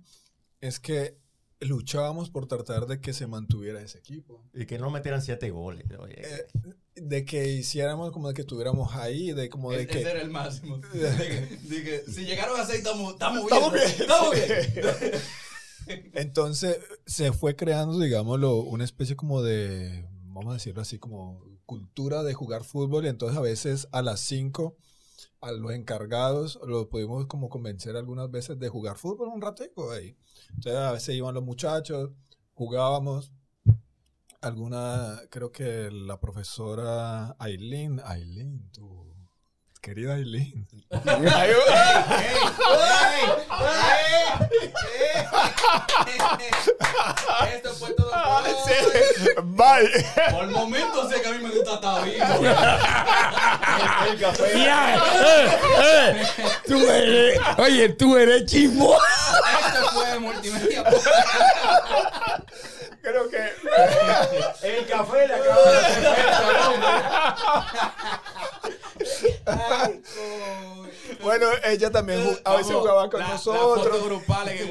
es 0.61 0.81
que 0.81 1.19
luchábamos 1.61 2.31
por 2.31 2.47
tratar 2.47 2.86
de 2.86 3.01
que 3.01 3.12
se 3.12 3.27
mantuviera 3.27 3.81
ese 3.81 3.99
equipo. 3.99 4.45
Y 4.55 4.66
que 4.66 4.78
no 4.78 4.90
metieran 4.90 5.23
siete 5.23 5.51
goles. 5.51 5.86
Oye, 5.99 6.15
Eh, 6.16 6.47
de 6.95 7.24
que 7.24 7.49
hiciéramos 7.49 8.12
como 8.12 8.28
de 8.28 8.35
que 8.35 8.43
estuviéramos 8.43 8.95
ahí, 8.95 9.32
de 9.32 9.49
como 9.49 9.70
de 9.70 9.82
Ese 9.82 9.86
que... 9.86 10.01
era 10.01 10.20
el 10.20 10.31
máximo. 10.31 10.78
De 10.78 11.11
que, 11.16 11.59
de 11.74 11.85
que 11.85 12.11
si 12.11 12.24
llegaron 12.24 12.61
a 12.61 12.66
seis, 12.66 12.78
estamos, 12.78 13.12
estamos 13.12 13.45
bien. 13.73 13.86
Estamos 13.89 14.32
bien. 14.35 14.51
Estamos 14.61 15.01
bien. 15.01 15.20
Entonces 16.15 16.78
se 17.07 17.32
fue 17.32 17.57
creando, 17.57 17.99
digámoslo, 17.99 18.57
una 18.57 18.85
especie 18.85 19.16
como 19.16 19.43
de, 19.43 20.07
vamos 20.24 20.51
a 20.51 20.55
decirlo 20.55 20.82
así, 20.82 20.99
como 20.99 21.40
cultura 21.66 22.23
de 22.23 22.35
jugar 22.35 22.65
fútbol. 22.65 23.05
Y 23.05 23.09
entonces 23.09 23.39
a 23.39 23.43
veces 23.43 23.89
a 23.93 24.03
las 24.03 24.20
5 24.20 24.77
a 25.40 25.52
los 25.52 25.73
encargados 25.73 26.59
los 26.66 26.86
pudimos 26.86 27.27
como 27.27 27.48
convencer 27.48 27.97
algunas 27.97 28.31
veces 28.31 28.59
de 28.59 28.69
jugar 28.69 28.97
fútbol 28.97 29.28
un 29.28 29.40
ratico 29.40 29.90
ahí. 29.93 30.16
Entonces 30.51 30.74
a 30.74 30.93
veces 30.93 31.15
iban 31.15 31.35
los 31.35 31.44
muchachos, 31.44 32.10
jugábamos. 32.55 33.32
Alguna, 34.40 35.20
creo 35.31 35.51
que 35.51 35.90
la 35.90 36.20
profesora 36.20 37.35
Aileen, 37.40 38.01
Aileen, 38.05 38.70
tu 38.70 39.08
querida 39.81 40.15
Aileen. 40.15 40.67
Esto 47.55 47.73
fue 47.75 47.93
todo 47.95 48.11
por 48.11 48.45
hoy. 48.45 48.53
Bye. 49.43 50.07
Por 50.31 50.47
momentos 50.49 51.09
sé 51.11 51.21
que 51.21 51.29
a 51.29 51.33
mí 51.33 51.39
me 51.43 51.51
gusta 51.51 51.75
estar 51.75 52.05
vivo. 52.05 52.25
Ya, 54.55 54.95
eh, 54.95 55.59
eh, 55.83 56.27
tú 56.67 56.89
eres, 56.91 57.39
oye, 57.59 57.89
tú 57.91 58.17
eres 58.17 58.47
chismo. 58.47 58.95
Esto 58.95 59.91
fue 59.93 60.19
multimedia. 60.19 60.83
Creo 63.03 63.29
que 63.31 63.53
El 64.63 64.87
café 64.87 65.27
le 65.29 65.35
acaba 65.35 65.71
de 65.71 65.79
Bueno, 71.23 71.47
ella 71.65 71.90
también 71.90 72.20
a 72.45 72.53
veces 72.53 72.66
Vamos, 72.69 72.82
jugaba 72.82 73.11
con 73.11 73.20
la- 73.20 73.28
Las 73.28 73.47
nosotros. 73.47 73.85
fotos 73.85 74.05
grupales 74.05 74.61
que 74.61 74.66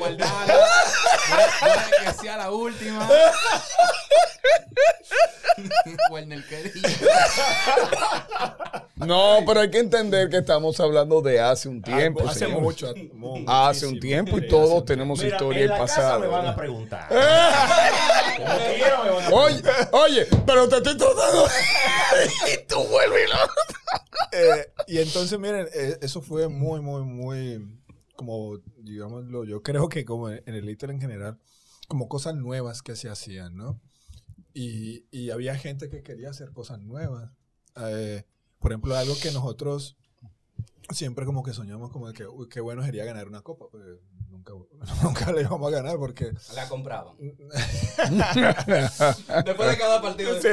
que 2.06 2.14
sea 2.22 2.38
la 2.38 2.52
última. 2.52 3.08
No, 8.96 9.40
pero 9.46 9.60
hay 9.62 9.70
que 9.72 9.80
entender 9.80 10.30
que 10.30 10.38
estamos 10.38 10.80
hablando 10.80 11.22
de 11.22 11.40
hace 11.40 11.70
un 11.70 11.82
tiempo. 11.82 12.28
Hace 12.28 12.40
señor. 12.46 12.62
mucho. 12.62 12.94
mu- 13.14 13.44
Hace 13.48 13.86
un 13.88 14.00
tiempo 14.00 14.38
y 14.38 14.48
todos 14.48 14.86
tenemos 14.86 15.20
Mira, 15.20 15.36
historia 15.36 15.60
del 15.62 15.70
casa 15.72 15.96
pasado. 15.96 16.20
me 16.22 16.28
van 16.28 16.46
a 16.48 16.56
preguntar. 16.56 17.08
Oye, 19.32 19.62
oye, 19.92 20.28
pero 20.46 20.70
te 20.70 20.78
estoy 20.78 20.98
tratando. 20.98 21.48
y 22.54 22.58
tú 22.68 22.84
vuelves 22.86 23.28
y 23.28 23.32
lo. 23.32 23.38
Eh, 24.32 24.72
y 24.88 24.98
entonces, 25.00 25.40
miren, 25.40 25.68
eh, 25.74 25.98
eso 26.02 26.22
fue 26.22 26.48
muy, 26.48 26.82
muy, 26.82 27.04
muy, 27.04 27.82
como, 28.16 28.58
digámoslo, 28.80 29.44
yo 29.46 29.62
creo 29.62 29.90
que 29.90 30.06
como 30.06 30.30
en 30.30 30.42
el 30.46 30.66
Little 30.66 30.94
en 30.94 31.02
general, 31.02 31.40
como 31.88 32.08
cosas 32.08 32.36
nuevas 32.36 32.82
que 32.82 32.96
se 32.96 33.10
hacían, 33.10 33.56
¿no? 33.56 33.80
Y, 34.54 35.06
y 35.12 35.30
había 35.30 35.56
gente 35.56 35.90
que 35.90 36.04
quería 36.04 36.30
hacer 36.30 36.52
cosas 36.52 36.80
nuevas. 36.80 37.32
Eh, 37.76 38.24
por 38.60 38.72
ejemplo, 38.72 38.96
algo 38.96 39.16
que 39.22 39.32
nosotros 39.32 39.98
siempre 40.90 41.26
como 41.26 41.44
que 41.44 41.54
soñamos 41.54 41.92
como 41.92 42.12
que, 42.14 42.28
uy, 42.28 42.48
qué 42.50 42.62
bueno 42.62 42.84
sería 42.84 43.06
ganar 43.06 43.28
una 43.28 43.42
copa, 43.42 43.68
pues 43.70 43.84
nunca, 44.54 44.94
nunca 45.04 45.32
la 45.32 45.42
íbamos 45.42 45.68
a 45.72 45.76
ganar 45.76 45.98
porque... 45.98 46.32
La 46.56 46.68
compraban. 46.70 47.16
Después 49.46 49.70
de 49.70 49.78
cada 49.78 50.02
partido, 50.02 50.42
Sí. 50.42 50.48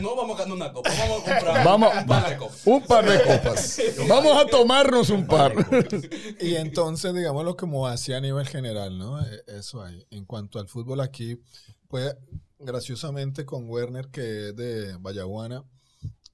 no 0.00 0.16
vamos 0.16 0.36
a 0.36 0.42
ganar 0.44 0.56
una 0.56 0.72
copa, 0.72 0.90
vamos 0.98 1.22
a 1.22 1.24
comprar 1.34 1.64
Vamos, 1.64 1.92
un 1.96 2.06
par 2.06 2.28
de 2.30 2.36
copas. 2.36 2.66
un 2.66 2.82
par 2.86 3.08
de 3.08 3.22
copas. 3.22 3.80
Vamos 4.08 4.36
a 4.42 4.46
tomarnos 4.46 5.10
un 5.10 5.26
par. 5.26 5.52
Y 6.40 6.54
entonces, 6.56 7.14
digámoslo 7.14 7.56
como 7.56 7.86
así 7.86 8.12
a 8.12 8.20
nivel 8.20 8.46
general, 8.46 8.98
¿no? 8.98 9.20
Eh, 9.20 9.42
Eso 9.46 9.82
hay. 9.82 10.06
En 10.10 10.24
cuanto 10.24 10.58
al 10.58 10.68
fútbol 10.68 11.00
aquí, 11.00 11.40
pues 11.88 12.14
graciosamente 12.58 13.44
con 13.44 13.68
Werner, 13.68 14.08
que 14.08 14.48
es 14.48 14.56
de 14.56 14.96
Vallaguana, 14.98 15.64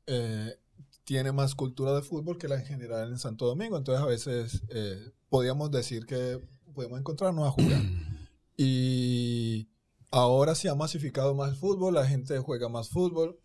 eh, 0.06 0.56
tiene 1.04 1.32
más 1.32 1.54
cultura 1.54 1.92
de 1.94 2.02
fútbol 2.02 2.38
que 2.38 2.48
la 2.48 2.56
en 2.56 2.64
general 2.66 3.10
en 3.10 3.18
Santo 3.18 3.46
Domingo. 3.46 3.76
Entonces 3.76 4.02
a 4.02 4.06
veces 4.06 4.62
eh, 4.70 5.10
podíamos 5.28 5.70
decir 5.70 6.06
que 6.06 6.40
podemos 6.74 6.98
encontrarnos 6.98 7.46
a 7.46 7.50
jugar. 7.50 7.82
Y 8.56 9.68
ahora 10.12 10.54
se 10.54 10.68
ha 10.68 10.76
masificado 10.76 11.34
más 11.34 11.50
el 11.50 11.56
fútbol, 11.56 11.94
la 11.94 12.06
gente 12.06 12.38
juega 12.38 12.68
más 12.68 12.88
fútbol. 12.88 13.40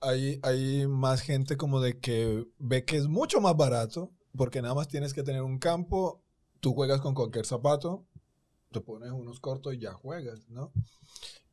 Hay, 0.00 0.38
hay 0.44 0.86
más 0.86 1.20
gente 1.20 1.56
como 1.56 1.80
de 1.80 1.98
que 1.98 2.46
ve 2.58 2.84
que 2.84 2.96
es 2.96 3.08
mucho 3.08 3.40
más 3.40 3.56
barato, 3.56 4.12
porque 4.36 4.62
nada 4.62 4.74
más 4.74 4.86
tienes 4.86 5.14
que 5.14 5.24
tener 5.24 5.42
un 5.42 5.58
campo, 5.58 6.22
tú 6.60 6.74
juegas 6.74 7.00
con 7.00 7.14
cualquier 7.14 7.44
zapato, 7.44 8.06
te 8.70 8.80
pones 8.80 9.10
unos 9.10 9.40
cortos 9.40 9.74
y 9.74 9.78
ya 9.78 9.94
juegas, 9.94 10.48
¿no? 10.48 10.72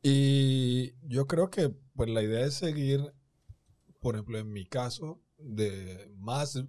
Y 0.02 0.94
yo 1.02 1.26
creo 1.26 1.50
que 1.50 1.74
pues 1.94 2.08
la 2.08 2.22
idea 2.22 2.46
es 2.46 2.54
seguir, 2.54 3.12
por 4.00 4.14
ejemplo, 4.14 4.38
en 4.38 4.52
mi 4.52 4.66
caso, 4.66 5.20
de 5.36 6.10
más 6.16 6.62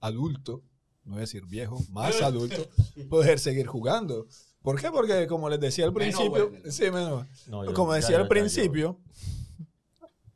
adulto, 0.00 0.62
no 1.04 1.12
voy 1.12 1.18
a 1.18 1.20
decir 1.22 1.44
viejo, 1.46 1.80
más 1.90 2.20
adulto, 2.22 2.68
poder 3.10 3.38
seguir 3.38 3.66
jugando. 3.66 4.26
¿Por 4.62 4.80
qué? 4.80 4.90
Porque 4.90 5.26
como 5.26 5.48
les 5.50 5.58
decía 5.60 5.84
al 5.86 5.92
Menos 5.92 6.14
principio, 6.20 6.52
sí, 6.70 6.84
menos. 6.90 7.26
No, 7.48 7.64
yo- 7.64 7.74
como 7.74 7.92
decía 7.94 8.10
ya, 8.10 8.16
al 8.18 8.22
ya, 8.24 8.28
principio, 8.28 9.00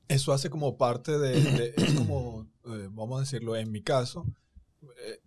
eso 0.08 0.32
hace 0.32 0.50
como 0.50 0.76
parte 0.76 1.18
de, 1.18 1.40
de- 1.40 1.74
es 1.76 1.94
como, 1.94 2.46
eh, 2.64 2.88
vamos 2.90 3.18
a 3.18 3.20
decirlo, 3.20 3.56
en 3.56 3.70
mi 3.70 3.82
caso, 3.82 4.26
eh, 5.04 5.20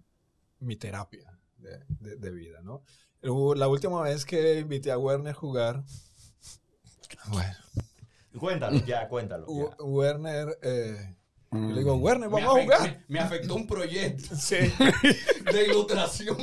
mi 0.60 0.76
terapia 0.76 1.38
de, 1.58 1.80
de- 2.00 2.16
de 2.18 2.32
vida, 2.32 2.62
¿no? 2.62 2.84
La 3.56 3.68
última 3.68 4.02
vez 4.04 4.26
que 4.26 4.60
invité 4.60 4.92
a 4.92 4.98
Werner 4.98 5.32
a 5.32 5.38
jugar, 5.38 5.84
bueno, 7.28 7.54
Cuéntalo, 8.38 8.86
ya, 8.86 9.08
cuéntalo. 9.10 9.46
Werner, 9.80 10.58
eh, 10.62 11.16
yo 11.52 11.58
le 11.60 11.80
digo, 11.80 11.96
Mm. 11.98 12.04
Werner, 12.04 12.30
Me 12.30 12.36
vamos 12.42 12.50
a 12.58 12.60
afectó- 12.62 12.78
jugar. 12.78 13.06
Me, 13.08 13.20
afectó 13.20 13.56
un 13.56 13.68
proyecto 13.68 14.36
Sí. 14.36 14.56
de 15.52 15.66
ilustración 15.68 16.38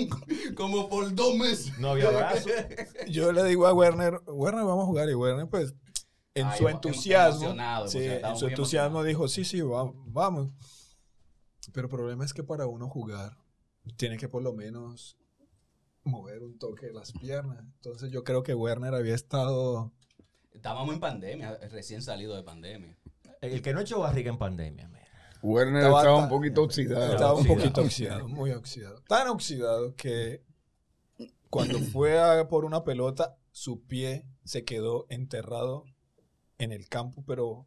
como 0.57 0.89
por 0.89 1.15
dos 1.15 1.37
meses. 1.37 1.79
No 1.79 1.91
había 1.91 2.09
abrazo. 2.09 2.49
Yo 3.09 3.31
le 3.33 3.45
digo 3.45 3.67
a 3.67 3.73
Werner, 3.73 4.21
Werner, 4.27 4.65
vamos 4.65 4.83
a 4.85 4.87
jugar. 4.87 5.09
Y 5.09 5.15
Werner, 5.15 5.47
pues, 5.49 5.75
en 6.35 6.47
Ay, 6.49 6.59
su 6.59 6.69
entusiasmo, 6.69 7.45
emocionado, 7.45 7.89
sí, 7.89 7.99
emocionado, 7.99 8.33
en 8.35 8.39
su 8.41 8.47
entusiasmo 8.49 9.05
dijo, 9.05 9.29
sí, 9.29 9.45
sí, 9.45 9.61
va- 9.61 9.91
vamos. 10.07 10.51
Pero 11.73 11.87
el 11.87 11.91
problema 11.91 12.25
es 12.25 12.33
que 12.35 12.43
para 12.43 12.67
uno 12.67 12.89
jugar, 12.89 13.37
tiene 13.97 14.17
que 14.17 14.29
por 14.29 14.43
lo 14.43 14.53
menos 14.53 15.17
mover 16.05 16.43
un 16.43 16.59
toque 16.59 16.87
de 16.87 16.93
las 16.93 17.13
piernas. 17.13 17.59
Entonces 17.61 18.11
yo 18.11 18.23
creo 18.25 18.43
que 18.43 18.55
Werner 18.55 18.95
había 18.95 19.15
estado... 19.15 19.93
Estábamos 20.53 20.95
en 20.95 21.01
pandemia, 21.01 21.59
recién 21.71 22.03
salido 22.03 22.35
de 22.37 22.43
pandemia. 22.43 22.97
El 23.41 23.61
que 23.63 23.73
no 23.75 23.81
echó 23.81 24.01
barriga 24.01 24.31
en 24.31 24.39
pandemia. 24.39 24.89
Werner 25.43 25.83
Estaba- 25.83 26.01
estaba 26.01 26.17
un 26.19 26.29
poquito 26.29 26.63
oxidado. 26.63 27.13
Estaba 27.13 27.35
un 27.35 27.47
poquito 27.47 27.81
oxidado, 27.83 28.29
muy 28.29 28.51
oxidado. 28.53 29.03
Tan 29.09 29.29
oxidado 29.29 29.95
que 29.95 30.43
cuando 31.51 31.79
fue 31.79 32.19
a 32.19 32.49
por 32.49 32.65
una 32.65 32.85
pelota, 32.85 33.37
su 33.53 33.83
pie 33.87 34.27
se 34.45 34.65
quedó 34.65 35.07
enterrado 35.09 35.85
en 36.59 36.73
el 36.73 36.89
campo, 36.89 37.25
pero 37.27 37.67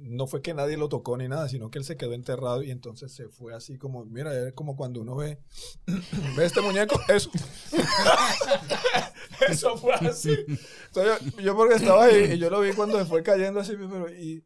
no 0.00 0.26
fue 0.26 0.42
que 0.42 0.54
nadie 0.54 0.76
lo 0.76 0.88
tocó 0.88 1.16
ni 1.16 1.28
nada, 1.28 1.48
sino 1.48 1.70
que 1.70 1.78
él 1.78 1.84
se 1.84 1.96
quedó 1.96 2.14
enterrado 2.14 2.62
y 2.62 2.70
entonces 2.70 3.12
se 3.12 3.28
fue 3.28 3.54
así 3.54 3.78
como, 3.78 4.04
mira, 4.04 4.32
es 4.46 4.52
como 4.54 4.76
cuando 4.76 5.00
uno 5.00 5.16
ve, 5.16 5.40
ve 6.36 6.44
este 6.44 6.60
muñeco, 6.60 7.00
eso. 7.08 7.30
eso 9.48 9.76
fue 9.76 9.94
así. 9.94 10.36
Entonces 10.86 11.34
yo, 11.34 11.42
yo 11.42 11.56
porque 11.56 11.74
estaba 11.74 12.04
ahí 12.04 12.32
y 12.32 12.38
yo 12.38 12.48
lo 12.50 12.60
vi 12.60 12.72
cuando 12.72 12.98
se 12.98 13.06
fue 13.06 13.22
cayendo 13.22 13.60
así, 13.60 13.74
pero 13.76 14.08
y... 14.12 14.44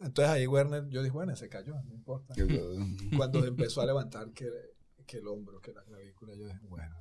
Entonces 0.00 0.32
ahí 0.32 0.46
Werner, 0.46 0.88
yo 0.88 1.02
dije, 1.02 1.12
bueno, 1.12 1.34
se 1.34 1.48
cayó, 1.48 1.74
no 1.82 1.92
importa 1.92 2.34
cuando 3.16 3.44
empezó 3.44 3.80
a 3.80 3.86
levantar 3.86 4.32
que, 4.32 4.48
que 5.06 5.18
el 5.18 5.26
hombro, 5.26 5.60
que 5.60 5.72
la 5.72 5.82
clavícula, 5.82 6.34
yo 6.34 6.46
dije, 6.46 6.60
bueno, 6.68 6.96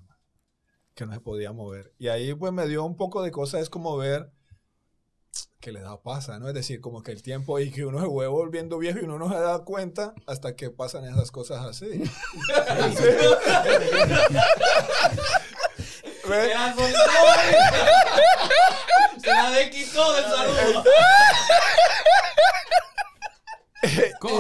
que 0.96 1.06
no 1.06 1.14
se 1.14 1.20
podía 1.20 1.54
mover. 1.54 1.94
Y 2.00 2.08
ahí 2.08 2.34
pues 2.34 2.52
me 2.52 2.68
dio 2.68 2.84
un 2.84 2.98
poco 2.98 3.22
de 3.22 3.30
cosas, 3.32 3.62
es 3.62 3.70
como 3.70 3.96
ver 3.98 4.32
que 5.60 5.72
le 5.72 5.82
da 5.82 6.02
pasa, 6.02 6.40
¿no? 6.40 6.48
Es 6.48 6.54
decir, 6.54 6.82
como 6.82 7.04
que 7.04 7.12
el 7.12 7.22
tiempo 7.22 7.60
y 7.60 7.72
que 7.72 7.86
uno 7.86 8.00
se 8.00 8.08
vuelve 8.08 8.32
volviendo 8.32 8.78
viejo 8.78 9.00
y 9.00 9.04
uno 9.04 9.20
no 9.20 9.30
se 9.30 9.40
da 9.40 9.64
cuenta 9.64 10.14
hasta 10.26 10.56
que 10.56 10.70
pasan 10.72 11.06
esas 11.06 11.32
cosas 11.32 11.66
así. 11.66 11.86
Se 19.22 19.30
la 19.30 19.44
la 19.44 19.52
desquitó 19.52 20.14
del 20.14 20.24
saludo. 20.26 20.84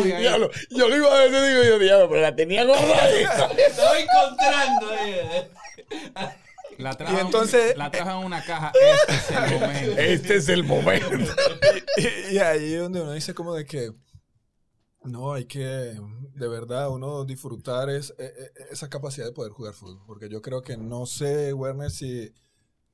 Diablo, 0.03 0.49
yo 0.69 0.87
lo 0.89 0.95
iba 0.97 1.13
a 1.15 1.19
decir, 1.27 1.41
digo 1.49 1.63
yo, 1.63 1.79
diablo, 1.79 2.09
pero 2.09 2.21
la 2.21 2.35
tenía 2.35 2.65
guardadita. 2.65 3.45
Estoy 3.67 4.01
encontrando. 4.03 4.87
La 6.77 6.93
trajo, 6.95 7.13
Y 7.15 7.19
entonces- 7.19 7.75
la 7.77 7.89
trajo 7.89 8.19
en 8.19 8.25
una 8.25 8.43
caja. 8.43 8.71
Este 9.09 9.15
es 9.15 9.29
el 9.31 9.59
momento. 9.59 9.97
Este 9.99 10.35
es 10.35 10.49
el 10.49 10.63
momento. 10.63 11.07
y, 11.97 12.35
y 12.35 12.37
ahí 12.39 12.73
es 12.73 12.79
donde 12.81 13.01
uno 13.01 13.13
dice 13.13 13.33
como 13.33 13.55
de 13.55 13.65
que 13.65 13.91
no, 15.03 15.33
hay 15.33 15.45
que 15.45 15.59
de 16.35 16.47
verdad 16.47 16.89
uno 16.89 17.23
disfrutar 17.25 17.89
es, 17.89 18.11
eh, 18.19 18.31
eh, 18.37 18.51
esa 18.71 18.89
capacidad 18.89 19.25
de 19.25 19.31
poder 19.31 19.51
jugar 19.53 19.73
fútbol. 19.73 20.03
Porque 20.05 20.29
yo 20.29 20.41
creo 20.41 20.61
que 20.61 20.77
no 20.77 21.05
sé, 21.07 21.51
Werner, 21.53 21.89
si 21.89 22.31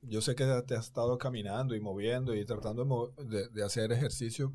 yo 0.00 0.20
sé 0.22 0.34
que 0.34 0.44
te 0.66 0.76
has 0.76 0.86
estado 0.86 1.18
caminando 1.18 1.74
y 1.74 1.80
moviendo 1.80 2.34
y 2.34 2.44
tratando 2.46 3.12
de, 3.18 3.24
de- 3.24 3.48
de 3.48 3.64
hacer 3.64 3.92
ejercicio, 3.92 4.52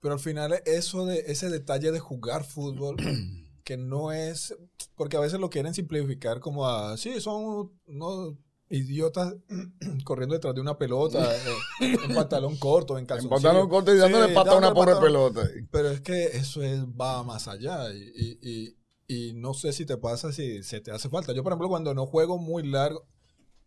pero 0.00 0.14
al 0.14 0.20
final 0.20 0.60
eso 0.66 1.06
de 1.06 1.24
ese 1.26 1.48
detalle 1.50 1.92
de 1.92 2.00
jugar 2.00 2.44
fútbol 2.44 2.96
que 3.64 3.76
no 3.76 4.12
es, 4.12 4.54
porque 4.96 5.16
a 5.16 5.20
veces 5.20 5.38
lo 5.40 5.50
quieren 5.50 5.74
simplificar 5.74 6.40
como 6.40 6.66
a, 6.68 6.96
sí, 6.96 7.20
son 7.20 7.72
unos 7.86 8.34
idiotas 8.68 9.34
corriendo 10.04 10.34
detrás 10.34 10.54
de 10.54 10.60
una 10.60 10.78
pelota, 10.78 11.18
eh, 11.80 11.96
en 12.04 12.14
pantalón 12.14 12.56
corto, 12.56 12.94
en 12.94 13.00
En 13.02 13.06
calzoncillo. 13.06 13.36
pantalón 13.42 13.68
corto 13.68 13.94
y 13.94 13.98
dándole 13.98 14.28
Sí, 14.28 14.34
pata 14.34 14.52
a 14.52 14.58
una 14.58 14.72
pobre 14.74 14.96
pelota. 14.96 15.48
Pero 15.70 15.90
es 15.90 16.00
que 16.00 16.24
eso 16.36 16.62
es, 16.62 16.80
va 16.84 17.22
más 17.22 17.48
allá 17.48 17.92
y, 17.92 17.98
y- 18.14 18.38
y- 18.42 18.76
y 19.12 19.32
no 19.34 19.54
sé 19.54 19.72
si 19.72 19.84
te 19.86 19.96
pasa, 19.96 20.32
si 20.32 20.62
se 20.62 20.80
te 20.80 20.92
hace 20.92 21.08
falta. 21.08 21.32
Yo, 21.32 21.42
por 21.42 21.52
ejemplo, 21.52 21.68
cuando 21.68 21.94
no 21.94 22.06
juego 22.06 22.38
muy 22.38 22.62
largo, 22.62 23.06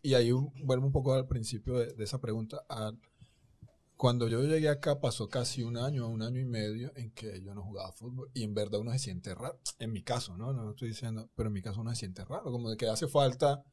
y 0.00 0.14
ahí 0.14 0.30
vuelvo 0.32 0.86
un 0.86 0.92
poco 0.92 1.12
al 1.14 1.26
principio 1.26 1.74
de, 1.78 1.92
de 1.94 2.04
esa 2.04 2.18
pregunta, 2.20 2.62
a- 2.68 2.92
cuando 3.96 4.28
yo 4.28 4.42
llegué 4.42 4.68
acá 4.68 5.00
pasó 5.00 5.28
casi 5.28 5.62
un 5.62 5.76
año, 5.76 6.08
un 6.08 6.22
año 6.22 6.40
y 6.40 6.44
medio 6.44 6.92
en 6.96 7.10
que 7.12 7.40
yo 7.42 7.54
no 7.54 7.62
jugaba 7.62 7.92
fútbol 7.92 8.30
y 8.34 8.42
en 8.42 8.54
verdad 8.54 8.80
uno 8.80 8.92
se 8.92 8.98
siente 8.98 9.34
raro. 9.34 9.58
En 9.78 9.92
mi 9.92 10.02
caso, 10.02 10.36
¿no? 10.36 10.52
No 10.52 10.70
estoy 10.70 10.88
diciendo, 10.88 11.30
pero 11.34 11.48
en 11.48 11.52
mi 11.52 11.62
caso 11.62 11.80
uno 11.80 11.90
se 11.90 11.96
siente 11.96 12.24
raro, 12.24 12.50
como 12.50 12.70
de 12.70 12.76
que 12.76 12.88
hace 12.88 13.06
falta 13.08 13.64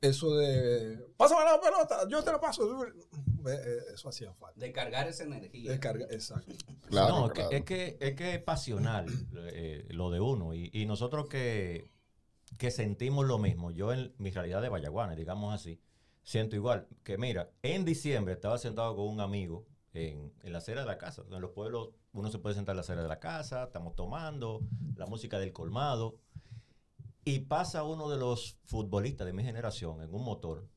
eso 0.00 0.34
de, 0.34 0.98
pásame 1.18 1.44
la 1.44 1.60
pelota, 1.60 2.08
yo 2.08 2.24
te 2.24 2.32
la 2.32 2.40
paso. 2.40 2.84
Eh, 2.86 3.78
Eso 3.92 4.08
hacía 4.08 4.32
falta. 4.32 4.58
De 4.58 4.72
cargar 4.72 5.06
esa 5.08 5.24
energía. 5.24 5.72
Descarga, 5.72 6.06
exacto. 6.10 6.54
Claro, 6.88 7.18
no, 7.18 7.26
es 7.26 7.32
claro. 7.32 7.50
Que, 7.50 7.56
es, 7.56 7.64
que, 7.64 7.98
es 8.00 8.14
que 8.14 8.34
es 8.34 8.42
pasional 8.42 9.06
eh, 9.52 9.86
lo 9.90 10.10
de 10.10 10.20
uno. 10.20 10.54
Y, 10.54 10.70
y 10.72 10.86
nosotros 10.86 11.28
que, 11.28 11.90
que 12.56 12.70
sentimos 12.70 13.26
lo 13.26 13.38
mismo, 13.38 13.72
yo 13.72 13.92
en 13.92 14.14
mi 14.18 14.30
realidad 14.30 14.62
de 14.62 14.70
Vallaguana, 14.70 15.14
digamos 15.14 15.54
así, 15.54 15.78
siento 16.22 16.56
igual. 16.56 16.88
Que 17.02 17.18
mira, 17.18 17.50
en 17.62 17.84
diciembre 17.84 18.34
estaba 18.34 18.58
sentado 18.58 18.96
con 18.96 19.08
un 19.08 19.20
amigo 19.20 19.66
en, 19.92 20.32
en 20.42 20.52
la 20.52 20.58
acera 20.58 20.82
de 20.82 20.86
la 20.86 20.98
casa, 20.98 21.24
en 21.30 21.40
los 21.40 21.50
pueblos 21.50 21.90
uno 22.12 22.30
se 22.30 22.38
puede 22.38 22.54
sentar 22.54 22.72
en 22.72 22.78
la 22.78 22.82
acera 22.82 23.02
de 23.02 23.08
la 23.08 23.20
casa, 23.20 23.64
estamos 23.64 23.94
tomando, 23.94 24.62
la 24.96 25.06
música 25.06 25.38
del 25.38 25.52
colmado, 25.52 26.18
y 27.24 27.40
pasa 27.40 27.84
uno 27.84 28.08
de 28.08 28.18
los 28.18 28.58
futbolistas 28.64 29.26
de 29.26 29.32
mi 29.32 29.44
generación 29.44 30.02
en 30.02 30.12
un 30.12 30.24
motor 30.24 30.68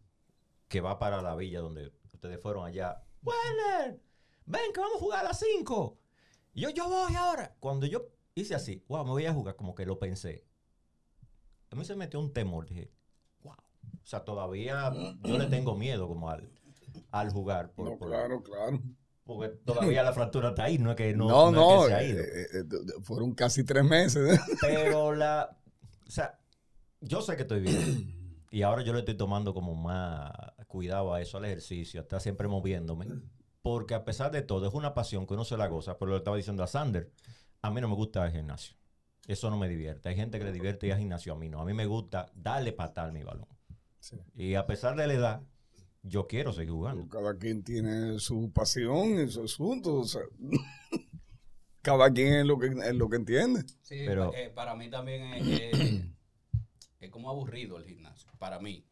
que 0.68 0.82
va 0.82 1.00
para 1.00 1.22
la 1.22 1.36
villa 1.36 1.62
donde 1.62 1.92
ustedes 2.14 2.40
fueron 2.40 2.66
allá. 2.66 3.04
Werner, 3.24 4.02
ven 4.46 4.74
que 4.74 4.80
vamos 4.80 4.98
a 4.98 5.00
jugar 5.00 5.20
a 5.22 5.30
las 5.30 5.40
5. 5.40 5.98
Y 6.54 6.62
yo, 6.62 6.70
yo 6.70 6.90
voy 6.90 7.16
ahora. 7.16 7.56
Cuando 7.60 7.86
yo 7.86 8.08
hice 8.36 8.56
así, 8.56 8.84
wow, 8.88 9.04
me 9.06 9.12
voy 9.12 9.26
a 9.26 9.34
jugar, 9.34 9.56
como 9.56 9.74
que 9.74 9.86
lo 9.86 9.98
pensé. 9.98 10.46
A 11.72 11.76
mí 11.76 11.86
se 11.86 11.96
metió 11.96 12.20
un 12.20 12.34
temor, 12.34 12.68
dije. 12.68 12.92
O 14.04 14.06
sea, 14.06 14.24
todavía 14.26 14.92
yo 15.24 15.38
le 15.38 15.46
tengo 15.48 15.76
miedo 15.76 16.08
como 16.08 16.30
al, 16.30 16.50
al 17.12 17.32
jugar. 17.32 17.72
Por, 17.72 17.86
No, 17.90 17.98
por- 17.98 18.10
claro, 18.10 18.44
claro. 18.44 18.82
Porque 19.26 19.48
todavía 19.64 20.04
la 20.04 20.12
fractura 20.12 20.50
está 20.50 20.66
ahí, 20.66 20.78
no 20.78 20.92
es 20.92 20.98
que 20.98 21.16
no, 21.16 21.30
No, 21.30 21.52
no 21.52 21.62
no, 21.62 21.76
es 21.76 21.82
que 21.84 21.88
se 21.90 21.96
ha 21.96 22.04
eh, 22.04 22.10
ido. 22.10 22.20
eh, 22.22 22.48
eh, 22.98 23.02
fueron 23.04 23.34
casi 23.34 23.64
tres 23.64 23.84
meses. 23.86 24.38
Pero 24.62 25.14
la. 25.16 25.58
O 26.06 26.12
sea, 26.12 26.38
yo 27.00 27.22
sé 27.22 27.36
que 27.38 27.44
estoy 27.44 27.62
bien. 27.62 28.38
Y 28.52 28.62
ahora 28.64 28.84
yo 28.84 28.92
le 28.94 29.00
estoy 29.00 29.16
tomando 29.16 29.54
como 29.54 29.74
más 29.76 30.30
cuidado 30.68 31.14
a 31.14 31.22
eso, 31.22 31.38
al 31.38 31.46
ejercicio, 31.46 32.02
a 32.02 32.04
estar 32.04 32.20
siempre 32.22 32.48
moviéndome. 32.50 33.08
Porque 33.62 33.96
a 33.96 34.04
pesar 34.04 34.30
de 34.32 34.42
todo, 34.42 34.68
es 34.68 34.74
una 34.74 34.94
pasión 34.94 35.26
que 35.26 35.34
uno 35.36 35.46
se 35.46 35.56
la 35.56 35.68
goza. 35.68 35.98
Pero 35.98 36.12
lo 36.12 36.18
estaba 36.18 36.36
diciendo 36.36 36.62
a 36.62 36.68
Sander, 36.68 37.10
a 37.62 37.72
mí 37.72 37.80
no 37.80 37.88
me 37.88 37.96
gusta 37.96 38.26
el 38.26 38.34
gimnasio. 38.34 38.76
Eso 39.26 39.50
no 39.50 39.58
me 39.58 39.70
divierte. 39.70 40.10
Hay 40.10 40.16
gente 40.18 40.38
que 40.38 40.44
le 40.44 40.52
divierte 40.52 40.86
ir 40.88 40.94
al 40.94 41.00
gimnasio, 41.00 41.32
a 41.34 41.38
mí 41.38 41.48
no. 41.48 41.62
A 41.62 41.66
mí 41.66 41.74
me 41.74 41.86
gusta 41.86 42.30
darle 42.36 42.74
patar 42.74 43.14
mi 43.14 43.24
balón. 43.24 43.48
Sí. 44.04 44.18
Y 44.36 44.56
a 44.56 44.66
pesar 44.66 44.98
de 44.98 45.08
la 45.08 45.14
edad, 45.14 45.42
yo 46.02 46.28
quiero 46.28 46.52
seguir 46.52 46.72
jugando. 46.74 47.08
Cada 47.08 47.38
quien 47.38 47.64
tiene 47.64 48.20
su 48.20 48.52
pasión 48.52 49.18
y 49.18 49.30
su 49.30 49.44
asunto. 49.44 49.96
o 50.00 50.04
sea, 50.04 50.24
cada 51.82 52.12
quien 52.12 52.34
es 52.34 52.46
lo 52.46 52.60
que, 52.60 52.68
es 52.68 52.96
lo 52.96 53.10
que 53.10 53.16
entiende. 53.16 53.62
Sí, 53.82 54.04
Pero- 54.06 54.34
eh, 54.34 54.50
para 54.54 54.76
mí 54.76 54.90
también 54.90 55.24
es, 55.36 55.48
es- 55.74 56.02
es 57.00 57.10
como 57.10 57.30
aburrido 57.30 57.78
el 57.78 57.86
gimnasio, 57.86 58.30
para 58.40 58.60
mí. 58.60 58.86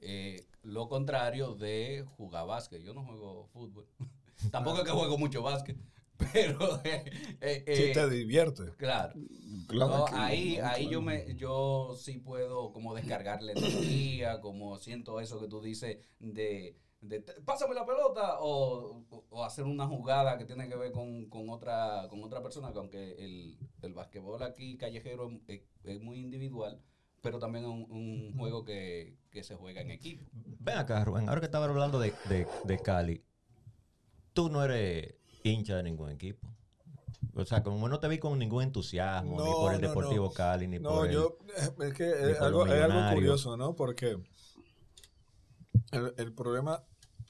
Eh, 0.00 0.44
lo 0.62 0.88
contrario 0.88 1.54
de 1.54 2.04
jugar 2.16 2.46
básquet. 2.48 2.82
Yo 2.82 2.94
no 2.94 3.04
juego 3.04 3.46
fútbol. 3.52 3.86
Tampoco 4.50 4.78
es 4.78 4.84
que 4.84 4.90
juego 4.90 5.18
mucho 5.18 5.40
básquet, 5.42 5.76
pero... 6.32 6.80
eh, 6.84 7.04
eh, 7.40 7.64
Sí, 7.66 7.82
eh, 7.82 7.90
te 7.94 8.08
divierte. 8.10 8.64
claro. 8.76 9.14
Claro 9.68 9.98
No, 9.98 10.04
que- 10.06 10.16
ahí 10.16 10.56
no, 10.60 10.68
ahí 10.68 10.88
yo 10.88 11.02
me 11.02 11.34
yo 11.36 11.94
sí 11.96 12.18
puedo 12.18 12.72
como 12.72 12.94
descargarle 12.94 13.52
energía, 13.52 14.40
como 14.40 14.78
siento 14.78 15.20
eso 15.20 15.40
que 15.40 15.48
tú 15.48 15.60
dices 15.60 15.98
de, 16.18 16.76
de 17.00 17.20
pásame 17.44 17.74
la 17.74 17.84
pelota 17.86 18.38
o, 18.40 19.04
o- 19.10 19.24
o 19.30 19.44
hacer 19.44 19.64
una 19.64 19.86
jugada 19.86 20.38
que 20.38 20.44
tiene 20.46 20.68
que 20.68 20.76
ver 20.76 20.92
con, 20.92 21.26
con 21.28 21.48
otra 21.50 22.06
con 22.08 22.22
otra 22.24 22.42
persona, 22.42 22.72
que 22.72 22.78
aunque 22.78 23.12
el, 23.24 23.58
el 23.82 23.92
basquetbol 23.94 24.42
aquí 24.42 24.76
callejero 24.78 25.30
es, 25.48 25.62
es 25.84 26.00
muy 26.00 26.18
individual, 26.18 26.80
pero 27.20 27.38
también 27.38 27.64
es 27.64 27.70
un, 27.70 27.86
un 27.90 28.34
juego 28.36 28.64
que, 28.64 29.16
que 29.30 29.42
se 29.42 29.54
juega 29.54 29.80
en 29.82 29.90
equipo. 29.90 30.24
Ven 30.32 30.78
acá, 30.78 31.04
Rubén, 31.04 31.28
ahora 31.28 31.40
que 31.40 31.46
estaba 31.46 31.66
hablando 31.66 31.98
de, 32.00 32.12
de, 32.28 32.46
de 32.64 32.78
Cali, 32.78 33.22
tú 34.32 34.48
no 34.48 34.64
eres 34.64 35.14
hincha 35.42 35.76
de 35.76 35.82
ningún 35.82 36.10
equipo. 36.10 36.48
O 37.34 37.44
sea, 37.44 37.62
como 37.62 37.88
no 37.88 37.98
te 37.98 38.08
vi 38.08 38.18
con 38.18 38.38
ningún 38.38 38.62
entusiasmo, 38.62 39.42
ni 39.42 39.52
por 39.52 39.74
el 39.74 39.80
no, 39.80 39.88
Deportivo 39.88 40.26
no. 40.26 40.32
Cali, 40.32 40.68
ni 40.68 40.78
por 40.78 41.06
el... 41.06 41.14
yo, 41.14 41.38
es 41.80 41.94
que 41.94 42.30
es 42.30 42.40
algo, 42.40 42.66
es 42.66 42.82
algo 42.82 43.14
curioso, 43.14 43.56
¿no? 43.56 43.74
Porque 43.74 44.18
el, 45.92 46.14
el 46.16 46.32
problema 46.34 46.84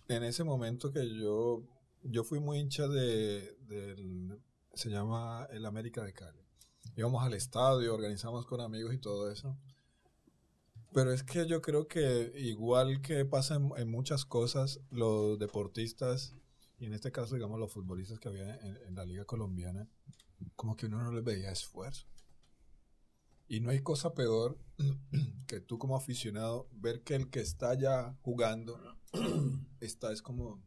en 0.09 0.25
ese 0.25 0.45
momento 0.45 0.93
que 0.93 1.09
yo, 1.09 1.63
yo 2.03 2.25
fui 2.25 2.41
muy 2.41 2.59
hincha 2.59 2.89
de, 2.89 3.57
del, 3.61 4.41
se 4.75 4.91
llama 4.91 5.47
el 5.51 5.67
América 5.67 6.03
de 6.03 6.13
Cali. 6.13 6.41
Íbamos 6.97 7.23
al 7.23 7.35
estadio, 7.35 7.95
organizamos 7.95 8.45
con 8.47 8.61
amigos 8.61 8.93
y 8.95 8.99
todo 8.99 9.31
eso. 9.31 9.57
Pero 10.93 11.13
es 11.13 11.23
que 11.23 11.47
yo 11.47 11.63
creo 11.63 11.87
que 11.89 12.33
igual 12.37 13.01
que 13.01 13.25
pasa 13.25 13.55
en, 13.55 13.71
en 13.77 13.91
muchas 13.91 14.27
cosas, 14.27 14.81
los 14.91 15.39
deportistas, 15.39 16.35
y 16.83 16.87
en 16.87 16.95
este 16.95 17.13
caso, 17.13 17.37
digamos, 17.37 17.61
los 17.61 17.73
futbolistas 17.73 18.19
que 18.19 18.29
había 18.29 18.57
en, 18.57 18.77
en 18.89 18.95
la 18.97 19.05
liga 19.05 19.25
colombiana, 19.25 19.89
como 20.57 20.75
que 20.77 20.87
uno 20.87 21.01
no 21.01 21.13
les 21.13 21.23
veía 21.23 21.53
esfuerzo. 21.53 22.07
Y 23.47 23.61
no 23.61 23.71
hay 23.71 23.81
cosa 23.83 24.15
peor 24.15 24.59
que 25.47 25.61
tú 25.61 25.79
como 25.79 25.95
aficionado 25.95 26.69
ver 26.73 27.03
que 27.03 27.15
el 27.15 27.31
que 27.31 27.39
está 27.41 27.75
ya 27.75 28.17
jugando 28.23 28.81
está 29.81 30.11
es 30.13 30.23
como 30.23 30.61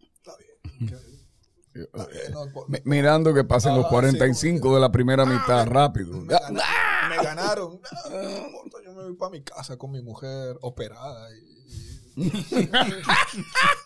está 0.00 0.32
bien. 0.36 0.88
que- 0.88 1.80
está 1.80 2.06
bien, 2.06 2.32
no, 2.32 2.52
por- 2.52 2.68
Mi- 2.68 2.80
Mirando 2.84 3.32
que 3.32 3.42
pasen 3.44 3.74
los 3.76 3.86
Ah, 3.86 3.88
sí, 3.88 3.94
45 3.94 4.60
como 4.60 4.72
que- 4.72 4.74
de 4.76 4.80
la 4.82 4.92
primera 4.92 5.22
Ah, 5.22 5.26
mitad 5.26 5.66
rápido. 5.66 6.20
me, 6.20 6.34
gana- 6.34 6.62
me 7.08 7.16
ganaron. 7.16 7.80
Ah, 7.90 8.10
no 8.12 8.46
importa, 8.48 8.78
yo 8.84 8.92
me 8.94 9.02
voy 9.04 9.14
para 9.16 9.30
mi 9.30 9.42
casa 9.42 9.78
con 9.78 9.92
mi 9.92 10.02
mujer 10.02 10.58
operada. 10.60 11.34
Y- 11.34 11.53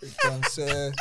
entonces, 0.03 0.95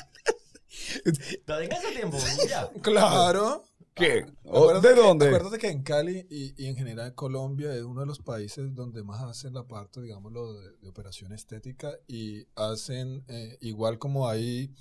Pero 1.46 1.60
en 1.60 1.72
ese 1.72 1.92
tiempo, 1.94 2.18
ya. 2.50 2.70
claro. 2.82 3.64
¿Qué? 3.96 4.26
¿O 4.44 4.70
Acuérdate 4.70 4.90
¿De 4.90 4.94
que- 4.94 5.02
dónde? 5.02 5.26
Acuérdate 5.28 5.58
que 5.58 5.70
en 5.70 5.82
Cali 5.82 6.28
y, 6.30 6.54
y 6.64 6.68
en 6.68 6.76
general 6.76 7.16
Colombia 7.16 7.74
es 7.74 7.82
uno 7.82 8.02
de 8.02 8.06
los 8.06 8.20
países 8.20 8.76
donde 8.76 9.02
más 9.04 9.24
hacen 9.24 9.56
la 9.56 9.64
parte, 9.64 10.02
digámoslo, 10.02 10.54
de, 10.54 10.70
de 10.82 10.88
operación 10.88 11.32
estética 11.34 11.92
y 12.08 12.46
hacen, 12.56 13.24
eh, 13.28 13.58
igual 13.62 13.98
como 13.98 14.30
hay 14.30 14.72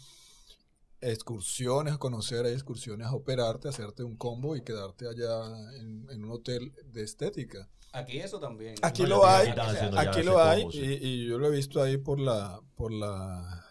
excursiones 1.00 1.94
a 1.94 1.98
conocer, 1.98 2.44
hay 2.44 2.52
excursiones 2.52 3.06
a 3.06 3.14
operarte, 3.14 3.68
hacerte 3.68 4.02
un 4.02 4.16
combo 4.16 4.54
y 4.54 4.62
quedarte 4.62 5.08
allá 5.08 5.46
en, 5.80 6.06
en 6.10 6.24
un 6.24 6.30
hotel 6.32 6.74
de 6.92 7.02
estética. 7.02 7.70
Aquí 7.96 8.18
eso 8.18 8.38
también. 8.38 8.74
Aquí 8.82 9.02
No, 9.02 9.08
lo 9.08 9.26
hay, 9.26 9.48
Aquí 9.96 10.22
lo 10.22 10.40
hay 10.42 10.70
sí. 10.70 10.78
y, 10.78 11.06
y 11.06 11.26
yo 11.28 11.38
lo 11.38 11.46
he 11.46 11.50
visto 11.50 11.82
ahí 11.82 11.96
por 11.96 12.18
la, 12.20 12.60
por 12.74 12.92
la, 12.92 13.64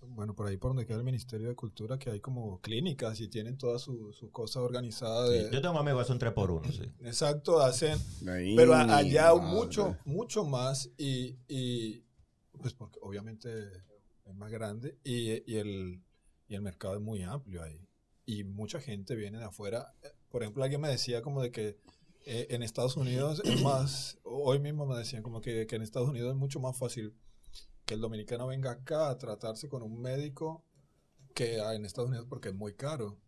bueno, 0.00 0.34
por 0.34 0.46
ahí 0.48 0.56
por 0.56 0.70
donde 0.70 0.84
queda 0.84 0.98
el 0.98 1.04
Ministerio 1.04 1.48
de 1.48 1.54
Cultura, 1.54 1.98
que 1.98 2.10
hay 2.10 2.20
como 2.20 2.60
clínicas 2.60 3.20
y 3.20 3.28
tienen 3.28 3.56
toda 3.56 3.78
su, 3.78 4.12
su 4.12 4.30
cosa 4.30 4.60
organizada. 4.60 5.26
Sí, 5.28 5.32
de- 5.44 5.50
Yo 5.52 5.62
tengo 5.62 5.78
amigos 5.78 6.06
son 6.06 6.18
3 6.18 6.32
por 6.32 6.50
1 6.50 6.70
sí. 6.72 6.82
Exacto, 7.02 7.60
hacen, 7.60 7.98
Ahí, 8.28 8.56
pero 8.56 8.74
a- 8.74 8.96
allá 8.96 9.32
madre. 9.34 9.46
mucho, 9.48 9.96
mucho 10.04 10.44
más 10.44 10.90
y, 10.98 11.36
y, 11.48 12.02
pues 12.60 12.74
porque 12.74 12.98
obviamente 13.02 13.48
es 14.26 14.34
más 14.34 14.50
grande 14.50 14.98
y, 15.04 15.50
y 15.50 15.56
el, 15.58 16.02
y 16.48 16.54
el 16.56 16.62
mercado 16.62 16.94
es 16.94 17.00
muy 17.00 17.22
amplio 17.22 17.62
ahí. 17.62 17.80
Y 18.26 18.44
mucha 18.44 18.80
gente 18.80 19.14
viene 19.16 19.38
de 19.38 19.44
afuera. 19.44 19.92
Por 20.30 20.42
ejemplo, 20.42 20.62
alguien 20.62 20.80
me 20.80 20.88
decía 20.88 21.22
como 21.22 21.42
de 21.42 21.50
que 21.50 21.76
eh, 22.24 22.46
en 22.50 22.62
Estados 22.62 22.96
Unidos 22.96 23.42
es 23.44 23.62
más, 23.62 24.18
hoy 24.24 24.58
mismo 24.58 24.86
me 24.86 24.96
decían 24.96 25.22
como 25.22 25.40
que, 25.40 25.66
que 25.66 25.76
en 25.76 25.82
Estados 25.82 26.08
Unidos 26.08 26.30
es 26.30 26.36
mucho 26.36 26.60
más 26.60 26.76
fácil 26.76 27.14
que 27.84 27.94
el 27.94 28.00
dominicano 28.00 28.46
venga 28.46 28.70
acá 28.72 29.10
a 29.10 29.18
tratarse 29.18 29.68
con 29.68 29.82
un 29.82 30.00
médico 30.00 30.64
que 31.34 31.58
en 31.58 31.84
Estados 31.84 32.10
Unidos 32.10 32.26
porque 32.28 32.50
es 32.50 32.54
muy 32.54 32.74
caro. 32.74 33.18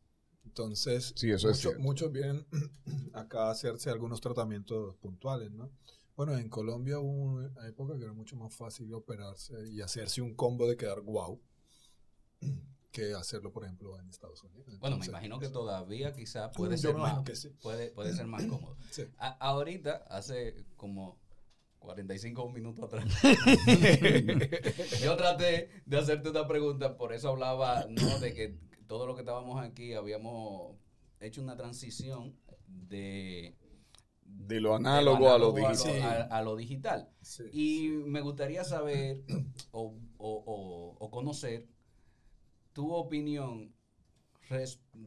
Entonces, 0.44 1.12
Sí, 1.16 1.30
eso 1.30 1.48
es 1.48 1.56
mucho- 1.56 1.68
cierto. 1.70 1.80
muchos 1.82 2.12
vienen 2.12 2.46
acá 3.14 3.48
a 3.48 3.50
hacerse 3.50 3.90
algunos 3.90 4.20
tratamientos 4.20 4.94
puntuales, 4.96 5.50
¿no? 5.52 5.70
Bueno, 6.16 6.36
en 6.38 6.48
Colombia 6.48 7.00
hubo 7.00 7.10
una 7.10 7.66
época 7.66 7.96
que 7.96 8.04
era 8.04 8.12
mucho 8.12 8.36
más 8.36 8.54
fácil 8.54 8.92
operarse 8.94 9.54
y 9.68 9.80
hacerse 9.80 10.20
un 10.22 10.34
combo 10.34 10.68
de 10.68 10.76
quedar 10.76 11.00
guau 11.00 11.40
que 12.94 13.12
hacerlo, 13.12 13.50
por 13.52 13.64
ejemplo, 13.64 13.98
en 13.98 14.08
Estados 14.08 14.42
Unidos. 14.44 14.78
Bueno, 14.78 14.96
me 14.98 15.04
imagino 15.06 15.40
que 15.40 15.46
eso- 15.46 15.52
todavía 15.54 16.12
quizá 16.14 16.52
puede 16.52 16.76
Yo 16.76 16.90
ser 16.90 16.94
más, 16.96 17.20
sí. 17.38 17.48
puede, 17.60 17.90
puede 17.90 18.14
ser 18.14 18.26
más 18.28 18.44
cómodo. 18.46 18.76
Sí. 18.90 19.02
A- 19.18 19.36
ahorita, 19.48 20.04
hace 20.08 20.64
como 20.76 21.18
45 21.80 22.48
minutos 22.50 22.84
atrás, 22.84 23.04
yo 25.02 25.16
traté 25.16 25.70
de 25.84 25.98
hacerte 25.98 26.30
una 26.30 26.46
pregunta, 26.46 26.96
por 26.96 27.12
eso 27.12 27.30
hablaba, 27.30 27.86
¿no? 27.90 28.18
De 28.20 28.32
que 28.32 28.58
todo 28.86 29.06
lo 29.06 29.14
que 29.14 29.22
estábamos 29.22 29.60
aquí 29.62 29.92
habíamos 29.94 30.76
hecho 31.20 31.42
una 31.42 31.56
transición 31.56 32.36
de, 32.66 33.56
De 34.22 34.60
lo 34.60 34.70
de 34.70 34.76
análogo 34.76 35.30
a 35.32 35.38
lo 35.38 35.52
a- 35.56 36.22
a 36.30 36.42
lo 36.42 36.56
digital. 36.56 37.10
Sí. 37.22 37.44
Y 37.52 37.88
me 38.06 38.20
gustaría 38.20 38.62
saber 38.64 39.22
o, 39.72 39.94
o- 40.18 40.42
o- 40.46 40.96
o 40.98 41.10
conocer 41.10 41.66
tu 42.74 42.92
opinión, 42.94 43.74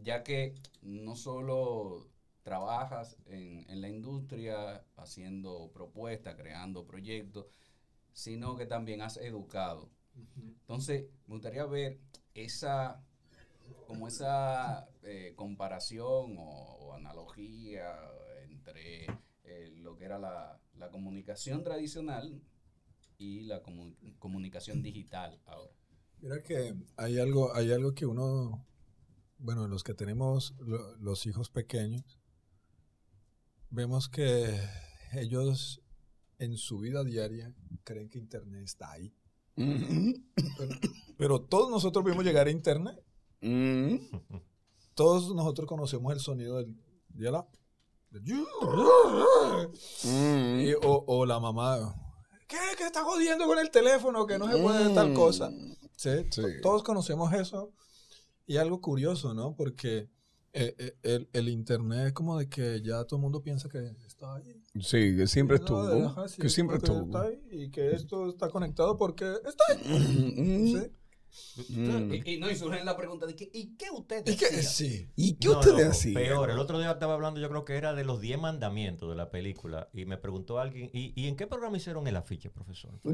ya 0.04 0.24
que 0.24 0.56
no 0.82 1.16
solo 1.16 2.10
trabajas 2.44 3.18
en, 3.26 3.70
en 3.70 3.82
la 3.82 3.90
industria 3.90 4.86
haciendo 4.96 5.72
propuestas, 5.74 6.36
creando 6.36 6.86
proyectos, 6.86 7.48
sino 8.14 8.56
que 8.58 8.66
también 8.66 9.02
has 9.02 9.18
educado. 9.18 9.90
Entonces, 10.62 11.08
me 11.28 11.36
gustaría 11.36 11.66
ver 11.66 12.00
esa, 12.34 13.04
como 13.88 14.08
esa 14.08 14.90
eh, 15.04 15.34
comparación 15.36 16.38
o, 16.38 16.78
o 16.82 16.94
analogía 16.94 17.96
entre 18.50 19.06
eh, 19.46 19.74
lo 19.78 19.98
que 19.98 20.06
era 20.06 20.20
la, 20.20 20.60
la 20.78 20.90
comunicación 20.92 21.64
tradicional 21.64 22.42
y 23.20 23.42
la 23.42 23.64
comu- 23.64 23.96
comunicación 24.20 24.84
digital 24.84 25.40
ahora. 25.46 25.77
Mira 26.22 26.42
que 26.42 26.76
hay 26.98 27.20
algo, 27.20 27.54
hay 27.56 27.72
algo 27.72 27.94
que 27.94 28.06
uno 28.06 28.64
bueno, 29.40 29.68
los 29.68 29.84
que 29.84 29.94
tenemos 29.94 30.56
lo- 30.60 30.96
los 30.98 31.26
hijos 31.28 31.50
pequeños, 31.52 32.18
vemos 33.70 34.10
que 34.10 34.60
ellos 35.14 35.82
en 36.40 36.58
su 36.58 36.80
vida 36.80 37.04
diaria 37.04 37.54
creen 37.84 38.10
que 38.10 38.18
Internet 38.18 38.64
está 38.64 38.92
ahí. 38.92 39.14
Pero, 41.18 41.42
todos 41.42 41.70
nosotros 41.70 42.04
vimos 42.04 42.24
llegar 42.24 42.48
a 42.48 42.52
Internet. 42.52 43.00
Mm. 43.42 43.96
Todos 44.96 45.34
nosotros 45.36 45.68
conocemos 45.68 46.12
el 46.14 46.20
sonido 46.20 46.58
del 46.58 46.76
yu- 48.24 48.48
Mm. 50.04 50.60
Y- 50.62 50.74
o, 50.74 51.04
o 51.08 51.26
la 51.28 51.40
mamá, 51.40 51.96
¿qué? 52.48 52.58
¿Que 52.78 52.86
está 52.86 53.04
jodiendo 53.04 53.46
con 53.46 53.60
el 53.60 53.70
teléfono? 53.70 54.26
Que 54.26 54.38
no 54.40 54.52
se 54.52 54.58
puede 54.62 54.94
tal 54.96 55.14
cosa. 55.14 55.52
¿Sí? 55.98 56.10
Sí. 56.32 56.42
To- 56.42 56.48
Todos 56.62 56.84
conocemos 56.84 57.34
eso. 57.34 57.74
Y 58.46 58.56
algo 58.56 58.80
curioso, 58.80 59.34
¿no? 59.34 59.54
Porque 59.58 60.08
eh, 60.54 60.74
eh, 60.80 60.96
el, 61.04 61.30
el 61.34 61.50
internet 61.50 62.08
es 62.08 62.14
como 62.14 62.38
de 62.38 62.48
que 62.48 62.82
ya 62.82 63.04
todo 63.04 63.18
el 63.18 63.22
mundo 63.24 63.42
piensa 63.44 63.68
que 63.68 63.92
está 64.08 64.36
ahí. 64.36 64.64
Sí, 64.80 65.18
que 65.18 65.28
siempre 65.28 65.58
No, 65.58 65.64
estuvo. 65.66 66.06
ajá, 66.08 66.28
sí, 66.30 66.42
que 66.42 66.48
siempre 66.50 66.78
estuvo. 66.78 67.02
está 67.02 67.24
ahí 67.24 67.42
y 67.52 67.70
que 67.70 67.92
esto 67.92 68.30
está 68.30 68.50
conectado 68.50 68.96
porque 68.98 69.26
está 69.46 69.64
ahí. 69.70 69.78
Mm. 69.86 70.82
¿Sí? 70.82 70.92
Mm. 71.70 72.14
Y, 72.14 72.34
y 72.36 72.40
no, 72.40 72.50
y 72.50 72.56
surge 72.56 72.84
la 72.84 72.96
pregunta 72.98 73.28
de 73.28 73.36
que, 73.36 73.48
¿y 73.54 73.76
qué 73.76 73.92
ustedes 73.92 74.24
Y 74.34 74.38
que, 74.38 74.46
hacían? 74.46 74.64
sí. 74.64 75.12
¿Y 75.18 75.36
qué 75.36 75.50
No, 75.50 75.60
ustedes 75.60 75.86
hacían? 75.88 76.16
Peor, 76.16 76.50
el 76.50 76.58
otro 76.58 76.80
día 76.80 76.90
estaba 76.92 77.14
hablando, 77.16 77.40
yo 77.42 77.50
creo 77.50 77.64
que 77.66 77.76
era 77.76 77.94
de 77.94 78.06
los 78.06 78.22
10 78.22 78.40
mandamientos 78.40 79.10
de 79.10 79.16
la 79.18 79.30
película. 79.30 79.90
Y 79.94 80.06
me 80.06 80.18
preguntó 80.18 80.58
alguien, 80.58 80.90
¿y, 80.94 81.12
y 81.22 81.28
en 81.28 81.36
qué 81.36 81.46
programa 81.46 81.76
hicieron 81.78 82.08
el 82.08 82.16
afiche, 82.16 82.50
profesor? 82.50 83.00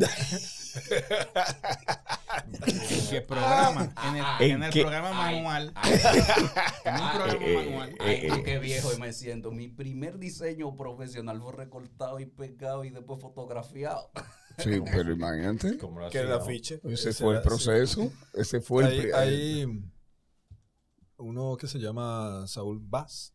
¿En 2.65 3.07
qué 3.10 3.22
programa? 3.22 3.93
En 4.07 4.15
el, 4.15 4.26
¿En 4.39 4.51
en 4.57 4.64
el 4.64 4.72
qué? 4.72 4.81
programa 4.81 5.10
Ay, 5.27 5.35
manual. 5.35 5.72
ay, 5.76 5.93
En 6.85 6.93
un 6.95 7.01
ay, 7.01 7.18
programa 7.18 7.45
eh, 7.45 7.65
manual. 7.65 7.95
Ay, 7.99 8.15
eh, 8.23 8.27
tú, 8.30 8.43
qué 8.43 8.60
viejo 8.60 8.93
y 8.93 8.99
me 8.99 9.14
siento. 9.14 9.51
Mi 9.51 9.68
primer 9.68 10.18
diseño 10.19 10.76
profesional 10.76 11.41
fue 11.41 11.53
recortado 11.53 12.19
y 12.19 12.26
pegado 12.26 12.84
y 12.84 12.89
después 12.89 13.22
fotografiado. 13.22 14.10
Sí, 14.57 14.81
pero 14.91 15.11
imagínate. 15.14 15.77
Que 16.11 16.19
el 16.19 16.31
afiche. 16.31 16.80
Ese 16.84 17.10
Ese 17.10 17.23
fue 17.23 17.35
el 17.38 17.41
sí. 17.41 17.47
proceso. 17.47 18.11
Ese 18.34 18.61
fue 18.61 18.84
el. 18.85 18.89
hay, 18.91 19.01
pri- 19.01 19.11
hay 19.14 19.84
uno 21.18 21.55
que 21.57 21.68
se 21.68 21.80
llama 21.80 22.45
Saúl 22.47 22.80
Bass, 22.81 23.34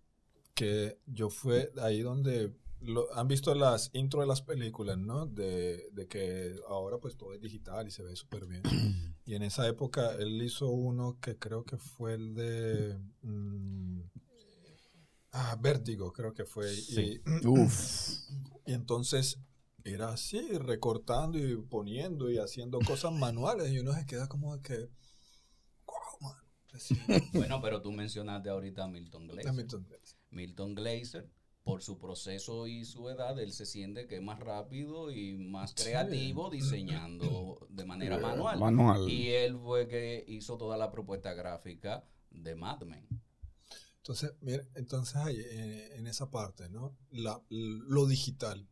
que 0.54 0.98
yo 1.06 1.30
fue 1.30 1.72
ahí 1.80 2.00
donde 2.02 2.52
lo- 2.80 3.12
han 3.16 3.28
visto 3.28 3.54
las 3.54 3.90
intro 3.92 4.20
de 4.20 4.26
las 4.26 4.42
películas, 4.42 4.98
¿no? 4.98 5.26
De, 5.26 5.88
de 5.92 6.06
que 6.08 6.54
ahora 6.68 6.98
pues 6.98 7.16
todo 7.16 7.34
es 7.34 7.40
digital 7.40 7.86
y 7.88 7.90
se 7.90 8.02
ve 8.02 8.14
súper 8.16 8.46
bien. 8.46 8.62
Y 9.28 9.34
en 9.34 9.42
esa 9.42 9.68
época 9.68 10.12
él 10.18 10.40
hizo 10.42 10.68
uno 10.70 11.18
que 11.20 11.36
creo 11.36 11.62
que 11.64 11.76
fue 11.76 12.14
el 12.14 12.34
de... 12.34 12.98
mm, 13.20 14.00
ah, 15.32 15.56
Vértigo, 15.60 16.12
creo 16.12 16.32
que 16.32 16.44
fue. 16.46 16.68
Sí. 16.74 17.20
Y, 17.42 17.46
Uf. 17.46 18.10
y 18.66 18.72
entonces 18.72 19.38
era 19.84 20.08
así, 20.10 20.40
recortando 20.58 21.38
y 21.38 21.56
poniendo 21.56 22.30
y 22.30 22.38
haciendo 22.38 22.78
cosas 22.80 23.12
manuales. 23.12 23.70
Y 23.70 23.78
uno 23.80 23.92
se 23.92 24.06
queda 24.06 24.28
como 24.28 24.56
de 24.56 24.62
que. 24.62 24.88
¡Wow, 25.86 26.20
man! 26.22 27.22
Bueno, 27.32 27.60
pero 27.62 27.80
tú 27.82 27.92
mencionaste 27.92 28.48
ahorita 28.50 28.84
a 28.84 28.88
Milton 28.88 29.26
Glaser. 29.28 29.48
Hamilton 29.50 29.84
Glaser. 29.84 30.18
Milton 30.30 30.74
Glaser, 30.74 31.28
por 31.68 31.82
su 31.82 31.98
proceso 31.98 32.66
y 32.66 32.86
su 32.86 33.10
edad, 33.10 33.38
él 33.38 33.52
se 33.52 33.66
siente 33.66 34.06
que 34.06 34.16
es 34.16 34.22
más 34.22 34.40
rápido 34.40 35.10
y 35.10 35.36
más 35.36 35.74
Sí. 35.76 35.84
creativo 35.84 36.48
diseñando 36.48 37.58
de 37.68 37.84
manera 37.84 38.16
Eh, 38.16 38.20
manual. 38.20 38.58
manual. 38.58 39.06
Y 39.06 39.28
él 39.28 39.58
fue 39.58 39.86
que 39.86 40.24
hizo 40.28 40.56
toda 40.56 40.78
la 40.78 40.90
propuesta 40.90 41.34
gráfica 41.34 42.08
de 42.30 42.54
Mad 42.54 42.84
Men. 42.84 43.06
Entonces, 43.98 44.32
mira, 44.40 44.66
entonces 44.76 45.16
ahí, 45.16 45.36
eh, 45.38 45.96
en 45.96 46.06
esa 46.06 46.30
parte, 46.30 46.70
¿no? 46.70 46.96
La- 47.10 47.42
lo 47.50 48.06
digital. 48.06 48.66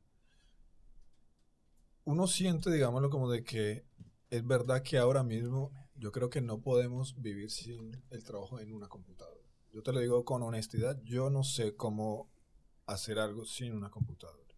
Uno 2.05 2.27
siente, 2.27 2.70
digámoslo, 2.70 3.10
como 3.10 3.31
de 3.31 3.44
que 3.44 3.85
es 4.31 4.47
verdad 4.47 4.82
que 4.82 4.97
ahora 4.97 5.23
mismo 5.23 5.70
yo 5.97 6.12
creo 6.12 6.31
que 6.31 6.40
no 6.40 6.62
podemos 6.62 7.20
vivir 7.20 7.51
sin 7.51 8.02
el 8.09 8.24
trabajo 8.24 8.59
en 8.59 8.73
una 8.73 8.89
computadora. 8.89 9.44
Yo 9.70 9.82
te 9.82 9.93
lo 9.93 10.01
digo 10.01 10.24
con 10.24 10.43
honestidad, 10.43 10.98
yo 11.02 11.28
no 11.28 11.44
sé 11.44 11.77
cómo 11.77 12.31
hacer 12.87 13.19
algo 13.19 13.45
sin 13.45 13.75
una 13.75 13.91
computadora. 13.91 14.55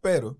Pero 0.00 0.38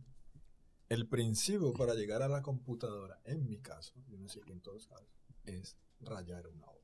el 0.88 1.08
principio 1.08 1.72
para 1.72 1.94
llegar 1.94 2.22
a 2.22 2.28
la 2.28 2.42
computadora, 2.42 3.20
en 3.24 3.46
mi 3.48 3.58
caso, 3.58 3.92
yo 4.08 4.18
no 4.18 4.28
sé 4.28 4.40
si 4.44 4.52
en 4.52 4.60
todos 4.60 4.86
casos, 4.86 5.08
es 5.44 5.76
rayar 6.00 6.46
una 6.46 6.66
hoja. 6.66 6.76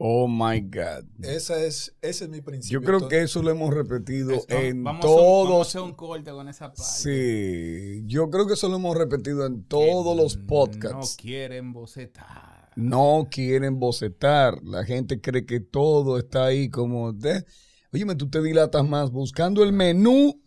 Oh 0.00 0.28
my 0.28 0.60
God. 0.60 1.04
Esa 1.24 1.60
es, 1.62 1.96
ese 2.00 2.24
es 2.24 2.30
mi 2.30 2.40
principio. 2.40 2.78
Yo 2.80 2.84
creo 2.84 2.94
Entonces, 2.98 3.18
que 3.18 3.24
eso 3.24 3.42
lo 3.42 3.50
hemos 3.50 3.74
repetido 3.74 4.30
Esto- 4.32 4.54
en 4.54 4.82
vamos, 4.84 5.04
a 5.04 5.08
hacer 5.08 5.18
un, 5.18 5.24
vamos 5.24 5.44
a 5.46 5.48
todos. 5.48 5.68
hacer 5.68 5.80
un 5.82 5.94
corte 5.94 6.30
con 6.30 6.48
esa 6.48 6.68
parte. 6.72 6.82
Sí, 6.82 8.02
yo 8.06 8.30
creo 8.30 8.46
que 8.46 8.52
eso 8.54 8.68
lo 8.68 8.76
hemos 8.76 8.96
repetido 8.96 9.44
en 9.44 9.62
Que 9.62 9.68
todos 9.68 10.16
los 10.16 10.36
No 10.38 10.46
podcasts. 10.46 11.16
quieren 11.16 11.72
bocetar. 11.72 12.57
No 12.78 13.26
quieren 13.28 13.80
bocetar. 13.80 14.62
La 14.62 14.84
gente 14.84 15.20
cree 15.20 15.44
que 15.44 15.58
todo 15.58 16.16
está 16.16 16.44
ahí 16.44 16.70
como 16.70 17.12
de. 17.12 17.44
Óyeme, 17.92 18.14
tú 18.14 18.30
te 18.30 18.40
dilatas 18.40 18.88
más 18.88 19.10
buscando 19.10 19.64
el 19.64 19.72
menú 19.72 20.40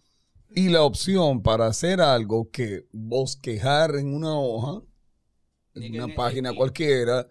y 0.56 0.70
la 0.70 0.84
opción 0.84 1.42
para 1.42 1.68
hacer 1.68 2.00
algo 2.00 2.50
que 2.50 2.88
bosquejar 2.94 3.96
en 3.96 4.14
una 4.14 4.40
hoja, 4.40 4.82
en 5.76 6.02
una 6.02 6.16
página 6.16 6.54
cualquiera, 6.54 7.28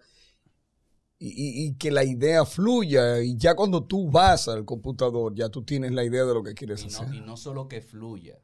y, 1.17 1.73
que 1.77 1.89
la 1.89 2.03
idea 2.03 2.45
fluya. 2.45 3.23
Y 3.23 3.35
ya 3.37 3.55
cuando 3.55 3.83
tú 3.83 4.11
vas 4.11 4.47
al 4.47 4.65
computador, 4.65 5.33
ya 5.33 5.49
tú 5.49 5.63
tienes 5.63 5.93
la 5.93 6.03
idea 6.03 6.25
de 6.25 6.33
lo 6.35 6.43
que 6.43 6.53
quieres 6.53 6.83
Y 6.83 6.87
hacer. 6.87 7.07
no, 7.07 7.15
y 7.15 7.21
no 7.21 7.37
solo 7.37 7.67
que 7.67 7.81
fluya, 7.81 8.39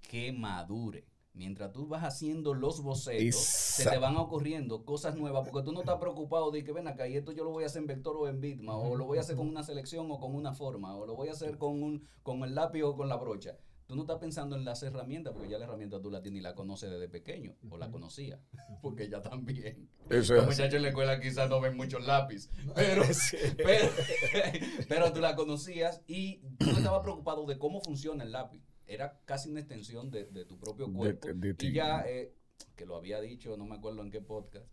que 0.00 0.32
madure. 0.32 1.09
Mientras 1.40 1.72
tú 1.72 1.86
vas 1.86 2.04
haciendo 2.04 2.52
los 2.52 2.82
bocetos, 2.82 3.34
se 3.34 3.88
te 3.88 3.96
van 3.96 4.14
ocurriendo 4.18 4.84
cosas 4.84 5.16
nuevas, 5.16 5.48
porque 5.48 5.64
tú 5.64 5.72
no 5.72 5.80
estás 5.80 5.96
preocupado 5.98 6.50
de 6.50 6.62
que 6.62 6.70
ven 6.70 6.86
acá 6.86 7.08
y 7.08 7.16
esto 7.16 7.32
yo 7.32 7.44
lo 7.44 7.50
voy 7.50 7.64
a 7.64 7.66
hacer 7.68 7.80
en 7.80 7.86
vector 7.86 8.14
o 8.14 8.28
en 8.28 8.42
bitmap, 8.42 8.76
o 8.76 8.94
lo 8.94 9.06
voy 9.06 9.16
a 9.16 9.22
hacer 9.22 9.36
con 9.36 9.48
una 9.48 9.62
selección 9.62 10.10
o 10.10 10.20
con 10.20 10.34
una 10.34 10.52
forma, 10.52 10.94
o 10.94 11.06
lo 11.06 11.16
voy 11.16 11.28
a 11.28 11.32
hacer 11.32 11.56
con 11.56 11.82
un 11.82 12.06
con 12.22 12.42
el 12.42 12.54
lápiz 12.54 12.82
o 12.82 12.94
con 12.94 13.08
la 13.08 13.16
brocha. 13.16 13.56
Tú 13.86 13.96
no 13.96 14.02
estás 14.02 14.18
pensando 14.18 14.54
en 14.54 14.66
las 14.66 14.82
herramientas, 14.82 15.32
porque 15.32 15.48
ya 15.48 15.58
la 15.58 15.64
herramienta 15.64 15.98
tú 15.98 16.10
la 16.10 16.20
tienes 16.20 16.40
y 16.40 16.42
la 16.42 16.54
conoces 16.54 16.90
desde 16.90 17.08
pequeño, 17.08 17.56
o 17.70 17.78
la 17.78 17.90
conocía, 17.90 18.38
porque 18.82 19.08
ya 19.08 19.22
también. 19.22 19.88
Eso 20.10 20.34
Los 20.34 20.44
muchachos 20.44 20.74
en 20.74 20.82
la 20.82 20.88
escuela 20.88 21.20
quizás 21.20 21.48
no 21.48 21.58
ven 21.58 21.74
muchos 21.74 22.06
lápiz, 22.06 22.50
pero, 22.74 23.02
pero, 23.56 23.88
pero 24.90 25.12
tú 25.14 25.20
la 25.20 25.34
conocías 25.34 26.02
y 26.06 26.42
tú 26.58 26.66
no 26.66 26.76
estabas 26.76 27.00
preocupado 27.00 27.46
de 27.46 27.58
cómo 27.58 27.80
funciona 27.80 28.24
el 28.24 28.32
lápiz. 28.32 28.62
Era 28.92 29.20
casi 29.24 29.48
una 29.48 29.60
extensión 29.60 30.10
de, 30.10 30.24
de 30.26 30.44
tu 30.44 30.58
propio 30.58 30.86
De- 30.88 30.92
cuerpo. 30.92 31.28
de 31.32 31.54
ti. 31.54 31.68
y 31.68 31.72
ya, 31.72 32.02
eh, 32.08 32.34
que 32.76 32.86
lo 32.86 32.96
había 32.96 33.20
dicho, 33.20 33.56
no 33.56 33.64
me 33.66 33.76
acuerdo 33.76 34.02
en 34.02 34.10
qué 34.10 34.20
podcast, 34.20 34.66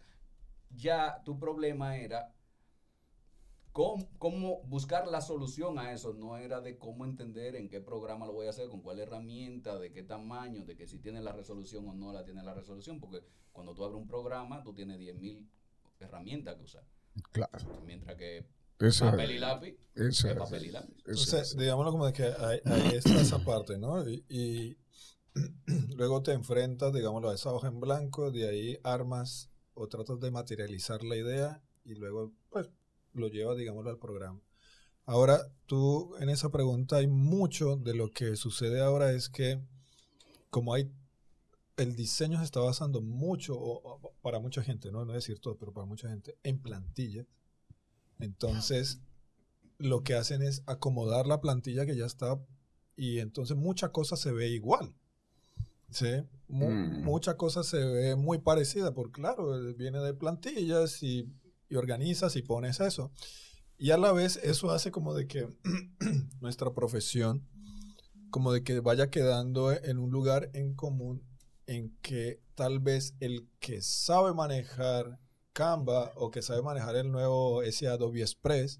ya 0.72 1.22
tu 1.23 1.38
problema 1.39 1.98
era 1.98 2.34
cómo, 3.72 4.10
cómo 4.18 4.61
buscar 4.64 5.07
la 5.07 5.22
solución 5.22 5.77
a 5.80 5.91
eso. 5.94 6.14
No 6.14 6.38
era 6.38 6.61
de 6.61 6.77
cómo 6.77 7.06
entender 7.06 7.56
en 7.56 7.69
qué 7.69 7.80
programa 7.80 8.26
lo 8.26 8.34
voy 8.34 8.48
a 8.48 8.49
hacer, 8.49 8.69
con 8.69 8.81
cuál 8.81 8.99
herramienta, 8.99 9.77
de 9.77 9.91
qué 9.91 10.03
tamaño, 10.03 10.65
de 10.65 10.76
que 10.76 10.88
si 10.88 10.99
tiene 10.99 11.22
la 11.22 11.31
resolución 11.31 11.88
o 11.88 11.94
no 11.94 12.11
la 12.11 12.23
tiene 12.26 12.44
la 12.44 12.53
resolución. 12.53 12.99
Porque 12.99 13.22
cuando 13.52 13.73
tú 13.76 13.84
abres 13.85 13.99
un 14.02 14.07
programa, 14.07 14.64
tú 14.64 14.73
tienes 14.73 14.98
10.000 14.99 15.48
herramientas 15.99 16.56
que 16.56 16.64
usar. 16.64 16.84
Claro. 17.31 17.52
Mientras 17.85 18.15
que 18.18 18.45
Eso 18.79 19.05
papel 19.05 19.31
y 19.31 19.39
lápiz, 19.39 19.75
es. 19.95 20.23
papel 20.23 20.65
y 20.65 20.71
lápiz. 20.71 20.93
Entonces, 20.99 21.51
es. 21.51 21.57
digámoslo 21.57 21.91
como 21.91 22.05
de 22.05 22.13
que 22.13 22.23
ahí, 22.25 22.59
ahí 22.65 22.95
está 22.95 23.19
esa 23.19 23.43
parte, 23.43 23.77
¿no? 23.77 24.07
Y, 24.09 24.23
y 24.29 24.77
luego 25.95 26.21
te 26.21 26.31
enfrentas, 26.33 26.93
digámoslo, 26.93 27.29
a 27.29 27.35
esa 27.35 27.51
hoja 27.53 27.67
en 27.67 27.79
blanco, 27.79 28.31
de 28.31 28.47
ahí 28.49 28.77
armas 28.83 29.49
o 29.73 29.87
tratas 29.87 30.19
de 30.19 30.31
materializar 30.31 31.03
la 31.03 31.15
idea 31.15 31.61
y 31.85 31.95
luego, 31.95 32.33
pues, 32.49 32.69
lo 33.13 33.27
llevas, 33.29 33.57
digámoslo, 33.57 33.89
al 33.89 33.97
programa. 33.99 34.41
Ahora, 35.05 35.39
tú 35.67 36.15
en 36.19 36.29
esa 36.29 36.49
pregunta 36.49 36.97
hay 36.97 37.07
mucho 37.07 37.77
de 37.77 37.93
lo 37.93 38.11
que 38.11 38.35
sucede 38.35 38.81
ahora 38.81 39.11
es 39.13 39.29
que 39.29 39.61
como 40.49 40.73
hay 40.73 40.91
el 41.77 41.95
diseño 41.95 42.39
se 42.39 42.43
está 42.45 42.59
basando 42.59 43.01
mucho 43.01 43.55
o- 43.57 43.99
o 44.01 44.13
para 44.21 44.39
mucha 44.39 44.63
gente, 44.63 44.91
no 44.91 45.05
no 45.05 45.13
decir 45.13 45.39
todo, 45.39 45.55
pero 45.57 45.71
para 45.71 45.85
mucha 45.85 46.09
gente 46.09 46.35
en 46.43 46.59
plantillas. 46.59 47.25
Entonces, 48.19 48.99
lo 49.77 50.03
que 50.03 50.15
hacen 50.15 50.41
es 50.41 50.64
acomodar 50.65 51.27
la 51.27 51.39
plantilla 51.41 51.85
que 51.85 51.95
ya 51.95 52.06
está 52.06 52.39
y 52.95 53.19
entonces 53.19 53.56
mucha 53.57 53.89
cosa 53.91 54.15
se 54.18 54.31
ve 54.31 54.49
igual. 54.49 54.94
¿sí? 55.89 56.23
Mu- 56.48 56.69
Mm. 56.69 57.03
Mucha 57.03 57.38
cosa 57.38 57.64
se 57.64 57.77
ve 57.77 58.15
muy 58.15 58.39
parecida, 58.39 58.94
porque 58.94 59.22
claro, 59.22 59.56
eh, 59.69 59.73
viene 59.73 59.99
de 59.99 60.14
plantillas 60.14 61.02
y, 61.03 61.31
y 61.69 61.76
organizas 61.76 62.35
y 62.35 62.41
pones 62.41 62.80
eso. 62.80 63.11
Y 63.77 63.91
a 63.91 63.98
la 63.98 64.11
vez 64.11 64.38
eso 64.38 64.72
hace 64.72 64.91
como 64.91 65.14
de 65.14 65.27
que 65.27 65.48
nuestra 66.41 66.73
profesión, 66.73 67.48
como 68.31 68.52
de 68.52 68.64
que 68.64 68.80
vaya 68.80 69.10
quedando 69.10 69.72
en 69.72 69.99
un 69.99 70.11
lugar 70.11 70.49
en 70.53 70.73
común 70.73 71.23
en 71.68 71.95
que 72.02 72.41
tal 72.56 72.80
vez 72.80 73.14
el 73.19 73.48
que 73.60 73.81
sabe 73.81 74.34
manejar 74.34 75.19
Canva 75.57 76.11
o 76.17 76.29
que 76.29 76.43
sabe 76.43 76.61
manejar 76.61 76.95
el 76.97 77.11
nuevo 77.11 77.63
ese 77.63 77.88
Adobe 77.88 78.21
Express 78.21 78.79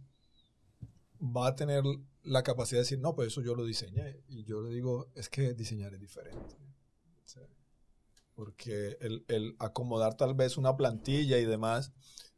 va 1.19 1.47
a 1.47 1.55
tener 1.55 1.83
la 2.21 2.43
capacidad 2.43 2.77
de 2.77 2.83
decir, 2.83 2.99
no, 2.99 3.15
pues 3.15 3.29
eso 3.29 3.41
yo 3.41 3.55
lo 3.55 3.65
diseñé. 3.65 4.21
Y 4.27 4.43
yo 4.43 4.61
le 4.61 4.69
digo, 4.69 5.09
es 5.15 5.27
que 5.27 5.55
diseñar 5.55 5.95
es 5.95 5.99
diferente. 5.99 6.55
Porque 8.35 8.95
el, 9.01 9.25
el 9.27 9.55
acomodar 9.57 10.17
tal 10.17 10.35
vez 10.35 10.55
una 10.57 10.77
plantilla 10.77 11.39
y 11.39 11.45
demás, 11.45 11.91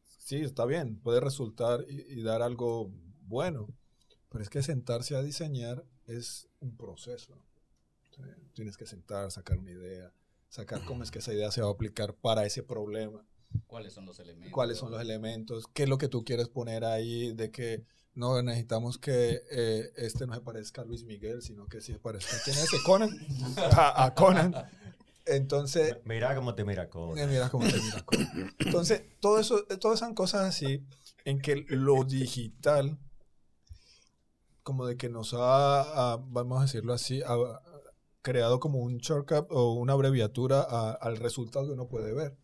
sí, 0.08 0.38
está 0.38 0.64
bien, 0.64 0.98
puede 1.02 1.20
resultar 1.20 1.84
y, 1.90 2.22
dar 2.22 2.42
algo 2.42 2.94
bueno, 3.24 3.68
pero 4.30 4.42
es 4.42 4.50
que 4.50 4.64
sentarse 4.64 5.18
a 5.18 5.22
diseñar 5.22 5.84
es 6.06 6.48
un 6.62 6.78
proceso. 6.78 7.38
Tienes 8.54 8.78
que 8.78 8.86
sentar, 8.86 9.30
sacar 9.32 9.58
una 9.58 9.72
idea, 9.72 10.14
sacar 10.48 10.86
cómo 10.86 11.04
es 11.04 11.12
que 11.12 11.20
esa 11.20 11.34
idea 11.34 11.52
se 11.52 11.62
va 11.62 11.68
a 11.68 11.72
aplicar 11.72 12.14
para 12.14 12.46
ese 12.46 12.64
problema, 12.64 13.28
¿Cuáles 13.68 13.94
son 13.94 14.06
los 14.06 14.20
elementos? 14.20 14.52
cuáles 14.52 14.78
son 14.78 14.92
los 14.92 15.02
elementos, 15.02 15.66
qué 15.74 15.84
es 15.84 15.90
lo 15.90 15.98
que 15.98 16.08
tú 16.08 16.24
quieres 16.24 16.48
poner 16.50 16.84
ahí, 16.86 17.34
de 17.34 17.52
que 17.52 17.84
no 18.16 18.42
necesitamos 18.42 18.98
que 18.98 19.42
eh, 19.52 19.92
este 19.96 20.26
no 20.28 20.34
se 20.34 20.42
parezca 20.42 20.82
a 20.82 20.86
Luis 20.86 21.04
Miguel, 21.04 21.42
sino 21.42 21.68
que 21.68 21.80
sí 21.82 21.94
se 21.94 22.00
parezca 22.00 22.36
a 22.36 22.40
quién 22.44 22.56
es 22.58 22.64
ese 22.66 22.78
Conan, 22.84 23.10
a, 23.58 24.06
a 24.06 24.14
Conan. 24.16 24.54
Entonces, 25.26 25.98
Mira 26.06 26.36
cómo 26.36 26.56
te 26.56 26.66
mira 26.66 26.90
Conan. 26.90 27.30
mira 27.30 27.50
cómo 27.50 27.68
te 27.68 27.80
mira 27.80 28.04
Conan. 28.04 28.56
Entonces, 28.60 29.04
todo 29.20 29.40
eso, 29.40 29.64
todas 29.80 30.00
esas 30.02 30.14
cosas 30.14 30.42
así, 30.48 30.84
en 31.24 31.40
que 31.40 31.66
lo 31.70 32.04
digital, 32.04 32.98
como 34.64 34.86
de 34.86 34.98
que 34.98 35.10
nos 35.10 35.34
ha, 35.34 36.14
ha, 36.14 36.18
vamos 36.18 36.60
a 36.60 36.64
decirlo 36.64 36.94
así, 36.94 37.22
ha 37.26 37.36
creado 38.22 38.60
como 38.60 38.80
un 38.80 38.98
shortcut 38.98 39.48
o 39.50 39.74
una 39.74 39.94
abreviatura 39.94 40.62
a- 40.68 40.92
al 40.92 41.18
resultado 41.18 41.68
que 41.68 41.74
uno 41.74 41.88
puede 41.88 42.14
ver. 42.14 42.36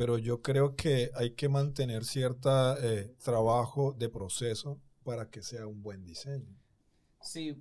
Pero 0.00 0.16
yo 0.16 0.40
creo 0.40 0.76
que 0.76 1.10
hay 1.14 1.32
que 1.32 1.50
mantener 1.50 2.06
cierto 2.06 2.48
trabajo 3.22 3.92
de 3.92 4.08
proceso 4.08 4.80
para 5.04 5.28
que 5.28 5.42
sea 5.42 5.66
un 5.66 5.82
buen 5.82 6.06
diseño. 6.06 6.56
Sí, 7.20 7.54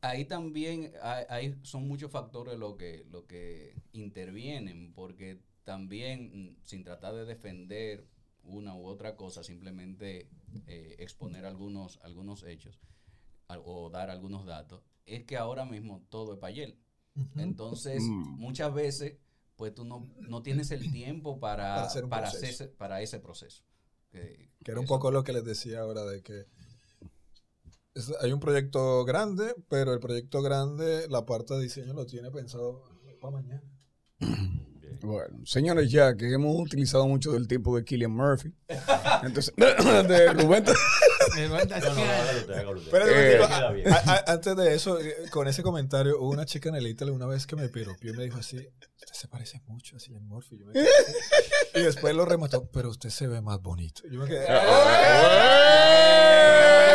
ahí 0.00 0.24
también 0.24 0.92
hay, 1.00 1.24
hay- 1.28 1.54
son 1.62 1.86
muchos 1.86 2.10
factores 2.10 2.58
lo 2.58 2.76
que, 2.76 3.06
lo 3.12 3.28
que 3.28 3.76
intervienen, 3.92 4.92
porque 4.92 5.40
también, 5.62 6.32
mm, 6.34 6.56
sin 6.64 6.82
tratar 6.82 7.14
de 7.14 7.24
defender 7.24 8.08
una 8.42 8.74
u 8.74 8.84
otra 8.84 9.14
cosa, 9.14 9.44
simplemente 9.44 10.28
eh, 10.66 10.96
exponer 10.98 11.44
algunos, 11.44 12.00
algunos 12.02 12.42
hechos 12.42 12.80
al- 13.46 13.62
o 13.64 13.88
dar 13.88 14.10
algunos 14.10 14.46
datos, 14.46 14.82
es 15.04 15.22
que 15.22 15.36
ahora 15.36 15.64
mismo 15.64 16.04
todo 16.10 16.32
es 16.34 16.40
payel. 16.40 16.76
Entonces, 17.36 18.02
Mm. 18.02 18.36
muchas 18.36 18.74
veces, 18.74 19.18
pues 19.56 19.74
tú 19.74 19.84
no, 19.84 20.08
no 20.20 20.42
tienes 20.42 20.70
el 20.70 20.90
tiempo 20.92 21.40
para, 21.40 21.74
Para 21.74 21.82
hacer 21.86 22.04
un 22.04 22.10
para, 22.10 22.28
hacer- 22.28 22.74
para 22.76 23.00
ese 23.02 23.18
proceso. 23.20 23.62
Que, 24.10 24.50
Que 24.64 24.70
era 24.70 24.80
un 24.80 24.84
eso- 24.84 24.94
poco 24.94 25.10
lo 25.10 25.24
que 25.24 25.32
les 25.32 25.44
decía 25.44 25.80
ahora 25.80 26.04
de 26.04 26.22
que 26.22 26.46
es- 27.94 28.12
hay 28.20 28.32
un 28.32 28.40
proyecto 28.40 29.04
grande, 29.04 29.54
pero 29.68 29.92
el 29.94 30.00
proyecto 30.00 30.42
grande, 30.42 31.06
la 31.08 31.24
parte 31.24 31.54
de 31.54 31.62
diseño 31.62 31.94
lo 31.94 32.04
tiene 32.06 32.30
pensado 32.30 32.82
para 33.20 33.32
mañana. 33.32 33.62
Bueno, 35.02 35.44
señores, 35.44 35.90
ya 35.90 36.16
que 36.16 36.32
hemos 36.32 36.58
utilizado 36.58 37.06
mucho 37.06 37.32
del 37.32 37.46
tiempo 37.48 37.76
de 37.76 37.84
Killian 37.84 38.10
Murphy. 38.12 38.52
Entonces, 39.22 39.52
de 39.56 40.32
Rubén. 40.32 40.64
Eh, 41.36 41.48
antes 44.26 44.56
de 44.56 44.74
eso, 44.74 45.00
eh, 45.00 45.14
con 45.30 45.48
ese 45.48 45.62
comentario, 45.62 46.20
hubo 46.20 46.30
una 46.30 46.46
chica 46.46 46.68
en 46.68 46.76
el 46.76 46.86
Italy 46.86 47.10
una 47.10 47.26
vez 47.26 47.46
que 47.46 47.56
me 47.56 47.68
piropió 47.68 48.12
y 48.12 48.16
me 48.16 48.24
dijo 48.24 48.38
así, 48.38 48.56
usted 48.56 49.12
se 49.12 49.28
parece 49.28 49.60
mucho 49.66 49.96
a 49.96 50.00
Cillian 50.00 50.26
Murphy. 50.26 50.58
Yo 50.58 50.66
me 50.66 50.72
quedé 50.72 50.88
así. 50.88 51.12
y 51.74 51.82
después 51.82 52.14
lo 52.14 52.24
remató, 52.24 52.68
pero 52.70 52.90
usted 52.90 53.10
se 53.10 53.26
ve 53.26 53.40
más 53.40 53.60
bonito. 53.60 54.02
Yo 54.10 54.20
me 54.20 54.26
quedé, 54.26 54.46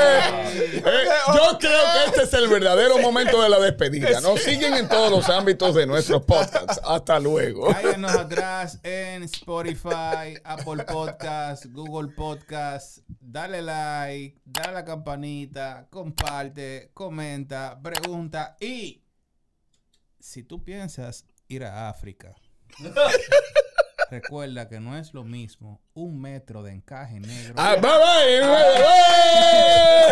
Eh, 0.03 1.05
yo 1.35 1.57
creo 1.59 1.83
que 1.93 2.05
este 2.07 2.23
es 2.23 2.33
el 2.33 2.47
verdadero 2.47 2.97
momento 2.97 3.41
de 3.41 3.49
la 3.49 3.59
despedida. 3.59 4.19
Nos 4.21 4.41
siguen 4.41 4.73
en 4.73 4.87
todos 4.89 5.11
los 5.11 5.29
ámbitos 5.29 5.75
de 5.75 5.85
nuestro 5.85 6.25
podcast. 6.25 6.79
Hasta 6.83 7.19
luego. 7.19 7.67
Cállanos 7.67 8.11
atrás 8.11 8.79
en 8.83 9.23
Spotify, 9.23 10.37
Apple 10.43 10.83
Podcast, 10.83 11.65
Google 11.67 12.13
Podcast. 12.13 12.99
Dale 13.19 13.61
like, 13.61 14.39
dale 14.45 14.69
a 14.69 14.71
la 14.71 14.85
campanita, 14.85 15.87
comparte, 15.89 16.91
comenta, 16.93 17.79
pregunta 17.81 18.57
y 18.59 19.01
si 20.19 20.43
tú 20.43 20.63
piensas 20.63 21.25
ir 21.47 21.63
a 21.63 21.89
África, 21.89 22.35
recuerda 24.11 24.67
que 24.67 24.79
no 24.79 24.97
es 24.97 25.13
lo 25.13 25.23
mismo 25.23 25.79
un 25.93 26.21
metro 26.21 26.61
de 26.63 26.73
encaje 26.73 27.19
negro. 27.19 27.53
Ah, 27.57 27.75
bye, 27.75 27.91
bye, 27.91 28.41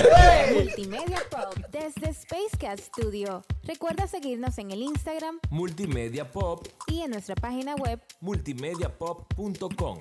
bye. 0.10 0.64
Multimedia 0.64 1.20
Pop 1.30 1.56
desde 1.70 2.14
Spacecat 2.14 2.80
Studio. 2.80 3.44
Recuerda 3.64 4.08
seguirnos 4.08 4.58
en 4.58 4.72
el 4.72 4.82
Instagram 4.82 5.40
Multimedia 5.50 6.32
Pop, 6.32 6.66
y 6.88 7.02
en 7.02 7.12
nuestra 7.12 7.36
página 7.36 7.76
web 7.76 8.02
multimediapop.com. 8.22 10.00